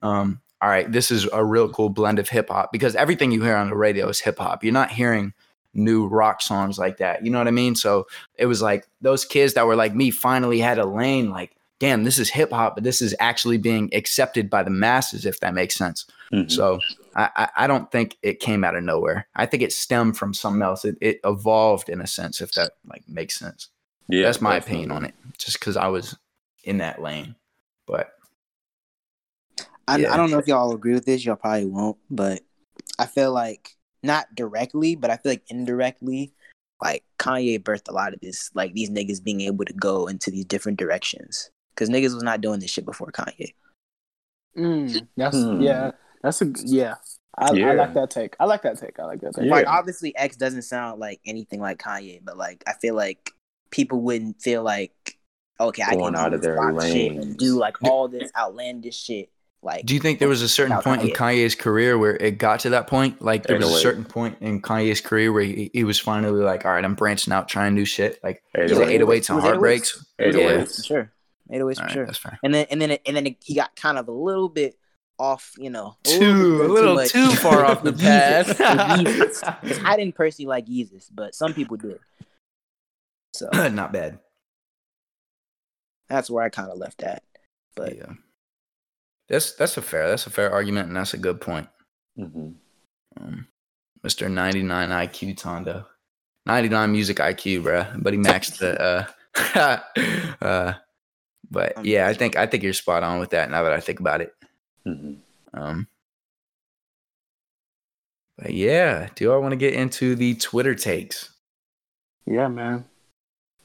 um, 0.00 0.40
"All 0.62 0.68
right, 0.68 0.90
this 0.90 1.10
is 1.10 1.28
a 1.32 1.44
real 1.44 1.68
cool 1.68 1.88
blend 1.90 2.18
of 2.18 2.28
hip 2.28 2.48
hop." 2.48 2.72
Because 2.72 2.94
everything 2.96 3.32
you 3.32 3.42
hear 3.42 3.56
on 3.56 3.68
the 3.68 3.76
radio 3.76 4.08
is 4.08 4.20
hip 4.20 4.38
hop. 4.38 4.62
You're 4.64 4.72
not 4.72 4.90
hearing 4.90 5.34
new 5.74 6.06
rock 6.06 6.40
songs 6.42 6.78
like 6.78 6.98
that. 6.98 7.24
You 7.24 7.30
know 7.30 7.38
what 7.38 7.48
I 7.48 7.52
mean? 7.52 7.74
So 7.74 8.06
it 8.36 8.46
was 8.46 8.60
like 8.62 8.86
those 9.00 9.24
kids 9.24 9.54
that 9.54 9.66
were 9.66 9.76
like 9.76 9.94
me 9.94 10.10
finally 10.10 10.58
had 10.60 10.78
a 10.78 10.84
lane. 10.86 11.30
Like, 11.30 11.56
damn, 11.80 12.04
this 12.04 12.18
is 12.18 12.28
hip 12.30 12.52
hop, 12.52 12.74
but 12.76 12.84
this 12.84 13.00
is 13.02 13.14
actually 13.20 13.56
being 13.58 13.88
accepted 13.94 14.48
by 14.50 14.62
the 14.62 14.70
masses. 14.70 15.24
If 15.26 15.40
that 15.40 15.54
makes 15.54 15.74
sense. 15.74 16.06
Mhm. 16.32 16.50
So 16.50 16.78
I, 17.16 17.28
I, 17.36 17.48
I 17.64 17.66
don't 17.66 17.90
think 17.90 18.16
it 18.22 18.40
came 18.40 18.64
out 18.64 18.74
of 18.76 18.84
nowhere. 18.84 19.26
I 19.34 19.44
think 19.46 19.62
it 19.62 19.72
stemmed 19.72 20.16
from 20.16 20.32
something 20.34 20.62
else. 20.62 20.84
It, 20.84 20.96
it 21.00 21.20
evolved 21.24 21.88
in 21.88 22.00
a 22.00 22.06
sense, 22.06 22.40
if 22.40 22.52
that 22.52 22.72
like 22.86 23.02
makes 23.08 23.38
sense. 23.38 23.68
yeah, 24.08 24.24
That's 24.24 24.40
my 24.40 24.54
definitely. 24.54 24.84
opinion 24.84 24.96
on 24.96 25.04
it. 25.06 25.14
Just 25.38 25.58
because 25.58 25.76
I 25.76 25.88
was 25.88 26.16
in 26.64 26.78
that 26.78 27.00
lane, 27.02 27.34
but 27.86 28.12
I, 29.88 29.98
Yeah. 29.98 30.12
I 30.12 30.16
don't 30.16 30.30
know 30.30 30.38
if 30.38 30.46
y'all 30.46 30.74
agree 30.74 30.94
with 30.94 31.04
this. 31.04 31.24
Y'all 31.24 31.36
probably 31.36 31.66
won't, 31.66 31.98
but 32.10 32.42
I 32.98 33.06
feel 33.06 33.32
like 33.32 33.76
not 34.02 34.26
directly, 34.34 34.96
but 34.96 35.10
I 35.10 35.16
feel 35.16 35.32
like 35.32 35.44
indirectly, 35.48 36.32
like 36.82 37.04
Kanye 37.18 37.62
birthed 37.62 37.88
a 37.88 37.92
lot 37.92 38.12
of 38.12 38.20
this, 38.20 38.50
like 38.54 38.74
these 38.74 38.90
niggas 38.90 39.22
being 39.22 39.40
able 39.42 39.64
to 39.64 39.72
go 39.72 40.06
into 40.06 40.30
these 40.30 40.44
different 40.44 40.78
directions. 40.78 41.50
Because 41.74 41.88
niggas 41.88 42.14
was 42.14 42.22
not 42.22 42.40
doing 42.40 42.60
this 42.60 42.70
shit 42.70 42.84
before 42.84 43.10
Kanye. 43.12 43.54
Mm, 44.56 45.06
that's 45.16 45.36
Hmm. 45.36 45.60
yeah. 45.60 45.92
That's 46.22 46.42
a 46.42 46.52
yeah. 46.64 46.96
I, 47.38 47.46
I 47.46 47.72
like 47.72 47.94
that 47.94 48.10
take. 48.10 48.36
I 48.38 48.44
like 48.44 48.62
that 48.62 48.78
take. 48.78 49.00
I 49.00 49.04
like 49.04 49.20
that 49.22 49.34
take. 49.34 49.46
Yeah. 49.46 49.52
Like 49.52 49.66
obviously 49.66 50.14
X 50.16 50.36
doesn't 50.36 50.62
sound 50.62 51.00
like 51.00 51.20
anything 51.24 51.60
like 51.60 51.78
Kanye, 51.78 52.20
but 52.22 52.36
like 52.36 52.62
I 52.66 52.74
feel 52.74 52.94
like 52.94 53.32
people 53.70 54.00
wouldn't 54.02 54.42
feel 54.42 54.62
like 54.62 55.18
okay, 55.58 55.82
I 55.82 55.96
can 55.96 56.14
out 56.14 56.34
of 56.34 56.42
their 56.42 56.56
rock 56.56 56.82
shit 56.82 57.12
and 57.12 57.36
do 57.36 57.56
like 57.56 57.82
all 57.82 58.08
this 58.08 58.30
outlandish 58.36 59.02
shit. 59.02 59.30
Like 59.64 59.86
do 59.86 59.94
you 59.94 60.00
think 60.00 60.18
there 60.18 60.28
was 60.28 60.42
a 60.42 60.48
certain 60.48 60.76
Without 60.76 60.84
point 60.84 61.02
in 61.02 61.10
Kanye's 61.10 61.54
career 61.54 61.96
where 61.96 62.16
it 62.16 62.32
got 62.38 62.60
to 62.60 62.70
that 62.70 62.88
point? 62.88 63.22
Like 63.22 63.44
there 63.46 63.56
was 63.58 63.70
a 63.70 63.78
certain 63.78 64.04
point 64.04 64.38
in 64.40 64.60
Kanye's 64.60 65.00
career 65.00 65.32
where 65.32 65.44
he, 65.44 65.70
he 65.72 65.84
was 65.84 66.00
finally 66.00 66.42
like, 66.42 66.64
all 66.64 66.72
right, 66.72 66.84
I'm 66.84 66.96
branching 66.96 67.32
out, 67.32 67.48
trying 67.48 67.74
new 67.74 67.84
shit. 67.84 68.18
Like 68.24 68.42
was 68.56 68.72
it 68.72 68.88
808. 68.88 69.00
808s 69.22 69.28
and 69.28 69.36
Was 69.36 69.44
808s? 69.44 69.46
heartbreaks? 69.46 70.06
It 70.18 70.34
Yeah. 70.34 70.40
808s 70.42 70.76
for 70.76 70.82
sure. 70.82 71.12
808s 71.50 71.62
All 71.62 71.74
for 71.74 71.82
right, 71.82 71.90
sure. 71.92 72.06
that's 72.06 72.18
fair. 72.18 72.38
And 72.42 72.52
then 72.54 72.66
and 72.70 72.82
then 72.82 72.90
it, 72.90 73.02
and 73.06 73.16
then 73.16 73.26
it, 73.28 73.36
he 73.40 73.54
got 73.54 73.76
kind 73.76 73.98
of 73.98 74.08
a 74.08 74.12
little 74.12 74.48
bit 74.48 74.76
off, 75.18 75.52
you 75.56 75.70
know, 75.70 75.96
Too 76.02 76.62
a 76.64 76.66
little 76.66 76.94
much. 76.96 77.10
too 77.10 77.30
far 77.36 77.64
off 77.64 77.84
the 77.84 77.92
path. 77.92 78.48
Yeezus, 78.58 79.04
with 79.04 79.42
Yeezus. 79.42 79.60
'Cause 79.60 79.80
I 79.84 79.96
didn't 79.96 80.16
personally 80.16 80.48
like 80.48 80.66
Yeezus, 80.66 81.06
but 81.14 81.36
some 81.36 81.54
people 81.54 81.76
did. 81.76 82.00
So 83.34 83.48
Not 83.68 83.92
bad. 83.92 84.18
That's 86.08 86.28
where 86.28 86.42
I 86.42 86.48
kind 86.48 86.70
of 86.70 86.78
left 86.78 87.02
at. 87.04 87.22
But 87.76 87.96
yeah, 87.96 88.12
that's 89.32 89.52
that's 89.54 89.76
a 89.78 89.82
fair 89.82 90.08
that's 90.08 90.26
a 90.26 90.30
fair 90.30 90.52
argument, 90.52 90.88
and 90.88 90.96
that's 90.96 91.14
a 91.14 91.18
good 91.18 91.40
point. 91.40 91.68
hmm 92.16 92.50
Um, 93.20 93.48
Mr. 94.04 94.30
99 94.30 94.90
IQ 94.90 95.36
Tondo. 95.38 95.86
99 96.46 96.92
music 96.92 97.16
IQ, 97.18 97.62
bruh. 97.62 98.02
But 98.02 98.12
he 98.12 98.18
maxed 98.18 98.58
the 98.58 99.06
uh 99.54 99.80
uh 100.44 100.74
but 101.50 101.84
yeah, 101.84 102.06
I 102.08 102.14
think 102.14 102.36
I 102.36 102.46
think 102.46 102.62
you're 102.62 102.72
spot 102.72 103.02
on 103.02 103.20
with 103.20 103.30
that 103.30 103.50
now 103.50 103.62
that 103.62 103.72
I 103.72 103.80
think 103.80 104.00
about 104.00 104.20
it. 104.20 104.34
hmm 104.84 105.14
Um 105.54 105.86
But 108.36 108.52
yeah, 108.54 109.08
do 109.14 109.32
I 109.32 109.36
want 109.36 109.52
to 109.52 109.56
get 109.56 109.74
into 109.74 110.14
the 110.14 110.34
Twitter 110.34 110.74
takes? 110.74 111.30
Yeah, 112.26 112.48
man. 112.48 112.84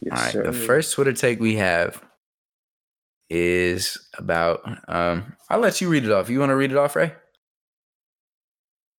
Yes, 0.02 0.12
All 0.18 0.24
right, 0.24 0.34
sir. 0.34 0.44
the 0.44 0.54
first 0.54 0.94
Twitter 0.94 1.14
take 1.14 1.40
we 1.40 1.56
have 1.56 2.02
is 3.30 3.98
about 4.18 4.62
um 4.88 5.34
I'll 5.50 5.60
let 5.60 5.82
you 5.82 5.90
read 5.90 6.06
it 6.06 6.12
off. 6.12 6.30
You 6.30 6.40
want 6.40 6.50
to 6.50 6.56
read 6.56 6.72
it 6.72 6.78
off, 6.78 6.96
Ray? 6.96 7.14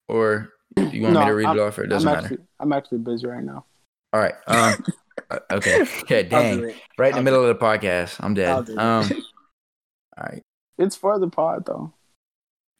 Or 0.08 0.50
you 0.76 1.02
want 1.02 1.14
me 1.14 1.24
to 1.24 1.30
read 1.34 1.46
I'm- 1.46 1.58
it 1.58 1.60
off 1.60 1.78
or 1.78 1.84
it 1.84 1.88
doesn't 1.88 2.08
I'm 2.08 2.22
matter? 2.22 2.38
I'm 2.60 2.72
actually 2.72 2.98
busy 2.98 3.26
right 3.26 3.42
now. 3.44 3.64
All 4.12 4.20
right. 4.20 4.34
Um 4.46 4.84
uh, 5.30 5.38
okay. 5.52 5.86
Yeah, 6.08 6.22
dang. 6.22 6.72
Right 6.98 7.08
in 7.08 7.12
the 7.12 7.16
I'll 7.18 7.22
middle 7.22 7.44
of 7.44 7.48
the 7.48 7.64
podcast. 7.64 8.16
I'm 8.20 8.34
dead. 8.34 8.70
Um 8.70 8.76
all 10.16 10.24
right. 10.24 10.42
It's 10.78 10.96
for 10.96 11.18
the 11.18 11.28
pod 11.28 11.66
though. 11.66 11.92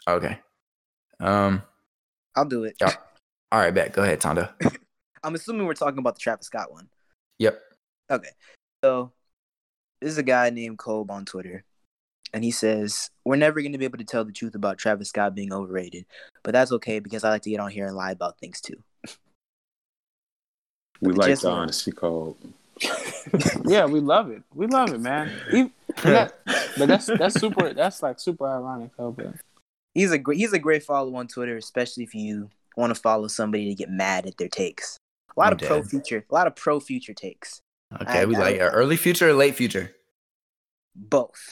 Okay. 0.09 0.39
Um 1.21 1.63
I'll 2.35 2.45
do 2.45 2.65
it. 2.65 2.77
Yeah. 2.81 2.93
all 3.53 3.61
right, 3.61 3.75
bet. 3.75 3.93
Go 3.93 4.03
ahead, 4.03 4.21
Tondo. 4.21 4.49
I'm 5.25 5.35
assuming 5.35 5.67
we're 5.67 5.75
talking 5.75 5.99
about 5.99 6.15
the 6.15 6.21
Travis 6.21 6.47
Scott 6.47 6.71
one. 6.73 6.89
Yep. 7.41 7.61
Okay. 8.11 8.31
So 8.85 9.13
this 10.01 10.11
is 10.13 10.19
a 10.19 10.23
guy 10.23 10.51
named 10.51 10.79
Kobe 10.79 11.13
on 11.13 11.25
Twitter. 11.25 11.65
And 12.35 12.45
he 12.45 12.51
says, 12.51 13.11
We're 13.25 13.37
never 13.37 13.61
going 13.63 13.73
to 13.73 13.79
be 13.79 13.85
able 13.87 13.99
to 13.99 14.05
tell 14.05 14.25
the 14.25 14.33
truth 14.33 14.55
about 14.55 14.79
Travis 14.79 15.09
Scott 15.09 15.35
being 15.35 15.53
overrated. 15.53 16.05
But 16.43 16.53
that's 16.53 16.73
okay 16.73 16.99
because 16.99 17.25
I 17.25 17.31
like 17.31 17.43
to 17.43 17.51
get 17.51 17.61
on 17.61 17.71
here 17.71 17.87
and 17.87 17.97
lie 17.97 18.13
about 18.13 18.39
things 18.39 18.61
too. 18.61 18.77
we 21.01 21.13
like 21.13 21.29
just- 21.29 21.43
the 21.43 21.51
honesty 21.51 21.93
code. 21.93 22.37
Yeah, 23.67 23.85
we 23.87 24.01
love 24.01 24.31
it. 24.31 24.43
We 24.55 24.67
love 24.67 24.93
it, 24.95 25.01
man. 25.01 25.31
Even- 25.49 25.73
and 26.05 26.15
that- 26.15 26.35
but 26.79 26.87
that's 26.89 27.07
that's 27.07 27.39
super. 27.41 27.75
That's 27.75 28.03
like 28.03 28.21
super 28.21 28.47
ironic, 28.47 28.91
though. 28.97 29.11
But 29.13 29.35
He's 29.95 30.13
a 30.13 30.19
great 30.19 30.39
he's 30.39 30.53
a 30.53 30.59
great 30.59 30.85
follow 30.85 31.15
on 31.17 31.27
Twitter, 31.29 31.57
especially 31.57 32.05
if 32.05 32.15
you 32.15 32.51
want 32.77 32.95
to 32.95 33.01
follow 33.01 33.27
somebody 33.27 33.69
to 33.69 33.75
get 33.75 33.91
mad 33.91 34.27
at 34.27 34.37
their 34.39 34.49
takes. 34.49 34.97
A 35.37 35.41
lot 35.41 35.49
I'm 35.49 35.55
of 35.55 35.61
pro 35.61 35.83
future, 35.83 36.25
a 36.31 36.35
lot 36.35 36.47
of 36.47 36.55
pro 36.55 36.79
future 36.79 37.15
takes. 37.15 37.61
Okay, 38.03 38.21
I- 38.21 38.25
we 38.27 38.37
I- 38.37 38.39
like 38.39 38.61
uh, 38.61 38.65
early 38.73 38.97
future 38.97 39.29
or 39.29 39.33
late 39.33 39.55
future? 39.55 39.93
Both. 40.95 41.51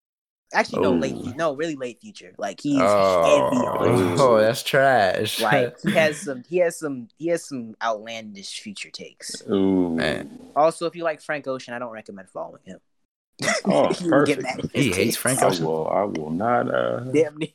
Actually, 0.54 0.82
no, 0.82 0.92
late 0.92 1.36
no, 1.36 1.56
really 1.56 1.74
late 1.74 2.00
future. 2.00 2.32
Like 2.38 2.60
he's 2.60 2.78
Oh, 2.80 3.50
heavy 3.50 4.20
oh, 4.20 4.38
that's 4.38 4.62
trash. 4.62 5.40
like 5.40 5.74
he 5.82 5.90
has 5.94 6.18
some 6.20 6.44
he 6.48 6.58
has 6.58 6.78
some 6.78 7.08
he 7.18 7.26
has 7.28 7.44
some 7.44 7.74
outlandish 7.82 8.60
future 8.60 8.90
takes. 8.90 9.42
Ooh. 9.50 9.90
Man. 9.90 10.38
Also, 10.54 10.86
if 10.86 10.94
you 10.94 11.02
like 11.02 11.20
Frank 11.20 11.46
Ocean, 11.48 11.74
I 11.74 11.78
don't 11.80 11.90
recommend 11.90 12.30
following 12.30 12.62
him. 12.64 12.78
Oh, 13.64 13.92
You 14.00 14.10
will 14.10 14.24
get 14.24 14.40
perfect. 14.40 14.68
He 14.76 14.86
his 14.88 14.96
hates 14.96 14.96
takes. 14.96 15.16
Frank 15.16 15.42
I 15.42 15.46
Ocean. 15.46 15.64
will. 15.64 15.88
I 15.88 16.02
will 16.04 16.30
not. 16.30 16.72
Uh, 16.72 17.00
Damn 17.00 17.36
near. 17.38 17.50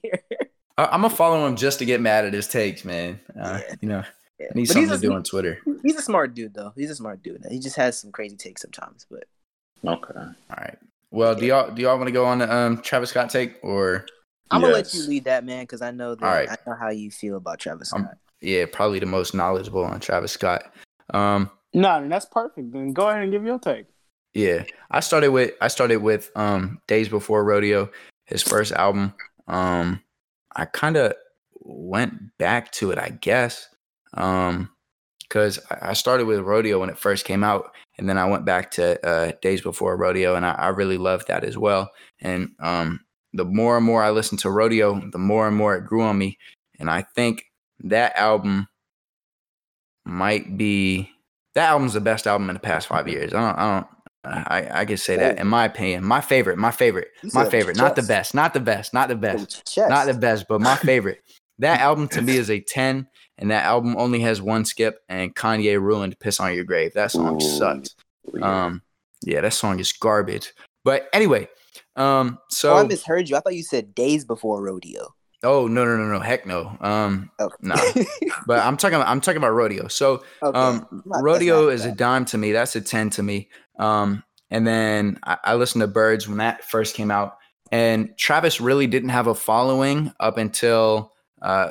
I- 0.77 0.85
I'm 0.85 1.01
gonna 1.01 1.09
follow 1.09 1.47
him 1.47 1.55
just 1.55 1.79
to 1.79 1.85
get 1.85 2.01
mad 2.01 2.25
at 2.25 2.33
his 2.33 2.47
takes, 2.49 2.83
man. 2.83 3.19
Uh, 3.39 3.61
Yeah. 3.67 3.75
You 3.81 3.87
know, 3.89 4.03
Yeah. 4.41 4.47
I 4.51 4.55
need 4.55 4.67
But 4.67 4.73
something 4.73 4.89
he's 4.89 5.01
to 5.01 5.07
a, 5.07 5.09
do 5.09 5.15
on 5.15 5.23
Twitter. 5.23 5.59
He's 5.83 5.95
a 5.97 6.01
smart 6.01 6.33
dude, 6.33 6.53
though. 6.53 6.73
He's 6.75 6.89
a 6.89 6.95
smart 6.95 7.21
dude. 7.21 7.45
He 7.49 7.59
just 7.59 7.75
has 7.75 7.99
some 7.99 8.11
crazy 8.11 8.35
takes 8.35 8.61
sometimes. 8.61 9.05
But 9.09 9.25
Okay. 9.85 10.13
All 10.15 10.33
right. 10.57 10.77
Well, 11.11 11.35
do 11.35 11.45
y'all 11.45 11.71
do 11.71 11.81
y'all 11.81 11.97
want 11.97 12.07
to 12.07 12.13
go 12.13 12.25
on 12.25 12.39
the 12.39 12.53
um, 12.53 12.81
Travis 12.81 13.09
Scott 13.09 13.29
take 13.29 13.57
or 13.63 14.05
I'm 14.49 14.61
gonna 14.61 14.73
let 14.73 14.93
you 14.93 15.03
lead 15.07 15.25
that, 15.25 15.43
man, 15.45 15.63
because 15.63 15.81
I 15.81 15.91
know 15.91 16.15
that 16.15 16.25
All 16.25 16.31
right. 16.31 16.49
I 16.49 16.57
know 16.67 16.75
how 16.75 16.89
you 16.89 17.11
feel 17.11 17.37
about 17.37 17.59
Travis 17.59 17.89
Scott. 17.89 18.01
Um, 18.01 18.09
yeah, 18.41 18.65
probably 18.71 18.99
the 18.99 19.05
most 19.05 19.33
knowledgeable 19.33 19.83
on 19.83 19.99
Travis 19.99 20.31
Scott. 20.31 20.73
Um, 21.13 21.49
no, 21.73 21.99
then 21.99 22.09
that's 22.09 22.25
perfect. 22.25 22.71
Then 22.71 22.93
go 22.93 23.09
ahead 23.09 23.23
and 23.23 23.31
give 23.31 23.43
your 23.43 23.59
take. 23.59 23.85
Yeah, 24.33 24.63
I 24.89 25.01
started 25.01 25.29
with 25.29 25.53
I 25.61 25.67
started 25.67 25.97
with 25.97 26.31
um 26.35 26.79
Days 26.87 27.09
Before 27.09 27.43
Rodeo, 27.43 27.89
his 28.25 28.41
first 28.41 28.71
album. 28.71 29.13
Um, 29.47 30.01
I 30.55 30.65
kind 30.65 30.95
of 30.95 31.13
went 31.59 32.37
back 32.37 32.71
to 32.73 32.91
it, 32.91 32.97
I 32.97 33.09
guess, 33.09 33.67
um, 34.15 34.69
because 35.21 35.59
I 35.69 35.93
started 35.93 36.25
with 36.25 36.39
Rodeo 36.41 36.79
when 36.79 36.89
it 36.89 36.97
first 36.97 37.23
came 37.23 37.43
out, 37.43 37.71
and 37.97 38.09
then 38.09 38.17
I 38.17 38.25
went 38.25 38.45
back 38.45 38.71
to 38.71 39.05
uh, 39.05 39.31
Days 39.41 39.61
Before 39.61 39.95
Rodeo, 39.95 40.35
and 40.35 40.45
I, 40.45 40.51
I 40.51 40.67
really 40.67 40.97
loved 40.97 41.27
that 41.27 41.45
as 41.45 41.57
well. 41.57 41.89
And 42.19 42.49
um, 42.59 42.99
the 43.33 43.45
more 43.45 43.77
and 43.77 43.85
more 43.85 44.03
I 44.03 44.11
listened 44.11 44.39
to 44.39 44.49
Rodeo, 44.49 45.01
the 45.09 45.17
more 45.17 45.47
and 45.47 45.55
more 45.55 45.75
it 45.75 45.85
grew 45.85 46.01
on 46.01 46.17
me, 46.17 46.37
and 46.79 46.89
I 46.89 47.05
think 47.15 47.45
that 47.83 48.15
album 48.17 48.67
might 50.05 50.57
be 50.57 51.09
that 51.55 51.69
album's 51.69 51.93
the 51.93 52.01
best 52.01 52.27
album 52.27 52.49
in 52.49 52.55
the 52.55 52.59
past 52.59 52.87
five 52.87 53.07
years. 53.07 53.33
I 53.33 53.39
don't, 53.39 53.59
I 53.59 53.75
don't, 53.75 53.87
I, 54.23 54.81
I 54.81 54.85
can 54.85 54.97
say 54.97 55.15
that 55.17 55.39
in 55.39 55.47
my 55.47 55.65
opinion. 55.65 56.03
My 56.03 56.21
favorite, 56.21 56.57
my 56.57 56.71
favorite, 56.71 57.09
my 57.33 57.49
favorite. 57.49 57.77
Not 57.77 57.95
the 57.95 58.03
best, 58.03 58.33
not 58.33 58.53
the 58.53 58.59
best, 58.59 58.93
not 58.93 59.09
the 59.09 59.15
best, 59.15 59.77
not 59.77 60.07
the 60.07 60.13
best, 60.13 60.45
but 60.47 60.61
my 60.61 60.75
favorite. 60.75 61.21
That 61.59 61.79
album 61.79 62.07
to 62.09 62.21
me 62.21 62.37
is 62.37 62.49
a 62.49 62.59
ten, 62.59 63.07
and 63.41 63.51
that 63.51 63.65
album 63.65 63.97
only 63.97 64.21
has 64.21 64.41
one 64.41 64.63
skip. 64.63 64.99
And 65.09 65.35
Kanye 65.35 65.81
ruined 65.81 66.17
"Piss 66.19 66.39
on 66.39 66.53
Your 66.55 66.63
Grave." 66.63 66.93
That 66.93 67.11
song 67.11 67.35
Ooh. 67.41 67.45
sucks. 67.57 67.95
Yeah. 68.33 68.65
Um, 68.65 68.81
yeah, 69.23 69.41
that 69.41 69.53
song 69.53 69.79
is 69.79 69.91
garbage. 69.91 70.53
But 70.85 71.09
anyway, 71.11 71.49
um, 71.97 72.39
so 72.49 72.73
oh, 72.73 72.77
I 72.77 72.83
misheard 72.83 73.27
you. 73.29 73.35
I 73.35 73.41
thought 73.41 73.55
you 73.55 73.63
said 73.63 73.93
days 73.93 74.23
before 74.23 74.61
rodeo. 74.63 75.13
oh 75.43 75.67
no 75.67 75.83
no 75.83 75.97
no 75.97 76.05
no 76.05 76.19
heck 76.19 76.45
no 76.45 76.77
um 76.81 77.31
Okay. 77.39 77.55
Nah. 77.61 77.75
but 78.47 78.59
I'm 78.59 78.77
talking 78.77 78.95
about 78.95 79.07
I'm 79.07 79.21
talking 79.21 79.37
about 79.37 79.53
rodeo. 79.53 79.87
So 79.87 80.23
Okay. 80.41 80.57
um, 80.57 81.03
Not- 81.05 81.23
rodeo 81.23 81.67
is 81.69 81.83
a 81.85 81.91
dime 81.91 82.25
to 82.25 82.37
me. 82.37 82.51
That's 82.51 82.75
a 82.75 82.81
ten 82.81 83.09
to 83.11 83.23
me. 83.23 83.49
Um, 83.79 84.23
and 84.51 84.67
then 84.67 85.17
I, 85.23 85.37
I 85.43 85.55
listened 85.55 85.81
to 85.81 85.87
Birds 85.87 86.27
when 86.27 86.37
that 86.37 86.63
first 86.65 86.95
came 86.95 87.09
out, 87.09 87.37
and 87.71 88.09
Travis 88.17 88.59
really 88.61 88.85
didn't 88.87 89.09
have 89.09 89.27
a 89.27 89.33
following 89.35 90.13
up 90.19 90.37
until 90.37 91.13
uh, 91.41 91.69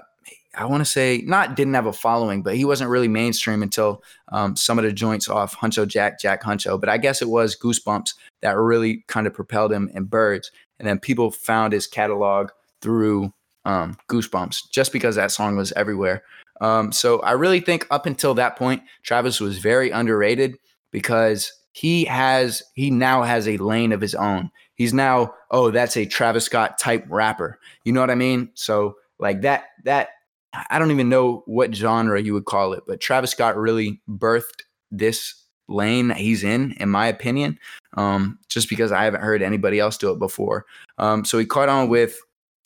I 0.55 0.65
want 0.65 0.81
to 0.81 0.85
say 0.85 1.23
not 1.27 1.55
didn't 1.55 1.75
have 1.75 1.87
a 1.87 1.93
following, 1.93 2.43
but 2.43 2.57
he 2.57 2.65
wasn't 2.65 2.91
really 2.91 3.09
mainstream 3.09 3.63
until 3.63 4.03
um, 4.29 4.57
some 4.57 4.79
of 4.79 4.85
the 4.85 4.93
joints 4.93 5.29
off 5.29 5.57
Huncho 5.57 5.87
Jack, 5.87 6.21
Jack 6.21 6.43
Huncho. 6.43 6.79
But 6.79 6.89
I 6.89 6.99
guess 6.99 7.23
it 7.23 7.29
was 7.29 7.57
Goosebumps 7.57 8.15
that 8.41 8.57
really 8.57 9.05
kind 9.07 9.27
of 9.27 9.35
propelled 9.35 9.73
him 9.73 9.91
and 9.95 10.11
Birds, 10.11 10.51
and 10.79 10.89
then 10.89 10.99
people 10.99 11.31
found 11.31 11.73
his 11.73 11.87
catalog 11.87 12.51
through 12.81 13.33
um, 13.65 13.97
Goosebumps 14.09 14.71
just 14.71 14.93
because 14.93 15.17
that 15.17 15.31
song 15.31 15.57
was 15.57 15.73
everywhere. 15.73 16.25
Um, 16.61 16.93
so 16.93 17.21
I 17.21 17.33
really 17.33 17.61
think 17.61 17.87
up 17.91 18.07
until 18.07 18.35
that 18.35 18.57
point, 18.57 18.83
Travis 19.03 19.41
was 19.41 19.59
very 19.59 19.91
underrated 19.91 20.59
because 20.91 21.53
he 21.73 22.05
has 22.07 22.63
he 22.75 22.91
now 22.91 23.23
has 23.23 23.47
a 23.47 23.57
lane 23.59 23.93
of 23.93 24.01
his 24.01 24.15
own. 24.15 24.51
He's 24.75 24.93
now 24.93 25.35
oh 25.51 25.71
that's 25.71 25.97
a 25.97 26.07
Travis 26.07 26.45
Scott 26.45 26.79
type 26.79 27.05
rapper. 27.09 27.59
You 27.85 27.93
know 27.93 28.01
what 28.01 28.11
I 28.11 28.17
mean? 28.17 28.51
So 28.55 28.97
like 29.19 29.43
that 29.43 29.65
that 29.85 30.09
I 30.53 30.79
don't 30.79 30.91
even 30.91 31.09
know 31.09 31.43
what 31.47 31.75
genre 31.75 32.21
you 32.21 32.33
would 32.35 32.45
call 32.45 32.73
it, 32.73 32.83
but 32.87 33.01
Travis 33.01 33.31
Scott 33.31 33.57
really 33.57 34.01
birthed 34.09 34.63
this 34.91 35.35
lane 35.69 36.09
that 36.09 36.17
he's 36.17 36.43
in, 36.43 36.73
in 36.73 36.89
my 36.89 37.07
opinion. 37.07 37.59
Um, 37.97 38.39
just 38.49 38.69
because 38.69 38.93
I 38.93 39.05
haven't 39.05 39.23
heard 39.23 39.43
anybody 39.43 39.79
else 39.79 39.97
do 39.97 40.11
it 40.13 40.19
before. 40.19 40.67
Um, 40.99 41.25
so 41.25 41.39
he 41.39 41.47
caught 41.47 41.69
on 41.69 41.89
with 41.89 42.19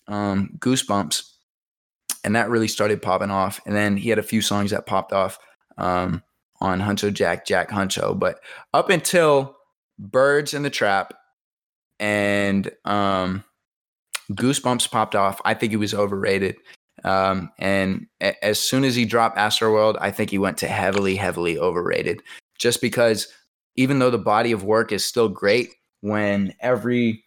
um, 0.09 0.51
Goosebumps, 0.59 1.31
and 2.25 2.37
that 2.37 2.51
really 2.51 2.69
started 2.69 3.03
popping 3.03 3.31
off. 3.31 3.61
And 3.67 3.75
then 3.75 3.97
he 3.97 4.09
had 4.09 4.19
a 4.19 4.23
few 4.23 4.43
songs 4.43 4.71
that 4.71 4.87
popped 4.87 5.13
off 5.13 5.39
um, 5.79 6.23
on 6.61 6.81
Huncho 6.81 7.13
Jack, 7.13 7.47
Jack 7.47 7.71
Huncho. 7.71 8.19
But 8.19 8.41
up 8.73 8.91
until 8.91 9.57
Birds 9.99 10.55
in 10.55 10.63
the 10.63 10.71
Trap 10.71 11.15
and 12.01 12.71
um, 12.85 13.45
Goosebumps 14.33 14.91
popped 14.91 15.15
off, 15.15 15.41
I 15.45 15.55
think 15.55 15.71
he 15.71 15.77
was 15.77 15.95
overrated. 15.95 16.57
Um, 17.05 17.51
and 17.59 18.07
a- 18.21 18.43
as 18.45 18.59
soon 18.59 18.85
as 18.85 18.95
he 18.95 19.05
dropped 19.05 19.37
Astroworld, 19.37 19.97
I 20.01 20.11
think 20.11 20.31
he 20.31 20.39
went 20.39 20.59
to 20.59 20.69
heavily, 20.69 21.17
heavily 21.17 21.59
overrated. 21.59 22.23
Just 22.59 22.81
because 22.81 23.29
even 23.77 23.99
though 23.99 24.11
the 24.11 24.19
body 24.19 24.53
of 24.53 24.65
work 24.65 24.93
is 24.93 25.05
still 25.05 25.29
great, 25.29 25.71
when 26.01 26.55
every 26.61 27.25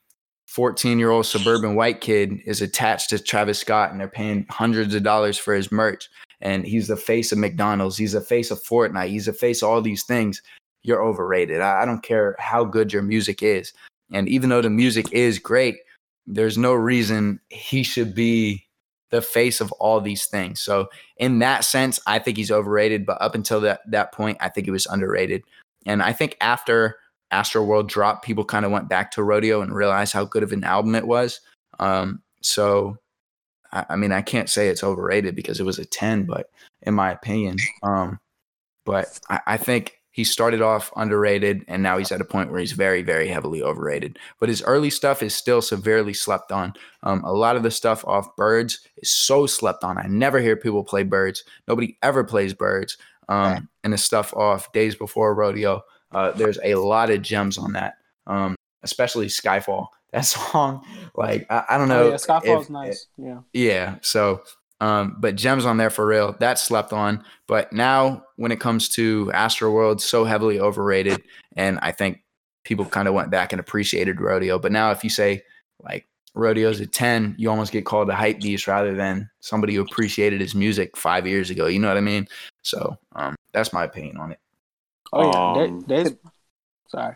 14 0.47 0.97
year 0.97 1.09
old 1.09 1.25
suburban 1.25 1.75
white 1.75 1.99
kid 2.01 2.39
is 2.45 2.61
attached 2.61 3.09
to 3.09 3.19
Travis 3.19 3.59
Scott 3.59 3.91
and 3.91 3.99
they're 3.99 4.07
paying 4.07 4.45
hundreds 4.49 4.95
of 4.95 5.03
dollars 5.03 5.37
for 5.37 5.53
his 5.53 5.71
merch. 5.71 6.09
And 6.41 6.65
he's 6.65 6.87
the 6.87 6.95
face 6.95 7.31
of 7.31 7.37
McDonald's. 7.39 7.97
He's 7.97 8.13
the 8.13 8.21
face 8.21 8.51
of 8.51 8.63
Fortnite. 8.63 9.09
He's 9.09 9.25
the 9.25 9.33
face 9.33 9.61
of 9.61 9.69
all 9.69 9.81
these 9.81 10.03
things. 10.03 10.41
You're 10.83 11.03
overrated. 11.03 11.59
I, 11.59 11.81
I 11.81 11.85
don't 11.85 12.03
care 12.03 12.35
how 12.39 12.63
good 12.63 12.93
your 12.93 13.01
music 13.01 13.41
is. 13.43 13.73
And 14.13 14.29
even 14.29 14.49
though 14.49 14.61
the 14.61 14.69
music 14.69 15.11
is 15.11 15.39
great, 15.39 15.77
there's 16.27 16.57
no 16.57 16.73
reason 16.73 17.39
he 17.49 17.83
should 17.83 18.13
be 18.13 18.66
the 19.09 19.21
face 19.21 19.61
of 19.61 19.71
all 19.73 20.01
these 20.01 20.25
things. 20.25 20.59
So 20.61 20.89
in 21.17 21.39
that 21.39 21.63
sense, 21.63 21.99
I 22.05 22.19
think 22.19 22.37
he's 22.37 22.51
overrated. 22.51 23.05
But 23.05 23.21
up 23.21 23.35
until 23.35 23.61
that 23.61 23.81
that 23.89 24.11
point, 24.11 24.37
I 24.41 24.49
think 24.49 24.65
he 24.65 24.71
was 24.71 24.85
underrated. 24.85 25.43
And 25.85 26.03
I 26.03 26.13
think 26.13 26.35
after 26.41 26.97
Astro 27.31 27.63
World 27.63 27.89
dropped, 27.89 28.25
people 28.25 28.45
kind 28.45 28.65
of 28.65 28.71
went 28.71 28.89
back 28.89 29.11
to 29.11 29.23
Rodeo 29.23 29.61
and 29.61 29.73
realized 29.73 30.13
how 30.13 30.25
good 30.25 30.43
of 30.43 30.51
an 30.51 30.63
album 30.63 30.95
it 30.95 31.07
was. 31.07 31.41
Um, 31.79 32.21
so, 32.41 32.97
I, 33.71 33.85
I, 33.89 33.95
mean, 33.95 34.11
I 34.11 34.21
can't 34.21 34.49
say 34.49 34.69
it's 34.69 34.83
overrated 34.83 35.35
because 35.35 35.59
it 35.59 35.65
was 35.65 35.79
a 35.79 35.85
10, 35.85 36.25
but 36.25 36.49
in 36.81 36.93
my 36.93 37.11
opinion, 37.11 37.57
um, 37.83 38.19
but 38.85 39.19
I, 39.29 39.41
I 39.45 39.57
think 39.57 39.96
he 40.17 40.23
started 40.23 40.63
off 40.63 40.91
underrated 40.95 41.63
and 41.67 41.83
now 41.83 41.99
he's 41.99 42.11
at 42.11 42.21
a 42.21 42.25
point 42.25 42.49
where 42.49 42.59
he's 42.59 42.71
very 42.71 43.03
very 43.03 43.27
heavily 43.27 43.61
overrated. 43.61 44.17
But 44.39 44.49
his 44.49 44.63
early 44.63 44.89
stuff 44.89 45.21
is 45.21 45.35
still 45.35 45.61
severely 45.61 46.15
slept 46.15 46.51
on. 46.51 46.73
Um, 47.03 47.23
a 47.23 47.31
lot 47.31 47.55
of 47.55 47.61
the 47.61 47.69
stuff 47.69 48.03
off 48.03 48.35
birds 48.35 48.79
is 48.97 49.11
so 49.11 49.45
slept 49.45 49.83
on. 49.83 49.99
I 49.99 50.07
never 50.07 50.39
hear 50.39 50.55
people 50.55 50.83
play 50.83 51.03
birds. 51.03 51.43
Nobody 51.67 51.99
ever 52.01 52.23
plays 52.23 52.55
birds. 52.55 52.97
Um, 53.29 53.69
and 53.83 53.93
the 53.93 53.97
stuff 53.99 54.33
off 54.33 54.71
days 54.71 54.95
before 54.95 55.35
rodeo 55.35 55.83
uh, 56.11 56.31
there's 56.31 56.57
a 56.63 56.73
lot 56.75 57.11
of 57.11 57.21
gems 57.21 57.59
on 57.59 57.73
that. 57.73 57.97
Um, 58.25 58.55
especially 58.81 59.27
skyfall. 59.27 59.87
That 60.13 60.21
song 60.21 60.85
like 61.15 61.45
i, 61.49 61.65
I 61.71 61.77
don't 61.77 61.89
know 61.89 62.03
oh, 62.03 62.09
yeah 62.11 62.15
skyfall's 62.15 62.69
nice. 62.69 63.07
Yeah. 63.17 63.39
Yeah 63.51 63.95
so 64.01 64.41
um, 64.79 65.15
but 65.19 65.35
gems 65.35 65.65
on 65.65 65.77
there 65.77 65.89
for 65.89 66.05
real. 66.05 66.35
That 66.39 66.59
slept 66.59 66.93
on. 66.93 67.23
But 67.47 67.73
now 67.73 68.23
when 68.35 68.51
it 68.51 68.59
comes 68.59 68.89
to 68.89 69.31
Astro 69.33 69.71
World, 69.71 70.01
so 70.01 70.23
heavily 70.23 70.59
overrated. 70.59 71.23
And 71.55 71.79
I 71.81 71.91
think 71.91 72.23
people 72.63 72.85
kind 72.85 73.07
of 73.07 73.13
went 73.13 73.31
back 73.31 73.53
and 73.53 73.59
appreciated 73.59 74.21
rodeo. 74.21 74.59
But 74.59 74.71
now 74.71 74.91
if 74.91 75.03
you 75.03 75.09
say 75.09 75.43
like 75.81 76.05
rodeo's 76.35 76.79
a 76.79 76.85
10, 76.85 77.35
you 77.37 77.49
almost 77.49 77.71
get 77.71 77.85
called 77.85 78.09
a 78.09 78.15
hype 78.15 78.39
beast 78.39 78.67
rather 78.67 78.93
than 78.93 79.29
somebody 79.39 79.73
who 79.73 79.81
appreciated 79.81 80.41
his 80.41 80.53
music 80.53 80.95
five 80.95 81.25
years 81.25 81.49
ago. 81.49 81.65
You 81.65 81.79
know 81.79 81.87
what 81.87 81.97
I 81.97 82.01
mean? 82.01 82.27
So 82.61 82.97
um, 83.15 83.35
that's 83.53 83.73
my 83.73 83.83
opinion 83.83 84.17
on 84.17 84.31
it. 84.31 84.39
Oh 85.11 85.31
yeah. 85.31 85.63
Um, 85.63 85.85
they, 85.87 86.03
they, 86.03 86.09
sorry. 86.87 87.15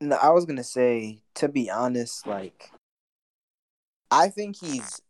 No, 0.00 0.16
I 0.16 0.30
was 0.30 0.46
gonna 0.46 0.64
say, 0.64 1.18
to 1.34 1.48
be 1.48 1.68
honest, 1.68 2.26
like 2.26 2.70
I 4.10 4.28
think 4.28 4.56
he's 4.56 5.02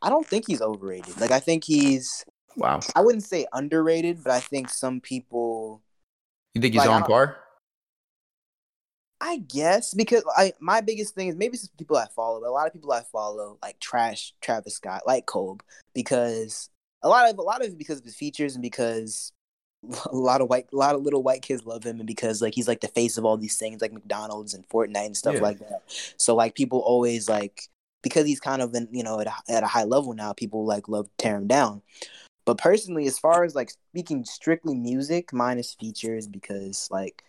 I 0.00 0.08
don't 0.08 0.26
think 0.26 0.46
he's 0.46 0.62
overrated. 0.62 1.20
Like 1.20 1.30
I 1.30 1.40
think 1.40 1.64
he's 1.64 2.24
wow. 2.56 2.80
I 2.94 3.00
wouldn't 3.00 3.24
say 3.24 3.46
underrated, 3.52 4.22
but 4.24 4.32
I 4.32 4.40
think 4.40 4.68
some 4.68 5.00
people. 5.00 5.82
You 6.54 6.60
think 6.60 6.74
he's 6.74 6.80
like, 6.80 6.90
on 6.90 7.04
par? 7.04 7.38
I 9.22 9.36
guess 9.38 9.94
because 9.94 10.24
I 10.36 10.52
my 10.58 10.80
biggest 10.80 11.14
thing 11.14 11.28
is 11.28 11.36
maybe 11.36 11.56
some 11.56 11.70
people 11.78 11.96
I 11.96 12.06
follow, 12.14 12.40
but 12.40 12.48
a 12.48 12.50
lot 12.50 12.66
of 12.66 12.72
people 12.72 12.92
I 12.92 13.02
follow 13.02 13.56
like 13.62 13.78
trash 13.78 14.34
Travis 14.40 14.74
Scott, 14.74 15.02
like 15.06 15.26
Kobe, 15.26 15.60
because 15.94 16.68
a 17.02 17.08
lot 17.08 17.30
of 17.30 17.38
a 17.38 17.42
lot 17.42 17.64
of 17.64 17.68
it 17.68 17.78
because 17.78 17.98
of 18.00 18.04
his 18.04 18.16
features 18.16 18.54
and 18.54 18.62
because 18.62 19.32
a 20.06 20.16
lot 20.16 20.40
of 20.40 20.48
white 20.48 20.66
a 20.72 20.76
lot 20.76 20.96
of 20.96 21.02
little 21.02 21.22
white 21.22 21.42
kids 21.42 21.64
love 21.64 21.84
him 21.84 22.00
and 22.00 22.06
because 22.06 22.42
like 22.42 22.54
he's 22.54 22.66
like 22.66 22.80
the 22.80 22.88
face 22.88 23.16
of 23.16 23.24
all 23.24 23.36
these 23.36 23.56
things 23.56 23.80
like 23.80 23.92
McDonald's 23.92 24.54
and 24.54 24.68
Fortnite 24.68 25.06
and 25.06 25.16
stuff 25.16 25.36
yeah. 25.36 25.40
like 25.40 25.58
that. 25.60 25.82
So 26.16 26.34
like 26.34 26.56
people 26.56 26.80
always 26.80 27.28
like 27.28 27.68
because 28.02 28.26
he's 28.26 28.40
kind 28.40 28.62
of 28.62 28.74
in, 28.74 28.88
you 28.90 29.02
know 29.02 29.20
at 29.20 29.26
a, 29.26 29.34
at 29.48 29.62
a 29.62 29.68
high 29.68 29.84
level 29.84 30.12
now 30.12 30.32
people 30.32 30.64
like 30.64 30.88
love 30.88 31.06
to 31.06 31.12
tear 31.18 31.36
him 31.36 31.46
down. 31.46 31.82
But 32.44 32.58
personally 32.58 33.06
as 33.06 33.18
far 33.18 33.44
as 33.44 33.54
like 33.54 33.70
speaking 33.70 34.24
strictly 34.24 34.74
music 34.74 35.32
minus 35.32 35.74
features 35.74 36.26
because 36.26 36.88
like 36.90 37.24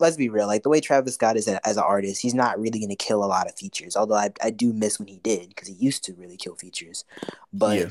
let's 0.00 0.16
be 0.16 0.28
real 0.28 0.46
like 0.46 0.62
the 0.64 0.68
way 0.68 0.80
travis 0.80 1.14
scott 1.14 1.36
is 1.36 1.46
a, 1.48 1.66
as 1.66 1.76
an 1.76 1.84
artist 1.84 2.20
he's 2.20 2.34
not 2.34 2.58
really 2.58 2.80
going 2.80 2.90
to 2.90 2.96
kill 2.96 3.24
a 3.24 3.26
lot 3.26 3.48
of 3.48 3.56
features 3.56 3.94
although 3.94 4.16
i, 4.16 4.28
I 4.42 4.50
do 4.50 4.72
miss 4.72 4.98
when 4.98 5.06
he 5.06 5.18
did 5.18 5.50
because 5.50 5.68
he 5.68 5.74
used 5.74 6.02
to 6.04 6.14
really 6.14 6.36
kill 6.36 6.56
features. 6.56 7.04
But 7.52 7.78
yeah. 7.78 7.90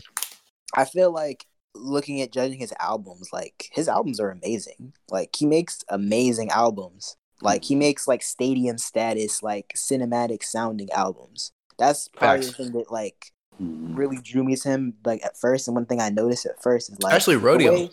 i 0.76 0.86
feel 0.86 1.12
like 1.12 1.46
looking 1.76 2.22
at 2.22 2.32
judging 2.32 2.60
his 2.60 2.74
albums 2.80 3.30
like 3.34 3.70
his 3.72 3.88
albums 3.88 4.20
are 4.20 4.30
amazing. 4.30 4.94
Like 5.10 5.36
he 5.36 5.46
makes 5.46 5.84
amazing 5.90 6.50
albums. 6.50 7.18
Like 7.42 7.64
he 7.64 7.74
mm-hmm. 7.74 7.80
makes 7.80 8.08
like 8.08 8.22
stadium 8.22 8.78
status 8.78 9.44
like 9.44 9.74
cinematic 9.76 10.44
sounding 10.44 10.92
albums 10.92 11.52
that's 11.78 12.08
probably 12.08 12.46
Facts. 12.46 12.58
the 12.58 12.64
thing 12.64 12.74
that 12.74 12.92
like 12.92 13.32
mm-hmm. 13.62 13.96
really 13.96 14.18
drew 14.18 14.44
me 14.44 14.56
to 14.56 14.70
him. 14.70 14.94
Like 15.06 15.24
at 15.26 15.38
first, 15.38 15.68
and 15.68 15.76
one 15.76 15.86
thing 15.86 16.02
I 16.02 16.10
noticed 16.10 16.46
at 16.46 16.62
first 16.62 16.92
is 16.92 17.02
like 17.02 17.14
actually 17.14 17.38
rodeo. 17.38 17.74
Way, 17.74 17.92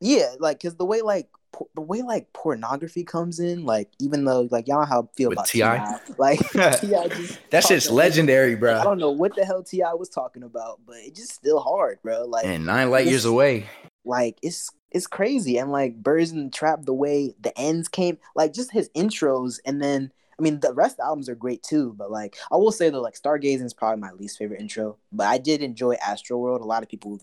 yeah, 0.00 0.34
like 0.38 0.60
because 0.60 0.76
the 0.76 0.84
way 0.84 1.02
like 1.02 1.28
por- 1.52 1.68
the 1.74 1.80
way 1.80 2.02
like 2.02 2.32
pornography 2.32 3.04
comes 3.04 3.38
in, 3.38 3.64
like 3.64 3.90
even 3.98 4.24
though 4.24 4.48
like 4.50 4.66
y'all 4.66 4.80
know 4.80 4.86
how 4.86 5.02
I 5.02 5.16
feel 5.16 5.28
With 5.28 5.38
about 5.38 5.48
T.I., 5.48 5.98
like 6.18 6.38
T.I. 6.52 7.08
just 7.08 7.38
that's 7.50 7.68
just 7.68 7.90
legendary, 7.90 8.54
bro. 8.54 8.78
I 8.78 8.84
don't 8.84 8.98
know 8.98 9.10
what 9.10 9.34
the 9.34 9.44
hell 9.44 9.62
T.I. 9.62 9.92
was 9.94 10.08
talking 10.08 10.42
about, 10.42 10.80
but 10.86 10.96
it's 10.96 11.20
just 11.20 11.32
still 11.32 11.60
hard, 11.60 11.98
bro. 12.02 12.24
Like 12.24 12.46
and 12.46 12.66
nine 12.66 12.90
light 12.90 13.06
years 13.06 13.24
away. 13.24 13.66
Like 14.04 14.38
it's 14.42 14.70
it's 14.90 15.06
crazy, 15.06 15.58
and 15.58 15.70
like 15.70 16.02
Birds 16.02 16.32
in 16.32 16.44
the 16.44 16.50
Trap, 16.50 16.84
the 16.84 16.94
way 16.94 17.34
the 17.40 17.56
ends 17.58 17.88
came, 17.88 18.18
like 18.34 18.52
just 18.52 18.72
his 18.72 18.88
intros, 18.90 19.60
and 19.64 19.82
then 19.82 20.12
I 20.40 20.42
mean, 20.42 20.60
the 20.60 20.72
rest 20.72 20.94
of 20.94 20.96
the 20.98 21.04
albums 21.04 21.28
are 21.28 21.34
great 21.34 21.62
too, 21.62 21.94
but 21.98 22.10
like 22.10 22.38
I 22.50 22.56
will 22.56 22.72
say 22.72 22.88
that 22.88 22.98
like 22.98 23.14
Stargazing 23.14 23.64
is 23.64 23.74
probably 23.74 24.00
my 24.00 24.12
least 24.12 24.38
favorite 24.38 24.60
intro. 24.60 24.96
But 25.12 25.26
I 25.26 25.36
did 25.36 25.62
enjoy 25.62 25.94
Astro 25.94 26.38
World. 26.38 26.62
A 26.62 26.64
lot 26.64 26.82
of 26.82 26.88
people 26.88 27.20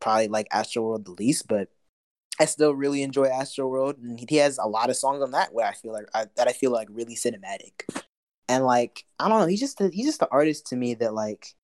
probably 0.00 0.28
like 0.28 0.48
Astro 0.52 0.82
World 0.82 1.06
the 1.06 1.12
least, 1.12 1.48
but 1.48 1.68
I 2.38 2.44
still 2.44 2.74
really 2.74 3.02
enjoy 3.02 3.26
Astro 3.26 3.68
World, 3.68 3.96
and 3.98 4.22
he 4.28 4.36
has 4.36 4.58
a 4.58 4.66
lot 4.66 4.90
of 4.90 4.96
songs 4.96 5.22
on 5.22 5.30
that 5.30 5.54
where 5.54 5.66
I 5.66 5.72
feel 5.72 5.92
like 5.92 6.08
I, 6.14 6.26
that 6.36 6.48
I 6.48 6.52
feel 6.52 6.70
like 6.70 6.88
really 6.90 7.14
cinematic. 7.14 7.84
And 8.48 8.64
like 8.64 9.06
I 9.18 9.28
don't 9.30 9.40
know, 9.40 9.46
he's 9.46 9.60
just 9.60 9.78
he's 9.78 10.06
just 10.06 10.20
the 10.20 10.30
artist 10.30 10.66
to 10.66 10.76
me 10.76 10.92
that 10.94 11.14
like 11.14 11.54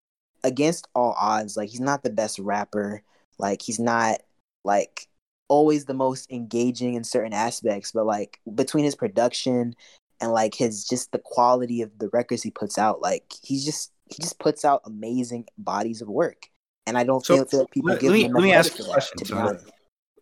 against 0.43 0.89
all 0.95 1.15
odds, 1.19 1.55
like 1.55 1.69
he's 1.69 1.81
not 1.81 2.03
the 2.03 2.11
best 2.11 2.39
rapper, 2.39 3.03
like 3.39 3.61
he's 3.61 3.79
not 3.79 4.23
like 4.65 5.07
always 5.49 5.85
the 5.85 5.95
most 5.95 6.31
engaging 6.31 6.95
in 6.95 7.05
certain 7.05 7.35
aspects, 7.35 7.93
but 7.93 8.07
like 8.07 8.41
between 8.55 8.85
his 8.85 8.95
production 8.95 9.75
and 10.21 10.33
like 10.33 10.55
his 10.55 10.85
just 10.85 11.13
the 11.13 11.19
quality 11.19 11.83
of 11.83 11.99
the 11.99 12.09
records 12.13 12.43
he 12.43 12.51
puts 12.51 12.79
out 12.79 13.01
like 13.01 13.33
he's 13.43 13.65
just 13.65 13.93
he 14.07 14.23
just 14.23 14.39
puts 14.39 14.65
out 14.65 14.83
amazing 14.87 15.45
bodies 15.59 16.01
of 16.01 16.09
work. 16.09 16.47
And 16.87 16.97
i 16.97 17.05
don't 17.05 17.25
so, 17.25 17.37
feel, 17.37 17.45
feel 17.45 17.61
like 17.61 17.71
people 17.71 17.91
let, 17.91 18.01
give 18.01 18.11
let 18.11 18.17
me, 18.17 18.29
let 18.33 18.43
me 18.43 18.53
ask 18.53 18.79
you 18.79 18.85
a 18.87 18.89
question 18.89 19.25
so 19.25 19.59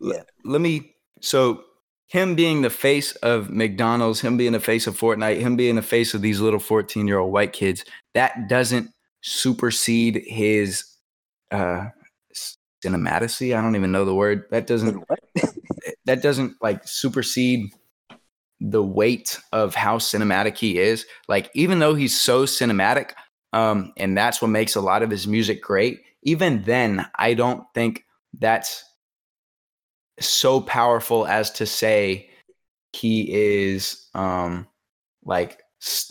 yeah. 0.01 0.23
let 0.45 0.61
me 0.61 0.97
so 1.21 1.63
him 2.09 2.35
being 2.35 2.63
the 2.63 2.71
face 2.71 3.13
of 3.17 3.51
mcdonald's 3.51 4.21
him 4.21 4.37
being 4.37 4.51
the 4.51 4.59
face 4.59 4.89
of 4.89 4.99
fortnite 4.99 5.39
him 5.39 5.55
being 5.55 5.77
the 5.77 5.83
face 5.83 6.13
of 6.13 6.23
these 6.23 6.41
little 6.41 6.59
14 6.59 7.07
year 7.07 7.19
old 7.21 7.33
white 7.33 7.53
kids 7.53 7.85
that 8.15 8.49
doesn't 8.49 8.91
supersede 9.23 10.25
his 10.27 10.97
uh 11.53 11.87
cinematicity? 12.87 13.57
I 13.57 13.63
don't 13.63 13.77
even 13.77 13.93
know 13.93 14.05
the 14.05 14.15
word. 14.15 14.45
That 14.51 14.67
doesn't 14.67 15.05
that 16.05 16.23
doesn't 16.23 16.55
like 16.61 16.87
supersede 16.87 17.73
the 18.61 18.83
weight 18.83 19.39
of 19.53 19.75
how 19.75 19.99
cinematic 19.99 20.57
he 20.57 20.79
is. 20.79 21.07
Like, 21.29 21.51
even 21.55 21.79
though 21.79 21.95
he's 21.95 22.19
so 22.19 22.45
cinematic, 22.45 23.13
um, 23.53 23.93
and 23.97 24.17
that's 24.17 24.41
what 24.41 24.49
makes 24.49 24.75
a 24.77 24.81
lot 24.81 25.03
of 25.03 25.11
his 25.11 25.27
music 25.27 25.63
great, 25.63 26.03
even 26.23 26.63
then, 26.63 27.07
I 27.17 27.35
don't 27.35 27.65
think 27.75 28.05
that's 28.39 28.85
so 30.19 30.61
powerful 30.61 31.27
as 31.27 31.51
to 31.51 31.67
say 31.67 32.31
he 32.93 33.31
is 33.31 34.09
um 34.15 34.67
like 35.25 35.61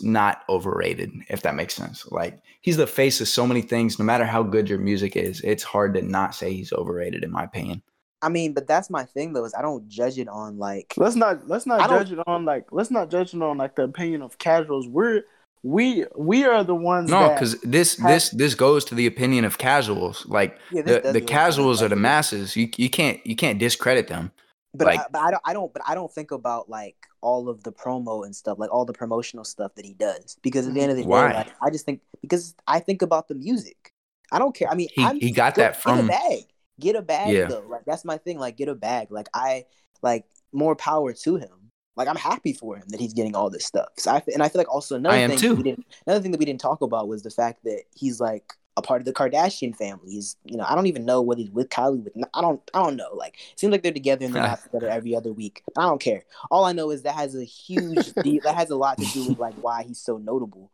not 0.00 0.42
overrated 0.48 1.10
if 1.28 1.42
that 1.42 1.56
makes 1.56 1.74
sense 1.74 2.06
like 2.12 2.38
he's 2.60 2.76
the 2.76 2.86
face 2.86 3.20
of 3.20 3.26
so 3.26 3.46
many 3.46 3.60
things 3.60 3.98
no 3.98 4.04
matter 4.04 4.24
how 4.24 4.42
good 4.42 4.68
your 4.68 4.78
music 4.78 5.16
is 5.16 5.40
it's 5.40 5.64
hard 5.64 5.94
to 5.94 6.02
not 6.02 6.34
say 6.34 6.52
he's 6.52 6.72
overrated 6.72 7.24
in 7.24 7.32
my 7.32 7.42
opinion 7.42 7.82
I 8.22 8.28
mean, 8.28 8.54
but 8.54 8.66
that's 8.66 8.88
my 8.88 9.04
thing 9.04 9.32
though, 9.32 9.44
is 9.44 9.54
I 9.54 9.62
don't 9.62 9.88
judge 9.88 10.18
it 10.18 10.28
on 10.28 10.58
like 10.58 10.94
let's 10.96 11.16
not 11.16 11.48
let's 11.48 11.66
not 11.66 11.88
judge 11.88 12.12
it 12.12 12.18
on 12.26 12.44
like 12.44 12.66
let's 12.72 12.90
not 12.90 13.10
judge 13.10 13.34
it 13.34 13.42
on 13.42 13.58
like 13.58 13.76
the 13.76 13.82
opinion 13.82 14.22
of 14.22 14.38
casuals. 14.38 14.88
We're 14.88 15.24
we 15.62 16.06
we 16.16 16.44
are 16.44 16.64
the 16.64 16.74
ones 16.74 17.10
no 17.10 17.28
because 17.30 17.60
this 17.60 17.98
have, 17.98 18.08
this 18.08 18.30
this 18.30 18.54
goes 18.54 18.84
to 18.86 18.94
the 18.94 19.06
opinion 19.06 19.44
of 19.44 19.58
casuals. 19.58 20.24
Like 20.26 20.58
yeah, 20.72 20.82
the, 20.82 21.12
the 21.12 21.20
casuals 21.20 21.82
are 21.82 21.88
the 21.88 21.96
masses. 21.96 22.56
You, 22.56 22.70
you 22.76 22.88
can't 22.88 23.24
you 23.26 23.36
can't 23.36 23.58
discredit 23.58 24.08
them. 24.08 24.32
But, 24.72 24.86
like, 24.88 25.00
I, 25.00 25.04
but 25.10 25.20
I 25.20 25.30
don't 25.30 25.42
I 25.44 25.52
don't 25.52 25.72
but 25.72 25.82
I 25.86 25.94
don't 25.94 26.12
think 26.12 26.30
about 26.30 26.70
like 26.70 26.96
all 27.20 27.48
of 27.48 27.64
the 27.64 27.72
promo 27.72 28.24
and 28.24 28.34
stuff 28.34 28.58
like 28.58 28.72
all 28.72 28.84
the 28.84 28.92
promotional 28.92 29.44
stuff 29.44 29.74
that 29.74 29.84
he 29.84 29.92
does. 29.92 30.38
Because 30.42 30.66
at 30.66 30.74
the 30.74 30.80
end 30.80 30.90
of 30.90 30.96
the 30.96 31.04
why? 31.04 31.28
day 31.28 31.38
like, 31.38 31.52
I 31.62 31.70
just 31.70 31.84
think 31.84 32.00
because 32.22 32.54
I 32.66 32.80
think 32.80 33.02
about 33.02 33.28
the 33.28 33.34
music. 33.34 33.92
I 34.32 34.38
don't 34.38 34.54
care. 34.54 34.70
I 34.70 34.74
mean 34.74 34.88
he, 34.92 35.04
I'm, 35.04 35.20
he 35.20 35.30
got 35.30 35.56
that 35.56 35.76
from 35.76 35.98
the 35.98 36.08
bag 36.08 36.44
Get 36.80 36.96
a 36.96 37.02
bag 37.02 37.32
yeah. 37.32 37.46
though. 37.46 37.64
Like 37.68 37.84
that's 37.86 38.04
my 38.04 38.18
thing. 38.18 38.38
Like 38.38 38.56
get 38.56 38.68
a 38.68 38.74
bag. 38.74 39.08
Like 39.10 39.28
I 39.32 39.64
like 40.02 40.24
more 40.52 40.76
power 40.76 41.12
to 41.12 41.36
him. 41.36 41.70
Like 41.96 42.08
I'm 42.08 42.16
happy 42.16 42.52
for 42.52 42.76
him 42.76 42.84
that 42.88 43.00
he's 43.00 43.14
getting 43.14 43.34
all 43.34 43.48
this 43.48 43.64
stuff. 43.64 43.88
So 43.96 44.10
I 44.10 44.22
and 44.32 44.42
I 44.42 44.48
feel 44.48 44.60
like 44.60 44.72
also 44.72 44.96
another 44.96 45.36
thing 45.36 45.56
we 45.56 45.62
didn't 45.62 45.86
another 46.06 46.20
thing 46.20 46.32
that 46.32 46.38
we 46.38 46.44
didn't 46.44 46.60
talk 46.60 46.82
about 46.82 47.08
was 47.08 47.22
the 47.22 47.30
fact 47.30 47.64
that 47.64 47.84
he's 47.94 48.20
like 48.20 48.52
a 48.76 48.82
part 48.82 49.00
of 49.00 49.06
the 49.06 49.14
Kardashian 49.14 49.74
family. 49.74 50.10
He's 50.10 50.36
you 50.44 50.58
know 50.58 50.64
I 50.68 50.74
don't 50.74 50.86
even 50.86 51.06
know 51.06 51.22
whether 51.22 51.40
he's 51.40 51.50
with 51.50 51.70
Kylie 51.70 52.04
with 52.04 52.12
I 52.34 52.42
don't 52.42 52.60
I 52.74 52.82
don't 52.82 52.96
know. 52.96 53.14
Like 53.14 53.36
it 53.52 53.58
seems 53.58 53.72
like 53.72 53.82
they're 53.82 53.92
together 53.92 54.26
and 54.26 54.34
they're 54.34 54.42
not 54.42 54.62
together 54.72 54.88
every 54.88 55.16
other 55.16 55.32
week. 55.32 55.62
I 55.78 55.82
don't 55.82 56.00
care. 56.00 56.24
All 56.50 56.66
I 56.66 56.72
know 56.72 56.90
is 56.90 57.02
that 57.02 57.14
has 57.14 57.34
a 57.34 57.44
huge 57.44 58.12
deal, 58.22 58.42
that 58.44 58.54
has 58.54 58.68
a 58.68 58.76
lot 58.76 58.98
to 58.98 59.06
do 59.06 59.28
with 59.28 59.38
like 59.38 59.54
why 59.54 59.82
he's 59.82 60.00
so 60.00 60.18
notable. 60.18 60.70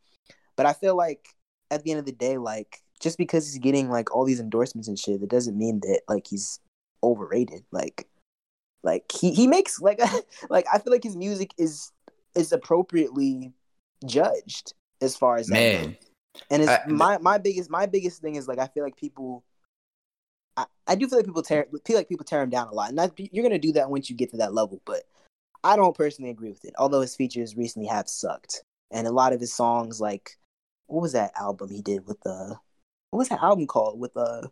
But 0.57 0.67
I 0.67 0.73
feel 0.73 0.97
like 0.97 1.29
at 1.71 1.85
the 1.85 1.93
end 1.93 2.01
of 2.01 2.07
the 2.07 2.13
day, 2.13 2.37
like 2.37 2.83
just 3.03 3.19
because 3.19 3.47
he's 3.47 3.59
getting 3.59 3.91
like 3.91 4.15
all 4.15 4.25
these 4.25 4.41
endorsements 4.41 4.89
and 4.89 4.99
shit, 4.99 5.23
it 5.23 5.29
doesn't 5.29 5.59
mean 5.59 5.81
that 5.81 6.03
like 6.09 6.27
he's 6.29 6.61
overrated. 7.03 7.65
Like 7.73 8.07
Like 8.83 9.11
he 9.13 9.33
he 9.33 9.47
makes 9.47 9.81
like 9.81 10.01
like 10.51 10.67
I 10.73 10.79
feel 10.79 10.93
like 10.93 11.05
his 11.05 11.17
music 11.17 11.53
is 11.59 11.91
is 12.35 12.53
appropriately 12.53 13.53
judged 14.07 14.75
as 15.01 15.17
far 15.17 15.37
as 15.37 15.49
that 15.49 15.55
Man. 15.55 15.97
And 16.51 16.63
it's 16.63 16.71
I- 16.71 16.83
my 16.87 17.19
my 17.19 17.39
biggest 17.39 17.71
my 17.71 17.87
biggest 17.87 18.23
thing 18.23 18.37
is 18.37 18.49
like 18.49 18.59
I 18.59 18.69
feel 18.69 18.85
like 18.85 18.97
people. 18.97 19.45
I, 20.57 20.67
I 20.87 20.95
do 20.97 21.09
feel 21.09 21.19
like 21.19 21.27
people 21.27 21.43
tear 21.43 21.67
feel 21.87 21.97
like 21.97 22.09
people 22.09 22.25
tear 22.25 22.43
him 22.43 22.51
down 22.51 22.69
a 22.69 22.75
lot, 22.75 22.91
and 22.91 22.99
that, 22.99 23.13
you're 23.17 23.43
gonna 23.43 23.59
do 23.59 23.73
that 23.73 23.91
once 23.91 24.11
you 24.11 24.17
get 24.17 24.31
to 24.31 24.37
that 24.39 24.53
level. 24.55 24.81
But 24.85 25.03
I 25.65 25.77
don't 25.77 25.97
personally 25.97 26.31
agree 26.31 26.51
with 26.51 26.65
it. 26.65 26.75
Although 26.79 27.01
his 27.01 27.17
features 27.17 27.57
recently 27.57 27.89
have 27.89 28.09
sucked, 28.09 28.63
and 28.91 29.07
a 29.07 29.13
lot 29.13 29.33
of 29.33 29.41
his 29.41 29.55
songs, 29.55 30.01
like 30.01 30.37
what 30.87 31.01
was 31.03 31.13
that 31.13 31.33
album 31.41 31.71
he 31.71 31.81
did 31.81 32.07
with 32.07 32.21
the 32.21 32.59
what 33.13 33.19
was 33.19 33.29
that 33.29 33.43
album 33.43 33.67
called 33.67 34.01
with 34.01 34.17
uh 34.17 34.43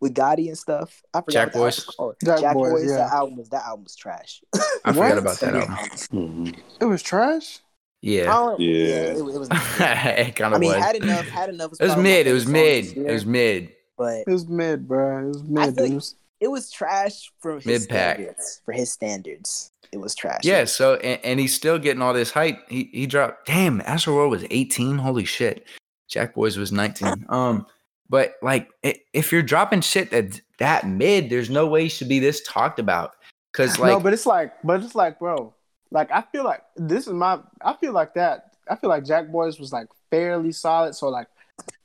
with 0.00 0.12
Gotti 0.14 0.48
and 0.48 0.58
stuff? 0.58 1.02
I 1.14 1.20
forgot. 1.20 1.32
Jack 1.32 1.52
Boys? 1.54 1.86
Jack 2.22 2.40
Jack, 2.40 2.54
Boys, 2.54 2.72
Boys. 2.72 2.90
yeah. 2.90 2.96
That 2.98 3.12
album 3.12 3.36
was 3.38 3.48
that 3.48 3.64
album 3.64 3.84
was 3.84 3.96
trash. 3.96 4.42
I 4.84 4.92
forgot 4.92 5.18
about 5.18 5.38
that 5.40 5.54
album. 5.54 5.76
Mhm. 6.12 6.58
It 6.80 6.84
was 6.84 7.02
trash. 7.02 7.60
Yeah, 8.02 8.54
Yeah. 8.58 8.76
it, 9.14 9.16
it 9.16 9.22
was. 9.24 9.48
Not 9.50 9.60
it 9.80 10.36
kind 10.36 10.54
I 10.54 10.58
mean, 10.58 10.72
was. 10.74 10.84
had 10.84 10.96
enough, 10.96 11.26
had 11.28 11.48
enough. 11.48 11.66
it 11.66 11.70
was 11.70 11.78
probably 11.78 11.96
my 11.96 12.02
mid. 12.02 12.26
It 12.26 12.32
was 12.34 12.46
mid. 12.46 12.84
this 12.84 12.92
It 12.92 13.10
was 13.12 13.26
mid. 13.26 13.72
but 13.96 14.24
It 14.26 14.30
was 14.30 14.46
mid, 14.46 14.86
bro. 14.86 15.20
It 15.24 15.28
was 15.28 15.42
mid. 15.44 15.74
feel 15.76 15.88
like- 15.94 16.02
it 16.38 16.48
was 16.48 16.70
trash 16.70 17.32
for 17.40 17.54
his 17.54 17.64
Mid-pack. 17.64 18.16
standards. 18.16 18.60
For 18.66 18.72
his 18.72 18.92
standards, 18.92 19.70
it 19.90 19.96
was 19.96 20.14
trash. 20.14 20.40
Yeah. 20.44 20.66
So 20.66 20.96
and, 20.96 21.18
and 21.24 21.40
he's 21.40 21.54
still 21.54 21.78
getting 21.78 22.02
all 22.02 22.12
this 22.12 22.30
hype. 22.30 22.58
He 22.68 22.90
he 22.92 23.06
dropped. 23.06 23.46
Damn, 23.46 23.80
Astro 23.86 24.14
World 24.14 24.32
was 24.32 24.44
18. 24.50 24.98
Holy 24.98 25.24
shit. 25.24 25.66
Jack 26.10 26.34
Boys 26.34 26.58
was 26.58 26.70
19. 26.72 27.24
Um, 27.30 27.66
but 28.08 28.34
like 28.42 28.70
if 28.82 29.32
you're 29.32 29.42
dropping 29.42 29.80
shit 29.80 30.10
that's 30.10 30.40
that 30.58 30.86
mid, 30.86 31.30
there's 31.30 31.50
no 31.50 31.66
way 31.66 31.84
you 31.84 31.88
should 31.88 32.08
be 32.08 32.18
this 32.18 32.42
talked 32.42 32.78
about. 32.78 33.12
Cause 33.52 33.78
like 33.78 33.90
no, 33.90 34.00
but 34.00 34.12
it's 34.12 34.26
like, 34.26 34.52
but 34.62 34.82
it's 34.82 34.94
like, 34.94 35.18
bro. 35.18 35.52
Like 35.90 36.10
I 36.10 36.22
feel 36.32 36.44
like 36.44 36.62
this 36.76 37.06
is 37.06 37.12
my. 37.12 37.38
I 37.62 37.74
feel 37.74 37.92
like 37.92 38.14
that. 38.14 38.56
I 38.68 38.76
feel 38.76 38.90
like 38.90 39.04
Jack 39.04 39.28
Boys 39.28 39.58
was 39.60 39.72
like 39.72 39.86
fairly 40.10 40.50
solid. 40.50 40.94
So 40.94 41.08
like, 41.08 41.28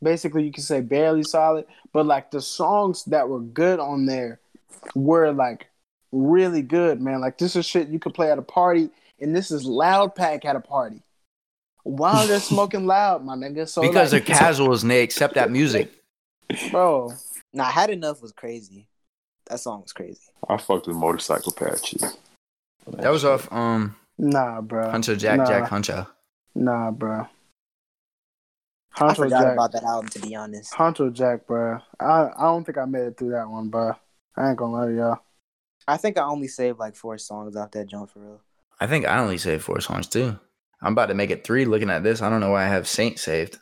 basically, 0.02 0.44
you 0.44 0.52
can 0.52 0.64
say 0.64 0.82
barely 0.82 1.24
solid. 1.24 1.66
But 1.94 2.06
like 2.06 2.32
the 2.32 2.42
songs 2.42 3.06
that 3.06 3.30
were 3.30 3.42
good 3.42 3.80
on 3.80 4.06
there 4.06 4.40
were 4.96 5.32
like 5.32 5.68
really 6.12 6.64
good, 6.64 7.00
man. 7.00 7.22
Like 7.22 7.38
this 7.38 7.56
is 7.56 7.66
shit 7.66 7.90
you 7.90 8.00
could 8.00 8.14
play 8.14 8.32
at 8.32 8.40
a 8.40 8.44
party, 8.44 8.90
and 9.20 9.36
this 9.36 9.52
is 9.52 9.66
Loud 9.66 10.16
Pack 10.16 10.46
at 10.46 10.56
a 10.56 10.62
party. 10.62 11.04
While 11.84 12.28
they're 12.28 12.40
smoking 12.40 12.88
loud, 12.88 13.24
my 13.24 13.36
nigga. 13.36 13.68
So 13.68 13.82
because 13.82 14.14
like, 14.14 14.26
they're 14.26 14.36
casuals 14.36 14.82
and 14.82 14.92
they 14.92 15.04
accept 15.04 15.36
that 15.36 15.52
music. 15.52 15.92
bro. 16.72 17.14
Nah, 17.54 17.66
had 17.66 17.90
enough 17.90 18.22
was 18.22 18.32
crazy. 18.32 18.88
That 19.50 19.60
song 19.60 19.82
was 19.82 19.92
crazy. 19.92 20.22
I 20.48 20.56
fucked 20.56 20.88
with 20.88 20.96
Motorcycle 20.96 21.52
Patches. 21.52 22.16
That 22.88 23.10
was 23.10 23.26
off 23.26 23.52
um 23.52 23.98
Nah, 24.18 24.62
bro. 24.62 24.90
Huncho 24.90 25.18
Jack 25.18 25.40
nah, 25.40 25.46
Jack 25.46 25.70
Huncho. 25.70 26.08
Nah, 26.56 26.92
bro. 26.92 27.28
I 28.96 29.14
forgot 29.14 29.42
Jack. 29.42 29.54
about 29.54 29.72
that 29.74 29.84
album 29.84 30.10
to 30.12 30.20
be 30.20 30.34
honest. 30.36 30.74
Huncho 30.74 31.12
Jack, 31.12 31.46
bro. 31.46 31.80
I 32.00 32.30
I 32.38 32.44
don't 32.44 32.64
think 32.64 32.78
I 32.78 32.86
made 32.86 33.08
it 33.08 33.18
through 33.18 33.32
that 33.32 33.50
one, 33.50 33.68
bro. 33.68 33.96
I 34.38 34.50
ain't 34.50 34.58
gonna 34.58 34.72
lie 34.72 34.86
to 34.88 34.96
y'all. 34.96 35.20
I 35.88 35.98
think 35.98 36.18
I 36.18 36.24
only 36.24 36.48
saved 36.48 36.80
like 36.80 36.96
four 36.96 37.18
songs 37.18 37.56
off 37.56 37.72
that 37.72 37.88
joint 37.88 38.10
for 38.10 38.20
real. 38.20 38.42
I 38.80 38.88
think 38.88 39.06
I 39.06 39.20
only 39.20 39.38
saved 39.38 39.64
four 39.64 39.82
songs 39.82 40.08
too. 40.08 40.40
I'm 40.82 40.94
about 40.94 41.08
to 41.08 41.14
make 41.14 41.30
it 41.30 41.44
three. 41.44 41.66
Looking 41.66 41.90
at 41.90 42.04
this, 42.04 42.22
I 42.22 42.30
don't 42.30 42.40
know 42.40 42.52
why 42.52 42.64
I 42.64 42.70
have 42.70 42.88
Saint 42.88 43.20
saved. 43.20 43.60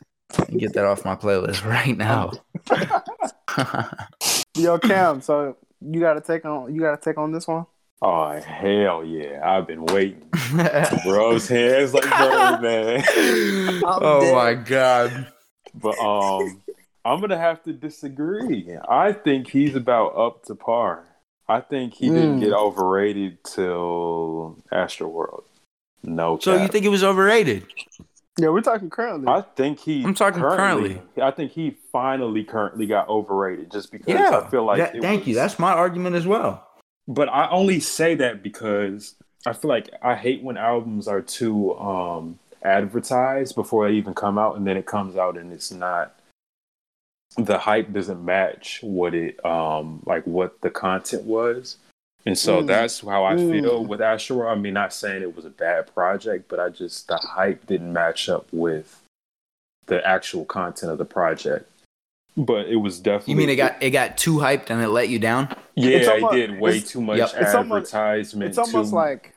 Get 0.56 0.74
that 0.74 0.84
off 0.84 1.04
my 1.04 1.16
playlist 1.16 1.64
right 1.68 1.96
now. 1.96 2.32
Yo, 4.56 4.78
Cam. 4.78 5.20
So 5.20 5.56
you 5.80 6.00
gotta 6.00 6.20
take 6.20 6.44
on 6.44 6.74
you 6.74 6.80
gotta 6.80 7.00
take 7.00 7.18
on 7.18 7.32
this 7.32 7.46
one. 7.46 7.66
Oh 8.02 8.30
hell 8.40 9.04
yeah! 9.04 9.40
I've 9.44 9.66
been 9.66 9.84
waiting. 9.86 10.28
Bro's 11.04 11.48
hands 11.48 11.92
like 11.94 12.04
Birdman. 12.04 13.04
oh 13.84 14.20
dead. 14.20 14.34
my 14.34 14.54
god. 14.54 15.26
But 15.74 15.98
um, 15.98 16.62
I'm 17.04 17.20
gonna 17.20 17.38
have 17.38 17.62
to 17.64 17.72
disagree. 17.72 18.74
I 18.88 19.12
think 19.12 19.48
he's 19.48 19.74
about 19.76 20.16
up 20.16 20.44
to 20.46 20.54
par. 20.54 21.04
I 21.48 21.60
think 21.60 21.94
he 21.94 22.08
didn't 22.08 22.38
Mm. 22.38 22.40
get 22.40 22.52
overrated 22.52 23.42
till 23.44 24.56
Astroworld. 24.72 25.42
No. 26.02 26.38
So 26.38 26.54
you 26.56 26.68
think 26.68 26.84
it 26.86 26.90
was 26.90 27.04
overrated? 27.04 27.66
Yeah, 28.38 28.48
we're 28.48 28.60
talking 28.60 28.90
currently. 28.90 29.28
I 29.28 29.42
think 29.42 29.80
he. 29.80 30.02
I'm 30.04 30.14
talking 30.14 30.40
currently. 30.40 31.00
I 31.20 31.30
think 31.30 31.52
he 31.52 31.76
finally 31.92 32.44
currently 32.44 32.86
got 32.86 33.08
overrated 33.08 33.70
just 33.70 33.90
because 33.92 34.08
Yeah. 34.08 34.42
I 34.44 34.48
feel 34.50 34.64
like. 34.64 34.78
That- 34.78 34.96
it 34.96 35.02
thank 35.02 35.26
you. 35.26 35.34
That's 35.34 35.58
my 35.58 35.72
argument 35.72 36.16
as 36.16 36.26
well. 36.26 36.66
But 37.08 37.28
I 37.28 37.48
only 37.50 37.80
say 37.80 38.14
that 38.16 38.42
because 38.42 39.14
I 39.46 39.52
feel 39.52 39.68
like 39.68 39.90
I 40.02 40.14
hate 40.14 40.42
when 40.42 40.56
albums 40.56 41.08
are 41.08 41.20
too 41.20 41.74
um 41.78 42.38
advertised 42.62 43.54
before 43.54 43.88
they 43.88 43.94
even 43.94 44.14
come 44.14 44.38
out, 44.38 44.56
and 44.56 44.66
then 44.66 44.76
it 44.76 44.86
comes 44.86 45.16
out 45.16 45.36
and 45.36 45.52
it's 45.52 45.70
not. 45.72 46.14
The 47.36 47.58
hype 47.58 47.92
doesn't 47.92 48.24
match 48.24 48.80
what 48.82 49.14
it 49.14 49.44
um 49.44 50.02
like 50.06 50.26
what 50.26 50.60
the 50.62 50.70
content 50.70 51.24
was. 51.24 51.76
And 52.26 52.36
so 52.38 52.62
Mm. 52.62 52.66
that's 52.66 53.00
how 53.00 53.24
I 53.24 53.36
feel 53.36 53.82
Mm. 53.84 53.88
with 53.88 54.00
Astro. 54.02 54.46
I 54.48 54.54
mean, 54.54 54.74
not 54.74 54.92
saying 54.92 55.22
it 55.22 55.34
was 55.34 55.44
a 55.46 55.50
bad 55.50 55.92
project, 55.94 56.48
but 56.48 56.60
I 56.60 56.68
just 56.68 57.08
the 57.08 57.16
hype 57.16 57.66
didn't 57.66 57.92
match 57.92 58.28
up 58.28 58.46
with 58.52 59.02
the 59.86 60.06
actual 60.06 60.44
content 60.44 60.92
of 60.92 60.98
the 60.98 61.04
project. 61.04 61.66
But 62.36 62.66
it 62.68 62.76
was 62.76 63.00
definitely. 63.00 63.32
You 63.32 63.38
mean 63.38 63.48
it 63.50 63.56
got 63.56 63.82
it 63.82 63.90
got 63.90 64.16
too 64.18 64.36
hyped 64.36 64.70
and 64.70 64.80
it 64.82 64.88
let 64.88 65.08
you 65.08 65.18
down? 65.18 65.48
Yeah, 65.74 65.96
It's 65.96 66.08
it 66.08 66.30
did 66.30 66.60
way 66.60 66.80
too 66.80 67.00
much 67.00 67.18
Yep. 67.18 67.30
It's 67.36 67.54
almost- 67.54 67.94
advertisement. 67.94 68.48
it's 68.50 68.58
almost 68.58 68.90
too- 68.90 68.96
like 68.96 69.34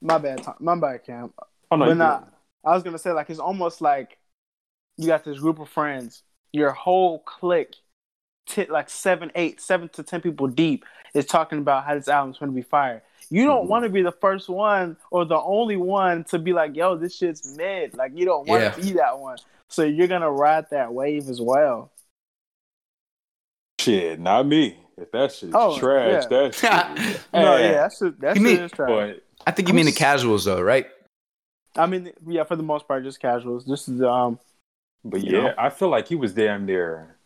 my 0.00 0.16
bad. 0.18 0.42
Tom- 0.42 0.56
My 0.60 0.76
bad, 0.78 1.04
Cam. 1.04 1.32
oh, 1.70 1.76
no, 1.76 1.86
but 1.94 1.96
you. 1.96 2.26
I 2.64 2.74
was 2.74 2.82
gonna 2.82 2.98
say 2.98 3.10
like 3.12 3.28
it's 3.30 3.38
almost 3.40 3.80
like 3.80 4.18
you 4.96 5.06
got 5.08 5.24
this 5.24 5.38
group 5.40 5.58
of 5.58 5.68
friends, 5.68 6.22
your 6.52 6.70
whole 6.72 7.18
clique, 7.20 7.76
t- 8.46 8.66
like 8.66 8.88
seven, 8.90 9.30
eight, 9.34 9.60
seven 9.60 9.88
to 9.90 10.02
ten 10.02 10.20
people 10.20 10.46
deep, 10.48 10.84
is 11.14 11.26
talking 11.26 11.58
about 11.58 11.84
how 11.84 11.94
this 11.94 12.08
album's 12.08 12.38
gonna 12.38 12.52
be 12.52 12.62
fire. 12.62 13.02
You 13.30 13.44
don't 13.46 13.66
Mhm. 13.66 13.68
want 13.68 13.84
to 13.84 13.88
be 13.90 14.02
the 14.02 14.12
first 14.12 14.48
one 14.48 14.96
or 15.10 15.24
the 15.24 15.40
only 15.40 15.76
one 15.76 16.24
to 16.24 16.38
be 16.38 16.52
like, 16.52 16.74
"Yo, 16.74 16.96
this 16.96 17.16
shit's 17.16 17.56
mid." 17.56 17.94
Like 17.96 18.12
you 18.14 18.24
don't 18.24 18.48
want 18.48 18.62
Yeah. 18.62 18.70
to 18.70 18.80
be 18.80 18.92
that 18.94 19.18
one, 19.18 19.38
so 19.68 19.82
you're 19.84 20.08
gonna 20.08 20.30
ride 20.30 20.66
that 20.70 20.92
wave 20.92 21.28
as 21.28 21.40
well. 21.40 21.90
Shit, 23.80 24.20
not 24.20 24.46
me. 24.46 24.78
If 24.96 25.10
that 25.12 25.32
shit's 25.32 25.52
Oh, 25.54 25.78
trash, 25.78 26.24
yeah. 26.24 26.28
that 26.28 26.54
shit. 26.54 26.98
is 27.16 27.26
No, 27.32 27.56
yeah, 27.56 27.72
that's 27.72 27.98
shit, 27.98 28.20
that 28.20 28.34
shit 28.36 28.42
mean- 28.42 28.58
is 28.60 28.70
trash. 28.72 28.88
But 28.90 29.22
I 29.46 29.50
think 29.52 29.68
you 29.68 29.74
mean 29.74 29.86
the 29.86 29.92
casuals 29.92 30.44
though, 30.44 30.60
right? 30.60 30.86
I 31.76 31.86
mean, 31.86 32.12
yeah, 32.26 32.44
for 32.44 32.56
the 32.56 32.62
most 32.64 32.86
part, 32.88 33.04
just 33.04 33.20
casuals. 33.20 33.64
This 33.64 33.88
is 33.88 34.02
um, 34.02 34.38
but 35.04 35.22
yeah, 35.22 35.40
know? 35.42 35.54
I 35.56 35.70
feel 35.70 35.88
like 35.88 36.08
he 36.08 36.16
was 36.16 36.34
damn 36.34 36.66
near. 36.66 37.16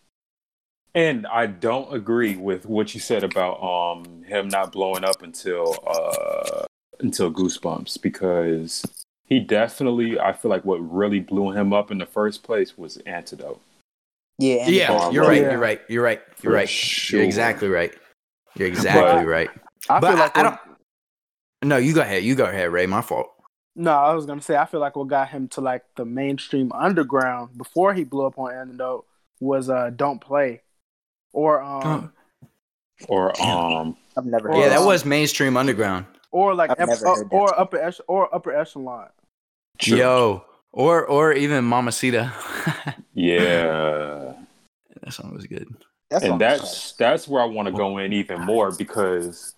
And 0.94 1.26
I 1.26 1.46
don't 1.46 1.92
agree 1.92 2.36
with 2.36 2.66
what 2.66 2.94
you 2.94 3.00
said 3.00 3.24
about 3.24 3.60
um 3.62 4.22
him 4.24 4.48
not 4.48 4.72
blowing 4.72 5.04
up 5.04 5.22
until 5.22 5.82
uh 5.86 6.66
until 7.00 7.32
Goosebumps 7.32 8.00
because 8.00 8.84
he 9.26 9.40
definitely 9.40 10.18
I 10.20 10.32
feel 10.32 10.50
like 10.50 10.64
what 10.64 10.76
really 10.78 11.20
blew 11.20 11.50
him 11.52 11.72
up 11.72 11.90
in 11.90 11.98
the 11.98 12.06
first 12.06 12.42
place 12.42 12.78
was 12.78 12.98
Antidote. 12.98 13.60
Yeah, 14.38 14.66
and 14.66 14.74
Yeah, 14.74 15.10
you're 15.10 15.26
right. 15.26 15.42
yeah. 15.42 15.50
You're 15.50 15.60
right. 15.60 15.80
You're 15.88 16.02
right. 16.02 16.22
You're 16.42 16.52
For 16.52 16.56
right. 16.56 16.68
sure. 16.68 17.18
You're 17.18 17.26
exactly 17.26 17.68
right. 17.68 17.94
You're 18.56 18.68
exactly 18.68 19.24
right. 19.24 19.50
I 19.88 20.00
But 20.00 20.10
feel 20.10 20.18
like 20.18 20.36
I, 20.36 20.40
I 20.40 20.42
don't. 20.44 20.58
No, 21.64 21.76
you 21.76 21.94
go 21.94 22.02
ahead. 22.02 22.22
You 22.24 22.34
go 22.34 22.44
ahead, 22.44 22.70
Ray. 22.70 22.86
My 22.86 23.00
fault. 23.00 23.30
No, 23.76 23.92
I 23.92 24.14
was 24.14 24.26
gonna 24.26 24.42
say 24.42 24.56
I 24.56 24.66
feel 24.66 24.80
like 24.80 24.94
what 24.96 25.08
got 25.08 25.30
him 25.30 25.48
to 25.48 25.60
like 25.60 25.82
the 25.96 26.04
mainstream 26.04 26.70
underground 26.72 27.56
before 27.58 27.94
he 27.94 28.04
blew 28.04 28.26
up 28.26 28.38
on 28.38 28.54
Antidote 28.54 29.06
was 29.40 29.68
uh 29.68 29.90
"Don't 29.90 30.20
Play," 30.20 30.62
or 31.34 31.60
um, 31.60 32.12
Or 33.08 33.40
um 33.42 33.96
I've 34.16 34.24
never. 34.24 34.50
Or, 34.50 34.60
yeah, 34.60 34.68
that 34.70 34.84
was 34.86 35.04
mainstream 35.04 35.56
underground. 35.56 36.06
or 36.30 36.54
like 36.54 36.70
ep- 36.70 36.88
never 36.88 37.06
uh, 37.06 37.22
or 37.30 37.58
upper 37.58 37.78
ech- 37.78 38.00
or 38.08 38.34
upper 38.34 38.54
echelon. 38.56 39.08
Yo, 39.82 40.44
or 40.72 41.04
or 41.04 41.32
even 41.32 41.64
Mamacita. 41.64 42.32
yeah. 43.14 44.32
that 45.02 45.12
song 45.12 45.34
was 45.34 45.46
good. 45.46 45.68
That 46.10 46.22
song 46.22 46.30
and 46.30 46.40
was 46.40 46.60
that's 46.60 46.92
that's 46.92 47.28
where 47.28 47.42
I 47.42 47.46
want 47.46 47.66
to 47.66 47.72
go 47.72 47.98
in 47.98 48.12
even 48.12 48.40
more 48.42 48.70
because 48.70 49.54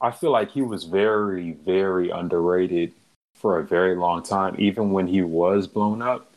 I 0.00 0.10
feel 0.10 0.32
like 0.32 0.50
he 0.50 0.62
was 0.62 0.84
very 0.84 1.52
very 1.64 2.10
underrated 2.10 2.92
for 3.34 3.58
a 3.58 3.64
very 3.64 3.96
long 3.96 4.22
time 4.22 4.54
even 4.58 4.92
when 4.92 5.06
he 5.06 5.22
was 5.22 5.66
blown 5.66 6.02
up 6.02 6.30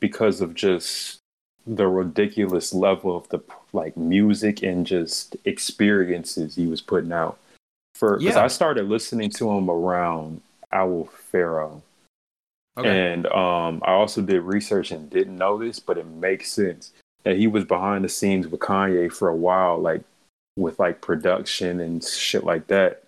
because 0.00 0.40
of 0.40 0.54
just 0.54 1.20
the 1.66 1.88
ridiculous 1.88 2.74
level 2.74 3.16
of 3.16 3.28
the 3.30 3.40
like 3.72 3.96
music 3.96 4.62
and 4.62 4.86
just 4.86 5.36
experiences 5.44 6.54
he 6.54 6.66
was 6.66 6.80
putting 6.82 7.12
out 7.12 7.38
for 7.94 8.18
because 8.18 8.34
Yeah. 8.36 8.44
I 8.44 8.48
started 8.48 8.88
listening 8.88 9.30
to 9.30 9.50
him 9.50 9.70
around 9.70 10.42
Owl 10.72 11.06
Pharaoh 11.06 11.82
and 12.76 13.26
um, 13.26 13.80
I 13.84 13.92
also 13.92 14.20
did 14.20 14.40
research 14.42 14.90
and 14.90 15.08
didn't 15.08 15.36
know 15.36 15.56
this, 15.58 15.78
but 15.78 15.96
it 15.96 16.06
makes 16.06 16.50
sense 16.50 16.92
that 17.22 17.36
he 17.36 17.46
was 17.46 17.64
behind 17.64 18.04
the 18.04 18.08
scenes 18.08 18.48
with 18.48 18.60
Kanye 18.60 19.12
for 19.12 19.28
a 19.28 19.36
while, 19.36 19.78
like 19.78 20.02
with 20.56 20.78
like 20.80 21.00
production 21.00 21.78
and 21.80 22.02
shit 22.04 22.42
like 22.44 22.66
that. 22.66 23.02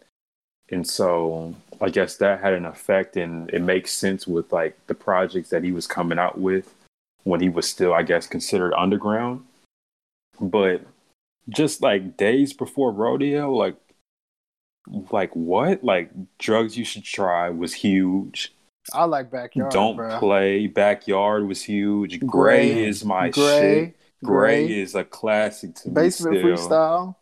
and 0.70 0.86
so 0.86 1.54
I 1.80 1.90
guess 1.90 2.16
that 2.18 2.40
had 2.40 2.54
an 2.54 2.64
effect, 2.64 3.16
and 3.16 3.50
it 3.50 3.60
makes 3.60 3.90
sense 3.92 4.26
with 4.26 4.52
like 4.52 4.76
the 4.86 4.94
projects 4.94 5.50
that 5.50 5.64
he 5.64 5.72
was 5.72 5.86
coming 5.88 6.18
out 6.18 6.38
with 6.38 6.72
when 7.26 7.40
he 7.40 7.48
was 7.48 7.68
still, 7.68 7.92
I 7.92 8.04
guess, 8.04 8.28
considered 8.28 8.72
underground. 8.74 9.42
But 10.40 10.82
just 11.48 11.82
like 11.82 12.16
days 12.16 12.52
before 12.52 12.92
rodeo, 12.92 13.52
like 13.52 13.76
like 15.10 15.34
what? 15.34 15.82
Like 15.82 16.10
drugs 16.38 16.78
you 16.78 16.84
should 16.84 17.02
try 17.02 17.50
was 17.50 17.74
huge. 17.74 18.54
I 18.92 19.04
like 19.04 19.32
backyard. 19.32 19.72
Don't 19.72 19.96
bro. 19.96 20.18
play 20.20 20.68
backyard 20.68 21.48
was 21.48 21.60
huge. 21.60 22.20
Gray, 22.20 22.26
Gray, 22.72 22.84
is 22.86 23.04
my 23.04 23.30
Gray, 23.30 23.42
shit. 23.60 23.96
Gray, 24.24 24.66
Gray, 24.66 24.78
is 24.80 24.94
a 24.94 25.02
classic 25.02 25.74
to 25.76 25.90
basement 25.90 26.44
me 26.44 26.56
still. 26.56 26.68
freestyle. 26.68 27.16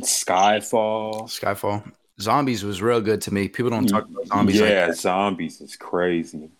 Skyfall. 0.00 1.22
Skyfall. 1.24 1.92
Zombies 2.20 2.64
was 2.64 2.82
real 2.82 3.00
good 3.00 3.20
to 3.22 3.32
me. 3.32 3.46
People 3.46 3.70
don't 3.70 3.86
talk 3.86 4.08
about 4.08 4.26
zombies 4.26 4.60
like 4.60 4.70
yeah, 4.70 4.86
that. 4.88 4.96
zombies 4.96 5.60
is 5.60 5.76
crazy. 5.76 6.50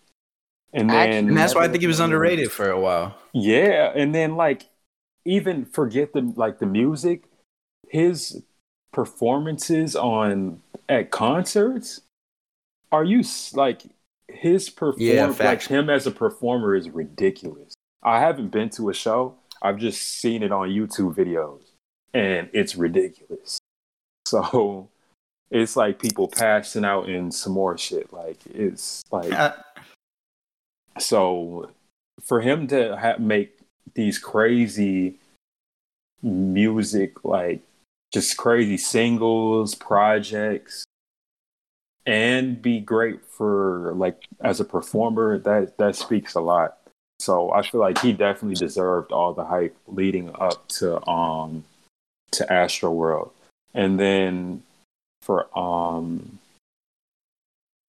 And 0.73 0.89
then 0.89 1.29
And 1.29 1.37
that's 1.37 1.55
why 1.55 1.63
I 1.63 1.67
think 1.67 1.81
he 1.81 1.87
was 1.87 1.99
listened 1.99 2.11
to 2.11 2.15
it. 2.15 2.19
underrated 2.19 2.51
for 2.51 2.69
a 2.69 2.79
while. 2.79 3.17
Yeah, 3.33 3.91
and 3.95 4.13
then 4.13 4.35
like 4.35 4.67
even 5.25 5.65
forget 5.65 6.13
the 6.13 6.21
like 6.35 6.59
the 6.59 6.65
music, 6.65 7.23
his 7.87 8.43
performances 8.91 9.95
on 9.95 10.61
at 10.87 11.11
concerts. 11.11 12.01
Are 12.91 13.03
you 13.03 13.23
like 13.53 13.83
his 14.27 14.69
perform 14.69 15.01
Yeah, 15.01 15.33
like 15.39 15.63
him 15.63 15.89
as 15.89 16.07
a 16.07 16.11
performer 16.11 16.75
is 16.75 16.89
ridiculous. 16.89 17.73
I 18.03 18.19
haven't 18.19 18.49
been 18.49 18.69
to 18.71 18.89
a 18.89 18.93
show. 18.93 19.35
I've 19.61 19.77
just 19.77 20.01
seen 20.01 20.41
it 20.43 20.51
on 20.51 20.69
YouTube 20.69 21.15
videos, 21.15 21.61
and 22.13 22.49
it's 22.53 22.75
ridiculous. 22.75 23.59
So 24.27 24.89
it's 25.49 25.75
like 25.75 25.97
people 25.97 26.27
passing 26.27 26.85
out 26.85 27.09
in 27.09 27.31
some 27.31 27.53
more 27.53 27.75
shit. 27.79 28.13
Like 28.13 28.37
it's 28.53 29.03
like 29.11 29.31
uh, 29.33 29.53
so 30.97 31.71
for 32.23 32.41
him 32.41 32.67
to 32.67 32.97
ha- 32.97 33.17
make 33.19 33.59
these 33.93 34.17
crazy 34.17 35.17
music 36.21 37.23
like 37.23 37.61
just 38.11 38.37
crazy 38.37 38.77
singles 38.77 39.75
projects 39.75 40.85
and 42.05 42.61
be 42.61 42.79
great 42.79 43.23
for 43.25 43.93
like 43.95 44.25
as 44.41 44.59
a 44.59 44.65
performer 44.65 45.37
that 45.37 45.77
that 45.77 45.95
speaks 45.95 46.35
a 46.35 46.41
lot. 46.41 46.77
So 47.19 47.51
i 47.51 47.61
feel 47.61 47.81
like 47.81 47.99
he 47.99 48.13
definitely 48.13 48.55
deserved 48.55 49.11
all 49.11 49.33
the 49.33 49.43
hype 49.43 49.75
leading 49.87 50.31
up 50.39 50.67
to 50.79 51.05
um 51.07 51.63
to 52.31 52.51
astro 52.51 52.91
world. 52.91 53.31
And 53.73 53.99
then 53.99 54.63
for 55.21 55.47
um 55.57 56.39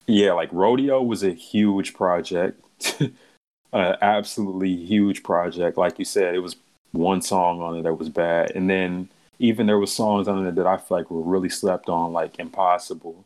yeah 0.07 0.33
like 0.33 0.53
rodeo 0.53 1.01
was 1.03 1.23
a 1.23 1.33
huge 1.33 1.95
project 1.95 2.61
uh, 3.73 3.97
absolutely 4.01 4.75
huge 4.75 5.23
project. 5.23 5.77
Like 5.77 5.99
you 5.99 6.05
said, 6.05 6.35
it 6.35 6.41
was 6.41 6.57
one 6.93 7.23
song 7.23 7.61
on 7.61 7.77
it 7.77 7.83
that 7.83 7.95
was 7.95 8.09
bad, 8.09 8.53
and 8.57 8.69
then 8.69 9.09
even 9.39 9.67
there 9.67 9.79
was 9.79 9.93
songs 9.93 10.29
on 10.29 10.47
it 10.47 10.55
that 10.57 10.67
I 10.67 10.77
feel 10.77 10.99
like 10.99 11.11
were 11.11 11.23
really 11.23 11.49
slept 11.49 11.89
on, 11.89 12.13
like 12.13 12.39
Impossible, 12.39 13.25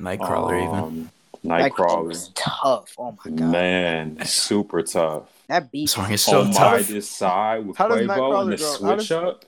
Nightcrawler, 0.00 0.62
even. 0.62 0.74
um, 0.74 1.10
That 1.44 1.72
Nightcrawler. 1.72 2.06
was 2.06 2.28
tough. 2.34 2.94
Oh 2.98 3.16
my 3.24 3.30
god, 3.30 3.50
Man, 3.52 4.24
super 4.24 4.82
tough. 4.82 5.24
that 5.48 5.70
beat. 5.70 5.86
The 5.86 5.92
song 5.92 6.12
is 6.12 6.22
so 6.22 6.40
on 6.40 6.52
tough. 6.52 6.72
my 6.72 6.82
this 6.82 7.08
side 7.08 7.66
with 7.66 7.76
How 7.76 7.88
does 7.88 8.00
Quavo 8.00 8.06
Nightcrawler 8.08 8.42
and 8.42 8.52
the 8.52 8.56
go? 8.56 8.86
How 8.86 8.94
does- 8.96 9.10
up. 9.12 9.44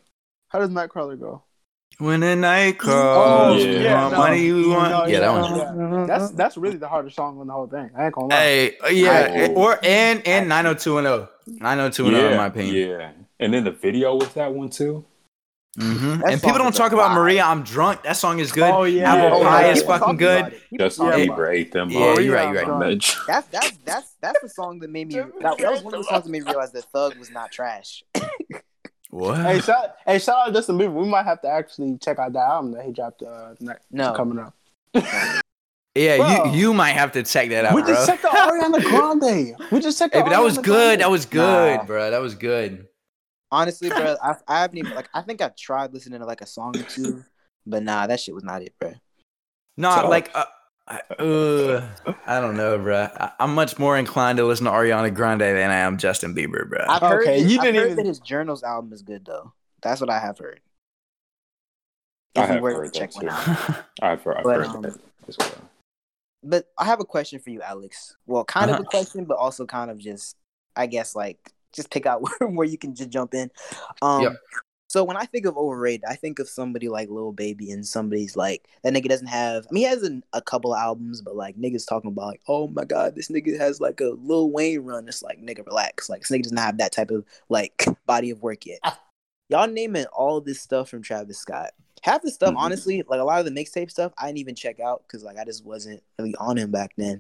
How 0.50 0.58
does 0.60 0.70
Nightcrawler 0.70 1.18
go? 1.20 1.42
When 1.98 2.20
the 2.20 2.36
night 2.36 2.76
Oh, 2.84 3.50
comes, 3.56 3.64
yeah, 3.64 3.72
yeah, 3.72 4.00
want 4.02 4.12
no. 4.12 4.18
money, 4.18 4.42
you 4.42 4.70
want. 4.70 4.90
No, 4.90 5.06
yeah, 5.06 5.18
that 5.18 5.32
one. 5.32 5.56
yeah. 6.00 6.06
That's 6.06 6.30
that's 6.30 6.56
really 6.56 6.76
the 6.76 6.86
hardest 6.86 7.16
song 7.16 7.40
on 7.40 7.48
the 7.48 7.52
whole 7.52 7.66
thing. 7.66 7.90
I 7.96 8.04
ain't 8.06 8.14
gonna 8.14 8.28
lie. 8.28 8.36
Hey, 8.40 8.78
uh, 8.78 8.88
yeah, 8.88 9.48
Oh. 9.50 9.54
or 9.54 9.78
and 9.82 10.22
and 10.26 10.48
90210. 10.48 11.28
90210 11.60 12.12
yeah, 12.24 12.30
in 12.30 12.36
my 12.36 12.46
opinion. 12.46 12.88
yeah. 13.00 13.10
And 13.40 13.52
then 13.52 13.64
the 13.64 13.72
video 13.72 14.14
with 14.14 14.32
that 14.34 14.52
one 14.52 14.70
too. 14.70 15.04
hmm 15.76 16.18
That 16.20 16.32
And 16.34 16.40
people 16.42 16.58
don't 16.58 16.74
talk 16.74 16.92
about 16.92 17.10
vibe. 17.10 17.14
Maria. 17.16 17.42
I'm 17.44 17.64
drunk. 17.64 18.04
That 18.04 18.16
song 18.16 18.38
is 18.38 18.52
good. 18.52 18.70
Oh, 18.72 18.84
yeah. 18.84 19.14
Apple 19.14 19.40
Pie 19.40 19.66
Yeah. 19.66 19.72
is 19.72 19.82
fucking 19.82 20.16
good. 20.18 20.38
about 20.40 20.52
it. 20.52 20.60
People 20.70 20.86
Justin 20.86 21.06
Yeah. 21.06 21.16
about 21.34 21.48
ate 21.48 21.72
them. 21.72 21.90
Yeah, 21.90 21.98
boys. 22.14 22.24
you're 22.24 22.34
right. 22.36 22.52
You're 22.52 22.62
Yeah. 22.62 22.78
right. 22.78 23.16
That's 23.26 23.48
that's 23.48 23.72
that's 23.84 24.14
that's 24.20 24.40
the 24.40 24.48
song 24.48 24.78
that 24.80 24.90
made 24.90 25.08
me. 25.08 25.14
That, 25.14 25.58
that 25.58 25.72
was 25.72 25.82
one 25.82 25.94
of 25.94 26.00
the 26.00 26.04
songs 26.04 26.24
that 26.24 26.30
made 26.30 26.44
me 26.44 26.48
realize 26.50 26.70
that 26.72 26.84
Thug 26.92 27.18
was 27.18 27.30
not 27.32 27.50
trash. 27.50 28.04
What? 29.10 29.38
Hey, 29.40 29.60
shout, 29.60 29.94
hey, 30.06 30.18
shout 30.18 30.36
out 30.38 30.46
to 30.46 30.52
Justin 30.52 30.76
Bieber. 30.78 30.92
We 30.92 31.06
might 31.08 31.24
have 31.24 31.40
to 31.42 31.48
actually 31.48 31.96
check 31.98 32.18
out 32.18 32.32
that 32.34 32.40
album 32.40 32.72
that 32.72 32.84
he 32.84 32.92
dropped 32.92 33.22
uh, 33.22 33.54
next, 33.60 33.86
No. 33.90 34.12
coming 34.12 34.38
up. 34.38 34.54
yeah, 35.94 36.16
Bro. 36.18 36.52
you 36.52 36.58
you 36.60 36.74
might 36.74 36.92
have 36.92 37.12
to 37.12 37.22
check 37.22 37.48
that 37.50 37.64
out, 37.64 37.74
we 37.74 37.82
bro. 37.82 37.94
just 37.94 38.06
checked 38.06 38.24
out 38.24 38.32
Ariana 38.34 38.82
Grande. 38.82 39.56
We 39.72 39.80
just 39.80 39.98
checked 39.98 40.14
hey, 40.14 40.20
out. 40.20 40.26
but 40.26 40.30
that 40.30 40.42
was 40.42 40.58
Ariana 40.58 40.62
good. 40.64 41.00
That 41.00 41.10
was 41.10 41.26
good, 41.26 41.76
Nah. 41.78 41.84
bro. 41.84 42.10
That 42.10 42.20
was 42.20 42.34
good. 42.34 42.86
Honestly, 43.50 43.88
bro, 43.88 44.16
I, 44.22 44.34
I 44.46 44.60
haven't 44.60 44.78
even 44.78 44.94
like. 44.94 45.08
I 45.14 45.22
think 45.22 45.40
I 45.40 45.50
tried 45.58 45.92
listening 45.94 46.20
to 46.20 46.26
like 46.26 46.42
a 46.42 46.46
song 46.46 46.76
or 46.76 46.82
two, 46.82 47.24
but 47.66 47.82
nah, 47.82 48.06
that 48.06 48.20
shit 48.20 48.34
was 48.34 48.44
not 48.44 48.62
it, 48.62 48.74
bro. 48.78 48.92
No, 49.78 49.94
So- 49.94 50.08
like, 50.08 50.30
uh, 50.34 50.44
I, 50.90 51.00
uh, 51.22 51.86
I 52.26 52.40
don't 52.40 52.56
know, 52.56 52.78
bro. 52.78 53.08
I, 53.20 53.32
I'm 53.40 53.54
much 53.54 53.78
more 53.78 53.98
inclined 53.98 54.38
to 54.38 54.44
listen 54.46 54.64
to 54.64 54.70
Ariana 54.72 55.12
Grande 55.14 55.42
than 55.42 55.70
I 55.70 55.76
am 55.80 55.98
Justin 55.98 56.34
Bieber, 56.34 56.66
bro. 56.68 56.84
I've 56.88 57.02
heard, 57.02 57.22
Okay, 57.22 57.42
that- 57.42 57.48
you 57.50 57.58
I've 57.58 57.64
didn't 57.64 57.76
heard 57.80 57.84
even- 57.92 57.96
that 57.96 58.06
his 58.06 58.20
Journals 58.20 58.62
album 58.62 58.92
is 58.92 59.02
good 59.02 59.24
though. 59.26 59.52
That's 59.82 60.00
what 60.00 60.08
I 60.10 60.18
have 60.18 60.38
heard. 60.38 60.60
I 62.36 62.42
If 62.42 62.48
you 62.48 62.52
have 62.54 62.62
were 62.62 62.70
to 62.72 62.76
heard 62.78 62.94
check 62.94 63.12
that 63.12 63.16
one 63.24 63.24
too. 63.26 63.50
out. 63.50 63.84
I've 64.02 64.22
heard, 64.22 64.36
I've 64.38 64.44
But, 64.44 64.56
heard 64.56 64.66
um, 64.66 64.82
that 64.82 64.94
as 65.28 65.36
well. 65.38 65.50
But 66.42 66.66
I 66.78 66.84
have 66.84 67.00
a 67.00 67.04
question 67.04 67.38
for 67.40 67.50
you, 67.50 67.60
Alex. 67.62 68.16
Well, 68.26 68.44
kind 68.44 68.70
of 68.70 68.74
Uh-huh. 68.76 68.84
a 68.86 68.86
question, 68.90 69.24
but 69.24 69.36
also 69.36 69.66
kind 69.66 69.90
of 69.90 69.98
just, 69.98 70.36
I 70.76 70.86
guess, 70.86 71.14
like 71.14 71.52
just 71.72 71.90
pick 71.90 72.06
out 72.06 72.22
where, 72.22 72.48
where 72.48 72.66
you 72.66 72.78
can 72.78 72.94
just 72.94 73.10
jump 73.10 73.34
in. 73.34 73.50
Um, 74.00 74.22
Yep. 74.22 74.36
So 74.90 75.04
when 75.04 75.18
I 75.18 75.26
think 75.26 75.44
of 75.44 75.56
overrated, 75.56 76.04
I 76.08 76.14
think 76.14 76.38
of 76.38 76.48
somebody 76.48 76.88
like 76.88 77.10
Lil 77.10 77.32
Baby 77.32 77.70
and 77.70 77.86
somebody's 77.86 78.36
like 78.36 78.66
that 78.82 78.94
nigga 78.94 79.08
doesn't 79.08 79.26
have. 79.26 79.66
I 79.68 79.72
mean, 79.72 79.82
he 79.84 79.88
has 79.88 80.02
an, 80.02 80.24
a 80.32 80.40
couple 80.40 80.74
albums, 80.74 81.20
but 81.20 81.36
like 81.36 81.56
niggas 81.58 81.86
talking 81.86 82.08
about 82.10 82.28
like, 82.28 82.40
oh 82.48 82.68
my 82.68 82.84
god, 82.84 83.14
this 83.14 83.28
nigga 83.28 83.58
has 83.58 83.80
like 83.80 84.00
a 84.00 84.14
Lil 84.22 84.50
Wayne 84.50 84.80
run. 84.80 85.06
It's 85.06 85.22
like 85.22 85.40
nigga, 85.42 85.66
relax. 85.66 86.08
Like 86.08 86.22
this 86.22 86.30
nigga 86.30 86.44
doesn't 86.44 86.56
have 86.58 86.78
that 86.78 86.92
type 86.92 87.10
of 87.10 87.24
like 87.50 87.84
body 88.06 88.30
of 88.30 88.42
work 88.42 88.64
yet. 88.64 88.80
Y'all 89.50 89.66
naming 89.68 90.06
all 90.06 90.40
this 90.40 90.60
stuff 90.60 90.88
from 90.88 91.02
Travis 91.02 91.38
Scott. 91.38 91.70
Half 92.02 92.22
the 92.22 92.30
stuff, 92.30 92.54
Mhm. 92.54 92.58
honestly, 92.58 93.02
like 93.08 93.20
a 93.20 93.24
lot 93.24 93.40
of 93.40 93.44
the 93.44 93.50
mixtape 93.50 93.90
stuff, 93.90 94.12
I 94.16 94.26
didn't 94.26 94.38
even 94.38 94.54
check 94.54 94.80
out 94.80 95.02
because 95.06 95.22
like 95.22 95.36
I 95.36 95.44
just 95.44 95.64
wasn't 95.66 96.02
really 96.18 96.34
on 96.36 96.56
him 96.56 96.70
back 96.70 96.92
then. 96.96 97.18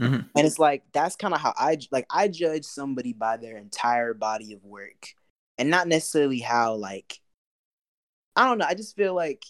Mhm. 0.00 0.28
And 0.34 0.46
it's 0.46 0.58
like 0.58 0.82
that's 0.92 1.14
kind 1.14 1.34
of 1.34 1.40
how 1.40 1.52
I 1.56 1.78
like 1.92 2.06
I 2.10 2.26
judge 2.28 2.64
somebody 2.64 3.12
by 3.12 3.36
their 3.36 3.56
entire 3.56 4.14
body 4.14 4.52
of 4.52 4.64
work, 4.64 5.14
and 5.58 5.70
not 5.70 5.88
necessarily 5.88 6.38
how 6.40 6.74
like 6.74 7.20
I 8.36 8.44
don't 8.44 8.58
know. 8.58 8.66
I 8.68 8.74
just 8.74 8.94
feel 8.96 9.14
like 9.14 9.42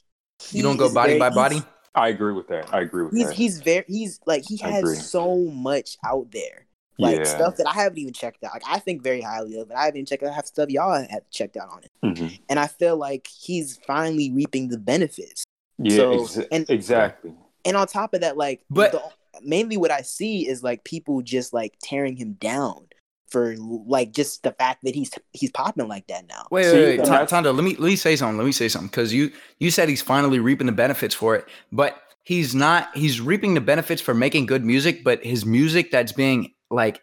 you 0.51 0.63
don't 0.63 0.77
go 0.77 0.93
body 0.93 1.19
very- 1.19 1.19
by 1.19 1.31
body. 1.31 1.63
I 1.95 2.09
agree 2.09 2.33
with 2.33 2.49
that. 2.49 2.73
I 2.73 2.81
agree 2.81 3.05
with 3.05 3.13
He's 3.15 3.27
that. 3.27 3.35
he's 3.35 3.61
very 3.61 3.85
he's 3.89 4.21
like 4.27 4.45
he 4.47 4.57
has 4.59 5.11
so 5.11 5.37
much 5.47 5.97
out 6.05 6.31
there, 6.31 6.67
like 6.99 7.19
yeah. 7.19 7.25
stuff 7.25 7.57
that 7.57 7.67
I 7.67 7.73
haven't 7.75 7.99
even 7.99 8.13
checked 8.13 8.45
out. 8.45 8.53
Like 8.55 8.63
I 8.69 8.79
think 8.79 9.03
very 9.03 9.21
highly 9.21 9.59
of 9.59 9.71
it. 9.71 9.75
I 9.77 9.87
haven't 9.87 9.97
even 9.97 10.07
checked 10.07 10.23
out 10.23 10.33
half 10.35 10.45
the 10.45 10.49
stuff 10.49 10.71
y'all 10.71 10.93
have 11.11 11.29
checked 11.31 11.57
out 11.57 11.69
on 11.71 11.83
it, 11.83 11.91
Mhm. 12.05 12.39
and 12.49 12.61
I 12.61 12.67
feel 12.69 12.97
like 12.97 13.27
he's 13.27 13.79
finally 13.87 14.31
reaping 14.31 14.69
the 14.69 14.79
benefits. 14.79 15.45
Yeah, 15.79 15.97
So, 15.97 16.13
exa- 16.21 16.47
and- 16.53 16.71
exactly. 16.71 17.35
And 17.65 17.77
on 17.77 17.87
top 17.89 18.15
of 18.15 18.21
that, 18.23 18.37
like, 18.37 18.65
But- 18.71 18.93
the, 18.93 19.03
mainly 19.43 19.77
what 19.77 19.91
I 19.91 20.03
see 20.03 20.47
is 20.47 20.63
like 20.63 20.85
people 20.85 21.21
just 21.23 21.53
like 21.53 21.75
tearing 21.83 22.17
him 22.17 22.35
down 22.35 22.87
for 23.31 23.55
like 23.59 24.13
just 24.13 24.43
the 24.43 24.53
fact 24.53 24.81
that 24.85 24.95
he's 24.95 25.11
he's 25.33 25.51
popping 25.51 25.89
like 25.89 26.07
that 26.09 26.27
now. 26.29 26.47
Wait, 26.51 26.65
See, 26.65 26.73
wait, 26.73 26.85
wait. 26.85 26.99
and 27.01 27.05
Ta- 27.07 27.11
that's- 27.13 27.31
Tondo, 27.31 27.53
let 27.53 27.65
me 27.65 27.71
let 27.77 27.89
me 27.89 27.97
say 27.97 28.17
something. 28.17 28.37
Let 28.39 28.47
me 28.47 28.53
say 28.53 28.69
something 28.69 28.89
because 28.89 29.13
you 29.13 29.31
you 29.59 29.71
said 29.71 29.89
he's 29.89 30.03
finally 30.03 30.39
reaping 30.39 30.67
the 30.67 30.73
benefits 30.73 31.15
for 31.15 31.35
it, 31.37 31.47
but 31.73 32.01
he's 32.25 32.55
not. 32.55 32.89
He's 32.95 33.21
reaping 33.21 33.55
the 33.55 33.61
benefits 33.61 34.01
for 34.03 34.15
making 34.15 34.47
good 34.47 34.65
music, 34.65 35.05
but 35.05 35.25
his 35.25 35.45
music 35.47 35.91
that's 35.91 36.13
being 36.13 36.53
like 36.71 37.01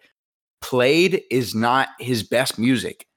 played 0.62 1.22
is 1.30 1.54
not 1.56 1.90
his 2.00 2.24
best 2.24 2.58
music. 2.60 3.08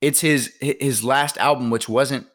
It's 0.00 0.20
his 0.20 0.52
his 0.60 1.04
last 1.04 1.36
album, 1.38 1.70
which 1.70 1.88
wasn't. 1.88 2.26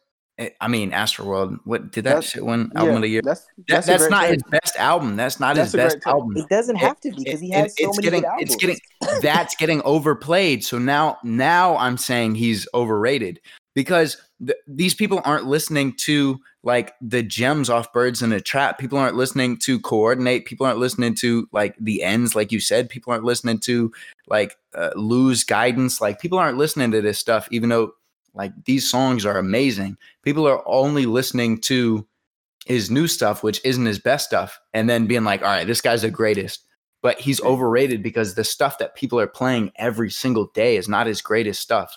I 0.60 0.68
mean, 0.68 0.92
Astroworld. 0.92 1.60
What 1.64 1.92
did 1.92 2.04
that 2.04 2.16
That's- 2.16 2.32
shit 2.32 2.46
win 2.46 2.70
Yeah, 2.74 2.80
album 2.82 2.96
of 2.98 3.02
the 3.04 3.08
year? 3.08 3.22
That's 3.24 3.42
That- 3.42 3.66
that's, 3.68 3.88
that's 3.88 4.04
a 4.04 4.08
great 4.08 4.12
not 4.12 4.22
take. 4.24 4.32
his 4.34 4.44
best 4.52 4.76
album. 4.78 5.16
That's 5.16 5.40
not 5.40 5.56
That's 5.56 5.72
his 5.72 5.76
best 5.82 5.96
take. 5.96 6.08
album. 6.08 6.36
It 6.38 6.50
doesn't 6.50 6.76
have 6.76 7.00
to 7.02 7.12
be 7.12 7.24
because 7.24 7.40
he 7.40 7.52
It- 7.52 7.56
has 7.56 7.74
so 7.80 7.88
it's 7.90 7.98
many 7.98 8.04
getting, 8.04 8.22
good 8.22 8.28
albums. 8.28 8.42
It's 8.54 8.56
getting 8.56 8.78
that's 9.22 9.56
getting 9.56 9.82
overplayed. 9.84 10.66
So 10.66 10.78
now, 10.78 11.18
now 11.24 11.78
I'm 11.78 11.98
saying 11.98 12.36
he's 12.36 12.68
overrated 12.74 13.40
because 13.76 14.18
th- 14.46 14.58
these 14.68 14.94
people 14.94 15.22
aren't 15.24 15.46
listening 15.46 15.94
to 16.00 16.38
like 16.64 16.94
the 17.00 17.24
gems 17.24 17.70
off 17.70 17.94
Birds 17.94 18.22
in 18.22 18.34
a 18.34 18.42
Trap. 18.42 18.78
People 18.78 18.98
aren't 18.98 19.16
listening 19.16 19.56
to 19.60 19.80
Coordinate. 19.80 20.46
People 20.46 20.66
aren't 20.66 20.80
listening 20.80 21.14
to 21.16 21.48
like 21.54 21.76
the 21.80 22.04
ends, 22.04 22.36
like 22.36 22.52
you 22.52 22.60
said. 22.60 22.90
People 22.90 23.14
aren't 23.14 23.24
listening 23.24 23.60
to 23.60 23.90
like 24.28 24.58
uh, 24.74 24.90
Lose 24.96 25.44
Guidance. 25.46 26.02
Like 26.02 26.20
people 26.20 26.40
aren't 26.40 26.58
listening 26.58 26.92
to 26.92 27.02
this 27.02 27.20
stuff, 27.20 27.48
even 27.52 27.70
though 27.70 27.94
like 28.36 28.52
these 28.66 28.90
songs 28.90 29.26
are 29.26 29.38
amazing. 29.38 29.98
People 30.24 30.48
are 30.48 30.62
only 30.68 31.06
listening 31.06 31.60
to 31.62 32.06
his 32.66 32.92
new 32.92 33.08
stuff, 33.08 33.44
which 33.44 33.62
isn't 33.64 33.86
his 33.86 34.00
best 34.00 34.26
stuff, 34.26 34.60
and 34.74 34.90
then 34.90 35.06
being 35.08 35.24
like, 35.24 35.42
all 35.42 35.48
right, 35.48 35.68
this 35.68 35.82
guy's 35.82 36.02
the 36.02 36.10
greatest. 36.12 36.64
But 37.02 37.20
he's 37.20 37.40
overrated 37.42 38.02
because 38.02 38.34
the 38.34 38.44
stuff 38.44 38.80
that 38.80 38.96
people 38.96 39.20
are 39.20 39.28
playing 39.28 39.72
every 39.76 40.10
single 40.10 40.48
day 40.48 40.76
is 40.76 40.90
not 40.90 41.06
his 41.06 41.22
greatest 41.22 41.62
stuff. 41.62 41.96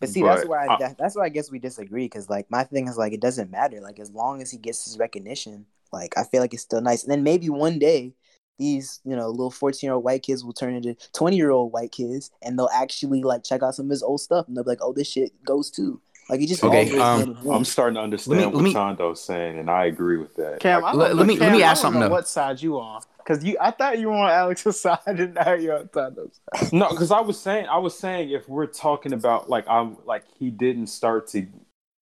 But 0.00 0.08
see, 0.08 0.22
that's 0.22 0.46
why 0.46 0.66
I- 0.66 0.78
that, 0.78 0.96
that's 0.98 1.16
why 1.16 1.24
I 1.24 1.28
guess 1.28 1.50
we 1.50 1.58
disagree. 1.58 2.06
Because 2.06 2.30
like 2.30 2.50
my 2.50 2.64
thing 2.64 2.88
is 2.88 2.96
like 2.96 3.12
it 3.12 3.20
doesn't 3.20 3.50
matter. 3.50 3.80
Like 3.80 3.98
as 3.98 4.10
long 4.10 4.40
as 4.40 4.50
he 4.50 4.56
gets 4.56 4.84
his 4.84 4.98
recognition, 4.98 5.66
like 5.92 6.16
I 6.16 6.24
feel 6.24 6.40
like 6.40 6.54
it's 6.54 6.62
still 6.62 6.80
nice. 6.80 7.02
And 7.02 7.12
then 7.12 7.22
maybe 7.22 7.50
one 7.50 7.78
day 7.78 8.14
these 8.58 9.00
you 9.04 9.14
know 9.16 9.28
little 9.28 9.50
fourteen 9.50 9.88
year 9.88 9.94
old 9.94 10.04
white 10.04 10.22
kids 10.22 10.44
will 10.44 10.52
turn 10.52 10.74
into 10.74 10.96
twenty 11.12 11.36
year 11.36 11.50
old 11.50 11.72
white 11.72 11.92
kids, 11.92 12.30
and 12.42 12.58
they'll 12.58 12.70
actually 12.74 13.22
like 13.22 13.44
check 13.44 13.62
out 13.62 13.74
some 13.74 13.86
of 13.86 13.90
his 13.90 14.02
old 14.02 14.20
stuff, 14.20 14.46
and 14.48 14.56
they'll 14.56 14.64
be 14.64 14.70
like, 14.70 14.80
oh, 14.82 14.92
this 14.92 15.08
shit 15.10 15.32
goes 15.44 15.70
too. 15.70 16.00
Like 16.28 16.40
he 16.40 16.46
just 16.46 16.62
Okay, 16.62 16.90
um, 16.98 17.18
hand 17.18 17.28
in 17.30 17.34
hand. 17.36 17.50
I'm 17.54 17.64
starting 17.64 17.94
to 17.94 18.00
understand 18.02 18.40
let 18.40 18.52
what 18.52 18.62
me- 18.64 18.74
Tondo's 18.74 19.22
saying, 19.22 19.58
and 19.58 19.70
I 19.70 19.86
agree 19.86 20.18
with 20.18 20.34
that. 20.36 20.60
Cam, 20.60 20.84
I 20.84 20.92
Let- 20.92 21.16
let 21.16 21.26
me- 21.26 21.38
let 21.38 21.52
me 21.52 21.62
ask 21.62 21.80
don't 21.80 21.86
something, 21.92 22.00
know 22.00 22.08
though. 22.08 22.12
What 22.16 22.28
side 22.28 22.60
you 22.60 22.78
on? 22.78 23.00
Because 23.16 23.42
you, 23.44 23.56
I 23.60 23.70
thought 23.70 23.98
you 23.98 24.08
were 24.08 24.14
on 24.14 24.30
Alex's 24.42 24.78
side, 24.80 24.98
and 25.06 25.32
now 25.34 25.54
you're 25.54 25.78
on 25.78 25.88
Tondo's 25.88 26.38
side. 26.54 26.72
no, 26.74 26.90
because 26.90 27.10
I 27.10 27.20
was 27.20 27.40
saying, 27.40 27.66
I 27.66 27.78
was 27.78 27.98
saying, 27.98 28.28
if 28.30 28.46
we're 28.46 28.66
talking 28.66 29.14
about 29.14 29.48
like 29.48 29.66
I'm 29.68 29.96
like 30.04 30.24
he 30.38 30.50
didn't 30.50 30.88
start 30.88 31.28
to 31.28 31.46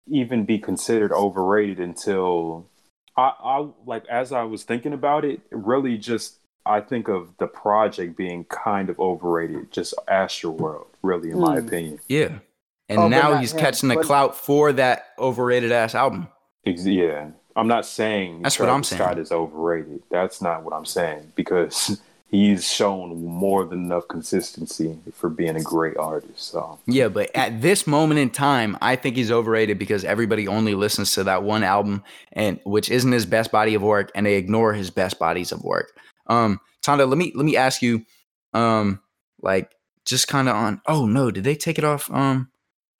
even 0.07 0.45
be 0.45 0.57
considered 0.59 1.11
overrated 1.11 1.79
until 1.79 2.67
I, 3.17 3.33
I 3.43 3.67
like 3.85 4.05
as 4.07 4.31
I 4.31 4.43
was 4.43 4.63
thinking 4.63 4.93
about 4.93 5.25
it, 5.25 5.41
really 5.51 5.97
just 5.97 6.37
I 6.65 6.79
think 6.81 7.07
of 7.09 7.29
the 7.39 7.47
project 7.47 8.15
being 8.15 8.45
kind 8.45 8.89
of 8.89 8.99
overrated, 8.99 9.71
just 9.71 9.93
Astroworld, 10.09 10.87
really, 11.01 11.31
in 11.31 11.39
my 11.39 11.59
Hmm. 11.59 11.67
opinion. 11.67 11.99
Yeah. 12.07 12.39
And 12.89 12.99
Oh, 12.99 13.07
now 13.07 13.35
he's 13.37 13.53
him, 13.53 13.59
catching 13.59 13.89
the 13.89 13.95
but- 13.95 14.05
clout 14.05 14.35
for 14.35 14.71
that 14.73 15.07
overrated 15.19 15.71
ass 15.71 15.95
album. 15.95 16.27
Ex- 16.65 16.85
Yeah, 16.85 17.27
I'm 17.55 17.67
not 17.67 17.85
saying 17.85 18.41
That's 18.43 18.59
what 18.59 18.69
I'm 18.69 18.83
saying. 18.83 19.01
Scott 19.01 19.17
is 19.19 19.31
overrated. 19.31 20.03
That's 20.09 20.41
not 20.41 20.63
what 20.63 20.73
I'm 20.73 20.85
saying 20.85 21.33
because 21.35 22.01
he's 22.27 22.65
shown 22.67 23.23
more 23.25 23.63
than 23.65 23.83
enough 23.85 24.07
consistency 24.07 24.97
for 25.13 25.29
being 25.29 25.55
a 25.55 25.61
great 25.61 25.97
artist. 25.97 26.39
So 26.51 26.79
Yeah, 26.87 27.09
but 27.09 27.29
at 27.35 27.61
this 27.61 27.85
moment 27.85 28.19
in 28.19 28.29
time, 28.31 28.77
I 28.81 28.95
think 28.95 29.15
he's 29.17 29.31
overrated 29.31 29.77
because 29.77 30.03
everybody 30.03 30.47
only 30.47 30.73
listens 30.75 31.13
to 31.13 31.23
that 31.25 31.43
one 31.43 31.63
album 31.63 32.03
and 32.31 32.59
which 32.63 32.89
isn't 32.89 33.11
his 33.11 33.25
best 33.25 33.51
body 33.51 33.75
of 33.75 33.81
work 33.83 34.11
and 34.15 34.25
they 34.25 34.35
ignore 34.35 34.73
his 34.73 34.89
best 34.89 35.19
bodies 35.19 35.51
of 35.51 35.63
work. 35.63 35.91
Um 36.27 36.59
Tondo, 36.81 37.05
let 37.05 37.17
me 37.17 37.31
let 37.35 37.45
me 37.45 37.57
ask 37.57 37.81
you 37.81 38.05
um 38.53 39.01
like 39.41 39.71
just 40.05 40.27
kind 40.27 40.49
of 40.49 40.55
on 40.55 40.81
oh 40.87 41.05
no, 41.05 41.31
did 41.31 41.43
they 41.43 41.55
take 41.55 41.77
it 41.77 41.83
off 41.83 42.11
um 42.11 42.49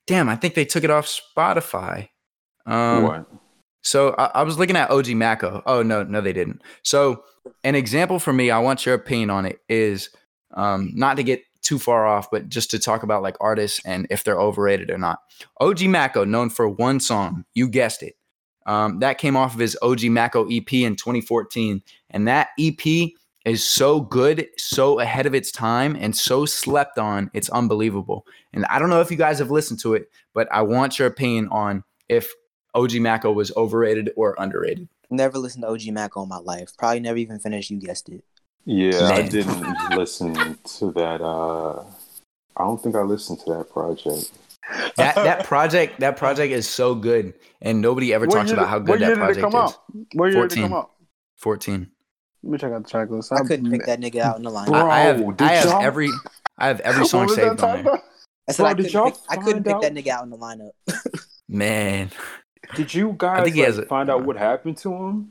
damn, 0.08 0.30
I 0.30 0.36
think 0.36 0.56
they 0.56 0.66
took 0.66 0.84
it 0.84 0.90
off 0.92 1.08
Spotify. 1.08 2.10
Um 2.66 3.04
what? 3.04 3.26
So 3.84 4.16
I, 4.18 4.32
I 4.36 4.44
was 4.44 4.58
looking 4.58 4.78
at 4.78 4.90
OG 4.90 5.10
Maco. 5.10 5.62
Oh 5.66 5.84
no, 5.84 6.04
no, 6.04 6.22
they 6.22 6.34
didn't. 6.34 6.62
So 6.84 7.24
an 7.64 7.76
example 7.76 8.20
for 8.20 8.34
me, 8.34 8.50
I 8.50 8.60
want 8.60 8.86
your 8.86 8.96
opinion 8.96 9.30
on 9.30 9.46
it. 9.46 9.60
Is 9.68 10.10
um, 10.54 10.92
not 10.94 11.18
to 11.18 11.24
get 11.24 11.44
too 11.62 11.80
far 11.80 12.06
off, 12.06 12.30
but 12.32 12.50
just 12.50 12.72
to 12.72 12.80
talk 12.80 13.04
about 13.04 13.24
like 13.24 13.38
artists 13.40 13.82
and 13.86 14.08
if 14.10 14.24
they're 14.24 14.40
overrated 14.40 14.90
or 14.90 14.98
not. 14.98 15.20
OG 15.60 15.84
Maco, 15.84 16.26
known 16.26 16.50
for 16.50 16.68
one 16.68 17.00
song, 17.00 17.46
you 17.54 17.68
guessed 17.68 18.04
it. 18.04 18.16
Um, 18.66 19.00
that 19.00 19.18
came 19.18 19.36
off 19.36 19.54
of 19.54 19.60
his 19.60 19.78
OG 19.82 20.06
Maco 20.06 20.48
EP 20.50 20.72
in 20.74 20.96
2014, 20.96 21.82
and 22.12 22.28
that 22.28 22.50
EP 22.60 23.12
is 23.46 23.66
so 23.66 24.00
good, 24.00 24.48
so 24.58 25.00
ahead 25.00 25.26
of 25.26 25.36
its 25.36 25.52
time, 25.52 25.98
and 26.00 26.16
so 26.16 26.46
slept 26.46 26.98
on. 26.98 27.30
It's 27.34 27.50
unbelievable. 27.50 28.26
And 28.54 28.66
I 28.66 28.80
don't 28.80 28.90
know 28.90 29.02
if 29.02 29.12
you 29.12 29.18
guys 29.18 29.40
have 29.40 29.52
listened 29.52 29.80
to 29.82 29.96
it, 29.96 30.10
but 30.34 30.48
I 30.52 30.62
want 30.62 30.98
your 30.98 31.08
opinion 31.08 31.50
on 31.50 31.84
if 32.08 32.34
OG 32.74 32.96
Maco 32.96 33.32
was 33.32 33.52
overrated 33.56 34.12
or 34.16 34.36
underrated. 34.38 34.88
Never 35.10 35.38
listened 35.38 35.64
to 35.64 35.70
OG 35.70 35.88
Mac 35.94 36.18
all 36.18 36.26
my 36.26 36.38
life. 36.38 36.72
Probably 36.78 37.00
never 37.00 37.18
even 37.18 37.40
finished. 37.40 37.70
You 37.70 37.80
guessed 37.80 38.10
it. 38.10 38.24
Yeah, 38.66 39.10
I 39.10 39.28
didn't 39.28 39.62
listen 39.92 40.58
to 40.78 40.92
that. 40.94 41.22
Uh, 41.22 41.84
I 42.56 42.64
don't 42.64 42.82
think 42.82 42.96
I 42.96 43.02
listened 43.02 43.40
to 43.42 43.54
that 43.54 43.70
project. 43.70 44.32
That 44.98 45.16
that 45.16 45.44
project 45.46 46.00
that 46.00 46.18
project 46.18 46.54
is 46.54 46.68
so 46.70 46.96
good, 46.96 47.34
and 47.62 47.82
nobody 47.82 48.14
ever 48.14 48.26
What 48.26 48.36
talks 48.36 48.52
about 48.52 48.62
did- 48.64 48.70
how 48.70 48.78
what 48.80 48.86
good 48.86 49.00
year 49.02 49.10
that 49.16 49.16
did 49.16 49.38
it 49.38 49.42
project 49.42 49.54
come 49.54 49.66
is. 49.66 49.72
out? 49.74 49.84
What 50.14 50.26
year 50.32 50.48
did 50.48 50.58
it 50.58 50.62
14. 50.62 50.64
come 50.64 50.74
out? 50.74 50.92
Fourteen. 51.38 51.92
Let 52.44 52.52
me 52.52 52.58
check 52.58 52.72
out 52.74 52.84
the 52.84 52.90
track 52.90 53.10
list. 53.10 53.32
I 53.34 53.42
couldn't 53.44 53.72
pick 53.72 53.86
that 53.86 54.00
nigga 54.02 54.20
out 54.22 54.38
in 54.38 54.44
the 54.44 54.50
line. 54.58 54.68
Bro, 54.68 54.80
I, 54.90 54.96
I 54.96 55.00
have 55.02 55.18
did 55.38 55.42
I 55.48 55.52
have 55.54 55.66
y'all- 55.66 55.82
every 55.84 56.10
I 56.58 56.68
have 56.68 56.80
every 56.82 57.06
song 57.14 57.28
saved 57.30 57.62
on 57.64 57.84
there. 57.84 58.02
I 58.48 58.52
said 58.52 58.64
Bro, 58.64 58.70
I 58.72 58.74
couldn't, 58.76 58.92
pick, 58.94 59.16
I 59.30 59.36
couldn't 59.38 59.64
pick 59.64 59.74
out- 59.74 59.82
that 59.84 59.94
nigga 59.94 60.08
out 60.10 60.24
in 60.24 60.30
the 60.30 60.38
lineup. 60.38 60.72
Man, 61.48 62.10
Did 62.76 62.94
you 62.94 63.16
guys 63.18 63.44
think 63.44 63.56
he 63.56 63.62
like, 63.62 63.68
has 63.68 63.78
a- 63.78 63.86
find 63.86 64.10
out 64.10 64.24
what 64.26 64.36
happened 64.38 64.78
to 64.80 64.94
him? 64.94 65.30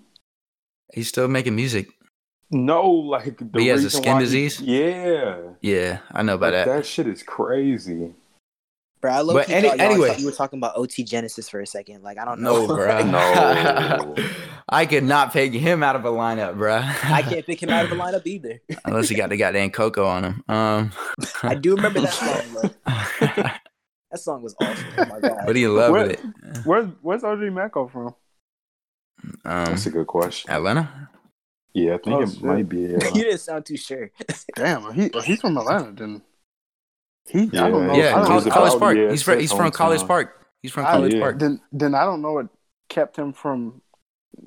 he's 0.95 1.09
still 1.09 1.27
making 1.29 1.57
music. 1.57 1.89
No, 2.51 2.83
like 2.91 3.39
the 3.39 3.61
he 3.61 3.69
has 3.69 3.83
a 3.85 3.91
skin 3.91 4.13
why 4.15 4.19
he- 4.21 4.25
disease? 4.27 4.61
yeah, 4.61 5.39
Yeah, 5.63 5.99
I 6.11 6.23
know 6.23 6.35
about 6.35 6.53
Like, 6.53 6.67
that. 6.67 6.77
that 6.77 6.87
shit 6.87 7.07
is 7.07 7.23
crazy. 7.23 8.13
Bro, 9.03 9.11
I 9.13 9.21
low 9.21 9.35
But 9.35 9.51
any- 9.51 9.67
y'all 9.69 9.81
anyway. 9.81 10.15
you 10.19 10.27
were 10.27 10.33
talking 10.33 10.59
about 10.61 10.77
OT 10.77 11.03
Genasis 11.05 11.49
for 11.49 11.61
a 11.61 11.67
second. 11.67 12.03
Like 12.03 12.19
I 12.19 12.25
don't 12.25 12.41
know, 12.41 12.67
No, 12.67 12.75
bro. 12.75 13.03
No. 13.05 14.15
I 14.69 14.87
could 14.87 15.03
not 15.05 15.33
pick 15.33 15.53
him 15.53 15.83
out 15.83 15.97
of 15.97 16.05
a 16.05 16.11
lineup, 16.11 16.57
bro. 16.57 16.77
I 16.77 17.23
can't 17.23 17.45
pick 17.45 17.63
him 17.63 17.69
out 17.71 17.85
of 17.85 17.93
a 17.93 17.97
lineup 17.97 18.25
either. 18.27 18.61
unless 18.85 19.09
he 19.09 19.17
got 19.17 19.29
the 19.31 19.37
goddamn 19.37 19.71
cocoa 19.71 20.07
on 20.07 20.25
him. 20.25 20.45
Um, 20.49 20.93
I 21.43 21.55
do 21.57 21.75
remember 21.75 22.01
that 22.01 22.13
song. 22.15 22.55
Though. 22.63 23.43
That 24.13 24.19
song 24.21 24.43
was 24.43 24.55
awesome. 24.61 24.87
Oh 24.99 25.05
my 25.07 25.21
god. 25.21 25.39
but 25.47 25.57
he 25.57 25.65
in 25.65 25.75
love 25.75 25.91
Where- 25.93 26.11
it. 26.11 26.21
Where's 26.65 26.87
Where's 27.03 27.25
OG 27.25 27.41
Maco 27.53 27.89
from? 27.89 28.15
Um, 29.45 29.65
That's 29.67 29.87
a 29.87 29.91
good 29.91 30.07
question. 30.07 30.51
Atlanta. 30.51 31.09
Yeah, 31.75 31.95
I 31.95 31.99
think 31.99 32.17
Oh, 32.17 32.23
it 32.23 32.31
shit. 32.31 32.43
might 32.45 32.69
be. 32.69 32.81
you 32.83 32.97
Uh, 32.97 33.11
didn't 33.11 33.39
sound 33.39 33.65
too 33.67 33.77
sure. 33.77 34.11
Damn, 34.55 34.93
he 34.95 35.11
he's 35.25 35.41
from 35.41 35.57
Atlanta. 35.57 35.93
Then 35.93 36.23
he. 37.29 37.45
Yeah. 37.45 37.67
I 37.67 37.71
don't 37.71 37.87
know. 37.87 37.95
Yeah, 37.95 38.09
I 38.09 38.17
don't 38.17 38.27
College, 38.27 38.45
he's 38.45 38.47
know. 38.47 38.53
College 38.53 38.79
Park. 38.79 38.97
yeah, 38.97 39.11
he's 39.11 39.23
from 39.23 39.41
he's 39.41 39.53
from 39.53 39.71
College 39.71 40.01
hometown. 40.01 40.07
Park. 40.07 40.47
He's 40.63 40.73
from 40.73 40.87
I- 40.87 40.93
College 40.93 41.15
yeah. 41.15 41.21
Park. 41.21 41.39
Then 41.39 41.61
then 41.73 41.95
I 41.95 42.05
don't 42.05 42.23
know 42.23 42.33
what 42.33 42.47
kept 42.89 43.17
him 43.17 43.33
from 43.33 43.81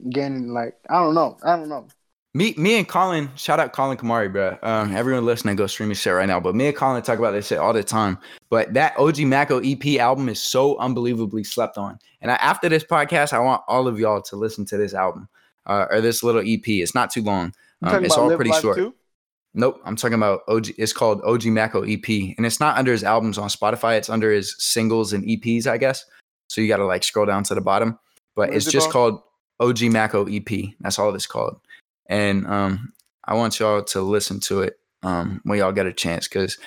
gaining. 0.10 0.50
Like 0.50 0.76
I 0.90 1.02
don't 1.02 1.16
know. 1.16 1.38
I 1.44 1.56
don't 1.56 1.70
know. 1.70 1.88
Me, 2.36 2.54
me 2.58 2.78
and 2.78 2.86
Colin, 2.86 3.30
shout 3.38 3.62
out 3.62 3.72
Colin 3.72 3.98
Kamari, 3.98 4.30
bro. 4.30 4.58
Um, 4.62 4.94
everyone 4.94 5.26
listening, 5.26 5.56
go 5.56 5.68
stream 5.68 5.88
his 5.88 6.00
shit 6.02 6.14
right 6.14 6.28
now. 6.28 6.38
But 6.38 6.54
me 6.54 6.68
and 6.68 6.76
Colin 6.76 7.02
talk 7.02 7.18
about 7.18 7.32
this 7.32 7.48
shit 7.48 7.60
all 7.60 7.72
the 7.72 7.82
time. 7.82 8.18
But 8.50 8.74
that 8.74 8.94
OG 8.98 9.20
Maco 9.20 9.62
EP 9.64 10.02
album 10.02 10.28
is 10.28 10.42
so 10.42 10.78
unbelievably 10.80 11.46
slept 11.46 11.78
on. 11.78 11.98
And 12.20 12.30
I, 12.30 12.36
after 12.36 12.68
this 12.68 12.84
podcast, 12.84 13.32
I 13.32 13.40
want 13.40 13.62
all 13.70 13.88
of 13.88 13.98
y'all 14.02 14.22
to 14.24 14.36
listen 14.36 14.66
to 14.66 14.76
this 14.76 14.94
album 14.94 15.30
uh, 15.66 15.86
or 15.90 16.02
this 16.02 16.24
little 16.24 16.42
EP. 16.42 16.68
It's 16.68 16.94
not 16.94 17.10
too 17.10 17.22
long. 17.24 17.54
Um, 17.84 18.04
it's 18.04 18.18
all 18.18 18.36
pretty 18.36 18.52
short. 18.52 18.80
Too? 18.80 18.94
Nope, 19.58 19.82
I'm 19.86 19.96
talking 19.96 20.16
about 20.16 20.42
OG. 20.50 20.72
It's 20.78 20.92
called 20.92 21.22
OG 21.24 21.46
Maco 21.46 21.84
EP, 21.84 22.08
and 22.10 22.46
it's 22.46 22.60
not 22.60 22.78
under 22.78 22.92
his 22.92 23.06
albums 23.06 23.38
on 23.38 23.48
Spotify. 23.48 23.98
It's 23.98 24.10
under 24.10 24.32
his 24.32 24.54
singles 24.60 25.14
and 25.14 25.24
EPs, 25.24 25.66
I 25.66 25.78
guess. 25.78 26.06
So 26.50 26.60
you 26.60 26.68
got 26.68 26.78
to 26.78 26.86
like 26.86 27.04
scroll 27.04 27.26
down 27.26 27.44
to 27.46 27.56
the 27.56 27.62
bottom. 27.62 27.98
But 28.36 28.50
What 28.50 28.58
it's 28.58 28.70
just 28.70 28.92
called 28.92 29.22
OG 29.62 29.84
Maco 29.84 30.26
EP. 30.28 30.76
That's 30.82 31.00
all 31.00 31.16
it's 31.16 31.26
called. 31.26 31.60
And 32.08 32.46
um, 32.48 32.92
I 33.24 33.34
want 33.34 33.60
y'all 33.60 33.82
to 33.82 34.02
listen 34.02 34.42
to 34.42 34.62
it 34.62 34.78
um, 35.04 35.40
when 35.46 35.58
y'all 35.58 35.72
get 35.72 35.88
a 35.88 35.94
chance, 35.94 36.28
because 36.28 36.58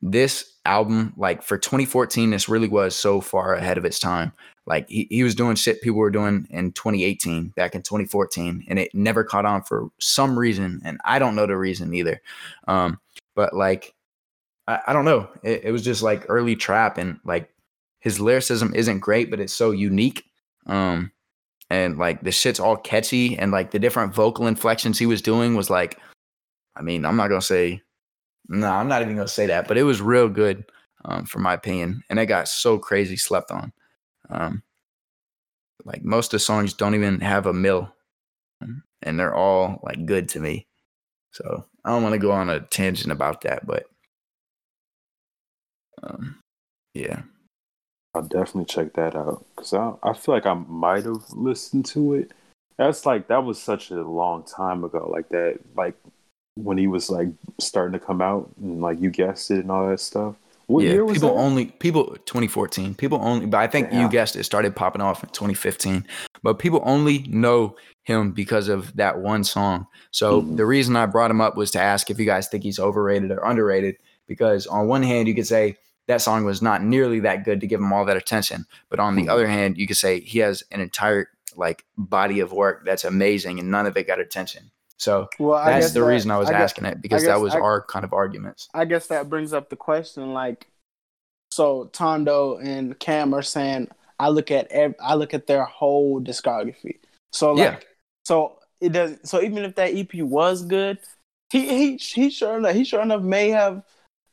this 0.00 0.50
album, 0.64 1.12
like 1.18 1.42
for 1.42 1.58
2014, 1.58 2.30
this 2.30 2.48
really 2.48 2.68
was 2.68 2.96
so 2.96 3.20
far 3.20 3.54
ahead 3.54 3.76
of 3.76 3.84
its 3.84 3.98
time. 3.98 4.32
Like 4.66 4.88
he, 4.88 5.06
he 5.10 5.22
was 5.22 5.34
doing 5.34 5.56
shit 5.56 5.82
people 5.82 5.98
were 5.98 6.10
doing 6.10 6.46
in 6.50 6.72
2018, 6.72 7.48
back 7.48 7.74
in 7.74 7.82
2014, 7.82 8.64
and 8.68 8.78
it 8.78 8.94
never 8.94 9.24
caught 9.24 9.46
on 9.46 9.62
for 9.62 9.90
some 9.98 10.38
reason, 10.38 10.80
and 10.84 10.98
I 11.04 11.18
don't 11.18 11.34
know 11.34 11.46
the 11.46 11.56
reason 11.56 11.94
either. 11.94 12.20
Um, 12.68 13.00
but 13.34 13.54
like, 13.54 13.94
I, 14.66 14.80
I 14.88 14.92
don't 14.92 15.04
know. 15.04 15.28
It, 15.42 15.64
it 15.64 15.72
was 15.72 15.82
just 15.82 16.02
like 16.02 16.26
early 16.28 16.56
trap, 16.56 16.98
and 16.98 17.18
like 17.24 17.50
his 18.00 18.20
lyricism 18.20 18.74
isn't 18.74 19.00
great, 19.00 19.30
but 19.30 19.40
it's 19.40 19.52
so 19.52 19.70
unique. 19.70 20.24
Um, 20.66 21.10
and 21.70 21.98
like 21.98 22.22
the 22.22 22.32
shit's 22.32 22.60
all 22.60 22.76
catchy, 22.76 23.38
and 23.38 23.52
like 23.52 23.70
the 23.70 23.78
different 23.78 24.14
vocal 24.14 24.46
inflections 24.46 24.98
he 24.98 25.06
was 25.06 25.22
doing 25.22 25.54
was 25.54 25.70
like, 25.70 25.98
I 26.76 26.82
mean, 26.82 27.04
I'm 27.04 27.16
not 27.16 27.28
gonna 27.28 27.42
say, 27.42 27.80
no, 28.48 28.68
I'm 28.68 28.88
not 28.88 29.02
even 29.02 29.16
gonna 29.16 29.28
say 29.28 29.46
that, 29.46 29.68
but 29.68 29.78
it 29.78 29.84
was 29.84 30.02
real 30.02 30.28
good, 30.28 30.64
um, 31.06 31.24
for 31.24 31.38
my 31.38 31.54
opinion, 31.54 32.02
and 32.10 32.18
it 32.18 32.26
got 32.26 32.46
so 32.46 32.78
crazy 32.78 33.16
slept 33.16 33.50
on. 33.50 33.72
Um, 34.30 34.62
like 35.84 36.04
most 36.04 36.26
of 36.28 36.32
the 36.32 36.38
songs 36.40 36.74
don't 36.74 36.94
even 36.94 37.20
have 37.20 37.46
a 37.46 37.52
mill, 37.52 37.92
and 39.02 39.18
they're 39.18 39.34
all 39.34 39.80
like 39.82 40.06
good 40.06 40.28
to 40.30 40.40
me. 40.40 40.66
So 41.32 41.64
I 41.84 41.90
don't 41.90 42.02
want 42.02 42.14
to 42.14 42.18
go 42.18 42.32
on 42.32 42.50
a 42.50 42.60
tangent 42.60 43.12
about 43.12 43.42
that, 43.42 43.66
but 43.66 43.86
um, 46.02 46.38
yeah, 46.94 47.22
I'll 48.14 48.22
definitely 48.22 48.64
check 48.64 48.92
that 48.94 49.14
out 49.14 49.44
because 49.54 49.72
I 49.72 49.94
I 50.02 50.12
feel 50.14 50.34
like 50.34 50.46
I 50.46 50.54
might 50.54 51.04
have 51.04 51.30
listened 51.32 51.86
to 51.86 52.14
it. 52.14 52.32
That's 52.76 53.06
like 53.06 53.28
that 53.28 53.44
was 53.44 53.60
such 53.60 53.90
a 53.90 54.02
long 54.02 54.42
time 54.42 54.84
ago. 54.84 55.08
Like 55.12 55.28
that, 55.30 55.60
like 55.76 55.94
when 56.56 56.78
he 56.78 56.86
was 56.86 57.10
like 57.10 57.28
starting 57.58 57.98
to 57.98 58.04
come 58.04 58.20
out 58.20 58.50
and 58.60 58.80
like 58.80 59.00
you 59.00 59.10
guessed 59.10 59.50
it 59.50 59.60
and 59.60 59.70
all 59.70 59.88
that 59.88 60.00
stuff. 60.00 60.34
What 60.70 60.84
yeah. 60.84 60.92
year 60.92 61.04
was 61.04 61.14
People 61.18 61.34
that? 61.34 61.40
only 61.40 61.64
people 61.66 62.16
2014. 62.26 62.94
People 62.94 63.18
only, 63.22 63.46
but 63.46 63.58
I 63.58 63.66
think 63.66 63.92
you 63.92 64.08
guessed 64.08 64.36
it 64.36 64.44
started 64.44 64.76
popping 64.76 65.02
off 65.02 65.22
in 65.24 65.30
2015. 65.30 66.06
but 66.42 66.58
people 66.58 66.80
only 66.84 67.18
know 67.28 67.76
him 68.04 68.30
because 68.32 68.68
of 68.68 68.96
that 68.96 69.18
one 69.18 69.44
song. 69.44 69.86
So 70.10 70.40
Mhm. 70.40 70.56
the 70.56 70.64
reason 70.64 70.96
I 70.96 71.04
brought 71.06 71.30
him 71.30 71.40
up 71.40 71.54
was 71.56 71.70
to 71.72 71.80
ask 71.80 72.08
if 72.10 72.18
you 72.18 72.24
guys 72.24 72.48
think 72.48 72.62
he's 72.62 72.78
overrated 72.78 73.30
or 73.30 73.44
underrated. 73.44 73.96
Because 74.26 74.66
on 74.68 74.86
one 74.86 75.02
hand, 75.02 75.28
you 75.28 75.34
could 75.34 75.46
say 75.46 75.76
that 76.06 76.22
song 76.22 76.44
was 76.44 76.62
not 76.62 76.82
nearly 76.82 77.20
that 77.20 77.44
good 77.44 77.60
to 77.60 77.66
give 77.66 77.80
him 77.80 77.92
all 77.92 78.04
that 78.06 78.16
attention, 78.16 78.64
but 78.88 78.98
on 79.00 79.16
the 79.16 79.24
Mhm. 79.24 79.28
other 79.28 79.46
hand, 79.48 79.76
you 79.76 79.86
could 79.86 79.96
say 79.98 80.20
he 80.20 80.38
has 80.38 80.62
an 80.70 80.80
entire 80.80 81.28
like 81.56 81.84
body 81.98 82.38
of 82.40 82.52
work 82.52 82.84
that's 82.86 83.04
amazing, 83.04 83.58
and 83.58 83.70
none 83.70 83.84
of 83.84 83.96
it 83.96 84.06
got 84.06 84.20
attention. 84.20 84.70
So 85.00 85.28
Well, 85.38 85.64
that's 85.64 85.92
the 85.94 86.00
that- 86.00 86.06
reason 86.06 86.30
I 86.30 86.36
was 86.36 86.50
guess- 86.50 86.60
asking 86.60 86.84
it 86.84 87.00
because 87.00 87.22
guess 87.22 87.28
that 87.30 87.40
was 87.40 87.54
I- 87.54 87.60
our 87.60 87.80
kind 87.82 88.04
of 88.04 88.12
arguments. 88.12 88.68
I 88.74 88.84
guess 88.84 89.06
that 89.06 89.30
brings 89.30 89.52
up 89.54 89.70
the 89.70 89.76
question 89.76 90.34
like 90.34 90.66
so 91.50 91.86
Tondo 91.86 92.58
and 92.58 92.98
Cam 93.00 93.32
are 93.34 93.42
saying 93.42 93.88
I 94.18 94.28
look 94.28 94.50
at 94.50 94.70
ev- 94.70 94.94
I 95.00 95.14
look 95.14 95.32
at 95.32 95.46
their 95.46 95.64
whole 95.64 96.20
discography. 96.20 96.98
So 97.32 97.52
like 97.54 97.58
Yeah. 97.82 97.88
so 98.26 98.58
it 98.80 98.92
does 98.92 99.16
so 99.24 99.40
even 99.40 99.64
if 99.64 99.74
that 99.76 99.94
EP 99.94 100.22
was 100.22 100.62
good, 100.66 100.98
he 101.50 101.66
he 101.66 101.96
he 101.96 102.28
sure 102.30 102.58
enough 102.58 102.74
he 102.74 102.84
sure 102.84 103.00
enough 103.00 103.22
may 103.22 103.48
have 103.48 103.82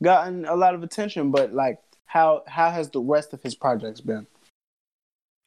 gotten 0.03 0.45
a 0.45 0.55
lot 0.55 0.75
of 0.75 0.83
attention, 0.83 1.31
but 1.31 1.53
like 1.53 1.79
how 2.07 2.43
how 2.45 2.69
has 2.71 2.89
the 2.89 2.99
rest 2.99 3.31
of 3.31 3.41
his 3.41 3.55
projects 3.55 4.01
been? 4.01 4.27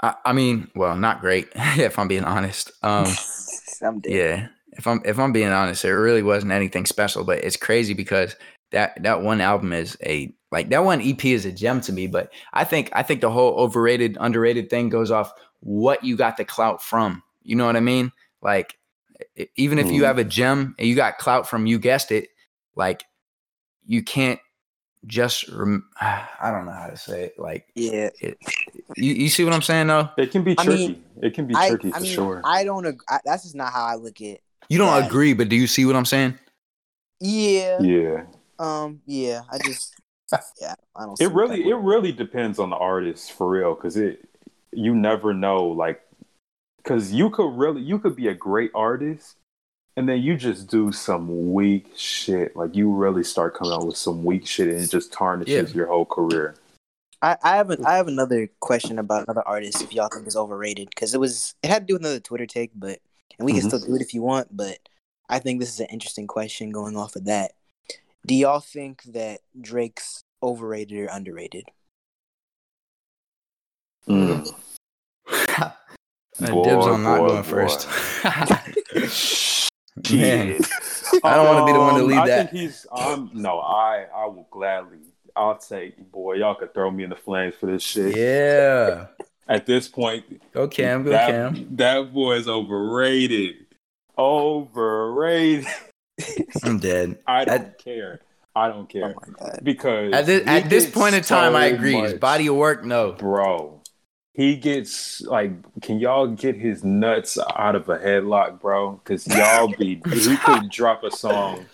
I, 0.02 0.14
I 0.24 0.32
mean, 0.32 0.70
well, 0.74 0.96
not 0.96 1.20
great 1.20 1.48
if 1.54 1.98
I'm 1.98 2.08
being 2.08 2.24
honest. 2.24 2.72
Um, 2.82 3.04
I'm 3.82 4.00
dead. 4.00 4.12
yeah, 4.12 4.48
if 4.72 4.86
I'm 4.86 5.00
if 5.04 5.18
I'm 5.18 5.32
being 5.32 5.50
honest, 5.50 5.84
it 5.84 5.92
really 5.92 6.22
wasn't 6.22 6.52
anything 6.52 6.86
special. 6.86 7.24
But 7.24 7.44
it's 7.44 7.56
crazy 7.56 7.94
because 7.94 8.36
that 8.72 9.02
that 9.02 9.22
one 9.22 9.40
album 9.40 9.72
is 9.72 9.96
a 10.04 10.32
like 10.52 10.68
that 10.70 10.84
one 10.84 11.00
EP 11.02 11.24
is 11.24 11.44
a 11.44 11.52
gem 11.52 11.80
to 11.82 11.92
me. 11.92 12.06
But 12.06 12.32
I 12.52 12.64
think 12.64 12.90
I 12.92 13.02
think 13.02 13.20
the 13.20 13.30
whole 13.30 13.54
overrated 13.58 14.16
underrated 14.20 14.70
thing 14.70 14.88
goes 14.88 15.10
off 15.10 15.32
what 15.60 16.04
you 16.04 16.16
got 16.16 16.36
the 16.36 16.44
clout 16.44 16.82
from. 16.82 17.22
You 17.42 17.56
know 17.56 17.66
what 17.66 17.76
I 17.76 17.80
mean? 17.80 18.12
Like 18.42 18.76
even 19.56 19.78
if 19.78 19.90
you 19.90 20.02
Mhm. 20.02 20.06
have 20.06 20.18
a 20.18 20.24
gem 20.24 20.74
and 20.78 20.88
you 20.88 20.94
got 20.94 21.18
clout 21.18 21.48
from 21.48 21.66
you 21.66 21.78
guessed 21.78 22.10
it, 22.10 22.28
like 22.74 23.04
you 23.86 24.02
can't 24.02 24.40
just 25.06 25.48
rem- 25.48 25.88
I 26.00 26.50
don't 26.50 26.64
know 26.66 26.72
how 26.72 26.86
to 26.86 26.96
say 26.96 27.24
it. 27.24 27.38
Like 27.38 27.66
Yeah. 27.74 28.10
you, 28.96 29.12
you 29.14 29.28
see 29.28 29.44
what 29.44 29.52
I'm 29.52 29.62
saying 29.62 29.88
though? 29.88 30.08
It 30.16 30.30
can 30.30 30.42
be 30.44 30.54
I 30.58 30.64
tricky. 30.64 30.86
mean, 30.88 31.04
it 31.22 31.34
can 31.34 31.46
be 31.46 31.54
tricky 31.54 31.88
I 31.88 31.98
for 31.98 32.02
mean, 32.04 32.12
sure. 32.14 32.42
I 32.44 32.64
don't 32.64 32.86
agree. 32.86 33.04
I, 33.08 33.18
that's 33.24 33.42
just 33.42 33.54
not 33.54 33.72
how 33.72 33.84
I 33.84 33.94
look 33.96 34.20
at. 34.20 34.38
You 34.70 34.78
don't 34.78 34.96
Yeah. 35.00 35.06
agree, 35.06 35.34
but 35.34 35.48
do 35.50 35.56
you 35.56 35.66
see 35.66 35.84
what 35.84 35.96
I'm 35.96 36.06
saying? 36.06 36.38
Yeah. 37.20 37.80
yeah. 37.82 38.24
Um. 38.58 39.02
Yeah. 39.06 39.42
I 39.50 39.58
just. 39.58 39.94
Yeah. 40.60 40.74
I 40.96 41.04
don't. 41.04 41.16
see 41.18 41.24
It 41.24 41.32
really 41.32 41.68
it 41.68 41.74
really 41.76 42.12
depends 42.12 42.58
on 42.58 42.70
the 42.70 42.76
artist 42.76 43.32
for 43.32 43.48
real 43.50 43.74
because 43.74 43.96
it 43.96 44.26
you 44.72 44.94
never 44.94 45.34
know 45.34 45.64
like 45.66 46.00
because 46.76 47.12
you 47.12 47.28
could 47.30 47.52
really 47.58 47.80
you 47.82 47.98
could 47.98 48.14
be 48.14 48.28
a 48.28 48.34
great 48.34 48.70
artist 48.74 49.34
and 49.96 50.08
then 50.08 50.22
you 50.22 50.36
just 50.36 50.68
do 50.68 50.92
some 50.92 51.52
weak 51.52 51.90
shit 51.96 52.54
like 52.54 52.76
you 52.76 52.88
really 52.92 53.24
start 53.24 53.54
coming 53.56 53.72
out 53.72 53.84
with 53.84 53.96
some 53.96 54.22
weak 54.24 54.46
shit 54.46 54.68
and 54.68 54.80
it 54.80 54.88
just 54.88 55.12
tarnishes 55.12 55.70
Yeah. 55.70 55.76
your 55.76 55.88
whole 55.88 56.04
career 56.04 56.54
I, 57.20 57.36
I 57.42 57.56
have 57.56 57.70
an, 57.70 57.84
I 57.84 57.96
have 57.96 58.06
another 58.06 58.48
question 58.60 59.00
about 59.00 59.24
another 59.24 59.42
artist 59.46 59.82
if 59.82 59.92
y'all 59.92 60.08
think 60.08 60.28
is 60.28 60.36
overrated 60.36 60.88
because 60.90 61.12
it 61.12 61.18
was 61.18 61.54
it 61.64 61.68
had 61.68 61.80
to 61.82 61.86
do 61.86 61.94
with 61.94 62.02
another 62.02 62.20
Twitter 62.20 62.46
take, 62.46 62.70
but 62.76 63.00
and 63.38 63.46
we 63.46 63.52
Mhm. 63.52 63.60
can 63.60 63.70
still 63.70 63.80
do 63.80 63.94
it 63.96 64.02
if 64.02 64.12
you 64.14 64.22
want, 64.22 64.56
but 64.56 64.78
I 65.28 65.38
think 65.38 65.60
this 65.60 65.68
is 65.72 65.80
an 65.80 65.86
interesting 65.86 66.26
question 66.26 66.70
going 66.70 66.96
off 66.96 67.16
of 67.16 67.24
that. 67.26 67.52
Do 68.26 68.34
y'all 68.34 68.60
think 68.60 69.02
that 69.04 69.40
Drake's 69.60 70.22
overrated 70.42 70.98
or 70.98 71.06
underrated? 71.06 71.64
Mm. 74.08 74.52
Boy, 76.40 76.64
dibs 76.64 76.86
on 76.86 77.02
not 77.02 77.18
boy, 77.20 77.26
going 77.28 77.42
boy. 77.42 77.48
first. 77.48 77.88
Shit. 80.06 80.66
I 81.24 81.34
don't 81.34 81.46
wanna 81.46 81.66
be 81.66 81.72
the 81.72 81.80
one 81.80 81.94
to 81.94 82.00
Um, 82.00 82.06
lead 82.06 82.18
I 82.18 82.26
that. 82.26 82.50
think 82.50 82.50
he's 82.62 82.86
um 82.90 83.30
no 83.34 83.58
I 83.60 84.06
I 84.14 84.26
will 84.26 84.48
gladly 84.50 85.00
I'll 85.36 85.58
take 85.58 86.10
boy 86.10 86.34
y'all 86.34 86.54
could 86.54 86.72
throw 86.72 86.90
me 86.90 87.04
in 87.04 87.10
the 87.10 87.16
flames 87.16 87.54
for 87.60 87.66
this 87.66 87.82
shit 87.82 88.16
yeah. 88.16 89.06
At 89.50 89.66
this 89.66 89.86
point 89.88 90.24
Go 90.54 90.66
Cam, 90.68 91.02
go 91.04 91.10
that, 91.10 91.28
Cam. 91.30 91.76
That 91.76 92.14
boy 92.14 92.36
is 92.36 92.48
overrated. 92.48 93.56
Overrated. 94.16 95.66
I'm 96.64 96.78
dead. 96.78 97.18
I 97.26 97.44
don't 97.44 97.54
At- 97.60 97.78
care. 97.84 98.20
I 98.54 98.66
don't 98.68 98.80
Oh 98.80 98.84
care 98.86 99.14
my 99.14 99.32
god! 99.38 99.60
because 99.62 100.12
At 100.12 100.26
this, 100.26 100.42
at 100.46 100.68
this 100.68 100.90
point 100.90 101.14
in 101.14 101.22
time, 101.22 101.54
I 101.54 101.66
agree. 101.66 101.94
His 101.94 102.12
much- 102.14 102.20
body 102.20 102.46
of 102.48 102.56
work, 102.56 102.84
no. 102.84 103.12
bro. 103.12 103.80
He 104.34 104.56
gets 104.56 105.20
like, 105.22 105.52
can 105.82 105.98
y'all 106.00 106.26
get 106.28 106.56
his 106.56 106.82
nuts 106.84 107.38
out 107.56 107.74
of 107.76 107.88
a 107.88 107.98
headlock, 107.98 108.60
bro? 108.60 108.92
Because 109.04 109.26
y'all 109.26 109.68
be 109.78 110.00
he 110.12 110.36
could 110.36 110.68
drop 110.70 111.04
a 111.04 111.10
song 111.10 111.66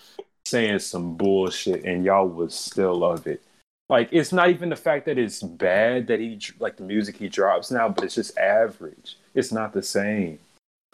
saying 0.45 0.79
some 0.79 1.15
bullshit 1.15 1.83
and 1.83 2.03
y'all 2.05 2.27
would 2.27 2.51
still 2.51 2.95
love 2.95 3.25
it. 3.27 3.43
Like 3.89 4.09
it's 4.11 4.33
not 4.33 4.49
even 4.49 4.69
the 4.69 4.75
fact 4.75 5.05
that 5.05 5.17
it's 5.17 5.41
bad 5.41 6.07
that 6.07 6.19
he 6.19 6.39
like 6.59 6.75
the 6.77 6.83
music 6.83 7.15
he 7.17 7.29
drops 7.29 7.71
now, 7.71 7.87
but 7.89 8.03
it's 8.03 8.15
just 8.15 8.37
average. 8.37 9.17
It's 9.33 9.51
not 9.51 9.71
the 9.73 9.83
same. 9.83 10.39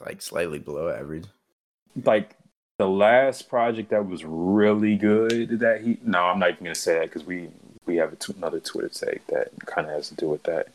Like 0.06 0.22
slightly 0.22 0.60
below 0.60 0.90
average. 0.90 1.26
like 2.06 2.36
the 2.80 2.88
last 2.88 3.50
project 3.50 3.90
that 3.92 4.06
was 4.08 4.26
really 4.26 4.96
good 4.96 5.60
that 5.60 5.82
he 5.82 5.98
no 6.04 6.24
i'm 6.24 6.40
not 6.40 6.50
even 6.50 6.64
gonna 6.64 6.74
say 6.76 6.96
that 6.96 7.04
because 7.04 7.24
we 7.24 7.48
we 7.86 7.96
have 7.98 8.12
a 8.12 8.16
t- 8.16 8.34
another 8.36 8.60
twitter 8.60 8.90
take 8.90 9.26
that 9.28 9.50
kind 9.68 9.86
of 9.88 9.94
has 9.94 10.10
to 10.10 10.16
do 10.16 10.28
with 10.28 10.42
that 10.44 10.70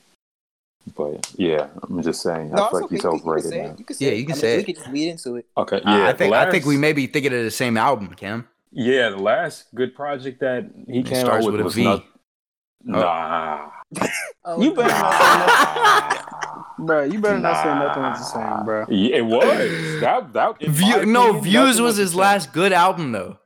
but 0.97 1.31
yeah 1.37 1.67
i'm 1.83 2.01
just 2.03 2.23
saying 2.23 2.55
i 2.55 2.71
feel 2.71 2.83
like 2.83 2.91
he's 2.91 3.05
overrated 3.05 3.51
now 3.51 3.75
You 3.77 3.85
can 3.85 3.97
Yeah, 3.99 4.11
you 4.13 4.25
can 4.27 4.37
say 4.37 4.57
We 4.59 4.63
it. 4.63 4.67
can 4.67 4.75
just 4.77 4.89
lead 4.89 5.09
into 5.11 5.37
it. 5.37 5.47
okay 5.57 5.79
Uh, 5.79 5.99
yeah 5.99 6.09
I 6.09 6.13
think 6.13 6.33
the 6.33 6.39
I 6.39 6.51
think 6.51 6.65
we 6.65 6.77
may 6.79 6.93
be 6.93 7.09
thinking 7.09 7.33
of 7.35 7.43
the 7.43 7.51
same 7.51 7.77
album, 7.77 8.15
Cam. 8.15 8.49
Yeah 8.73 9.11
the 9.11 9.17
last 9.19 9.75
good 9.75 9.95
project 9.95 10.41
that 10.41 10.71
he 10.87 11.01
It 11.01 11.07
came 11.07 11.17
starts 11.25 11.47
out 11.47 11.53
with, 11.53 11.55
with 11.55 11.61
a 11.61 11.65
was 11.65 11.75
V. 11.75 11.87
Oh. 11.87 11.93
Oh, 11.93 12.03
not 12.85 13.01
nah 13.01 13.71
Oh, 14.45 14.61
You 14.63 14.73
better 14.75 14.89
not 14.89 15.13
say 15.13 15.29
nothing. 15.29 16.23
Nah. 16.23 16.87
Bro, 16.87 17.05
you 17.05 17.19
better 17.19 17.39
not 17.39 17.63
say 17.63 17.75
nothing 17.75 18.03
was 18.05 18.19
the 18.19 18.25
same, 18.25 18.65
bro. 18.65 18.87
Yeah, 18.89 19.17
it 19.17 19.27
was 19.27 20.01
that 20.01 20.33
that 20.33 20.63
in 20.63 20.71
my 20.73 20.77
View, 20.79 21.07
no, 21.07 21.23
opinion, 21.31 21.45
Views 21.45 21.67
nothing 21.67 21.85
was 21.85 21.97
his 21.97 22.11
same. 22.11 22.21
last 22.21 22.53
good 22.53 22.73
album 22.73 23.13
though. 23.13 23.39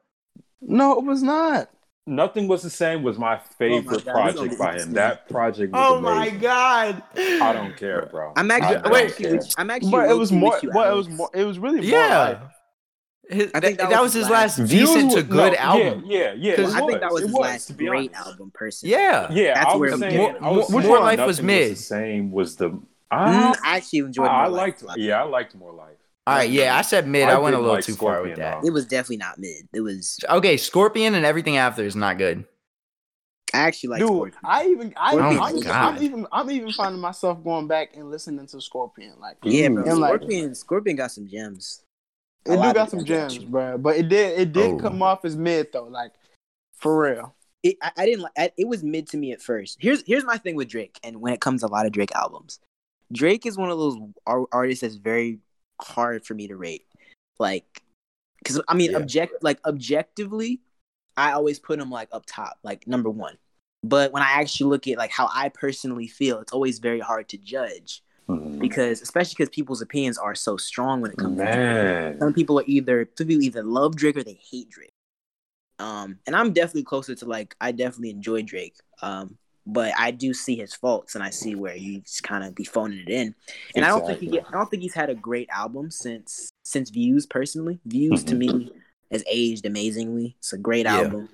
No, 0.61 0.99
it 0.99 1.05
was 1.05 1.23
not. 1.23 1.71
Nothing 2.07 2.49
was 2.49 2.63
the 2.63 2.71
same 2.71 3.03
was 3.03 3.17
my 3.17 3.37
oh 3.37 3.41
favorite 3.59 4.05
God, 4.05 4.17
we 4.17 4.33
project 4.33 4.59
by 4.59 4.75
him. 4.75 4.93
That 4.93 5.29
project 5.29 5.73
was 5.73 5.99
amazing. 5.99 6.03
My 6.03 6.31
god! 6.31 7.03
I 7.17 7.53
don't 7.53 7.77
care, 7.77 8.07
bro. 8.11 8.33
I'm 8.37 8.51
actually. 8.51 8.77
I 8.77 8.81
I'm 8.85 9.07
actually. 9.07 9.41
I'm 9.57 9.71
actually. 9.71 9.91
But 9.93 10.11
it 10.11 10.15
was 10.15 10.33
more. 10.33 10.59
with 10.63 10.75
Well, 10.75 10.93
it 10.93 10.97
was 10.97 11.09
more. 11.09 11.31
It 11.33 11.45
was 11.45 11.59
really 11.59 11.81
more. 11.89 12.01
Like, 12.01 12.39
Yeah. 12.41 12.49
His- 13.29 13.51
I 13.55 13.61
think 13.61 13.79
that, 13.79 13.85
that 13.85 13.91
that 13.91 14.03
was 14.03 14.09
was 14.09 14.15
his 14.15 14.23
his 14.25 14.31
last 14.31 14.59
last- 14.59 14.69
decent 14.71 15.13
to 15.13 15.23
good 15.23 15.53
no, 15.53 15.59
album. 15.59 16.05
Yeah, 16.07 16.19
yeah, 16.19 16.33
yeah. 16.37 16.57
Because 16.57 16.75
it 16.75 16.83
I 16.83 16.87
think 16.87 17.01
that 17.01 17.13
was 17.13 17.23
it 17.23 17.27
his 17.29 17.35
last 17.37 17.67
to 17.69 17.73
be 17.75 17.87
great 17.87 18.13
honest. 18.15 18.31
album, 18.31 18.51
personally. 18.55 18.93
Yeah. 18.95 19.33
Yeah, 19.33 19.55
That's 19.55 19.67
I 19.71 19.77
where 19.77 19.97
saying. 19.97 20.17
More- 20.17 20.45
I 20.45 20.51
was 20.51 20.71
more- 20.71 20.81
saying 20.83 20.93
More 20.95 21.01
Life 21.01 21.21
was 21.21 21.37
Nothing 21.39 21.47
mid. 21.47 21.73
the 21.73 21.77
same 21.77 22.33
was 22.33 22.57
the. 22.57 22.71
Mm, 22.71 22.83
I, 23.11 23.55
I 23.65 23.77
actually 23.77 23.99
enjoyed. 24.01 24.29
I 24.29 24.49
More 24.49 24.57
Life 24.57 24.59
liked. 24.59 24.83
a 24.83 24.87
lot. 24.87 24.99
Yeah, 24.99 25.21
I 25.21 25.25
liked 25.25 25.55
more 25.55 25.73
life. 25.73 25.97
All 26.27 26.37
right, 26.37 26.49
yeah, 26.51 26.77
I 26.77 26.83
said 26.83 27.07
mid. 27.09 27.29
I, 27.29 27.33
I 27.33 27.39
went 27.39 27.55
a 27.57 27.59
little 27.59 27.75
like 27.75 27.85
too 27.85 27.95
far 27.95 28.23
with 28.23 28.37
that. 28.37 28.63
though. 28.63 28.67
It 28.69 28.71
was 28.73 28.87
definitely 28.87 29.17
not 29.19 29.39
mid. 29.39 29.69
It 29.73 29.81
was. 29.81 30.19
Okay, 30.29 30.57
Scorpion 30.57 31.15
and 31.15 31.25
everything 31.27 31.57
after 31.57 31.83
is 31.85 31.97
not 31.97 32.17
good. 32.19 32.45
I 33.55 33.59
actually 33.59 33.91
like 33.91 33.99
dude, 34.01 34.09
Scorpion. 34.09 34.39
I 34.45 34.67
even, 34.69 34.95
I, 34.97 35.15
Oh 35.15 35.19
I'm, 35.19 35.57
even, 35.59 35.71
I'm 35.71 36.03
even, 36.03 36.27
I'm 36.33 36.51
even 36.51 36.73
finding 36.73 37.01
myself 37.03 37.43
going 37.45 37.67
back 37.69 37.97
and 37.97 38.11
listening 38.11 38.47
to 38.47 38.61
Scorpion. 38.63 39.15
Like, 39.21 39.37
yeah, 39.43 39.67
Ooh. 39.69 39.75
bro. 39.75 39.85
And, 39.85 39.99
like- 40.01 40.15
Scorpion. 40.21 40.55
Scorpion 40.55 40.97
got 40.97 41.11
some 41.13 41.29
gems. 41.29 41.82
A 42.47 42.53
it 42.55 42.57
do 42.57 42.73
got 42.75 42.91
some 42.91 43.05
gems, 43.05 43.39
bro. 43.39 43.79
But 43.79 43.97
it 43.97 44.09
did, 44.09 44.39
it 44.41 44.53
did 44.53 44.73
Oh. 44.73 44.79
come 44.79 45.03
off 45.03 45.25
as 45.25 45.37
mid 45.37 45.69
though. 45.73 45.85
Like, 45.85 46.13
for 46.77 47.03
real. 47.03 47.35
It, 47.63 47.77
I, 47.81 47.93
I 47.99 48.07
didn't 48.07 48.23
like. 48.23 48.33
I, 48.37 48.51
it 48.57 48.67
was 48.67 48.83
mid 48.83 49.07
to 49.09 49.17
me 49.17 49.33
at 49.33 49.41
first. 49.41 49.79
Here's 49.81 50.03
here's 50.07 50.25
my 50.25 50.37
thing 50.37 50.57
with 50.57 50.69
Drake, 50.69 50.99
and 51.05 51.21
when 51.21 51.33
it 51.33 51.41
comes 51.41 51.61
to 51.61 51.67
a 51.67 51.69
lot 51.69 51.87
of 51.87 51.93
Drake 51.93 52.13
albums, 52.15 52.59
Drake 53.13 53.47
is 53.47 53.57
one 53.57 53.71
of 53.71 53.79
those 53.79 53.97
ar- 54.27 54.49
artists 54.51 54.81
that's 54.83 54.97
very 54.97 55.39
hard 55.81 56.25
for 56.27 56.35
me 56.35 56.49
to 56.49 56.57
rate. 56.57 56.87
Like, 57.39 57.83
because 58.39 58.61
I 58.67 58.75
mean, 58.75 58.91
Yeah. 58.91 58.97
object 58.99 59.35
like 59.43 59.61
objectively, 59.65 60.61
I 61.17 61.33
always 61.33 61.61
put 61.61 61.79
him 61.79 61.91
like 61.91 62.09
up 62.11 62.25
top, 62.27 62.59
like 62.65 62.87
number 62.89 63.11
one. 63.11 63.39
But 63.85 64.13
when 64.13 64.23
I 64.25 64.31
actually 64.41 64.71
look 64.71 64.89
at 64.89 64.99
like 64.99 65.11
how 65.13 65.29
I 65.33 65.49
personally 65.49 66.09
feel, 66.09 66.41
it's 66.41 66.53
always 66.53 66.81
very 66.81 67.01
hard 67.01 67.29
to 67.31 67.39
judge 67.39 68.03
Mhm. 68.29 68.61
because, 68.61 69.03
especially 69.03 69.35
because 69.39 69.49
people's 69.55 69.83
opinions 69.83 70.17
are 70.19 70.35
so 70.35 70.57
strong 70.57 71.01
when 71.01 71.11
it 71.11 71.17
comes 71.17 71.39
to 71.39 71.45
Drake. 71.45 72.19
Some 72.21 72.33
people 72.33 72.61
are 72.61 72.65
either 72.67 73.09
some 73.17 73.27
people 73.27 73.43
either 73.43 73.63
love 73.63 73.97
Drake 73.97 74.17
or 74.17 74.23
they 74.23 74.39
hate 74.51 74.71
Drake. 74.71 74.93
Um, 75.79 76.19
and 76.27 76.37
I'm 76.37 76.53
definitely 76.53 76.85
closer 76.85 77.15
to 77.17 77.25
like 77.27 77.57
I 77.61 77.73
definitely 77.73 78.11
enjoy 78.11 78.43
Drake. 78.43 78.77
Um, 79.03 79.39
but 79.67 79.93
I 79.99 80.11
do 80.11 80.35
see 80.35 80.57
his 80.57 80.75
faults 80.75 81.15
and 81.15 81.23
I 81.23 81.31
see 81.31 81.55
where 81.55 81.75
he's 81.75 82.21
kind 82.23 82.43
of 82.45 82.55
be 82.55 82.65
phoning 82.65 83.01
it 83.01 83.09
in. 83.09 83.35
And 83.77 83.85
I 83.85 83.89
don't 83.89 84.05
think 84.07 84.19
he 84.21 84.27
get, 84.27 84.45
I 84.49 84.53
don't 84.53 84.69
think 84.71 84.83
he's 84.83 84.95
had 84.95 85.09
a 85.11 85.15
great 85.15 85.49
album 85.51 85.91
since 85.91 86.51
since 86.65 86.91
Views 86.91 87.27
personally. 87.27 87.81
Views 87.87 88.23
to 88.25 88.35
me 88.35 88.71
has 89.11 89.23
aged 89.29 89.67
amazingly. 89.67 90.37
It's 90.39 90.53
a 90.53 90.59
great 90.59 90.87
Yeah. 90.87 90.99
album. 90.99 91.29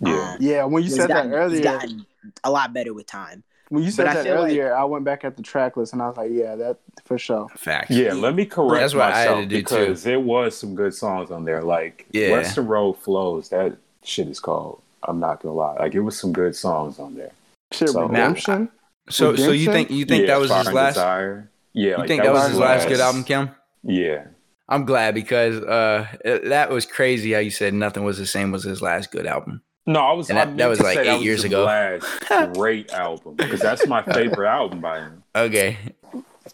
yeah, 0.00 0.32
Um, 0.34 0.36
Yeah, 0.40 0.64
when 0.64 0.82
you 0.82 0.88
he's 0.88 0.96
said 0.96 1.08
that 1.10 1.28
gotten- 1.28 1.30
he's 1.30 1.60
earlier, 1.60 1.62
gotten 1.62 2.06
a 2.42 2.50
lot 2.50 2.72
better 2.74 2.92
with 2.92 3.06
time. 3.06 3.44
When 3.70 3.82
you 3.82 3.90
said 3.90 4.04
But 4.04 4.10
I 4.10 4.14
that 4.22 4.24
like- 4.30 4.38
earlier, 4.38 4.74
I 4.74 4.84
went 4.84 5.04
back 5.04 5.24
at 5.24 5.36
the 5.36 5.42
track 5.42 5.76
list 5.76 5.92
and 5.94 6.02
I 6.02 6.08
was 6.08 6.16
like, 6.16 6.30
yeah, 6.32 6.54
that 6.56 6.76
for 7.04 7.18
sure. 7.18 7.48
Fact. 7.56 7.90
Yeah, 7.90 8.12
let 8.12 8.34
me 8.34 8.44
correct 8.46 8.80
That's 8.80 8.94
what 8.94 9.04
I 9.04 9.18
had 9.18 9.28
myself 9.30 9.40
to 9.40 9.46
do, 9.46 9.56
too. 9.56 9.62
because 9.62 10.02
there 10.02 10.20
was 10.20 10.56
some 10.56 10.74
good 10.74 10.94
songs 10.94 11.30
on 11.30 11.44
there. 11.44 11.62
Like 11.62 12.06
Yeah. 12.12 12.32
Weston 12.32 12.66
Road 12.66 12.94
Flows, 12.94 13.48
that 13.48 13.76
shit 14.02 14.28
is 14.28 14.38
called. 14.40 14.80
I'm 15.02 15.18
not 15.20 15.42
gonna 15.42 15.54
lie. 15.54 15.76
Like 15.78 15.94
it 15.94 16.00
was 16.00 16.18
some 16.18 16.32
good 16.32 16.54
songs 16.56 16.98
on 16.98 17.14
there. 17.14 17.32
Shit, 17.72 17.88
So- 17.90 18.06
redemption. 18.06 18.68
So, 19.10 19.36
so 19.36 19.50
you 19.50 19.70
think 19.70 19.90
you 19.90 20.04
think 20.06 20.22
Yeah, 20.22 20.34
that 20.34 20.40
was 20.40 20.50
Fire 20.50 20.64
his 20.64 20.72
last? 20.72 20.94
Desire. 20.94 21.50
Yeah, 21.74 21.90
You 21.92 21.96
like, 21.98 22.08
think 22.08 22.22
that, 22.22 22.32
was 22.32 22.42
his 22.44 22.50
his 22.52 22.58
last 22.60 22.88
good 22.88 23.00
album, 23.00 23.24
Kim? 23.24 23.50
Yeah. 23.82 24.24
I'm 24.66 24.86
glad 24.86 25.14
because 25.14 25.56
uh, 25.62 26.06
it- 26.24 26.48
that 26.48 26.70
was 26.70 26.86
crazy 26.86 27.32
how 27.34 27.40
you 27.40 27.50
said 27.50 27.74
nothing 27.74 28.04
was 28.04 28.16
the 28.18 28.24
same 28.26 28.50
was 28.50 28.64
his 28.64 28.80
last 28.80 29.10
good 29.10 29.26
album. 29.26 29.60
No, 29.86 30.00
I 30.00 30.12
was. 30.12 30.30
And 30.30 30.38
that- 30.38 30.46
meant 30.48 30.58
that 30.58 30.68
was 30.68 30.80
like 30.80 30.98
eight 30.98 31.12
was 31.14 31.22
years 31.24 31.44
ago. 31.44 31.64
Last 31.64 32.06
great 32.54 32.90
album 32.92 33.34
because 33.34 33.60
that's 33.60 33.86
my 33.86 34.02
favorite 34.02 34.48
album 34.48 34.80
by 34.80 35.00
him. 35.00 35.22
Okay, 35.36 35.76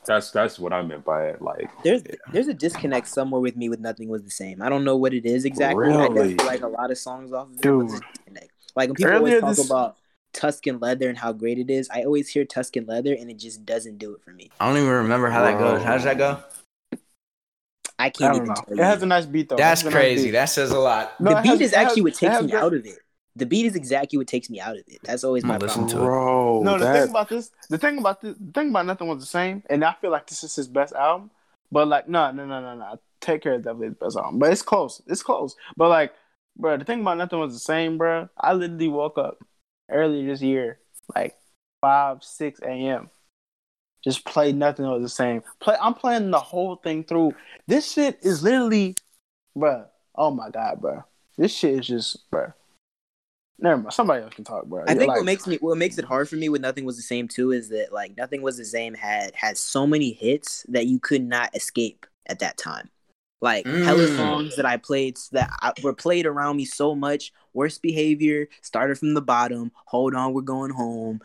That's 0.06 0.30
that's 0.30 0.58
what 0.58 0.72
I 0.72 0.80
meant 0.82 1.04
by 1.04 1.26
it. 1.28 1.42
Like 1.42 1.68
There's 1.84 2.02
there's 2.32 2.48
a 2.48 2.54
disconnect 2.54 3.06
somewhere 3.08 3.40
with 3.42 3.56
me 3.56 3.68
with 3.68 3.78
nothing 3.80 4.08
was 4.08 4.22
the 4.22 4.30
same. 4.30 4.62
I 4.62 4.68
don't 4.70 4.84
know 4.84 4.96
what 4.96 5.12
it 5.12 5.26
is 5.26 5.44
exactly. 5.44 5.84
I 5.84 5.88
Really? 5.88 6.08
definitely 6.34 6.46
like 6.46 6.62
a 6.62 6.66
lot 6.68 6.90
of 6.90 6.96
songs 6.96 7.30
off 7.32 7.48
of 7.48 7.56
it. 7.56 7.60
Dude. 7.60 7.80
but 7.82 7.88
there's 7.88 8.00
a 8.00 8.04
disconnect. 8.14 8.50
Like 8.74 8.88
when 8.88 8.94
people 8.96 9.12
Earlier 9.12 9.40
always 9.40 9.40
talk 9.40 9.56
this- 9.56 9.66
about 9.66 9.96
Tuscan 10.32 10.78
Leather 10.78 11.08
and 11.10 11.18
how 11.18 11.32
great 11.32 11.58
it 11.58 11.68
is, 11.70 11.90
I 11.92 12.04
always 12.04 12.28
hear 12.28 12.44
Tuscan 12.46 12.86
Leather 12.86 13.12
and 13.12 13.30
it 13.30 13.36
just 13.38 13.66
doesn't 13.66 13.98
do 13.98 14.14
it 14.14 14.22
for 14.22 14.30
me. 14.30 14.50
I 14.60 14.66
don't 14.68 14.78
even 14.78 14.88
remember 14.88 15.28
how 15.28 15.42
that 15.44 15.58
goes. 15.58 15.82
How 15.82 15.92
does 15.94 16.04
that 16.04 16.16
go? 16.18 16.38
I 17.98 18.06
I 18.06 18.10
can't 18.10 18.32
don't 18.32 18.36
even 18.36 18.46
know. 18.48 18.54
tell 18.54 18.64
It 18.72 18.76
you. 18.76 18.82
has 18.82 19.02
a 19.02 19.06
nice 19.06 19.26
beat 19.26 19.48
though. 19.50 19.56
That's 19.56 19.82
It 19.82 19.84
has 19.84 19.92
a 19.92 19.96
nice 19.96 20.02
crazy. 20.02 20.24
beat. 20.28 20.30
That 20.32 20.44
says 20.46 20.70
a 20.70 20.78
lot. 20.78 21.20
No, 21.20 21.34
the 21.34 21.42
beat 21.42 21.48
has- 21.48 21.60
is 21.60 21.72
it 21.72 21.76
has- 21.76 21.86
actually 21.86 22.02
what 22.02 22.14
takes 22.14 22.40
me 22.42 22.46
good- 22.50 22.54
out 22.54 22.72
of 22.74 22.86
it. 22.86 22.98
The 23.36 23.46
beat 23.46 23.66
is 23.66 23.76
exactly 23.76 24.18
what 24.18 24.26
takes 24.26 24.50
me 24.50 24.60
out 24.60 24.76
of 24.76 24.82
it. 24.88 24.98
That's 25.04 25.24
always 25.24 25.44
my 25.44 25.54
gonna 25.54 25.64
listen 25.64 25.86
problem. 25.86 25.98
to 25.98 26.02
it. 26.02 26.06
bro, 26.06 26.62
No, 26.62 26.78
the 26.78 26.84
that, 26.84 27.00
thing 27.02 27.10
about 27.10 27.28
this, 27.28 27.50
the 27.68 27.78
thing 27.78 27.98
about 27.98 28.20
this, 28.20 28.36
the 28.38 28.52
thing 28.52 28.70
about 28.70 28.86
nothing 28.86 29.08
was 29.08 29.20
the 29.20 29.26
same, 29.26 29.62
and 29.70 29.84
I 29.84 29.94
feel 30.00 30.10
like 30.10 30.26
this 30.26 30.42
is 30.42 30.54
his 30.56 30.68
best 30.68 30.92
album. 30.94 31.30
But 31.72 31.88
like, 31.88 32.08
no, 32.08 32.30
no, 32.32 32.44
no, 32.44 32.60
no, 32.60 32.74
no. 32.74 32.98
Take 33.20 33.42
care 33.42 33.54
is 33.54 33.62
definitely 33.62 33.88
his 33.88 33.96
best 33.96 34.16
album, 34.16 34.38
but 34.38 34.52
it's 34.52 34.62
close. 34.62 35.00
It's 35.06 35.22
close. 35.22 35.54
But 35.76 35.88
like, 35.88 36.12
bro, 36.56 36.76
the 36.76 36.84
thing 36.84 37.02
about 37.02 37.18
nothing 37.18 37.38
was 37.38 37.52
the 37.54 37.60
same, 37.60 37.98
bro. 37.98 38.28
I 38.36 38.52
literally 38.54 38.88
woke 38.88 39.18
up 39.18 39.38
earlier 39.88 40.26
this 40.26 40.42
year, 40.42 40.80
like 41.14 41.36
five, 41.80 42.24
six 42.24 42.60
a.m. 42.60 43.10
Just 44.02 44.24
play 44.24 44.52
nothing 44.52 44.86
was 44.86 45.02
the 45.02 45.08
same. 45.08 45.42
Play. 45.60 45.76
I'm 45.80 45.94
playing 45.94 46.30
the 46.30 46.40
whole 46.40 46.76
thing 46.76 47.04
through. 47.04 47.34
This 47.66 47.92
shit 47.92 48.18
is 48.22 48.42
literally, 48.42 48.96
bro. 49.54 49.84
Oh 50.14 50.30
my 50.30 50.50
god, 50.50 50.80
bro. 50.80 51.04
This 51.36 51.54
shit 51.54 51.74
is 51.74 51.86
just, 51.86 52.30
bro. 52.30 52.52
Never 53.60 53.82
mind. 53.82 53.92
Somebody 53.92 54.22
else 54.22 54.34
can 54.34 54.44
talk, 54.44 54.64
bro. 54.66 54.82
I 54.84 54.94
think 54.94 55.08
Like- 55.08 55.18
what 55.18 55.24
makes 55.24 55.46
me 55.46 55.56
what 55.60 55.76
makes 55.76 55.98
it 55.98 56.04
hard 56.04 56.28
for 56.28 56.36
me 56.36 56.48
with 56.48 56.60
Nothing 56.62 56.84
Was 56.84 56.96
the 56.96 57.02
Same 57.02 57.28
too 57.28 57.52
is 57.52 57.68
that 57.70 57.92
like 57.92 58.16
Nothing 58.16 58.42
Was 58.42 58.56
the 58.56 58.64
Same 58.64 58.94
had 58.94 59.34
had 59.34 59.58
so 59.58 59.86
many 59.86 60.12
hits 60.12 60.64
that 60.68 60.86
you 60.86 60.98
could 60.98 61.22
not 61.22 61.54
escape 61.54 62.06
at 62.26 62.38
that 62.40 62.56
time. 62.56 62.88
Like 63.42 63.66
hella 63.66 64.06
Mm. 64.06 64.16
songs 64.16 64.56
that 64.56 64.66
I 64.66 64.76
played 64.76 65.18
that 65.32 65.50
I, 65.62 65.72
were 65.82 65.94
played 65.94 66.26
around 66.26 66.56
me 66.56 66.64
so 66.64 66.94
much. 66.94 67.32
Worst 67.54 67.80
behavior, 67.82 68.48
started 68.62 68.98
from 68.98 69.14
the 69.14 69.22
bottom. 69.22 69.72
Hold 69.86 70.14
on, 70.14 70.32
we're 70.34 70.42
going 70.42 70.70
home. 70.72 71.20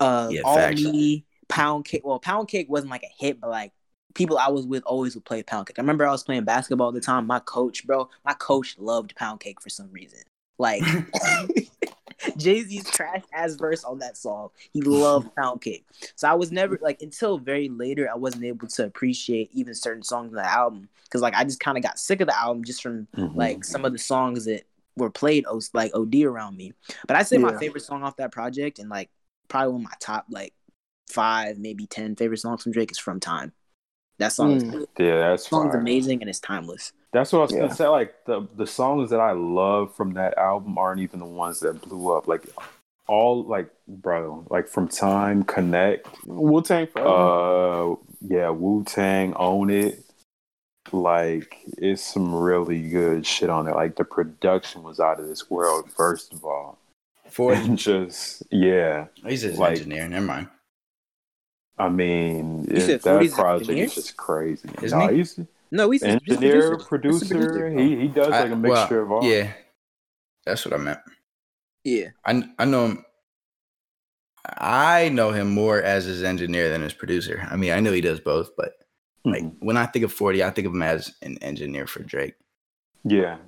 Uh, 0.00 0.28
Yeah, 0.32 0.40
all 0.44 0.56
facts. 0.56 0.82
me, 0.82 1.24
pound 1.48 1.84
cake. 1.84 2.02
Well, 2.04 2.18
pound 2.18 2.48
cake 2.48 2.68
wasn't 2.70 2.90
like 2.90 3.02
a 3.04 3.12
hit, 3.18 3.40
but 3.40 3.50
like 3.50 3.72
people 4.14 4.38
I 4.38 4.48
was 4.48 4.66
with 4.66 4.82
always 4.86 5.14
would 5.14 5.24
play 5.24 5.42
pound 5.42 5.66
cake. 5.66 5.78
I 5.78 5.82
remember 5.82 6.06
I 6.06 6.12
was 6.12 6.22
playing 6.24 6.44
basketball 6.44 6.88
at 6.88 6.94
the 6.94 7.00
time. 7.00 7.26
My 7.26 7.40
coach, 7.40 7.86
bro, 7.86 8.08
my 8.24 8.32
coach 8.34 8.76
loved 8.78 9.14
pound 9.16 9.40
cake 9.40 9.60
for 9.60 9.68
some 9.70 9.90
reason. 9.92 10.20
Like 10.58 10.82
Jay 12.36 12.62
Z's 12.62 12.84
trash 12.90 13.22
ass 13.32 13.54
verse 13.54 13.84
on 13.84 13.98
that 13.98 14.16
song. 14.16 14.50
He 14.72 14.80
loved 14.80 15.34
Pound 15.36 15.60
Cake. 15.60 15.84
So 16.14 16.28
I 16.28 16.34
was 16.34 16.50
never 16.52 16.78
like 16.80 17.02
until 17.02 17.38
very 17.38 17.68
later 17.68 18.08
I 18.10 18.16
wasn't 18.16 18.44
able 18.44 18.66
to 18.68 18.84
appreciate 18.84 19.50
even 19.52 19.74
certain 19.74 20.02
songs 20.02 20.30
in 20.30 20.36
the 20.36 20.44
album 20.50 20.88
because 21.04 21.20
like 21.20 21.34
I 21.34 21.44
just 21.44 21.60
kind 21.60 21.76
of 21.76 21.82
got 21.82 21.98
sick 21.98 22.20
of 22.20 22.28
the 22.28 22.38
album 22.38 22.64
just 22.64 22.82
from 22.82 23.06
Mhm. 23.16 23.34
like 23.36 23.64
some 23.64 23.84
of 23.84 23.92
the 23.92 23.98
songs 23.98 24.46
that 24.46 24.64
were 24.96 25.10
played 25.10 25.44
like 25.74 25.90
OD 25.94 26.24
around 26.24 26.56
me. 26.56 26.72
But 27.06 27.16
I'd 27.16 27.26
say 27.26 27.36
my 27.38 27.56
favorite 27.58 27.82
song 27.82 28.02
off 28.02 28.16
that 28.16 28.32
project 28.32 28.78
and 28.78 28.88
like 28.88 29.10
probably 29.48 29.72
one 29.72 29.80
of 29.82 29.84
my 29.84 29.96
top 30.00 30.26
like 30.30 30.54
five 31.10 31.58
maybe 31.58 31.86
ten 31.86 32.16
favorite 32.16 32.38
songs 32.38 32.62
from 32.62 32.72
Drake 32.72 32.90
is 32.90 32.98
From 32.98 33.20
Time. 33.20 33.52
That 34.18 34.32
song, 34.32 34.52
is, 34.52 34.62
Mm. 34.62 34.86
yeah, 34.98 35.16
that's 35.30 35.42
that 35.44 35.50
song's 35.50 35.72
fire. 35.72 35.80
amazing 35.80 36.20
and 36.22 36.30
it's 36.30 36.38
timeless. 36.40 36.92
That's 37.14 37.32
what 37.32 37.38
I 37.38 37.42
was 37.42 37.52
Yeah. 37.52 37.60
gonna 37.60 37.74
say. 37.74 37.86
Like 37.88 38.24
the 38.26 38.46
the 38.56 38.66
songs 38.66 39.08
that 39.10 39.20
I 39.20 39.32
love 39.32 39.94
from 39.94 40.14
that 40.14 40.36
album 40.36 40.76
aren't 40.76 41.00
even 41.00 41.20
the 41.20 41.24
ones 41.26 41.60
that 41.60 41.80
blew 41.80 42.12
up. 42.12 42.26
Like 42.28 42.44
all 43.06 43.44
like 43.44 43.70
bro, 43.88 44.44
like 44.50 44.66
from 44.68 44.88
Time, 44.88 45.44
Connect, 45.44 46.08
Wu 46.26 46.60
Tang 46.60 46.88
uh, 46.96 47.94
yeah, 48.20 48.48
Wu 48.50 48.82
Tang, 48.84 49.32
Own 49.36 49.70
It. 49.70 50.00
Like 50.92 51.56
it's 51.78 52.02
some 52.02 52.34
really 52.34 52.82
good 52.90 53.24
shit 53.24 53.48
on 53.48 53.64
there. 53.64 53.74
Like 53.74 53.94
the 53.96 54.04
production 54.04 54.82
was 54.82 54.98
out 55.00 55.20
of 55.20 55.26
this 55.28 55.48
world. 55.48 55.90
First 55.96 56.32
of 56.32 56.44
all, 56.44 56.78
Forty. 57.30 57.60
and 57.60 57.78
just 57.78 58.42
yeah, 58.50 59.06
He's 59.24 59.42
his 59.42 59.56
Like- 59.58 59.78
engineer. 59.78 60.08
Never 60.08 60.26
mind. 60.26 60.48
I 61.78 61.88
mean 61.88 62.64
You 62.64 62.76
it- 62.76 62.80
said 62.82 63.02
that 63.02 63.30
project 63.32 63.62
engineer? 63.70 63.84
is 63.84 63.94
just 63.94 64.16
crazy. 64.16 64.68
Isn't 64.82 64.98
no, 64.98 65.08
he? 65.08 65.24
He's 65.70 65.76
No, 65.78 65.90
he's 65.90 66.00
just 66.02 66.22
engineer, 66.30 66.76
producer. 66.78 67.26
Producer. 67.34 67.70
He 67.78 67.96
he 68.00 68.08
does 68.08 68.28
like 68.28 68.46
I- 68.46 68.52
a 68.52 68.56
mixture 68.56 69.04
well, 69.06 69.18
of 69.18 69.24
all. 69.24 69.30
Yeah, 69.30 69.52
that's 70.46 70.64
what 70.64 70.74
I 70.74 70.78
meant. 70.78 71.00
Yeah. 71.84 72.08
I 72.24 72.42
I 72.58 72.64
know 72.64 72.86
him. 72.86 73.04
I 74.58 75.08
know 75.08 75.30
him 75.32 75.50
more 75.50 75.80
as 75.82 76.04
his 76.04 76.22
engineer 76.22 76.68
than 76.70 76.82
his 76.82 76.92
producer. 76.92 77.46
I 77.50 77.56
mean, 77.56 77.72
I 77.72 77.80
know 77.80 77.92
he 77.92 78.00
does 78.02 78.20
both, 78.20 78.50
but 78.56 78.72
like 79.24 79.42
Mhm. 79.42 79.56
when 79.60 79.76
I 79.78 79.86
think 79.86 80.04
of 80.04 80.12
Forty, 80.12 80.42
I 80.44 80.50
think 80.50 80.66
of 80.66 80.74
him 80.74 80.82
as 80.82 81.14
an 81.22 81.38
engineer 81.42 81.86
for 81.86 82.02
Drake. 82.02 82.34
yeah. 83.04 83.38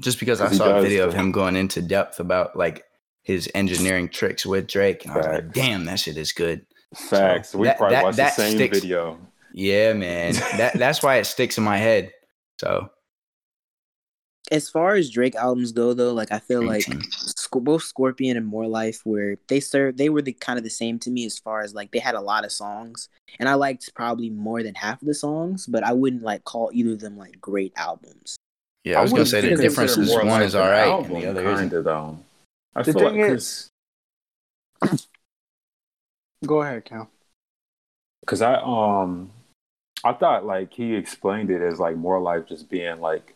Just 0.00 0.18
because 0.18 0.40
I 0.40 0.50
saw 0.50 0.64
a 0.70 0.72
does 0.74 0.84
video 0.84 1.06
of 1.06 1.14
him 1.14 1.30
going 1.30 1.54
into 1.54 1.80
depth 1.80 2.18
about 2.18 2.56
like 2.56 2.84
his 3.22 3.48
engineering 3.54 4.08
tricks 4.08 4.44
with 4.44 4.66
Drake, 4.66 5.04
and 5.04 5.12
I 5.12 5.16
was 5.18 5.26
like, 5.26 5.52
"Damn, 5.52 5.84
that 5.84 6.00
shit 6.00 6.16
is 6.16 6.32
good." 6.32 6.66
Facts. 6.92 7.50
So 7.50 7.58
we 7.58 7.68
that- 7.68 7.78
probably 7.78 7.94
that- 7.94 8.04
watched 8.04 8.16
that 8.16 8.34
the 8.36 8.42
same 8.42 8.56
sticks. 8.56 8.80
video. 8.80 9.20
Yeah, 9.56 9.94
man. 9.94 10.34
that 10.58 10.74
that's 10.74 11.02
why 11.02 11.16
it 11.16 11.24
sticks 11.24 11.56
in 11.58 11.64
my 11.64 11.78
head. 11.78 12.12
So 12.60 12.90
as 14.52 14.68
far 14.70 14.94
as 14.94 15.10
Drake 15.10 15.34
albums 15.34 15.72
go, 15.72 15.92
though, 15.94 16.12
like 16.12 16.30
I 16.30 16.38
feel 16.38 16.62
like 16.62 16.84
Sc- 17.10 17.50
both 17.62 17.82
Scorpion 17.82 18.36
and 18.36 18.46
More 18.46 18.68
Life, 18.68 19.00
where 19.04 19.38
they 19.48 19.58
served, 19.58 19.98
they 19.98 20.08
were 20.10 20.22
the 20.22 20.32
kind 20.34 20.56
of 20.58 20.62
the 20.62 20.70
same 20.70 20.98
to 21.00 21.10
me 21.10 21.24
as 21.26 21.38
far 21.38 21.62
as 21.62 21.74
like 21.74 21.90
they 21.90 21.98
had 21.98 22.14
a 22.14 22.20
lot 22.20 22.44
of 22.44 22.52
songs, 22.52 23.08
and 23.40 23.48
I 23.48 23.54
liked 23.54 23.92
probably 23.94 24.30
more 24.30 24.62
than 24.62 24.74
half 24.76 25.00
of 25.02 25.08
the 25.08 25.14
songs, 25.14 25.66
but 25.66 25.82
I 25.82 25.92
wouldn't 25.94 26.22
like 26.22 26.44
call 26.44 26.70
either 26.72 26.92
of 26.92 27.00
them 27.00 27.16
like 27.18 27.40
great 27.40 27.72
albums. 27.76 28.36
yeah, 28.84 28.98
I 28.98 29.02
was 29.02 29.10
gonna 29.10 29.26
say 29.26 29.40
the 29.40 29.48
consider 29.48 29.68
difference 29.68 29.96
is 29.96 30.14
one 30.14 30.42
is 30.42 30.54
all 30.54 30.68
right 30.68 30.86
album, 30.88 31.16
and 31.16 31.22
the 31.24 31.30
other 31.30 31.48
isn't. 31.50 31.70
kinda, 31.70 31.82
though. 31.82 32.18
I 32.76 32.82
The 32.82 32.92
feel 32.92 33.02
like 33.02 33.12
thing 33.14 33.20
is- 33.22 33.68
Go 36.46 36.60
ahead, 36.62 36.84
Cam. 36.84 37.08
Cause 38.26 38.42
I 38.42 38.56
um 38.56 39.30
I 40.06 40.12
thought 40.14 40.44
like 40.46 40.72
he 40.72 40.94
explained 40.94 41.50
it 41.50 41.62
as 41.62 41.78
like 41.80 41.96
more 41.96 42.20
like 42.20 42.48
just 42.48 42.68
being 42.70 43.00
like 43.00 43.34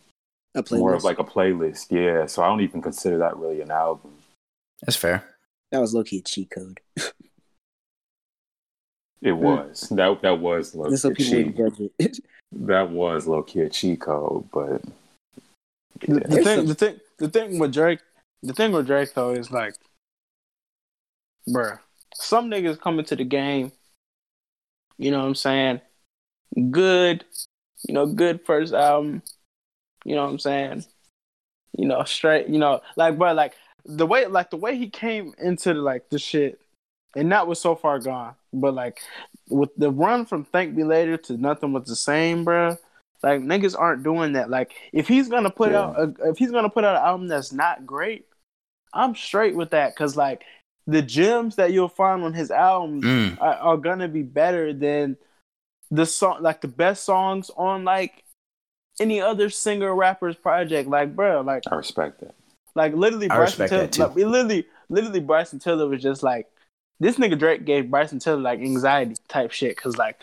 A 0.54 0.62
playlist. 0.62 0.78
more 0.78 0.94
of 0.94 1.04
like 1.04 1.18
a 1.18 1.24
playlist. 1.24 1.90
Yeah. 1.90 2.26
So 2.26 2.42
I 2.42 2.46
don't 2.48 2.60
even 2.62 2.80
consider 2.82 3.18
that 3.18 3.36
really 3.36 3.60
an 3.60 3.70
album. 3.70 4.12
That's 4.82 4.96
fair. 4.96 5.24
that 5.72 5.80
was 5.80 5.92
low 5.94 6.04
key 6.04 6.18
a 6.18 6.22
cheat 6.22 6.50
code. 6.50 6.80
It 9.22 9.32
was. 9.32 9.88
That 9.90 10.22
that 10.22 10.38
was 10.40 10.74
low 10.74 10.88
Just 10.88 11.02
so 11.02 11.10
key 11.12 11.24
people 11.24 11.34
cheat. 11.34 11.46
would 11.46 11.56
judge 11.76 11.90
it. 11.98 12.18
That 12.52 12.90
was 12.90 13.28
low 13.28 13.42
key 13.44 13.60
a 13.60 13.68
cheat 13.70 14.00
code, 14.00 14.48
but 14.50 14.82
The, 16.00 16.06
yeah. 16.08 16.14
the 16.14 16.28
There's 16.28 16.44
thing, 16.44 16.56
some- 16.56 16.66
the 16.66 16.74
thing, 16.74 17.00
the 17.18 17.28
thing 17.28 17.58
with 17.60 17.72
Drake, 17.72 18.00
the 18.42 18.52
thing 18.54 18.72
with 18.72 18.86
Drake 18.86 19.12
though 19.14 19.30
is 19.30 19.52
like, 19.52 19.74
bruh, 21.48 21.78
some 22.14 22.50
niggas 22.50 22.80
come 22.80 22.98
into 22.98 23.14
the 23.14 23.24
game. 23.24 23.70
You 24.98 25.10
know 25.12 25.20
what 25.20 25.26
I'm 25.26 25.34
saying? 25.36 25.80
Good, 26.70 27.24
you 27.86 27.94
know, 27.94 28.06
good 28.06 28.44
first 28.44 28.72
album. 28.72 29.22
You 30.04 30.14
know 30.16 30.24
what 30.24 30.30
I'm 30.30 30.38
saying? 30.38 30.84
You 31.76 31.86
know, 31.86 32.02
straight. 32.04 32.48
You 32.48 32.58
know, 32.58 32.80
like, 32.96 33.18
but 33.18 33.36
like 33.36 33.54
the 33.84 34.06
way, 34.06 34.26
like 34.26 34.50
the 34.50 34.56
way 34.56 34.76
he 34.76 34.88
came 34.90 35.34
into 35.38 35.74
the, 35.74 35.80
like 35.80 36.08
the 36.10 36.18
shit, 36.18 36.60
and 37.14 37.30
that 37.32 37.46
was 37.46 37.60
so 37.60 37.74
far 37.74 37.98
gone. 37.98 38.34
But 38.52 38.74
like 38.74 38.98
with 39.48 39.70
the 39.76 39.90
run 39.90 40.26
from 40.26 40.44
Thank 40.44 40.74
Me 40.74 40.84
Later 40.84 41.16
to 41.16 41.36
Nothing 41.36 41.72
Was 41.72 41.86
the 41.86 41.96
Same, 41.96 42.44
bruh. 42.44 42.78
Like 43.22 43.42
niggas 43.42 43.78
aren't 43.78 44.02
doing 44.02 44.32
that. 44.32 44.48
Like 44.50 44.72
if 44.92 45.06
he's 45.06 45.28
gonna 45.28 45.50
put 45.50 45.72
Yeah. 45.72 45.80
out 45.82 45.98
a, 45.98 46.14
if 46.30 46.38
he's 46.38 46.50
gonna 46.50 46.70
put 46.70 46.84
out 46.84 46.96
an 46.96 47.02
album 47.02 47.28
that's 47.28 47.52
not 47.52 47.84
great, 47.86 48.26
I'm 48.94 49.14
straight 49.14 49.54
with 49.54 49.70
that. 49.70 49.94
Cause 49.94 50.16
like 50.16 50.42
the 50.86 51.02
gems 51.02 51.56
that 51.56 51.72
you'll 51.72 51.88
find 51.88 52.24
on 52.24 52.32
his 52.32 52.50
albums 52.50 53.04
Mm. 53.04 53.36
are, 53.40 53.54
are 53.54 53.76
gonna 53.76 54.08
be 54.08 54.22
better 54.22 54.72
than 54.72 55.18
the 55.90 56.06
song, 56.06 56.42
like 56.42 56.60
the 56.60 56.68
best 56.68 57.04
songs 57.04 57.50
on 57.56 57.84
like 57.84 58.24
any 59.00 59.20
other 59.20 59.50
singer 59.50 59.94
rapper's 59.94 60.36
project. 60.36 60.88
Like 60.88 61.14
bro, 61.16 61.40
like 61.40 61.64
I 61.70 61.74
respect 61.74 62.20
that. 62.20 62.34
like 62.74 62.94
literally 62.94 63.28
I 63.30 63.36
Bryson 63.36 63.62
respect 63.62 63.70
Tiller, 63.70 63.82
that, 63.82 63.92
too. 63.92 64.02
like, 64.22 64.30
literally 64.30 64.66
literally 64.88 65.20
Bryson 65.20 65.58
Tiller 65.58 65.88
was 65.88 66.02
just 66.02 66.22
like 66.22 66.46
this 67.00 67.16
nigga 67.16 67.38
Drake 67.38 67.64
gave 67.64 67.90
Bryson 67.90 68.18
Tiller 68.18 68.40
like 68.40 68.60
anxiety 68.60 69.16
type 69.28 69.50
shit 69.50 69.76
because 69.76 69.96
like 69.96 70.20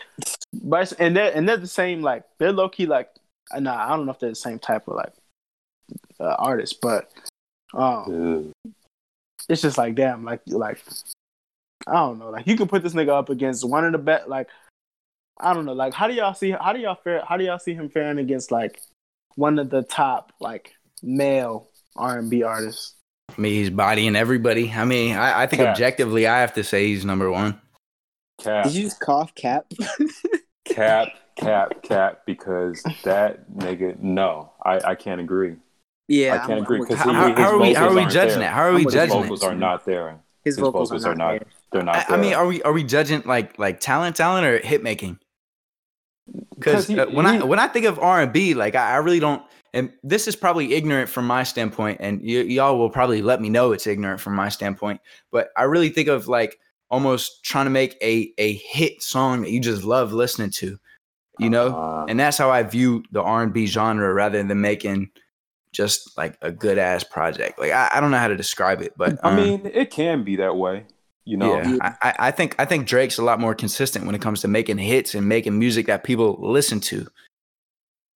Bryson 0.62 0.96
and 1.00 1.16
they're 1.16 1.32
and 1.34 1.48
they're 1.48 1.56
the 1.56 1.66
same 1.66 2.02
like 2.02 2.24
they're 2.38 2.52
low 2.52 2.68
key 2.68 2.86
like 2.86 3.10
nah 3.58 3.84
I 3.84 3.96
don't 3.96 4.06
know 4.06 4.12
if 4.12 4.20
they're 4.20 4.30
the 4.30 4.36
same 4.36 4.58
type 4.58 4.88
of 4.88 4.94
like 4.94 5.12
uh, 6.20 6.36
artist 6.38 6.80
but 6.80 7.10
um 7.74 8.52
Ugh. 8.66 8.72
it's 9.48 9.62
just 9.62 9.76
like 9.78 9.94
damn 9.94 10.24
like 10.24 10.40
like 10.46 10.82
I 11.86 11.94
don't 11.94 12.18
know 12.18 12.30
like 12.30 12.46
you 12.46 12.56
can 12.56 12.68
put 12.68 12.82
this 12.82 12.94
nigga 12.94 13.10
up 13.10 13.28
against 13.28 13.64
one 13.66 13.84
of 13.84 13.92
the 13.92 13.98
best 13.98 14.28
like 14.28 14.48
I 15.40 15.54
don't 15.54 15.64
know 15.66 15.72
like 15.72 15.94
how 15.94 16.06
do 16.08 16.14
y'all 16.14 16.34
see 16.34 16.50
how 16.50 16.72
do 16.72 16.80
y'all 16.80 16.96
fare 17.02 17.22
how 17.28 17.36
do 17.36 17.44
y'all 17.44 17.58
see 17.58 17.74
him 17.74 17.88
faring 17.88 18.18
against 18.18 18.50
like 18.50 18.80
one 19.36 19.58
of 19.58 19.70
the 19.70 19.82
top 19.82 20.32
like 20.40 20.72
male 21.02 21.68
R 21.96 22.18
and 22.18 22.28
B 22.30 22.42
artists 22.42 22.94
I 23.36 23.40
mean, 23.40 23.52
he's 23.52 23.68
bodying 23.68 24.16
everybody. 24.16 24.72
I 24.72 24.86
mean, 24.86 25.14
I, 25.14 25.42
I 25.42 25.46
think 25.46 25.60
Cap. 25.60 25.74
objectively, 25.74 26.26
I 26.26 26.40
have 26.40 26.54
to 26.54 26.64
say 26.64 26.86
he's 26.86 27.04
number 27.04 27.30
one. 27.30 27.60
Cap, 28.40 28.64
Did 28.64 28.72
you 28.74 28.82
just 28.84 29.00
cough 29.00 29.34
cap? 29.34 29.66
cap, 30.64 31.08
cap, 31.36 31.82
cap. 31.82 32.20
Because 32.26 32.82
that 33.04 33.50
nigga, 33.50 33.98
no, 34.00 34.52
I, 34.64 34.80
I 34.82 34.94
can't 34.94 35.20
agree. 35.20 35.56
yeah, 36.08 36.34
I 36.34 36.38
can't 36.38 36.52
I'm- 36.52 36.62
agree, 36.62 36.78
I'm 36.78 36.86
'cause 36.86 36.90
with- 36.90 37.00
How, 37.00 37.12
how- 37.12 37.34
how 37.34 37.50
are 37.52 37.58
we? 37.58 37.74
How 37.74 37.88
are 37.88 37.94
we 37.94 38.06
judging 38.06 38.38
there. 38.40 38.48
it? 38.48 38.52
How 38.52 38.62
are 38.62 38.72
we 38.72 38.78
I'm 38.78 38.84
His 38.84 38.94
judging 38.94 39.22
vocals 39.22 39.42
it? 39.42 39.46
are 39.46 39.54
not 39.54 39.84
there. 39.84 40.18
his 40.44 40.54
His 40.54 40.58
vocals, 40.58 40.88
vocals 40.88 41.04
are 41.04 41.12
are 41.12 41.14
not. 41.14 41.32
not. 41.34 41.42
They're 41.70 41.82
not. 41.82 42.10
I, 42.10 42.14
I 42.14 42.16
mean, 42.16 42.32
are 42.32 42.46
we 42.46 42.62
are 42.62 42.72
we 42.72 42.82
judging 42.82 43.22
like 43.26 43.58
like 43.58 43.80
talent, 43.80 44.16
talent, 44.16 44.46
or 44.46 44.58
hit 44.58 44.82
making? 44.82 45.18
'Cause 46.60 46.90
uh, 46.90 47.06
when 47.06 47.26
he- 47.26 47.38
I 47.38 47.44
when 47.44 47.58
I 47.58 47.68
think 47.68 47.86
of 47.86 47.98
R 47.98 48.22
and 48.22 48.32
B, 48.32 48.54
like 48.54 48.74
I, 48.74 48.92
I 48.92 48.96
really 48.96 49.20
don't. 49.20 49.42
And 49.74 49.92
this 50.02 50.26
is 50.26 50.34
probably 50.34 50.72
ignorant 50.74 51.10
from 51.10 51.26
my 51.26 51.42
standpoint, 51.42 51.98
and 52.00 52.20
y- 52.20 52.26
y'all 52.48 52.78
will 52.78 52.90
probably 52.90 53.20
let 53.22 53.40
me 53.40 53.50
know 53.50 53.72
it's 53.72 53.86
ignorant 53.86 54.20
from 54.20 54.34
my 54.34 54.48
standpoint. 54.48 55.00
But 55.30 55.50
I 55.56 55.64
really 55.64 55.90
think 55.90 56.08
of 56.08 56.26
like 56.26 56.58
almost 56.90 57.44
trying 57.44 57.66
to 57.66 57.70
make 57.70 57.96
a 58.02 58.32
a 58.38 58.54
hit 58.54 59.02
song 59.02 59.42
that 59.42 59.50
you 59.50 59.60
just 59.60 59.84
love 59.84 60.12
listening 60.12 60.50
to, 60.52 60.78
you 61.38 61.50
know. 61.50 61.76
Uh, 61.76 62.06
and 62.08 62.18
that's 62.18 62.38
how 62.38 62.50
I 62.50 62.62
view 62.62 63.04
the 63.12 63.22
R 63.22 63.42
and 63.42 63.52
B 63.52 63.66
genre 63.66 64.12
rather 64.12 64.42
than 64.42 64.60
making 64.60 65.10
just 65.72 66.16
like 66.16 66.38
a 66.40 66.50
good 66.50 66.78
ass 66.78 67.04
project. 67.04 67.58
Like 67.58 67.72
I, 67.72 67.90
I 67.92 68.00
don't 68.00 68.10
know 68.10 68.18
how 68.18 68.28
to 68.28 68.36
describe 68.36 68.80
it, 68.80 68.94
but 68.96 69.18
I 69.22 69.28
um, 69.28 69.36
mean, 69.36 69.70
it 69.72 69.90
can 69.90 70.24
be 70.24 70.36
that 70.36 70.56
way. 70.56 70.86
You 71.28 71.36
know. 71.36 71.56
yeah, 71.58 71.94
I, 72.02 72.14
I- 72.18 72.30
think 72.30 72.54
I 72.58 72.64
think 72.64 72.86
Drake's 72.86 73.18
a 73.18 73.22
lot 73.22 73.38
more 73.38 73.54
consistent 73.54 74.06
when 74.06 74.14
it 74.14 74.22
comes 74.22 74.40
to 74.40 74.48
making 74.48 74.78
hits 74.78 75.14
and 75.14 75.28
making 75.28 75.58
music 75.58 75.86
that 75.86 76.02
people 76.02 76.38
listen 76.40 76.80
to, 76.80 77.06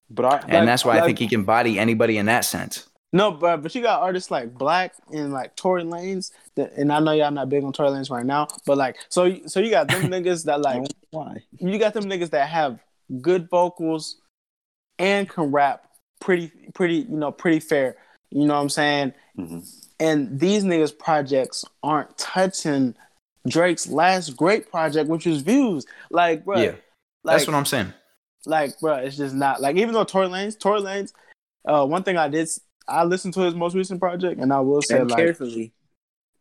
But 0.08 0.24
I 0.24 0.38
and 0.38 0.52
like- 0.52 0.64
that's 0.66 0.84
why 0.84 0.98
I 0.98 1.04
think 1.04 1.18
he 1.18 1.28
can 1.28 1.44
body 1.44 1.78
anybody 1.78 2.16
in 2.16 2.26
that 2.26 2.44
sense. 2.46 2.88
No, 3.12 3.30
but 3.30 3.58
but 3.62 3.74
you 3.74 3.82
got 3.82 4.00
artists 4.00 4.30
like 4.30 4.54
Black 4.54 4.94
and 5.12 5.30
like 5.34 5.54
Tory 5.56 5.82
Lanez, 5.84 6.30
that, 6.56 6.72
and 6.72 6.90
I 6.90 6.98
know 7.00 7.12
y'all 7.12 7.30
not 7.30 7.50
big 7.50 7.62
on 7.62 7.72
Tory 7.74 7.90
Lanez 7.90 8.10
right 8.10 8.24
now, 8.24 8.48
but 8.64 8.78
like 8.78 8.96
so 9.10 9.36
so 9.46 9.60
you 9.60 9.68
got 9.70 9.88
them 9.88 10.02
niggas 10.14 10.44
that 10.46 10.62
like 10.62 10.82
Why? 11.10 11.36
you 11.58 11.78
got 11.78 11.92
them 11.92 12.04
niggas 12.04 12.30
that 12.30 12.48
have 12.48 12.78
good 13.20 13.50
vocals 13.50 14.16
and 14.98 15.28
can 15.28 15.52
rap 15.52 15.84
pretty 16.22 16.50
pretty 16.72 17.00
you 17.10 17.16
know 17.16 17.30
pretty 17.30 17.60
fair. 17.60 17.96
You 18.30 18.46
know 18.46 18.54
what 18.54 18.60
I'm 18.62 18.70
saying? 18.70 19.12
Mhm. 19.38 19.68
And 20.02 20.40
these 20.40 20.64
niggas 20.64 20.98
projects 20.98 21.64
aren't 21.84 22.18
touching 22.18 22.96
Drake's 23.46 23.88
last 23.88 24.36
great 24.36 24.68
project, 24.68 25.08
which 25.08 25.26
was 25.26 25.42
Views. 25.42 25.86
Like, 26.10 26.44
bro, 26.44 26.60
yeah, 26.60 26.72
like, 27.22 27.36
that's 27.36 27.46
what 27.46 27.54
I'm 27.54 27.64
saying. 27.64 27.92
like, 28.44 28.80
bro, 28.80 28.96
it's 28.96 29.16
just 29.16 29.32
not 29.32 29.60
like 29.60 29.76
even 29.76 29.94
though 29.94 30.02
Tory 30.02 30.26
Lanez, 30.26 30.58
Tory 30.58 30.80
Lanez, 30.80 31.12
uh, 31.68 31.86
one 31.86 32.02
thing 32.02 32.16
I 32.16 32.26
did, 32.26 32.48
I 32.88 33.04
listened 33.04 33.34
to 33.34 33.42
his 33.42 33.54
most 33.54 33.76
recent 33.76 34.00
project, 34.00 34.40
and 34.40 34.52
I 34.52 34.58
will 34.58 34.82
say 34.82 34.96
Tread 34.96 35.10
like 35.12 35.18
carefully. 35.18 35.72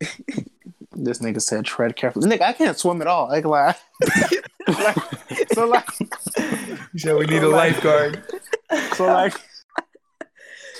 this 0.00 1.20
nigga 1.20 1.40
said 1.40 1.64
tread 1.64 1.94
carefully. 1.94 2.28
Nigga, 2.28 2.42
I 2.42 2.54
can't 2.54 2.76
swim 2.76 3.00
at 3.00 3.06
all. 3.06 3.28
Like, 3.28 3.44
like, 3.44 3.76
like 4.66 4.96
so 5.54 5.68
like, 5.68 5.86
So 6.96 7.16
we 7.16 7.26
need 7.26 7.44
a 7.44 7.48
lifeguard. 7.48 8.24
so 8.94 9.06
like, 9.06 9.40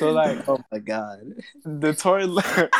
so 0.02 0.12
like 0.12 0.48
Oh 0.48 0.60
my 0.70 0.78
god. 0.78 1.34
the 1.64 1.94
Tory, 1.94 2.26
the 2.26 2.70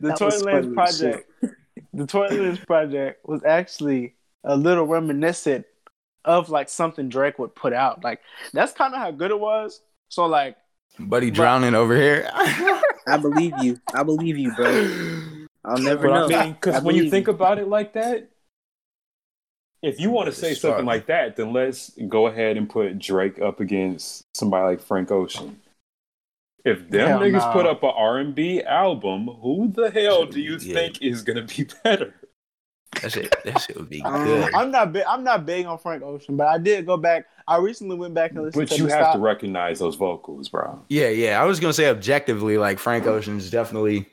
That 0.00 0.16
Tory 0.18 0.32
Lanez 0.32 0.42
funny 0.42 0.68
as 0.68 0.74
project, 0.74 1.30
the 1.92 2.06
Tory 2.06 2.30
Lanez 2.30 2.66
project 2.66 3.26
was 3.26 3.44
actually 3.44 4.14
a 4.44 4.56
little 4.56 4.86
reminiscent 4.86 5.64
of 6.24 6.50
like 6.50 6.68
something 6.68 7.08
Drake 7.08 7.38
would 7.38 7.54
put 7.54 7.72
out. 7.72 8.04
Like 8.04 8.20
that's 8.52 8.72
kind 8.72 8.94
of 8.94 9.00
how 9.00 9.10
good 9.10 9.30
it 9.30 9.38
was. 9.38 9.80
So 10.08 10.26
like, 10.26 10.56
Buddy 10.98 11.30
drowning 11.30 11.74
over 11.74 11.94
here. 11.94 12.28
I 12.34 13.18
believe 13.20 13.54
you. 13.62 13.80
I 13.94 14.02
believe 14.02 14.36
you, 14.36 14.50
bro. 14.56 15.46
I'll 15.64 15.78
never 15.78 16.08
But 16.08 16.28
know. 16.28 16.36
I 16.38 16.44
mean, 16.44 16.52
because 16.54 16.82
when 16.82 16.96
you 16.96 17.02
believe 17.02 17.12
think 17.12 17.28
about 17.28 17.58
it 17.58 17.68
like 17.68 17.92
that, 17.92 18.28
if 19.82 20.00
you 20.00 20.10
want 20.10 20.26
to 20.26 20.32
say 20.32 20.52
It's 20.52 20.60
something 20.60 20.84
like 20.84 21.06
that, 21.06 21.36
then 21.36 21.52
let's 21.52 21.90
go 22.08 22.26
ahead 22.26 22.56
and 22.56 22.68
put 22.68 22.98
Drake 22.98 23.40
up 23.40 23.60
against 23.60 24.24
somebody 24.34 24.64
like 24.76 24.80
Frank 24.80 25.10
Ocean. 25.10 25.60
If 26.64 26.90
them 26.90 27.08
Hell 27.08 27.20
niggas 27.20 27.46
no. 27.46 27.52
put 27.52 27.66
up 27.66 27.82
an 27.82 27.92
R 27.96 28.18
and 28.18 28.34
B 28.34 28.62
album, 28.62 29.26
who 29.42 29.72
the 29.74 29.90
hell 29.90 30.26
do 30.26 30.40
you 30.40 30.56
Yeah. 30.60 30.74
think 30.74 31.00
is 31.02 31.22
gonna 31.22 31.42
be 31.44 31.66
better? 31.84 32.14
that 33.02 33.12
shit, 33.12 33.34
that 33.44 33.60
shit 33.60 33.76
would 33.76 33.88
be 33.88 34.02
Um, 34.02 34.24
good. 34.24 34.54
I'm 34.54 34.70
not 34.70 34.92
big. 34.92 35.04
I'm 35.08 35.22
not 35.22 35.46
big 35.46 35.66
on 35.66 35.78
Frank 35.78 36.02
Ocean, 36.02 36.36
but 36.36 36.48
I 36.48 36.58
did 36.58 36.84
go 36.86 36.96
back. 36.96 37.26
I 37.46 37.58
recently 37.58 37.96
went 37.96 38.12
back 38.14 38.32
and 38.32 38.42
listened 38.42 38.60
But 38.68 38.74
to 38.74 38.82
you 38.82 38.88
have 38.88 39.02
stop. 39.04 39.14
to 39.14 39.20
recognize 39.20 39.78
those 39.78 39.94
vocals, 39.94 40.48
bro. 40.48 40.82
Yeah, 40.88 41.08
yeah. 41.08 41.40
I 41.40 41.44
was 41.44 41.60
gonna 41.60 41.72
say 41.72 41.88
objectively, 41.88 42.58
like 42.58 42.78
Frank 42.78 43.06
Ocean's 43.06 43.50
definitely 43.50 44.06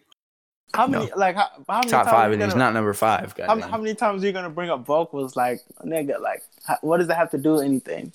How 0.74 0.88
many 0.88 1.10
like 1.16 1.36
how, 1.36 1.50
how 1.70 1.78
many 1.80 1.90
top 1.90 2.04
times 2.06 2.10
five, 2.14 2.30
you 2.32 2.34
and 2.42 2.52
gonna- 2.52 2.56
not 2.56 2.74
number 2.74 2.94
five. 2.94 3.34
How, 3.38 3.60
how 3.62 3.78
many 3.78 3.96
times 3.96 4.24
are 4.24 4.28
you 4.28 4.34
gonna 4.34 4.50
bring 4.50 4.70
up 4.70 4.86
vocals? 4.86 5.36
Like 5.36 5.60
nigga, 5.84 6.20
like 6.20 6.44
how, 6.66 6.78
what 6.82 6.98
does 6.98 7.08
that 7.08 7.16
have 7.18 7.32
to 7.32 7.38
do 7.38 7.54
with 7.54 7.64
anything? 7.64 8.12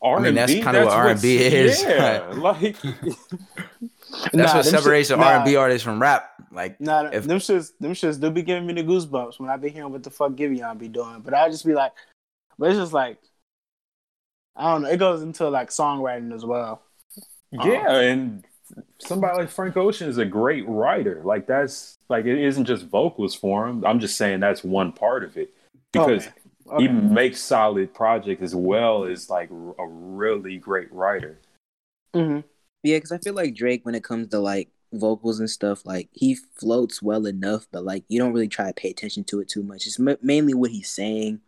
R 0.00 0.16
and 0.16 0.24
B. 0.24 0.30
That's 0.32 0.64
kind 0.64 0.76
of 0.76 0.86
what 0.86 0.94
R 0.94 1.08
and 1.10 1.22
B 1.22 1.36
is. 1.36 1.80
Yeah, 1.82 2.26
like 2.36 2.76
That's 2.82 4.34
Nah, 4.34 4.54
what 4.56 4.64
separates 4.66 5.08
shit- 5.08 5.18
the. 5.18 5.24
R 5.24 5.36
and 5.36 5.44
B 5.44 5.54
artists 5.56 5.84
from 5.84 6.02
rap. 6.02 6.28
Like, 6.50 6.80
Nah, 6.80 7.08
If- 7.12 7.24
them 7.24 7.38
shits, 7.38 7.70
them 7.80 7.92
shits 7.92 8.20
do 8.20 8.30
be 8.30 8.42
giving 8.42 8.66
me 8.66 8.74
the 8.74 8.82
goosebumps 8.82 9.38
when 9.38 9.48
I 9.48 9.56
be 9.56 9.70
hearing 9.70 9.90
what 9.92 10.02
the 10.02 10.10
fuck 10.10 10.32
Giveon 10.32 10.78
be 10.78 10.88
doing. 10.88 11.20
But 11.20 11.34
I 11.34 11.48
just 11.48 11.64
be 11.64 11.72
like, 11.72 11.92
but 12.58 12.70
it's 12.70 12.78
just 12.78 12.92
like, 12.92 13.18
I 14.56 14.70
don't 14.72 14.82
know. 14.82 14.88
It 14.90 14.98
goes 14.98 15.22
into 15.22 15.48
like 15.48 15.70
songwriting 15.70 16.34
as 16.34 16.44
well. 16.44 16.82
Yeah, 17.52 17.86
um, 17.86 17.94
and 17.96 18.44
somebody 18.98 19.38
like 19.38 19.50
Frank 19.50 19.76
Ocean 19.76 20.08
is 20.08 20.18
a 20.18 20.24
great 20.24 20.66
writer. 20.68 21.20
Like 21.24 21.46
that's 21.46 21.98
like 22.08 22.24
it 22.24 22.38
isn't 22.38 22.64
just 22.64 22.86
vocals 22.86 23.34
for 23.34 23.66
him. 23.66 23.84
I'm 23.84 24.00
just 24.00 24.16
saying 24.16 24.40
that's 24.40 24.62
one 24.64 24.92
part 24.92 25.24
of 25.24 25.36
it 25.36 25.54
because 25.92 26.26
Okay. 26.26 26.32
Okay. 26.70 26.82
he 26.84 26.88
makes 26.88 27.40
solid 27.40 27.92
projects 27.92 28.42
as 28.42 28.54
well 28.54 29.04
as 29.04 29.28
like 29.28 29.50
a 29.50 29.86
really 29.86 30.56
great 30.58 30.92
writer. 30.92 31.38
hmm 32.14 32.40
Yeah, 32.82 32.96
because 32.96 33.12
I 33.12 33.18
feel 33.18 33.34
like 33.34 33.54
Drake, 33.54 33.84
when 33.84 33.94
it 33.94 34.04
comes 34.04 34.28
to 34.28 34.38
like 34.38 34.68
vocals 34.92 35.40
and 35.40 35.50
stuff, 35.50 35.84
like 35.84 36.08
he 36.12 36.34
floats 36.34 37.02
well 37.02 37.26
enough, 37.26 37.66
but 37.72 37.84
like 37.84 38.04
you 38.08 38.18
don't 38.18 38.32
really 38.32 38.48
try 38.48 38.66
to 38.68 38.74
pay 38.74 38.90
attention 38.90 39.24
to 39.24 39.40
it 39.40 39.48
too 39.48 39.62
much. 39.62 39.86
It's 39.86 39.98
ma- 39.98 40.14
mainly 40.22 40.54
what 40.54 40.70
he's 40.70 40.88
saying 40.90 41.40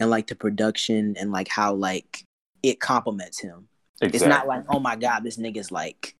and 0.00 0.10
like 0.10 0.28
the 0.28 0.34
production 0.34 1.14
and 1.20 1.30
like 1.30 1.48
how 1.48 1.74
like 1.74 2.24
it 2.62 2.80
complements 2.80 3.40
him. 3.40 3.68
Exactly. 4.00 4.16
It's 4.16 4.26
not 4.26 4.46
like, 4.46 4.64
oh 4.70 4.80
my 4.80 4.96
god, 4.96 5.22
this 5.24 5.36
nigga's 5.36 5.70
like 5.70 6.14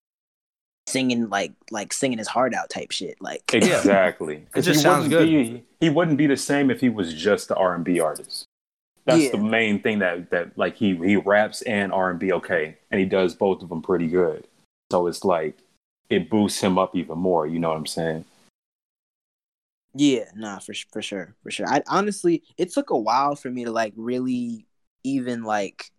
singing 0.86 1.28
like 1.28 1.52
like 1.70 1.92
singing 1.92 2.18
his 2.18 2.28
heart 2.28 2.54
out 2.54 2.70
type 2.70 2.90
shit. 2.90 3.16
Like 3.20 3.42
exactly. 3.54 4.46
'Cause 4.52 4.64
just 4.66 4.78
he 4.80 4.82
sounds 4.82 5.08
wouldn't 5.08 5.30
good. 5.30 5.52
Be, 5.54 5.64
he 5.80 5.90
wouldn't 5.90 6.18
be 6.18 6.26
the 6.26 6.36
same 6.36 6.70
if 6.70 6.80
he 6.80 6.88
was 6.88 7.12
just 7.14 7.48
the 7.48 7.56
R 7.56 7.74
and 7.74 7.84
B 7.84 8.00
artist. 8.00 8.44
That's 9.06 9.24
Yeah. 9.24 9.30
the 9.32 9.38
main 9.38 9.80
thing 9.82 9.98
that 10.00 10.30
that 10.30 10.56
like 10.56 10.76
he 10.76 10.96
he 10.96 11.16
raps 11.16 11.62
and 11.62 11.92
R 11.92 12.10
and 12.10 12.18
B 12.18 12.32
okay, 12.32 12.76
and 12.90 12.98
he 13.00 13.06
does 13.06 13.34
both 13.34 13.62
of 13.62 13.68
them 13.68 13.82
pretty 13.82 14.06
good. 14.08 14.46
So 14.90 15.06
it's 15.06 15.24
like 15.24 15.58
it 16.10 16.30
boosts 16.30 16.60
him 16.60 16.78
up 16.78 16.94
even 16.94 17.18
more. 17.18 17.46
You 17.46 17.58
know 17.58 17.68
what 17.70 17.78
I'm 17.78 17.86
saying? 17.86 18.24
Yeah, 19.94 20.24
nah, 20.34 20.58
for 20.58 20.74
for 20.92 21.02
sure, 21.02 21.34
for 21.42 21.50
sure. 21.50 21.66
I 21.68 21.82
honestly, 21.86 22.42
it 22.58 22.72
took 22.72 22.90
a 22.90 22.98
while 22.98 23.36
for 23.36 23.50
me 23.50 23.64
to 23.64 23.70
like 23.70 23.92
really 23.96 24.66
even 25.04 25.44
like 25.44 25.90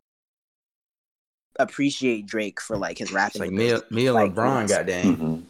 appreciate 1.60 2.26
Drake 2.26 2.60
for 2.62 2.78
like 2.78 2.98
his 2.98 3.08
it's 3.10 3.16
rapping. 3.16 3.42
like 3.42 3.52
me, 3.52 3.74
me 3.90 4.08
and 4.08 4.16
Like, 4.16 4.34
LeBron, 4.34 4.64
it's- 4.66 4.72
goddamn. 4.78 5.18
Mhm. 5.18 5.44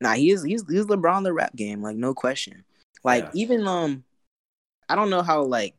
Nah, 0.00 0.14
he 0.14 0.30
is 0.30 0.42
he's 0.42 0.64
he's 0.68 0.86
LeBron 0.86 1.24
the 1.24 1.32
rap 1.32 1.54
game, 1.56 1.82
like 1.82 1.96
no 1.96 2.14
question. 2.14 2.64
Like 3.04 3.24
Yeah. 3.24 3.30
even 3.34 3.66
um, 3.66 4.04
I 4.88 4.94
don't 4.96 5.10
know 5.10 5.22
how 5.22 5.42
like 5.42 5.74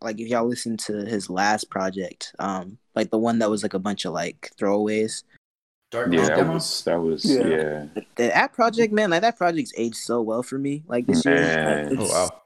like 0.00 0.20
if 0.20 0.28
y'all 0.28 0.46
listen 0.46 0.76
to 0.76 1.04
his 1.04 1.28
last 1.28 1.68
project, 1.70 2.34
um, 2.38 2.78
like 2.94 3.10
the 3.10 3.18
one 3.18 3.40
that 3.40 3.50
was 3.50 3.62
like 3.62 3.74
a 3.74 3.78
bunch 3.78 4.04
of 4.04 4.12
like 4.12 4.50
throwaways. 4.58 5.24
Dark 5.90 6.12
Yeah, 6.12 6.26
that 6.28 6.46
was 6.46 6.84
that 6.84 7.00
was 7.00 7.24
Yeah. 7.24 7.46
yeah. 7.46 7.86
The, 7.94 8.28
that 8.28 8.52
project, 8.52 8.92
man, 8.92 9.10
like 9.10 9.22
that 9.22 9.36
project's 9.38 9.72
aged 9.76 9.96
so 9.96 10.20
well 10.22 10.42
for 10.42 10.58
me. 10.58 10.82
Like 10.86 11.06
this 11.06 11.24
year, 11.24 11.34
Man. 11.34 11.90
like, 11.96 11.98
Oh 12.00 12.10
wow. 12.10 12.42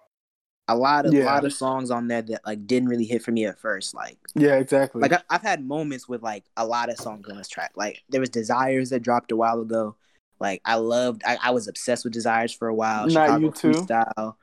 A 0.68 0.76
lot 0.76 1.06
of 1.06 1.12
Yeah. 1.12 1.24
lot 1.24 1.44
of 1.44 1.52
songs 1.52 1.90
on 1.90 2.06
there 2.08 2.22
that 2.22 2.40
like 2.46 2.66
didn't 2.66 2.88
really 2.88 3.04
hit 3.04 3.22
for 3.22 3.32
me 3.32 3.46
at 3.46 3.58
first. 3.58 3.94
Like 3.94 4.18
Yeah, 4.34 4.56
exactly. 4.56 5.00
like 5.00 5.12
I, 5.12 5.20
I've 5.28 5.42
had 5.42 5.64
moments 5.64 6.08
with 6.08 6.22
like 6.22 6.44
a 6.56 6.66
lot 6.66 6.88
of 6.88 6.96
songs 6.98 7.28
on 7.28 7.36
this 7.36 7.48
track. 7.48 7.72
Like 7.74 8.02
there 8.08 8.20
was 8.20 8.30
Desires 8.30 8.90
that 8.90 9.00
dropped 9.00 9.32
a 9.32 9.36
while 9.36 9.60
ago. 9.60 9.96
Like 10.40 10.60
I 10.64 10.76
loved, 10.76 11.22
I, 11.26 11.38
I 11.42 11.50
was 11.50 11.68
obsessed 11.68 12.04
with 12.04 12.12
Desires 12.12 12.52
for 12.52 12.68
a 12.68 12.74
while. 12.74 13.06
Not 13.06 13.26
Chicago 13.26 13.38
You 13.46 13.50
Too? 13.52 13.68
Freestyle. 13.70 14.34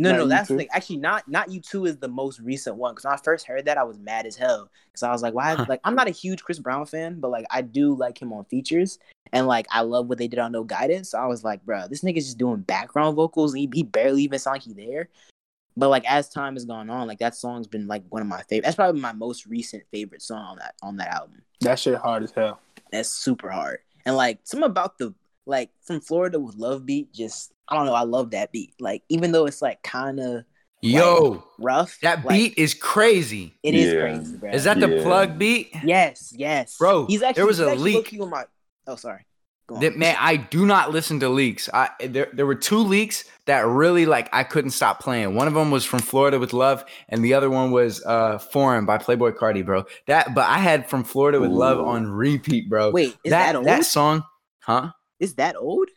No, 0.00 0.10
Not 0.12 0.18
no, 0.18 0.26
that's 0.28 0.50
like 0.50 0.68
actually 0.72 0.98
not 0.98 1.26
not 1.26 1.50
you 1.50 1.60
two 1.60 1.84
is 1.84 1.96
the 1.98 2.06
most 2.06 2.38
recent 2.38 2.76
one. 2.76 2.92
Because 2.92 3.04
when 3.04 3.14
I 3.14 3.16
first 3.16 3.46
heard 3.48 3.64
that, 3.64 3.78
I 3.78 3.82
was 3.82 3.98
mad 3.98 4.26
as 4.26 4.36
hell. 4.36 4.70
Because 4.86 5.02
I 5.02 5.10
was 5.10 5.22
like, 5.22 5.34
why? 5.34 5.54
Huh. 5.54 5.66
Like, 5.68 5.80
I'm 5.82 5.96
not 5.96 6.06
a 6.06 6.12
huge 6.12 6.44
Chris 6.44 6.60
Brown 6.60 6.86
fan, 6.86 7.18
but 7.18 7.32
like 7.32 7.46
I 7.50 7.62
do 7.62 7.96
like 7.96 8.22
him 8.22 8.32
on 8.32 8.44
features, 8.44 9.00
and 9.32 9.48
like 9.48 9.66
I 9.72 9.80
love 9.80 10.06
what 10.08 10.18
they 10.18 10.28
did 10.28 10.38
on 10.38 10.52
No 10.52 10.62
Guidance. 10.62 11.10
So 11.10 11.18
I 11.18 11.26
was 11.26 11.42
like, 11.42 11.64
bro, 11.64 11.88
this 11.88 12.02
nigga's 12.02 12.26
just 12.26 12.38
doing 12.38 12.60
background 12.60 13.16
vocals. 13.16 13.54
And 13.54 13.60
he, 13.60 13.70
he 13.74 13.82
barely 13.82 14.22
even 14.22 14.38
sound 14.38 14.54
like 14.56 14.62
he 14.62 14.72
there. 14.72 15.08
But 15.78 15.90
like 15.90 16.04
as 16.10 16.28
time 16.28 16.54
has 16.54 16.64
gone 16.64 16.90
on, 16.90 17.06
like 17.06 17.20
that 17.20 17.34
song's 17.36 17.66
been 17.66 17.86
like 17.86 18.02
one 18.08 18.22
of 18.22 18.28
my 18.28 18.42
favorite. 18.42 18.64
That's 18.64 18.76
probably 18.76 19.00
my 19.00 19.12
most 19.12 19.46
recent 19.46 19.84
favorite 19.92 20.22
song 20.22 20.44
on 20.44 20.56
that 20.58 20.74
on 20.82 20.96
that 20.96 21.08
album. 21.08 21.42
That 21.60 21.78
shit 21.78 21.94
hard 21.96 22.22
as 22.24 22.32
hell. 22.32 22.60
That's 22.90 23.10
super 23.10 23.50
hard. 23.50 23.78
And 24.04 24.16
like 24.16 24.40
something 24.44 24.68
about 24.68 24.98
the 24.98 25.14
like 25.46 25.70
from 25.84 26.00
Florida 26.00 26.38
with 26.40 26.56
Love 26.56 26.84
Beat, 26.84 27.12
just 27.12 27.52
I 27.68 27.76
don't 27.76 27.86
know. 27.86 27.94
I 27.94 28.02
love 28.02 28.32
that 28.32 28.50
beat. 28.50 28.74
Like 28.80 29.02
even 29.08 29.32
though 29.32 29.46
it's 29.46 29.62
like 29.62 29.82
kind 29.82 30.18
of 30.20 30.44
Yo, 30.80 31.44
rough, 31.58 31.98
that 32.02 32.24
like, 32.24 32.34
beat 32.36 32.54
is 32.56 32.72
crazy. 32.72 33.58
It 33.64 33.74
is 33.74 33.92
Yeah. 33.92 34.00
crazy, 34.00 34.36
bro. 34.36 34.52
Is 34.52 34.64
that 34.64 34.78
the 34.78 35.00
plug 35.02 35.36
beat? 35.38 35.72
Yes, 35.84 36.32
yes, 36.36 36.76
Bro, 36.78 37.06
He's 37.06 37.20
actually 37.22 37.40
there 37.40 37.46
was 37.46 37.58
he's 37.58 37.66
a 37.66 37.74
leak. 37.74 38.12
my. 38.20 38.44
Oh, 38.86 38.94
sorry. 38.96 39.26
That 39.80 39.96
man, 39.98 40.16
I 40.18 40.36
do 40.36 40.64
not 40.64 40.92
listen 40.92 41.20
to 41.20 41.28
leaks. 41.28 41.68
I 41.74 41.90
there 42.00 42.28
there 42.32 42.46
were 42.46 42.54
two 42.54 42.78
leaks 42.78 43.24
that 43.44 43.66
really 43.66 44.06
like 44.06 44.28
I 44.32 44.42
couldn't 44.42 44.70
stop 44.70 44.98
playing. 45.00 45.34
One 45.34 45.46
of 45.46 45.52
them 45.54 45.70
was 45.70 45.84
from 45.84 45.98
Florida 46.00 46.38
with 46.38 46.54
Love, 46.54 46.84
and 47.10 47.22
the 47.22 47.34
other 47.34 47.50
one 47.50 47.70
was 47.70 48.02
uh 48.06 48.38
Foreign 48.38 48.86
by 48.86 48.96
Playboi 48.96 49.34
Carti, 49.36 49.64
bro. 49.64 49.84
That 50.06 50.34
but 50.34 50.46
I 50.46 50.58
had 50.58 50.88
from 50.88 51.04
Florida 51.04 51.38
with 51.40 51.50
Love 51.50 51.78
on 51.80 52.06
repeat, 52.10 52.70
bro. 52.70 52.90
Wait, 52.92 53.16
is 53.24 53.30
that 53.30 53.46
that, 53.52 53.56
old? 53.56 53.66
that 53.66 53.84
song, 53.84 54.24
huh? 54.60 54.90
Is 55.20 55.34
that 55.34 55.56
old? 55.56 55.88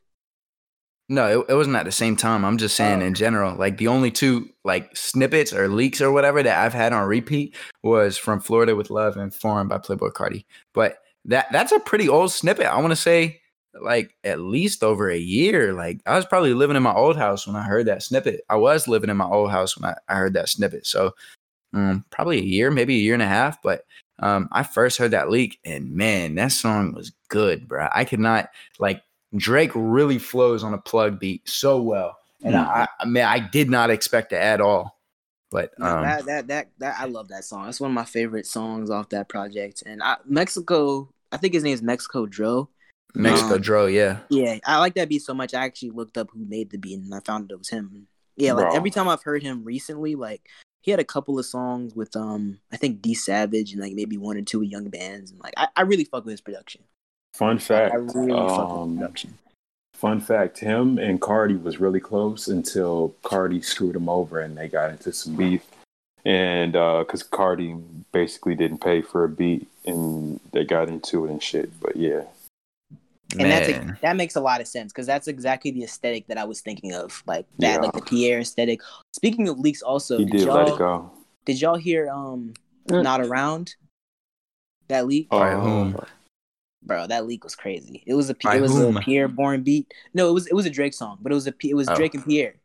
No, 1.10 1.41
it, 1.41 1.45
it 1.49 1.56
wasn't 1.56 1.76
at 1.76 1.84
the 1.85 1.91
same 1.91 2.15
time. 2.15 2.45
I'm 2.45 2.57
just 2.57 2.76
saying 2.76 3.02
Oh. 3.02 3.06
in 3.06 3.14
general. 3.14 3.56
Like 3.57 3.77
the 3.77 3.88
only 3.88 4.11
two 4.11 4.49
like 4.64 4.95
snippets 4.95 5.52
or 5.53 5.68
leaks 5.68 5.99
or 5.99 6.11
whatever 6.11 6.41
that 6.41 6.57
I've 6.60 6.73
had 6.73 6.93
on 6.93 7.06
repeat 7.07 7.56
was 7.84 8.18
from 8.18 8.39
Florida 8.39 8.76
with 8.76 8.89
Love 8.89 9.18
and 9.18 9.34
Foreign 9.34 9.68
by 9.68 9.77
Playboi 9.80 10.14
Carti. 10.14 10.45
But 10.73 10.99
that 11.26 11.48
that's 11.52 11.73
a 11.73 11.80
pretty 11.80 12.07
old 12.07 12.31
snippet. 12.31 12.65
I 12.65 12.77
want 12.80 12.91
to 12.91 12.95
say 12.95 13.40
like 13.80 14.15
at 14.23 14.39
least 14.39 14.84
over 14.84 15.10
a 15.10 15.18
year. 15.18 15.73
Like 15.73 16.02
I 16.06 16.15
was 16.15 16.26
probably 16.26 16.53
living 16.53 16.76
in 16.76 16.84
my 16.84 16.93
old 16.93 17.18
house 17.18 17.48
when 17.48 17.56
I 17.56 17.64
heard 17.64 17.88
that 17.88 18.03
snippet. 18.03 18.41
I 18.49 18.56
was 18.56 18.88
living 18.88 19.10
in 19.10 19.18
my 19.18 19.26
old 19.26 19.52
house 19.52 19.77
when 19.77 19.89
I, 19.91 19.95
I 20.14 20.15
heard 20.18 20.34
that 20.34 20.49
snippet. 20.49 20.85
So 20.85 21.14
um, 21.73 22.06
probably 22.10 22.39
a 22.39 22.43
year, 22.43 22.72
maybe 22.72 22.95
a 22.95 22.99
year 22.99 23.14
and 23.14 23.23
a 23.23 23.27
half. 23.27 23.61
But 23.61 23.85
um, 24.19 24.49
I 24.52 24.64
first 24.64 24.98
heard 24.98 25.11
that 25.11 25.30
leak 25.30 25.60
and 25.65 25.91
man, 25.93 26.35
that 26.35 26.52
song 26.52 26.93
was 26.93 27.11
good, 27.30 27.68
bro. 27.68 27.88
I 27.93 28.06
could 28.06 28.19
not 28.19 28.49
like 28.80 29.02
Drake 29.35 29.72
really 29.73 30.19
flows 30.19 30.64
on 30.64 30.73
a 30.73 30.77
plug 30.77 31.19
beat 31.19 31.48
so 31.48 31.81
well. 31.81 32.18
And 32.43 32.56
Mhm. 32.56 32.68
I, 32.68 32.88
I 32.99 33.06
mean, 33.06 33.23
I 33.23 33.39
did 33.39 33.69
not 33.69 33.89
expect 33.89 34.34
it 34.34 34.41
at 34.41 34.61
all. 34.61 34.99
But 35.52 35.73
um, 35.81 36.03
that, 36.03 36.26
that 36.26 36.48
that 36.48 36.68
that 36.80 36.99
I 36.99 37.06
love 37.06 37.27
that 37.27 37.43
song. 37.43 37.65
That's 37.65 37.81
one 37.81 37.91
of 37.91 37.95
my 37.95 38.06
favorite 38.06 38.45
songs 38.45 38.89
off 38.89 39.10
that 39.10 39.27
project. 39.27 39.84
And 39.85 40.02
I, 40.02 40.15
Mexico, 40.26 41.10
I 41.31 41.38
think 41.38 41.53
his 41.53 41.64
name 41.64 41.73
is 41.73 41.81
MexikoDro. 41.81 42.68
Mexico 43.13 43.55
um, 43.55 43.61
Dro, 43.61 43.85
yeah. 43.88 44.19
Yeah, 44.29 44.59
I 44.65 44.79
like 44.79 44.93
that 44.95 45.09
beat 45.09 45.21
so 45.21 45.33
much. 45.33 45.53
I 45.53 45.63
actually 45.65 45.91
looked 45.91 46.17
up 46.17 46.29
who 46.31 46.45
made 46.45 46.69
the 46.69 46.77
beat, 46.77 46.99
and 46.99 47.13
I 47.13 47.19
found 47.19 47.51
it 47.51 47.57
was 47.57 47.69
him. 47.69 48.07
Yeah, 48.38 48.53
like 48.53 48.67
Bro. 48.67 48.75
every 48.75 48.91
time 48.91 49.07
I've 49.07 49.23
heard 49.23 49.43
him 49.43 49.63
recently, 49.63 50.15
like 50.15 50.47
he 50.81 50.91
had 50.91 50.99
a 50.99 51.05
couple 51.05 51.38
of 51.38 51.45
songs 51.45 51.95
with 51.95 52.15
um, 52.15 52.59
I 52.71 52.77
think 52.77 53.01
D 53.01 53.13
Savage 53.13 53.73
and 53.73 53.81
like 53.81 53.93
maybe 53.93 54.17
one 54.17 54.38
or 54.38 54.41
two 54.41 54.61
Yung 54.61 54.89
Bans, 54.89 55.31
and 55.31 55.39
like 55.41 55.53
I, 55.57 55.67
I 55.75 55.81
really 55.81 56.05
fuck 56.05 56.25
with 56.25 56.31
his 56.31 56.41
production. 56.41 56.81
Fun 57.33 57.55
Like, 57.55 57.61
fact. 57.61 57.93
I 57.93 57.97
really 57.97 58.31
fuck 58.31 58.69
with 58.69 58.77
um, 58.77 58.89
his 58.89 58.97
production. 58.99 59.38
Fun 59.93 60.19
fact: 60.19 60.59
Him 60.59 60.97
and 60.97 61.21
Carti 61.21 61.61
was 61.61 61.79
really 61.79 61.99
close 61.99 62.47
until 62.47 63.15
Carti 63.23 63.63
screwed 63.63 63.95
him 63.95 64.09
over, 64.09 64.39
and 64.39 64.57
they 64.57 64.67
got 64.67 64.89
into 64.89 65.13
some 65.13 65.35
beef. 65.35 65.63
And 66.23 66.75
uh 66.75 66.99
because 66.99 67.23
Carti 67.23 67.81
basically 68.11 68.55
didn't 68.55 68.79
pay 68.79 69.01
for 69.01 69.23
a 69.23 69.29
beat, 69.29 69.67
and 69.85 70.39
they 70.51 70.63
got 70.63 70.88
into 70.88 71.25
it 71.25 71.31
and 71.31 71.41
shit. 71.41 71.79
But 71.79 71.95
yeah, 71.95 72.23
And 73.40 73.52
that's 73.52 73.70
a, 73.70 73.98
that 74.02 74.16
makes 74.16 74.36
a 74.36 74.41
lot 74.41 74.62
of 74.62 74.68
sense 74.68 74.91
because 74.91 75.06
that's 75.08 75.28
exactly 75.28 75.72
the 75.72 75.84
aesthetic 75.84 76.28
that 76.28 76.38
I 76.38 76.44
was 76.44 76.62
thinking 76.62 76.94
of, 76.94 77.24
like 77.26 77.45
that, 77.60 77.74
Yeah. 77.76 77.78
like 77.80 77.94
the 77.94 78.02
Pi'erre 78.02 78.41
aesthetic. 78.41 78.82
Speaking 79.14 79.48
of 79.48 79.60
leaks, 79.60 79.82
also 79.82 80.18
he 80.18 80.26
did, 80.26 80.32
did 80.34 80.45
y'all 80.45 80.56
let 80.56 80.68
it 80.70 80.78
go. 80.78 81.12
did 81.45 81.62
y'all 81.62 81.78
hear 81.78 82.10
um 82.10 82.53
Mm. 82.88 83.03
not 83.03 83.22
around 83.22 83.76
that 84.88 85.06
leak? 85.06 85.30
By 85.30 85.52
Uh, 85.53 85.62
whom? 85.62 85.95
Bro, 86.84 87.08
that 87.08 87.28
leak 87.28 87.44
was 87.44 87.56
crazy. 87.56 88.03
It 88.08 88.16
was 88.16 88.30
a 88.30 88.34
By 88.34 88.56
it 88.58 88.62
was 88.62 88.72
whom? 88.72 88.98
a 88.98 89.02
Pi'erre 89.02 89.28
Bourne 89.28 89.62
beat. 89.62 89.94
No, 90.14 90.30
it 90.30 90.34
was 90.34 90.48
it 90.48 90.53
was 90.53 90.66
a 90.66 90.70
Drake 90.72 90.94
song, 90.95 91.20
but 91.22 91.32
it 91.32 91.36
was 91.36 91.48
a 91.48 91.53
it 91.64 91.76
was 91.76 91.88
Oh. 91.90 91.95
Drake 91.95 92.16
and 92.16 92.24
Pi'erre. 92.26 92.56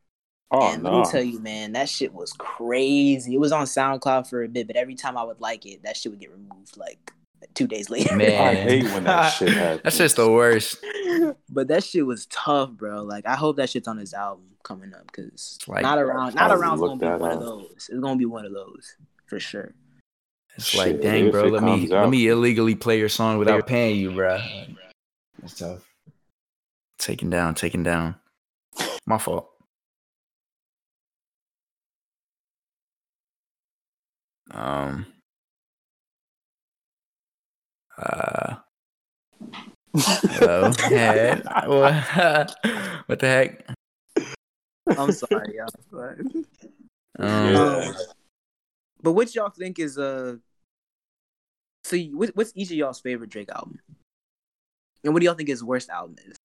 Oh 0.50 0.70
and 0.72 0.82
let 0.84 0.92
me 0.92 1.02
tell 1.10 1.22
you, 1.22 1.40
man, 1.40 1.72
that 1.72 1.88
shit 1.88 2.14
was 2.14 2.32
crazy. 2.32 3.34
It 3.34 3.38
was 3.40 3.52
on 3.52 3.66
SoundCloud 3.66 4.28
for 4.30 4.42
a 4.44 4.48
bit, 4.48 4.66
but 4.68 4.76
every 4.76 4.94
time 4.94 5.16
I 5.18 5.24
would 5.24 5.40
like 5.40 5.66
it, 5.66 5.82
that 5.82 5.96
shit 5.96 6.12
would 6.12 6.20
get 6.20 6.30
removed 6.30 6.76
like 6.76 7.12
two 7.54 7.66
days 7.66 7.90
later. 7.90 8.16
Man. 8.16 8.40
I 8.40 8.54
hate 8.54 8.84
when 8.84 9.04
that 9.04 9.30
shit 9.38 9.48
happens. 9.52 9.82
That's 9.82 9.98
just 9.98 10.16
the 10.16 10.30
worst. 10.30 10.76
but 11.48 11.68
that 11.68 11.84
shit 11.84 12.06
was 12.06 12.26
tough, 12.26 12.70
bro. 12.70 13.02
Like 13.02 13.26
I 13.26 13.34
hope 13.34 13.56
that 13.56 13.70
shit's 13.70 13.88
on 13.88 13.98
his 13.98 14.14
album 14.14 14.46
coming 14.62 14.92
up 14.94 15.06
because 15.06 15.58
like- 15.66 15.82
not 15.82 15.98
around, 15.98 16.34
not 16.34 16.50
I'll 16.50 16.60
around 16.60 16.80
look 16.80 16.90
gonna 16.90 17.00
be 17.00 17.06
that 17.06 17.20
one 17.20 17.32
of 17.32 17.40
those. 17.40 17.70
It's 17.72 17.88
gonna 18.00 18.16
be 18.16 18.24
one 18.26 18.44
of 18.44 18.52
those 18.52 18.96
for 19.26 19.40
sure. 19.40 19.74
It's 20.56 20.66
Shit, 20.66 20.78
like, 20.78 21.00
dang, 21.02 21.30
bro, 21.30 21.44
let 21.44 21.62
me 21.62 21.80
comes 21.80 21.90
let 21.90 22.08
me 22.08 22.28
illegally 22.28 22.74
play 22.74 22.98
your 22.98 23.10
song 23.10 23.38
without 23.38 23.66
paying 23.66 24.00
you, 24.00 24.12
bro. 24.12 24.40
That's 25.40 25.58
tough. 25.58 25.86
Taken 26.98 27.28
down, 27.28 27.54
taken 27.54 27.82
down. 27.82 28.16
My 29.06 29.18
fault. 29.18 29.50
Um. 34.50 35.06
Uh. 37.98 38.56
Hello. 39.98 40.70
Hey, 40.88 41.40
what, 41.66 42.56
what 43.06 43.18
the 43.18 43.26
heck? 43.26 43.66
I'm 44.98 45.12
sorry, 45.12 45.56
y'all. 45.56 45.68
but- 45.90 46.18
Um, 47.18 47.52
Yeah. 47.54 47.92
But 49.02 49.12
what 49.12 49.34
y'all 49.34 49.50
think 49.50 49.78
is 49.78 49.98
uh? 49.98 50.36
So 51.84 51.96
you- 51.96 52.18
what, 52.18 52.30
what's 52.34 52.52
each 52.54 52.70
of 52.70 52.76
y'all's 52.76 53.00
favorite 53.00 53.30
Drake 53.30 53.48
album? 53.50 53.78
And 55.04 55.12
what 55.14 55.20
do 55.20 55.26
y'all 55.26 55.34
think 55.34 55.48
his 55.48 55.62
worst 55.64 55.88
album 55.88 56.16
is? 56.26 56.36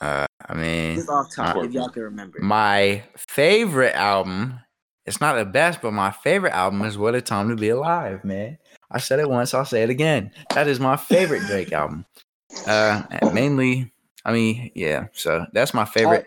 uh, 0.00 0.26
I 0.48 0.54
mean, 0.54 0.96
Just 0.96 1.10
off 1.10 1.26
top, 1.34 1.56
uh, 1.56 1.60
if 1.60 1.72
y'all 1.72 1.88
can 1.90 2.02
remember. 2.04 2.38
my 2.40 3.02
favorite 3.16 3.94
album 3.94 4.60
it's 5.04 5.20
not 5.20 5.36
the 5.36 5.44
best 5.44 5.82
but 5.82 5.92
my 5.92 6.10
favorite 6.10 6.52
album 6.54 6.82
is 6.82 6.96
what 6.96 7.14
a 7.14 7.20
time 7.20 7.48
to 7.50 7.56
be 7.56 7.68
alive 7.68 8.24
man 8.24 8.56
i 8.90 8.98
said 8.98 9.18
it 9.18 9.28
once 9.28 9.54
i'll 9.54 9.64
say 9.64 9.82
it 9.82 9.90
again 9.90 10.30
that 10.54 10.68
is 10.68 10.80
my 10.80 10.96
favorite 10.96 11.42
drake 11.42 11.72
album 11.72 12.04
uh 12.66 13.02
mainly 13.32 13.92
i 14.24 14.32
mean 14.32 14.70
yeah 14.74 15.06
so 15.12 15.46
that's 15.52 15.74
my 15.74 15.84
favorite 15.84 16.26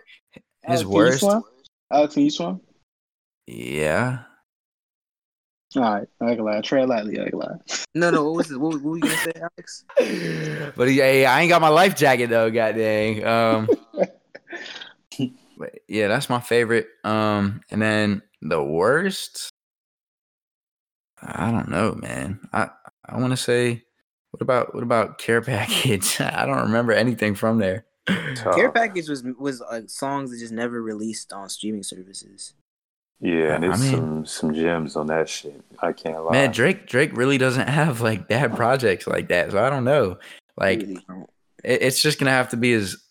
his 0.66 0.82
Alex, 0.82 0.82
can 0.84 0.92
you 0.92 0.96
worst 0.96 1.20
swim? 1.20 1.44
Alex, 1.92 2.14
can 2.14 2.24
you 2.24 2.30
swim? 2.30 2.62
yeah 3.48 4.20
All 5.76 5.82
right, 5.82 6.08
I 6.22 6.36
can 6.36 6.46
lie. 6.46 6.62
Tread 6.62 6.88
lightly. 6.88 7.20
I 7.20 7.30
can 7.30 7.40
lie. 7.40 7.58
No, 7.96 8.12
no. 8.12 8.24
What 8.26 8.36
was 8.36 8.52
it? 8.52 8.60
What, 8.60 8.76
what 8.76 8.84
were 8.84 8.96
you 8.98 9.02
gonna 9.02 9.18
say, 9.18 9.34
Alex? 9.42 9.86
but 10.78 10.86
yeah, 10.86 11.12
yeah, 11.12 11.34
i 11.34 11.42
ain't 11.42 11.50
got 11.50 11.62
my 11.62 11.70
life 11.70 11.96
jacket 11.96 12.28
though 12.28 12.50
god 12.50 12.76
dang 12.76 13.26
um 13.26 13.70
but 15.58 15.80
yeah 15.88 16.08
that's 16.08 16.30
my 16.30 16.40
favorite 16.40 16.88
um 17.04 17.62
and 17.70 17.82
then 17.82 18.22
the 18.42 18.64
worst 18.64 19.50
i 21.26 21.52
don't 21.52 21.70
know 21.70 21.94
man 21.96 22.40
i 22.54 22.68
i 23.08 23.18
want 23.20 23.32
to 23.32 23.38
say 23.38 23.84
what 24.32 24.42
about 24.42 24.74
what 24.74 24.84
about 24.84 25.18
care 25.18 25.42
package 25.42 26.20
i 26.22 26.46
don't 26.46 26.62
remember 26.64 26.92
anything 26.92 27.36
from 27.36 27.58
there 27.60 27.86
Tough. 28.36 28.58
Care 28.58 28.70
Package 28.70 29.08
was 29.08 29.24
was 29.40 29.62
uh, 29.62 29.80
songs 29.88 30.30
that 30.32 30.38
just 30.38 30.52
never 30.52 30.82
released 30.82 31.32
on 31.32 31.48
streaming 31.48 31.84
services. 31.84 32.54
Yeah, 33.22 33.56
and 33.56 33.64
I 33.64 33.68
there's 33.70 33.80
mean- 33.82 33.92
some 33.94 34.26
some 34.26 34.54
gems 34.54 34.98
on 34.98 35.08
that 35.08 35.30
shit. 35.30 35.64
I 35.80 35.94
can't 35.94 36.22
lie. 36.26 36.34
man 36.34 36.52
drake 36.52 36.86
drake 36.86 37.16
really 37.16 37.38
doesn't 37.38 37.70
have 37.80 38.02
like 38.02 38.28
bad 38.28 38.58
projects 38.58 39.08
like 39.08 39.30
that 39.30 39.52
so 39.52 39.64
i 39.64 39.70
don't 39.70 39.86
know 39.86 40.18
like 40.58 40.82
Really 40.82 41.00
don't. 41.08 41.30
it, 41.64 41.82
it's 41.82 42.02
just 42.02 42.20
gonna 42.20 42.32
have 42.32 42.50
to 42.50 42.58
be 42.58 42.74
his 42.74 43.02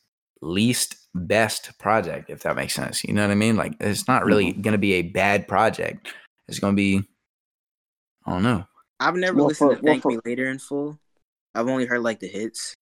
least 0.43 0.97
best 1.14 1.78
project 1.78 2.28
if 2.28 2.43
that 2.43 2.55
makes 2.56 2.74
sense 2.74 3.02
you 3.02 3.14
know 3.14 3.22
what 3.22 3.30
i 3.30 3.34
mean 3.34 3.56
like 3.56 3.72
it's 3.80 4.06
not 4.06 4.26
really 4.26 4.52
gonna 4.52 4.76
be 4.76 4.93
a 4.94 5.02
bad 5.02 5.48
project 5.48 6.12
it's 6.48 6.59
gonna 6.59 6.76
be 6.76 7.02
i 8.26 8.30
don't 8.32 8.42
know 8.42 8.64
I've 9.00 9.16
never 9.16 9.36
Well, 9.38 9.46
listened 9.48 9.70
for- 9.70 9.76
to 9.76 9.82
well, 9.82 9.92
Thank 9.94 10.02
for- 10.02 10.10
Me 10.12 10.18
Later 10.24 10.48
in 10.48 10.58
full. 10.60 10.96
I've 11.56 11.66
only 11.68 11.86
heard 11.86 12.02
like 12.02 12.20
the 12.20 12.28
hits, 12.28 12.72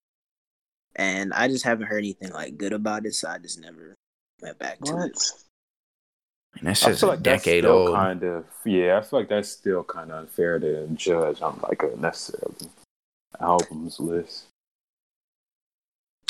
and 0.95 1.33
I 1.33 1.47
just 1.47 1.65
haven't 1.65 1.87
heard 1.87 1.97
anything 1.97 2.31
like 2.31 2.57
good 2.57 2.73
about 2.73 3.07
it. 3.07 3.15
So 3.15 3.27
I 3.27 3.39
just 3.39 3.59
never 3.59 3.95
went 4.39 4.59
back 4.59 4.79
to 4.81 4.97
it. 5.03 5.17
and 6.59 6.67
that's 6.67 6.83
I 6.83 6.89
just 6.89 6.99
feel 7.01 7.09
a 7.09 7.11
like 7.11 7.23
that's 7.23 7.43
decade 7.43 7.63
still 7.63 7.71
old 7.87 7.95
kind 7.95 8.23
of 8.23 8.45
yeah. 8.65 8.97
I 8.99 9.01
feel 9.01 9.19
like 9.19 9.29
that's 9.29 9.49
still 9.49 9.83
kind 9.83 10.11
of 10.11 10.19
unfair 10.19 10.59
to 10.59 10.87
judge 10.89 11.41
on 11.41 11.59
like 11.67 11.81
a 11.81 11.95
necessarily 11.97 12.69
albums 13.39 13.99
list. 13.99 14.45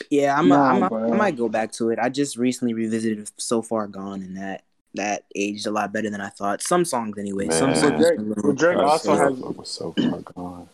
Yeah, 0.09 0.37
I'm. 0.39 0.47
Nah, 0.47 0.69
I'm, 0.71 0.87
bro. 0.87 1.13
I 1.13 1.17
might 1.17 1.35
go 1.37 1.49
back 1.49 1.71
to 1.73 1.89
it. 1.89 1.99
I 1.99 2.07
just 2.09 2.37
recently 2.37 2.73
revisited 2.73 3.29
"So 3.37 3.61
Far 3.61 3.87
Gone" 3.87 4.21
and 4.23 4.37
that 4.37 4.63
that 4.95 5.23
aged 5.35 5.67
a 5.67 5.71
lot 5.71 5.93
better 5.93 6.09
than 6.09 6.21
I 6.21 6.29
thought. 6.29 6.61
Some 6.61 6.85
songs 6.85 7.17
anyway. 7.17 7.49
Some 7.49 7.75
songs. 7.75 7.97
Drake- 8.05 8.19
well, 8.43 8.53
Drake 8.53 8.77
also 8.77 9.15
has 9.15 9.33
was 9.37 9.69
so 9.69 9.93
far 9.93 10.19
gone. 10.21 10.69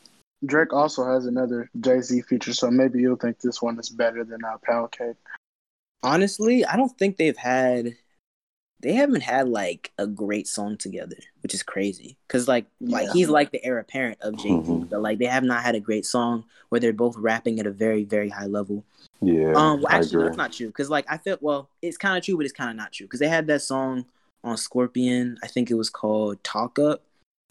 Drake 0.45 0.73
also 0.73 1.03
has 1.05 1.25
another 1.25 1.69
Jay 1.79 2.01
Z 2.01 2.21
feature, 2.21 2.53
so 2.53 2.69
maybe 2.69 2.99
you'll 2.99 3.15
think 3.15 3.39
this 3.39 3.61
one 3.61 3.79
is 3.79 3.89
better 3.89 4.23
than 4.23 4.43
uh, 4.43 4.57
Pound 4.63 4.91
Cake. 4.91 5.15
Honestly, 6.03 6.63
I 6.65 6.75
don't 6.75 6.95
think 6.97 7.17
they've 7.17 7.37
had. 7.37 7.95
They 8.79 8.93
haven't 8.93 9.21
had 9.23 9.49
like 9.49 9.91
a 9.97 10.05
great 10.05 10.47
song 10.47 10.77
together, 10.77 11.17
which 11.41 11.53
is 11.55 11.63
crazy. 11.63 12.15
Cause 12.27 12.47
like 12.47 12.65
like 12.79 13.07
Yeah. 13.07 13.13
he's 13.13 13.29
like 13.29 13.51
the 13.51 13.63
heir 13.65 13.79
apparent 13.79 14.19
of 14.21 14.35
Jay 14.37 14.49
Z, 14.49 14.55
Mhm. 14.55 14.89
but 14.89 15.01
like 15.01 15.17
they 15.17 15.25
have 15.25 15.43
not 15.43 15.63
had 15.63 15.73
a 15.75 15.79
great 15.79 16.05
song 16.05 16.43
where 16.69 16.79
they're 16.79 16.93
both 16.93 17.17
rapping 17.17 17.59
at 17.59 17.65
a 17.65 17.71
very 17.71 18.03
very 18.03 18.29
high 18.29 18.45
level. 18.45 18.83
Yeah, 19.21 19.53
Um, 19.55 19.81
well, 19.81 19.87
actually, 19.89 20.13
no, 20.13 20.19
agree. 20.19 20.23
that's 20.29 20.37
not 20.37 20.53
true. 20.53 20.71
Cause 20.71 20.89
like 20.91 21.05
I 21.09 21.17
felt 21.17 21.41
well, 21.41 21.69
it's 21.81 21.97
kind 21.97 22.17
of 22.17 22.23
true, 22.23 22.37
but 22.37 22.45
it's 22.45 22.53
kind 22.53 22.69
of 22.69 22.75
not 22.75 22.91
true. 22.93 23.07
Cause 23.07 23.19
they 23.19 23.27
had 23.27 23.47
that 23.47 23.63
song 23.63 24.05
on 24.43 24.57
Scorpion. 24.57 25.37
I 25.43 25.47
think 25.47 25.71
it 25.71 25.75
was 25.75 25.89
called 25.89 26.43
Talk 26.43 26.77
Up, 26.77 27.01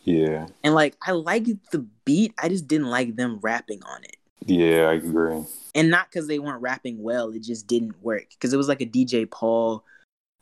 Yeah, 0.04 0.46
and 0.62 0.74
like 0.74 0.96
I 1.02 1.10
liked 1.10 1.72
the 1.72 1.80
beat. 2.04 2.32
I 2.38 2.48
just 2.48 2.68
didn't 2.68 2.86
like 2.88 3.16
them 3.16 3.40
rapping 3.42 3.82
on 3.82 4.04
it. 4.04 4.16
yeah, 4.46 4.82
I 4.88 4.92
agree. 4.94 5.42
and 5.74 5.90
not 5.90 6.08
because 6.08 6.28
they 6.28 6.38
weren't 6.38 6.62
rapping 6.62 7.02
well 7.02 7.30
it 7.30 7.42
just 7.42 7.66
didn't 7.66 8.00
work 8.02 8.28
because 8.30 8.52
it 8.54 8.56
was 8.56 8.68
like 8.68 8.80
a 8.80 8.86
dj 8.86 9.28
paul 9.30 9.82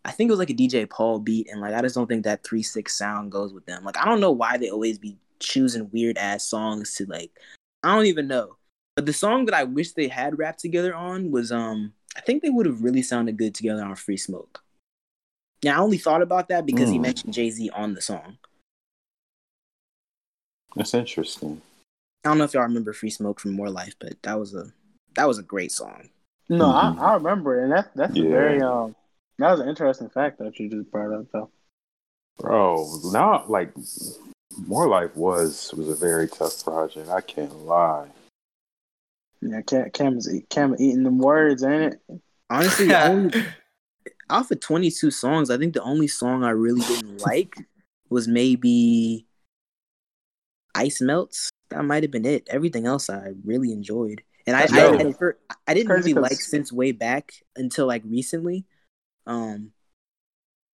i 0.05 0.11
think 0.11 0.29
it 0.29 0.33
was 0.33 0.39
like 0.39 0.51
a 0.51 0.55
dj 0.55 0.89
paul 0.89 1.19
beat 1.19 1.49
and 1.51 1.61
like 1.61 1.75
i 1.75 1.81
just 1.81 1.95
don't 1.95 2.07
think 2.07 2.25
that 2.25 2.43
3-6 2.45 2.97
sound 2.97 3.31
goes 3.33 3.53
with 3.53 3.65
them 3.67 3.85
like 3.85 3.97
i 3.99 4.05
don't 4.05 4.21
know 4.21 4.33
why 4.33 4.57
they 4.57 4.71
always 4.71 4.99
be 4.99 5.17
choosing 5.41 5.91
weird 5.93 6.17
ass 6.19 6.45
songs 6.45 6.95
to 6.95 7.07
like 7.07 7.31
i 7.83 7.95
don't 7.95 8.07
even 8.07 8.27
know 8.29 8.57
but 8.97 9.07
the 9.07 9.13
song 9.13 9.45
that 9.47 9.55
i 9.55 9.65
wish 9.65 9.93
they 9.93 10.09
had 10.09 10.39
rapped 10.39 10.61
together 10.61 10.95
on 10.95 11.31
was 11.31 11.51
um 11.53 11.93
i 12.17 12.21
think 12.21 12.43
they 12.43 12.51
would 12.51 12.67
have 12.67 12.83
really 12.83 13.03
sounded 13.03 13.37
good 13.37 13.55
together 13.55 13.83
on 13.85 13.95
free 13.97 14.17
smoke 14.17 14.63
yeah 15.63 15.77
i 15.77 15.81
only 15.81 15.99
thought 15.99 16.23
about 16.23 16.49
that 16.49 16.65
because 16.67 16.91
he 16.91 16.99
Mm. 16.99 17.03
mentioned 17.03 17.35
jay-z 17.35 17.71
on 17.71 17.95
the 17.95 18.01
song 18.01 18.39
That's 20.77 20.95
interesting. 20.95 21.63
i 22.25 22.29
don't 22.29 22.39
know 22.39 22.45
if 22.45 22.55
y'all 22.55 22.63
remember 22.63 22.93
free 22.93 23.11
smoke 23.11 23.41
from 23.41 23.53
more 23.53 23.71
life 23.71 23.95
but 24.01 24.15
that 24.23 24.39
was 24.39 24.55
a 24.55 24.73
that 25.17 25.29
was 25.29 25.39
a 25.39 25.43
great 25.43 25.73
song 25.73 26.09
No, 26.49 26.67
Mhm. 26.67 26.99
I, 26.99 27.11
I 27.11 27.15
remember, 27.15 27.59
it, 27.59 27.65
and 27.65 27.73
that 27.73 27.91
that's 27.97 28.15
a 28.17 28.21
Yeah. 28.23 28.31
very 28.31 28.61
um 28.63 28.95
that 29.39 29.51
was 29.51 29.61
an 29.61 29.69
interesting 29.69 30.09
fact 30.09 30.39
that 30.39 30.59
you 30.59 30.69
just 30.69 30.91
brought 30.91 31.13
up 31.13 31.27
though. 31.33 31.51
Bro, 32.39 33.01
now 33.13 33.45
like 33.49 33.73
More 34.67 34.89
Life 34.89 35.17
was 35.17 35.73
was 35.75 35.89
a 35.89 35.95
very 35.95 36.29
tough 36.29 36.63
project. 36.65 37.09
I 37.09 37.21
can't 37.21 37.55
lie. 37.61 38.09
Yeah, 39.41 39.61
Cam, 39.63 39.91
Cam 39.91 40.17
is 40.19 40.33
eat- 40.33 40.49
Cam 40.49 40.75
eating 40.79 41.03
them 41.03 41.19
words, 41.19 41.63
ain't 41.63 41.95
it? 41.95 42.21
Honestly, 42.49 42.87
the 42.87 43.05
only, 43.09 43.45
off 44.31 44.51
of 44.51 44.61
22 44.61 45.11
songs, 45.11 45.51
I 45.51 45.59
think 45.59 45.75
the 45.75 45.83
only 45.83 46.09
song 46.09 46.45
I 46.45 46.51
really 46.51 46.81
didn't 46.81 47.21
like 47.27 47.57
was 48.09 48.27
maybe 48.27 49.27
Ice 50.75 51.01
Melts. 51.01 51.51
That 51.71 51.85
might 51.85 52.05
have 52.05 52.11
been 52.11 52.25
it. 52.25 52.47
Everything 52.51 52.87
else 52.87 53.11
I 53.11 53.33
really 53.45 53.73
enjoyed. 53.73 54.23
And 54.47 54.57
I, 54.57 54.67
I. 54.71 55.15
I, 55.51 55.55
I 55.67 55.75
didn't 55.75 55.93
really 55.93 56.13
like 56.15 56.41
since 56.41 56.73
way 56.73 56.93
back 56.93 57.33
until 57.57 57.87
like 57.87 58.03
recently. 58.05 58.65
Um, 59.27 59.73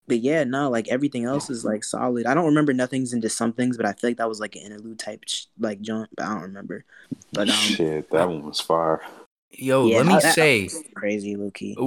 but 0.07 0.19
yeah, 0.19 0.43
no, 0.43 0.69
like 0.69 0.89
everything 0.89 1.23
else 1.25 1.49
is 1.49 1.63
like 1.63 1.83
solid. 1.83 2.25
I 2.25 2.33
don't 2.33 2.45
remember 2.45 2.73
Nothings 2.73 3.13
Into 3.13 3.29
Somethings, 3.29 3.77
but 3.77 3.85
I 3.85 3.93
feel 3.93 4.09
like 4.09 4.17
that 4.17 4.27
was 4.27 4.39
like 4.39 4.55
an 4.55 4.63
interlude 4.63 4.99
type 4.99 5.23
sh- 5.27 5.45
like 5.59 5.79
jump. 5.81 6.09
But 6.17 6.25
I 6.25 6.33
don't 6.33 6.41
remember. 6.43 6.83
But 7.31 7.49
um, 7.49 7.55
Shit, 7.55 8.09
that 8.11 8.27
one 8.27 8.43
was 8.43 8.59
fire. 8.59 9.01
Yo, 9.51 9.85
yeah, 9.85 9.97
let 9.97 10.05
me 10.07 10.13
that- 10.13 10.33
say, 10.33 10.69
crazy, 10.95 11.35
Loki. 11.35 11.77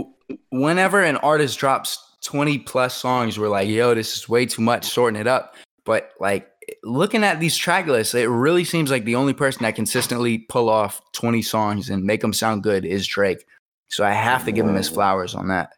whenever 0.50 1.02
an 1.02 1.16
artist 1.18 1.58
drops 1.58 2.16
20 2.22 2.58
plus 2.60 2.94
songs, 2.94 3.38
we're 3.38 3.48
like, 3.48 3.68
yo, 3.68 3.94
this 3.94 4.16
is 4.16 4.28
way 4.28 4.46
too 4.46 4.62
much, 4.62 4.86
sorting 4.86 5.20
it 5.20 5.26
up. 5.26 5.56
But 5.84 6.10
like 6.18 6.50
looking 6.82 7.24
at 7.24 7.40
these 7.40 7.56
track 7.56 7.86
lists, 7.86 8.14
it 8.14 8.28
really 8.28 8.64
seems 8.64 8.90
like 8.90 9.04
the 9.04 9.16
only 9.16 9.34
person 9.34 9.64
that 9.64 9.74
consistently 9.74 10.38
pull 10.38 10.70
off 10.70 11.02
20 11.12 11.42
songs 11.42 11.90
and 11.90 12.04
make 12.04 12.22
them 12.22 12.32
sound 12.32 12.62
good 12.62 12.84
is 12.86 13.06
Drake. 13.06 13.44
So 13.88 14.04
I 14.04 14.12
have 14.12 14.44
to 14.46 14.52
give 14.52 14.66
him 14.66 14.74
his 14.74 14.88
flowers 14.88 15.34
on 15.34 15.48
that. 15.48 15.72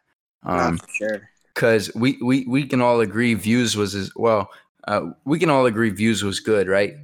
Nah, 0.47 0.67
Um, 0.69 0.77
for 0.77 0.87
sure. 0.89 1.29
because 1.53 1.93
we, 1.95 2.17
we 2.21 2.45
we 2.47 2.65
can 2.65 2.81
all 2.81 3.01
agree 3.01 3.33
views 3.33 3.75
was 3.75 3.93
as 3.95 4.11
well. 4.15 4.49
Uh, 4.87 5.11
we 5.25 5.37
can 5.39 5.49
all 5.49 5.65
agree 5.65 5.89
views 5.89 6.23
was 6.23 6.39
good, 6.39 6.67
right? 6.67 6.95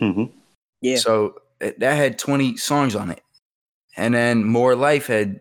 Mm-hmm. 0.00 0.24
Yeah. 0.80 0.96
So 0.96 1.36
that 1.60 1.80
had 1.96 2.18
20 2.18 2.56
songs 2.56 2.96
on 2.96 3.10
it. 3.10 3.22
And 3.96 4.14
then 4.14 4.44
More 4.44 4.74
Life 4.74 5.06
had 5.06 5.40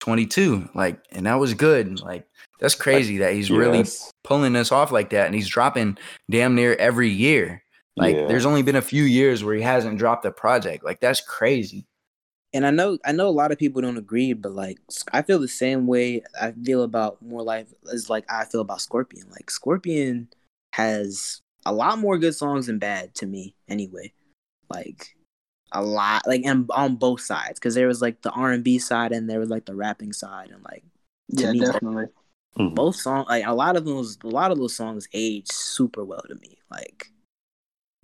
22. 0.00 0.68
Like, 0.74 1.00
and 1.12 1.26
that 1.26 1.36
was 1.36 1.54
good. 1.54 2.00
Like, 2.00 2.26
that's 2.58 2.74
crazy 2.74 3.18
that 3.18 3.32
he's 3.34 3.50
really 3.50 3.84
pulling 4.24 4.56
us 4.56 4.72
off 4.72 4.90
like 4.92 5.10
that. 5.10 5.26
And 5.26 5.34
he's 5.34 5.48
dropping 5.48 5.96
damn 6.30 6.54
near 6.54 6.74
every 6.74 7.08
year. 7.08 7.62
Like, 7.96 8.16
Yeah. 8.16 8.26
there's 8.26 8.46
only 8.46 8.62
been 8.62 8.76
a 8.76 8.82
few 8.82 9.04
years 9.04 9.44
where 9.44 9.54
he 9.54 9.62
hasn't 9.62 9.98
dropped 9.98 10.24
a 10.24 10.30
project. 10.32 10.84
Like, 10.84 11.00
that's 11.00 11.20
crazy. 11.20 11.86
And 12.52 12.66
I 12.66 12.70
know 12.70 12.98
I 13.04 13.12
know 13.12 13.28
a 13.28 13.30
lot 13.30 13.52
of 13.52 13.58
people 13.58 13.82
don't 13.82 13.96
agree, 13.96 14.32
but 14.32 14.52
like 14.52 14.78
I 15.12 15.22
feel 15.22 15.38
the 15.38 15.48
same 15.48 15.86
way 15.86 16.22
I 16.40 16.52
feel 16.52 16.82
about 16.82 17.22
more 17.22 17.42
life 17.42 17.68
as 17.92 18.10
like 18.10 18.24
I 18.30 18.44
feel 18.44 18.60
about 18.60 18.80
Scorpion. 18.80 19.28
Like 19.30 19.50
Scorpion 19.50 20.28
has 20.72 21.40
a 21.66 21.72
lot 21.72 21.98
more 21.98 22.18
good 22.18 22.34
songs 22.34 22.66
than 22.66 22.78
bad 22.78 23.14
to 23.16 23.26
me 23.26 23.54
anyway. 23.68 24.12
Like 24.68 25.16
a 25.72 25.82
lot 25.82 26.22
like 26.26 26.42
and 26.44 26.68
on 26.74 26.96
both 26.96 27.20
sides 27.20 27.60
because 27.60 27.74
there 27.74 27.86
was 27.86 28.02
like 28.02 28.22
the 28.22 28.30
R 28.30 28.50
and 28.52 28.64
B 28.64 28.78
side 28.78 29.12
and 29.12 29.30
there 29.30 29.40
was 29.40 29.50
like 29.50 29.66
the 29.66 29.74
rapping 29.76 30.12
side 30.12 30.50
and 30.50 30.62
like 30.64 30.84
To 31.36 31.46
Yeah, 31.46 31.52
me, 31.52 31.60
definitely. 31.60 32.06
Mhm. 32.58 32.74
both 32.74 32.96
songs 32.96 33.26
like 33.28 33.46
a 33.46 33.54
lot 33.54 33.76
of 33.76 33.84
those 33.84 34.18
a 34.24 34.28
lot 34.28 34.50
of 34.50 34.58
those 34.58 34.74
songs 34.74 35.08
age 35.12 35.46
super 35.48 36.04
well 36.04 36.22
to 36.28 36.34
me 36.36 36.58
like 36.70 37.12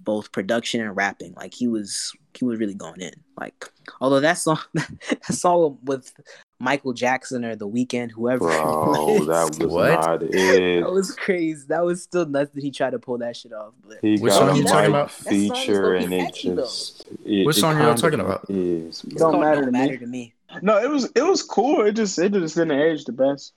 both 0.00 0.30
production 0.32 0.80
and 0.80 0.94
rapping 0.96 1.32
like 1.34 1.54
he 1.54 1.66
was 1.68 2.12
he 2.34 2.44
was 2.44 2.58
really 2.58 2.74
going 2.74 3.00
in 3.00 3.12
like 3.40 3.64
although 4.00 4.20
that 4.20 4.34
song 4.38 4.58
that 4.74 5.24
song 5.30 5.78
with 5.84 6.12
michael 6.60 6.92
jackson 6.92 7.44
or 7.44 7.56
the 7.56 7.66
Weeknd 7.68 8.10
whoever 8.12 8.40
Bro, 8.40 9.24
that 9.24 9.48
was 9.48 9.58
What? 9.72 9.88
not 9.90 10.22
it. 10.34 10.80
that 10.82 10.92
was 10.92 11.12
crazy 11.14 11.64
that 11.68 11.84
was 11.84 12.02
still 12.02 12.26
nuts 12.26 12.50
that 12.54 12.62
he 12.62 12.70
tried 12.70 12.90
to 12.90 12.98
pull 12.98 13.18
that 13.18 13.36
shit 13.36 13.52
off 13.52 13.72
but 13.88 13.98
He 14.02 14.18
Which 14.18 14.32
got 14.32 14.38
song 14.38 14.50
a 14.50 14.56
you 14.56 14.62
mic 14.64 14.72
talking 14.72 14.90
about? 14.90 15.08
That 15.08 15.24
song 15.24 15.32
is 15.34 15.50
feature 15.60 15.94
and 15.94 16.12
it 16.12 16.18
catchy, 16.26 16.54
just. 16.54 17.06
It, 17.24 17.46
Which 17.46 17.56
it 17.56 17.60
song 17.60 17.76
are 17.76 17.82
y'all 17.82 17.94
talking 17.94 18.20
about? 18.20 18.44
Is, 18.50 19.02
it's 19.04 19.14
Don't 19.14 19.40
matter 19.40 19.62
don't 19.62 19.72
to 19.72 19.88
me. 19.88 19.96
to 19.98 20.06
me 20.06 20.34
No, 20.62 20.78
it 20.78 20.90
was 20.90 21.10
it 21.16 21.22
was 21.22 21.42
cool. 21.42 21.82
It 21.86 21.92
just 21.92 22.18
it 22.18 22.32
just 22.32 22.54
didn't 22.54 22.78
age 22.78 23.04
the 23.06 23.12
best. 23.12 23.54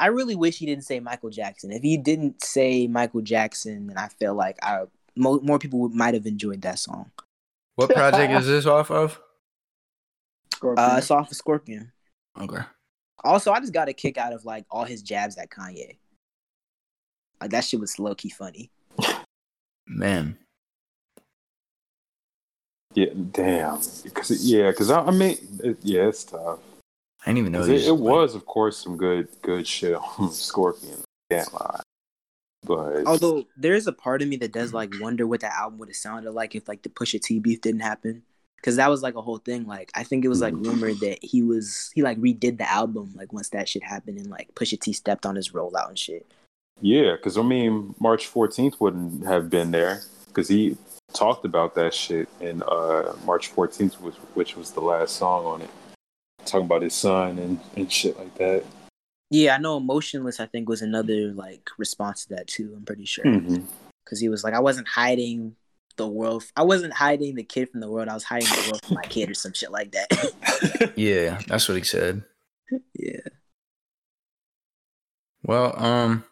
i 0.00 0.06
really 0.06 0.34
wish 0.34 0.58
he 0.58 0.66
didn't 0.66 0.84
say 0.84 0.98
michael 1.00 1.30
jackson 1.30 1.70
if 1.70 1.80
he 1.82 1.96
didn't 1.96 2.42
say 2.42 2.88
michael 2.88 3.20
jackson 3.22 3.86
then 3.86 3.96
i 3.96 4.08
feel 4.08 4.34
like 4.34 4.58
i 4.62 4.80
mo- 5.16 5.40
more 5.42 5.58
people 5.58 5.88
might 5.88 6.14
have 6.14 6.26
enjoyed 6.26 6.62
that 6.62 6.78
song 6.78 7.10
What 7.76 7.90
project 7.90 8.32
is 8.32 8.46
this 8.46 8.66
off 8.66 8.90
of? 8.90 9.18
Scorpion. 10.54 10.90
uh 10.90 10.96
it's 10.98 11.10
off 11.10 11.30
of 11.30 11.36
scorpion 11.36 11.92
Okay. 12.38 12.62
Also, 13.24 13.50
I 13.50 13.60
just 13.60 13.72
got 13.72 13.88
a 13.88 13.92
kick 13.92 14.18
out 14.18 14.32
of 14.32 14.44
like 14.44 14.66
all 14.70 14.84
his 14.84 15.02
jabs 15.02 15.38
at 15.38 15.50
Kanye. 15.50 15.96
Like 17.40 17.50
that 17.50 17.64
shit 17.64 17.80
was 17.80 17.98
low 17.98 18.14
key 18.14 18.28
funny. 18.28 18.70
Man. 19.86 20.36
yeah, 22.94 23.06
damn. 23.32 23.78
Cause 24.12 24.44
yeah, 24.44 24.70
because 24.70 24.90
I, 24.90 25.00
I 25.00 25.10
mean, 25.10 25.38
it, 25.64 25.78
yeah, 25.82 26.08
it's 26.08 26.24
tough. 26.24 26.58
I 27.22 27.30
didn't 27.30 27.38
even 27.38 27.52
know 27.52 27.64
these. 27.64 27.86
It, 27.86 27.90
it 27.90 27.96
was, 27.96 28.34
of 28.34 28.46
course, 28.46 28.78
some 28.78 28.96
good 28.96 29.28
good 29.42 29.66
shit 29.66 29.94
on 29.94 30.30
Scorpion. 30.32 31.02
Can't 31.30 31.52
lie. 31.54 31.80
But 32.66 33.06
Although 33.06 33.46
there 33.56 33.74
is 33.74 33.86
a 33.86 33.92
part 33.92 34.22
of 34.22 34.28
me 34.28 34.36
that 34.38 34.52
does 34.52 34.72
like 34.72 34.92
wonder 35.00 35.26
what 35.26 35.40
that 35.40 35.54
album 35.54 35.78
would 35.78 35.88
have 35.88 35.96
sounded 35.96 36.32
like 36.32 36.54
if 36.54 36.68
like 36.68 36.82
the 36.82 36.88
Pusha 36.88 37.20
T 37.20 37.38
beef 37.38 37.60
didn't 37.60 37.80
happen. 37.80 38.22
Cause 38.62 38.76
that 38.76 38.90
was 38.90 39.02
like 39.02 39.14
a 39.14 39.22
whole 39.22 39.38
thing. 39.38 39.66
Like 39.66 39.92
I 39.94 40.02
think 40.02 40.24
it 40.24 40.28
was 40.28 40.40
like 40.40 40.54
rumored 40.54 40.98
that 41.00 41.18
he 41.22 41.42
was 41.42 41.90
he 41.94 42.02
like 42.02 42.18
redid 42.18 42.58
the 42.58 42.68
album 42.68 43.12
like 43.14 43.32
once 43.32 43.50
that 43.50 43.68
shit 43.68 43.84
happened 43.84 44.18
and 44.18 44.28
like 44.28 44.54
Pusha 44.54 44.80
T 44.80 44.92
stepped 44.92 45.24
on 45.24 45.36
his 45.36 45.50
rollout 45.50 45.88
and 45.88 45.98
shit. 45.98 46.26
yeah, 46.80 47.12
because 47.12 47.38
I 47.38 47.42
mean, 47.42 47.94
March 48.00 48.32
14th 48.32 48.80
wouldn't 48.80 49.24
have 49.24 49.48
been 49.50 49.70
there 49.70 50.02
because 50.26 50.48
he 50.48 50.76
talked 51.12 51.44
about 51.44 51.74
that 51.74 51.94
shit 51.94 52.28
in 52.40 52.62
uh, 52.62 53.14
March 53.24 53.54
14th, 53.54 54.00
which, 54.00 54.16
which 54.34 54.56
was 54.56 54.72
the 54.72 54.80
last 54.80 55.16
song 55.16 55.44
on 55.46 55.62
it. 55.62 55.70
Talking 56.44 56.66
about 56.66 56.82
his 56.82 56.94
son 56.94 57.38
and, 57.38 57.60
and 57.76 57.90
shit 57.90 58.18
like 58.18 58.34
that. 58.36 58.64
Yeah, 59.30 59.54
I 59.56 59.58
know 59.58 59.76
Emotionless 59.76 60.38
I 60.40 60.46
think 60.46 60.68
was 60.68 60.82
another 60.82 61.32
like 61.32 61.68
response 61.78 62.26
to 62.26 62.34
that 62.34 62.46
too, 62.46 62.72
I'm 62.76 62.84
pretty 62.84 63.04
sure. 63.04 63.24
Mhm. 63.24 63.66
Cause 64.08 64.20
he 64.20 64.28
was 64.28 64.44
like, 64.44 64.54
I 64.54 64.60
wasn't 64.60 64.86
hiding 64.88 65.56
the 65.96 66.06
world 66.06 66.44
I 66.56 66.62
wasn't 66.62 66.92
hiding 66.92 67.34
the 67.36 67.42
kid 67.42 67.70
from 67.70 67.80
the 67.80 67.90
world, 67.90 68.08
I 68.08 68.14
was 68.14 68.24
hiding 68.24 68.48
the 68.48 68.68
world 68.70 68.84
from 68.84 68.94
my 68.96 69.02
kid 69.02 69.30
or 69.30 69.34
some 69.34 69.52
shit 69.52 69.70
like 69.70 69.92
that. 69.92 70.92
Yeah, 70.96 71.40
that's 71.48 71.68
what 71.68 71.76
he 71.76 71.84
said. 71.84 72.22
yeah. 72.94 73.20
Well, 75.42 75.74
um, 75.82 76.24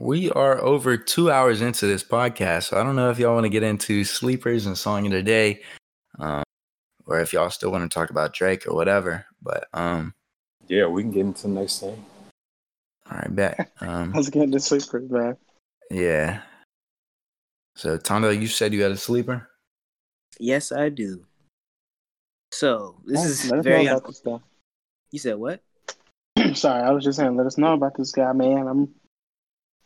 we 0.00 0.30
are 0.30 0.60
over 0.60 0.96
two 0.96 1.30
hours 1.30 1.60
into 1.60 1.86
this 1.86 2.02
podcast, 2.04 2.64
so 2.64 2.80
I 2.80 2.82
don't 2.82 2.96
know 2.96 3.10
if 3.10 3.18
y'all 3.18 3.34
want 3.34 3.44
to 3.44 3.50
get 3.50 3.62
into 3.62 4.04
sleepers 4.04 4.66
and 4.66 4.76
song 4.76 5.06
of 5.06 5.12
the 5.12 5.22
day, 5.22 5.62
um, 6.18 6.42
or 7.06 7.20
if 7.20 7.32
y'all 7.32 7.50
still 7.50 7.70
want 7.70 7.90
to 7.90 7.94
talk 7.94 8.10
about 8.10 8.32
Drake 8.32 8.66
or 8.66 8.74
whatever. 8.74 9.26
But 9.42 9.68
um, 9.72 10.14
Yeah, 10.68 10.86
we 10.86 11.02
can 11.02 11.10
get 11.10 11.20
into 11.20 11.42
the 11.42 11.48
next 11.48 11.80
thing. 11.80 12.04
All 13.10 13.16
right, 13.16 13.34
bet. 13.34 13.72
Um, 13.80 14.12
I 14.14 14.16
was 14.18 14.28
getting 14.30 14.50
the 14.50 14.60
sleepers, 14.60 15.10
man. 15.10 15.36
yeah. 15.90 16.42
So, 17.76 17.96
Tondo, 17.96 18.30
you 18.30 18.48
said 18.48 18.72
you 18.74 18.82
had 18.82 18.90
a 18.90 18.96
sleeper. 18.96 19.48
Yes, 20.40 20.72
I 20.72 20.88
do. 20.88 21.24
So 22.52 22.96
this 23.06 23.20
Let- 23.20 23.26
is 23.30 23.50
let 23.50 23.58
us 23.60 23.64
very. 23.64 23.84
know 23.84 23.90
Un- 23.92 23.96
about 23.98 24.06
this 24.08 24.20
guy. 24.20 24.38
you 25.12 25.18
said 25.18 25.36
what? 25.36 25.62
Sorry, 26.54 26.82
I 26.82 26.90
was 26.90 27.04
just 27.04 27.18
saying, 27.18 27.36
let 27.36 27.46
us 27.46 27.56
know 27.58 27.74
about 27.74 27.96
this 27.96 28.10
guy, 28.12 28.32
man. 28.32 28.66
I'm 28.66 28.88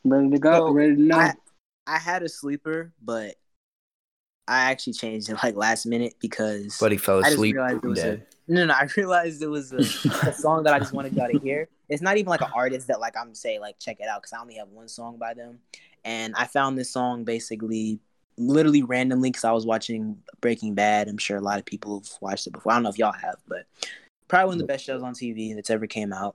ready 0.05 0.31
to 0.31 0.39
go. 0.39 0.69
So, 0.69 0.73
ready 0.73 0.97
to 0.97 1.03
know. 1.03 1.19
I 1.19 1.35
I 1.87 1.99
had 1.99 2.23
a 2.23 2.29
sleeper, 2.29 2.93
but 3.03 3.35
I 4.49 4.71
actually 4.71 4.95
changed 4.95 5.29
it 5.29 5.37
like 5.43 5.55
last 5.57 5.87
minute 5.87 6.15
because 6.21 6.77
But 6.81 6.93
he 6.93 6.99
fell 6.99 7.19
I 7.19 7.23
just 7.23 7.35
asleep. 7.35 7.55
realized 7.55 7.85
it 7.85 7.89
was 7.89 7.99
dead. 8.01 8.27
a 8.49 8.53
no, 8.53 8.67
no. 8.67 8.75
I 8.75 8.89
realized 8.97 9.43
it 9.43 9.47
was 9.49 9.73
a, 9.73 9.79
a 10.29 10.33
song 10.35 10.65
that 10.65 10.75
I 10.75 10.79
just 10.79 10.93
wanted 10.93 11.15
y'all 11.15 11.31
to 11.31 11.39
hear. 11.39 11.69
It's 11.89 12.03
not 12.03 12.17
even 12.17 12.29
like 12.31 12.41
an 12.41 12.51
artist 12.55 12.89
that 12.89 13.01
like 13.01 13.17
I'm 13.17 13.35
say 13.35 13.59
like 13.59 13.79
check 13.79 13.99
it 14.01 14.09
out 14.09 14.21
because 14.23 14.33
I 14.33 14.41
only 14.41 14.57
have 14.57 14.69
one 14.69 14.89
song 14.89 15.17
by 15.17 15.35
them, 15.35 15.61
and 16.05 16.35
I 16.37 16.47
found 16.47 16.77
this 16.77 16.91
song 16.91 17.25
basically 17.25 18.01
literally 18.39 18.83
randomly 18.83 19.31
because 19.31 19.45
I 19.45 19.53
was 19.53 19.65
watching 19.67 20.17
Breaking 20.41 20.75
Bad. 20.75 21.09
I'm 21.09 21.19
sure 21.19 21.37
a 21.37 21.41
lot 21.43 21.59
of 21.59 21.65
people 21.65 22.01
have 22.01 22.09
watched 22.21 22.47
it 22.47 22.53
before. 22.53 22.73
I 22.73 22.77
don't 22.77 22.83
know 22.83 22.89
if 22.91 22.99
y'all 22.99 23.13
have, 23.13 23.37
but 23.47 23.67
probably 24.27 24.47
one 24.47 24.55
of 24.55 24.61
the 24.61 24.67
best 24.67 24.85
shows 24.85 25.03
on 25.03 25.15
TV 25.15 25.55
that's 25.55 25.71
ever 25.71 25.87
came 25.87 26.13
out. 26.13 26.35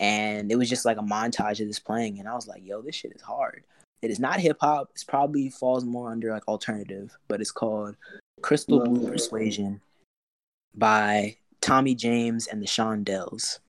And 0.00 0.50
it 0.50 0.56
was 0.56 0.68
just 0.70 0.84
like 0.84 0.96
a 0.96 1.02
montage 1.02 1.60
of 1.60 1.66
this 1.66 1.78
playing, 1.78 2.18
and 2.20 2.28
I 2.28 2.34
was 2.34 2.48
like, 2.48 2.64
"Yo, 2.64 2.80
this 2.80 2.94
shit 2.94 3.12
is 3.14 3.22
hard." 3.22 3.64
It 4.04 4.10
is 4.10 4.20
not 4.20 4.38
hip 4.38 4.58
hop. 4.60 4.90
It's 4.90 5.02
probably 5.02 5.48
falls 5.48 5.82
more 5.82 6.12
under 6.12 6.30
like 6.30 6.46
alternative, 6.46 7.16
but 7.26 7.40
it's 7.40 7.50
called 7.50 7.96
Crystal 8.42 8.80
Love 8.80 8.88
Blue 8.92 9.06
it. 9.06 9.12
Persuasion 9.12 9.80
by 10.74 11.36
Tommy 11.62 11.94
James 11.94 12.46
and 12.46 12.60
the 12.60 12.66
Shondells. 12.66 13.60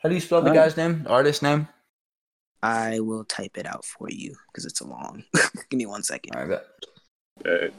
How 0.00 0.10
do 0.10 0.14
you 0.14 0.20
spell 0.20 0.42
the 0.42 0.50
Alright. 0.50 0.66
guy's 0.66 0.76
name? 0.76 1.06
Artist 1.08 1.42
name? 1.42 1.66
I 2.62 3.00
will 3.00 3.24
type 3.24 3.56
it 3.56 3.64
out 3.64 3.86
for 3.86 4.10
you 4.10 4.36
because 4.48 4.66
it's 4.66 4.82
a 4.82 4.86
long. 4.86 5.24
Give 5.70 5.78
me 5.78 5.86
one 5.86 6.02
second. 6.02 6.36
All 6.36 6.42
right, 6.42 6.50
bet. 6.50 6.66
That- 7.44 7.72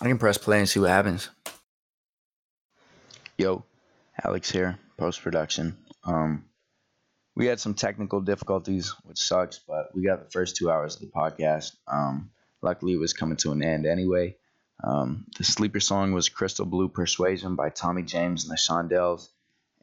I 0.00 0.06
can 0.06 0.16
press 0.16 0.38
play 0.38 0.58
and 0.58 0.68
see 0.68 0.80
what 0.80 0.88
happens. 0.88 1.28
Yo, 3.36 3.62
Alex 4.24 4.50
here, 4.50 4.78
post 4.96 5.20
production. 5.20 5.76
Um, 6.04 6.46
we 7.34 7.46
had 7.46 7.60
some 7.60 7.74
technical 7.74 8.20
difficulties, 8.20 8.94
which 9.04 9.18
sucks, 9.18 9.58
but 9.58 9.94
we 9.94 10.04
got 10.04 10.24
the 10.24 10.30
first 10.30 10.56
two 10.56 10.70
hours 10.70 10.96
of 10.96 11.00
the 11.02 11.06
podcast. 11.08 11.72
Um, 11.88 12.30
luckily, 12.60 12.94
it 12.94 13.00
was 13.00 13.12
coming 13.12 13.36
to 13.38 13.52
an 13.52 13.62
end 13.62 13.86
anyway. 13.86 14.36
Um, 14.84 15.26
the 15.38 15.44
sleeper 15.44 15.80
song 15.80 16.12
was 16.12 16.28
"Crystal 16.28 16.66
Blue 16.66 16.88
Persuasion" 16.88 17.54
by 17.54 17.70
Tommy 17.70 18.02
James 18.02 18.44
and 18.44 18.52
the 18.52 18.56
Shondells, 18.56 19.28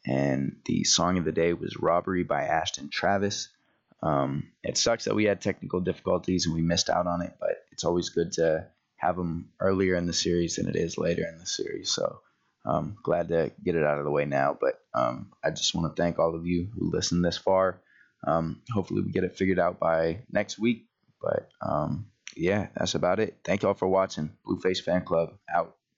and 0.06 0.58
the 0.66 0.84
song 0.84 1.18
of 1.18 1.26
the 1.26 1.32
day 1.32 1.54
was 1.54 1.78
"Robbery" 1.78 2.24
by 2.24 2.44
Ashton 2.44 2.90
Travis. 2.90 3.50
Um, 4.02 4.52
it 4.64 4.78
sucks 4.78 5.06
that 5.06 5.16
we 5.16 5.26
had 5.26 5.42
technical 5.42 5.82
difficulties 5.82 6.46
and 6.46 6.56
we 6.56 6.62
missed 6.62 6.90
out 6.90 7.08
on 7.08 7.22
it, 7.22 7.34
but 7.40 7.66
it's 7.72 7.84
always 7.84 8.10
good 8.10 8.34
to 8.34 8.68
have 8.96 9.16
them 9.16 9.50
earlier 9.60 9.96
in 9.96 10.06
the 10.06 10.14
series 10.14 10.56
than 10.56 10.70
it 10.70 10.76
is 10.76 10.98
later 10.98 11.26
in 11.28 11.38
the 11.40 11.46
series. 11.46 11.90
So 11.90 12.22
um, 12.66 12.98
glad 13.04 13.30
to 13.30 13.52
get 13.64 13.76
it 13.76 13.84
out 13.84 14.00
of 14.00 14.06
the 14.06 14.12
way 14.12 14.26
now. 14.26 14.58
But 14.60 14.76
um, 14.94 15.32
I 15.44 15.50
just 15.52 15.74
want 15.76 15.96
to 15.96 16.02
thank 16.02 16.20
all 16.20 16.36
of 16.36 16.46
you 16.46 16.68
who 16.74 16.92
listened 16.92 17.24
this 17.24 17.38
far. 17.38 17.82
Um, 18.26 18.62
hopefully, 18.72 19.02
we 19.02 19.12
get 19.12 19.24
it 19.24 19.38
figured 19.38 19.60
out 19.60 19.80
by 19.80 20.24
next 20.32 20.60
week. 20.60 20.88
But 21.22 21.50
um, 21.62 22.08
yeah, 22.36 22.68
that's 22.76 22.96
about 22.96 23.20
it. 23.20 23.38
Thank 23.44 23.64
y'all 23.64 23.74
for 23.74 23.88
watching. 23.88 24.32
Blueface 24.46 24.82
Fan 24.84 25.04
Club 25.04 25.34
out. 25.54 25.76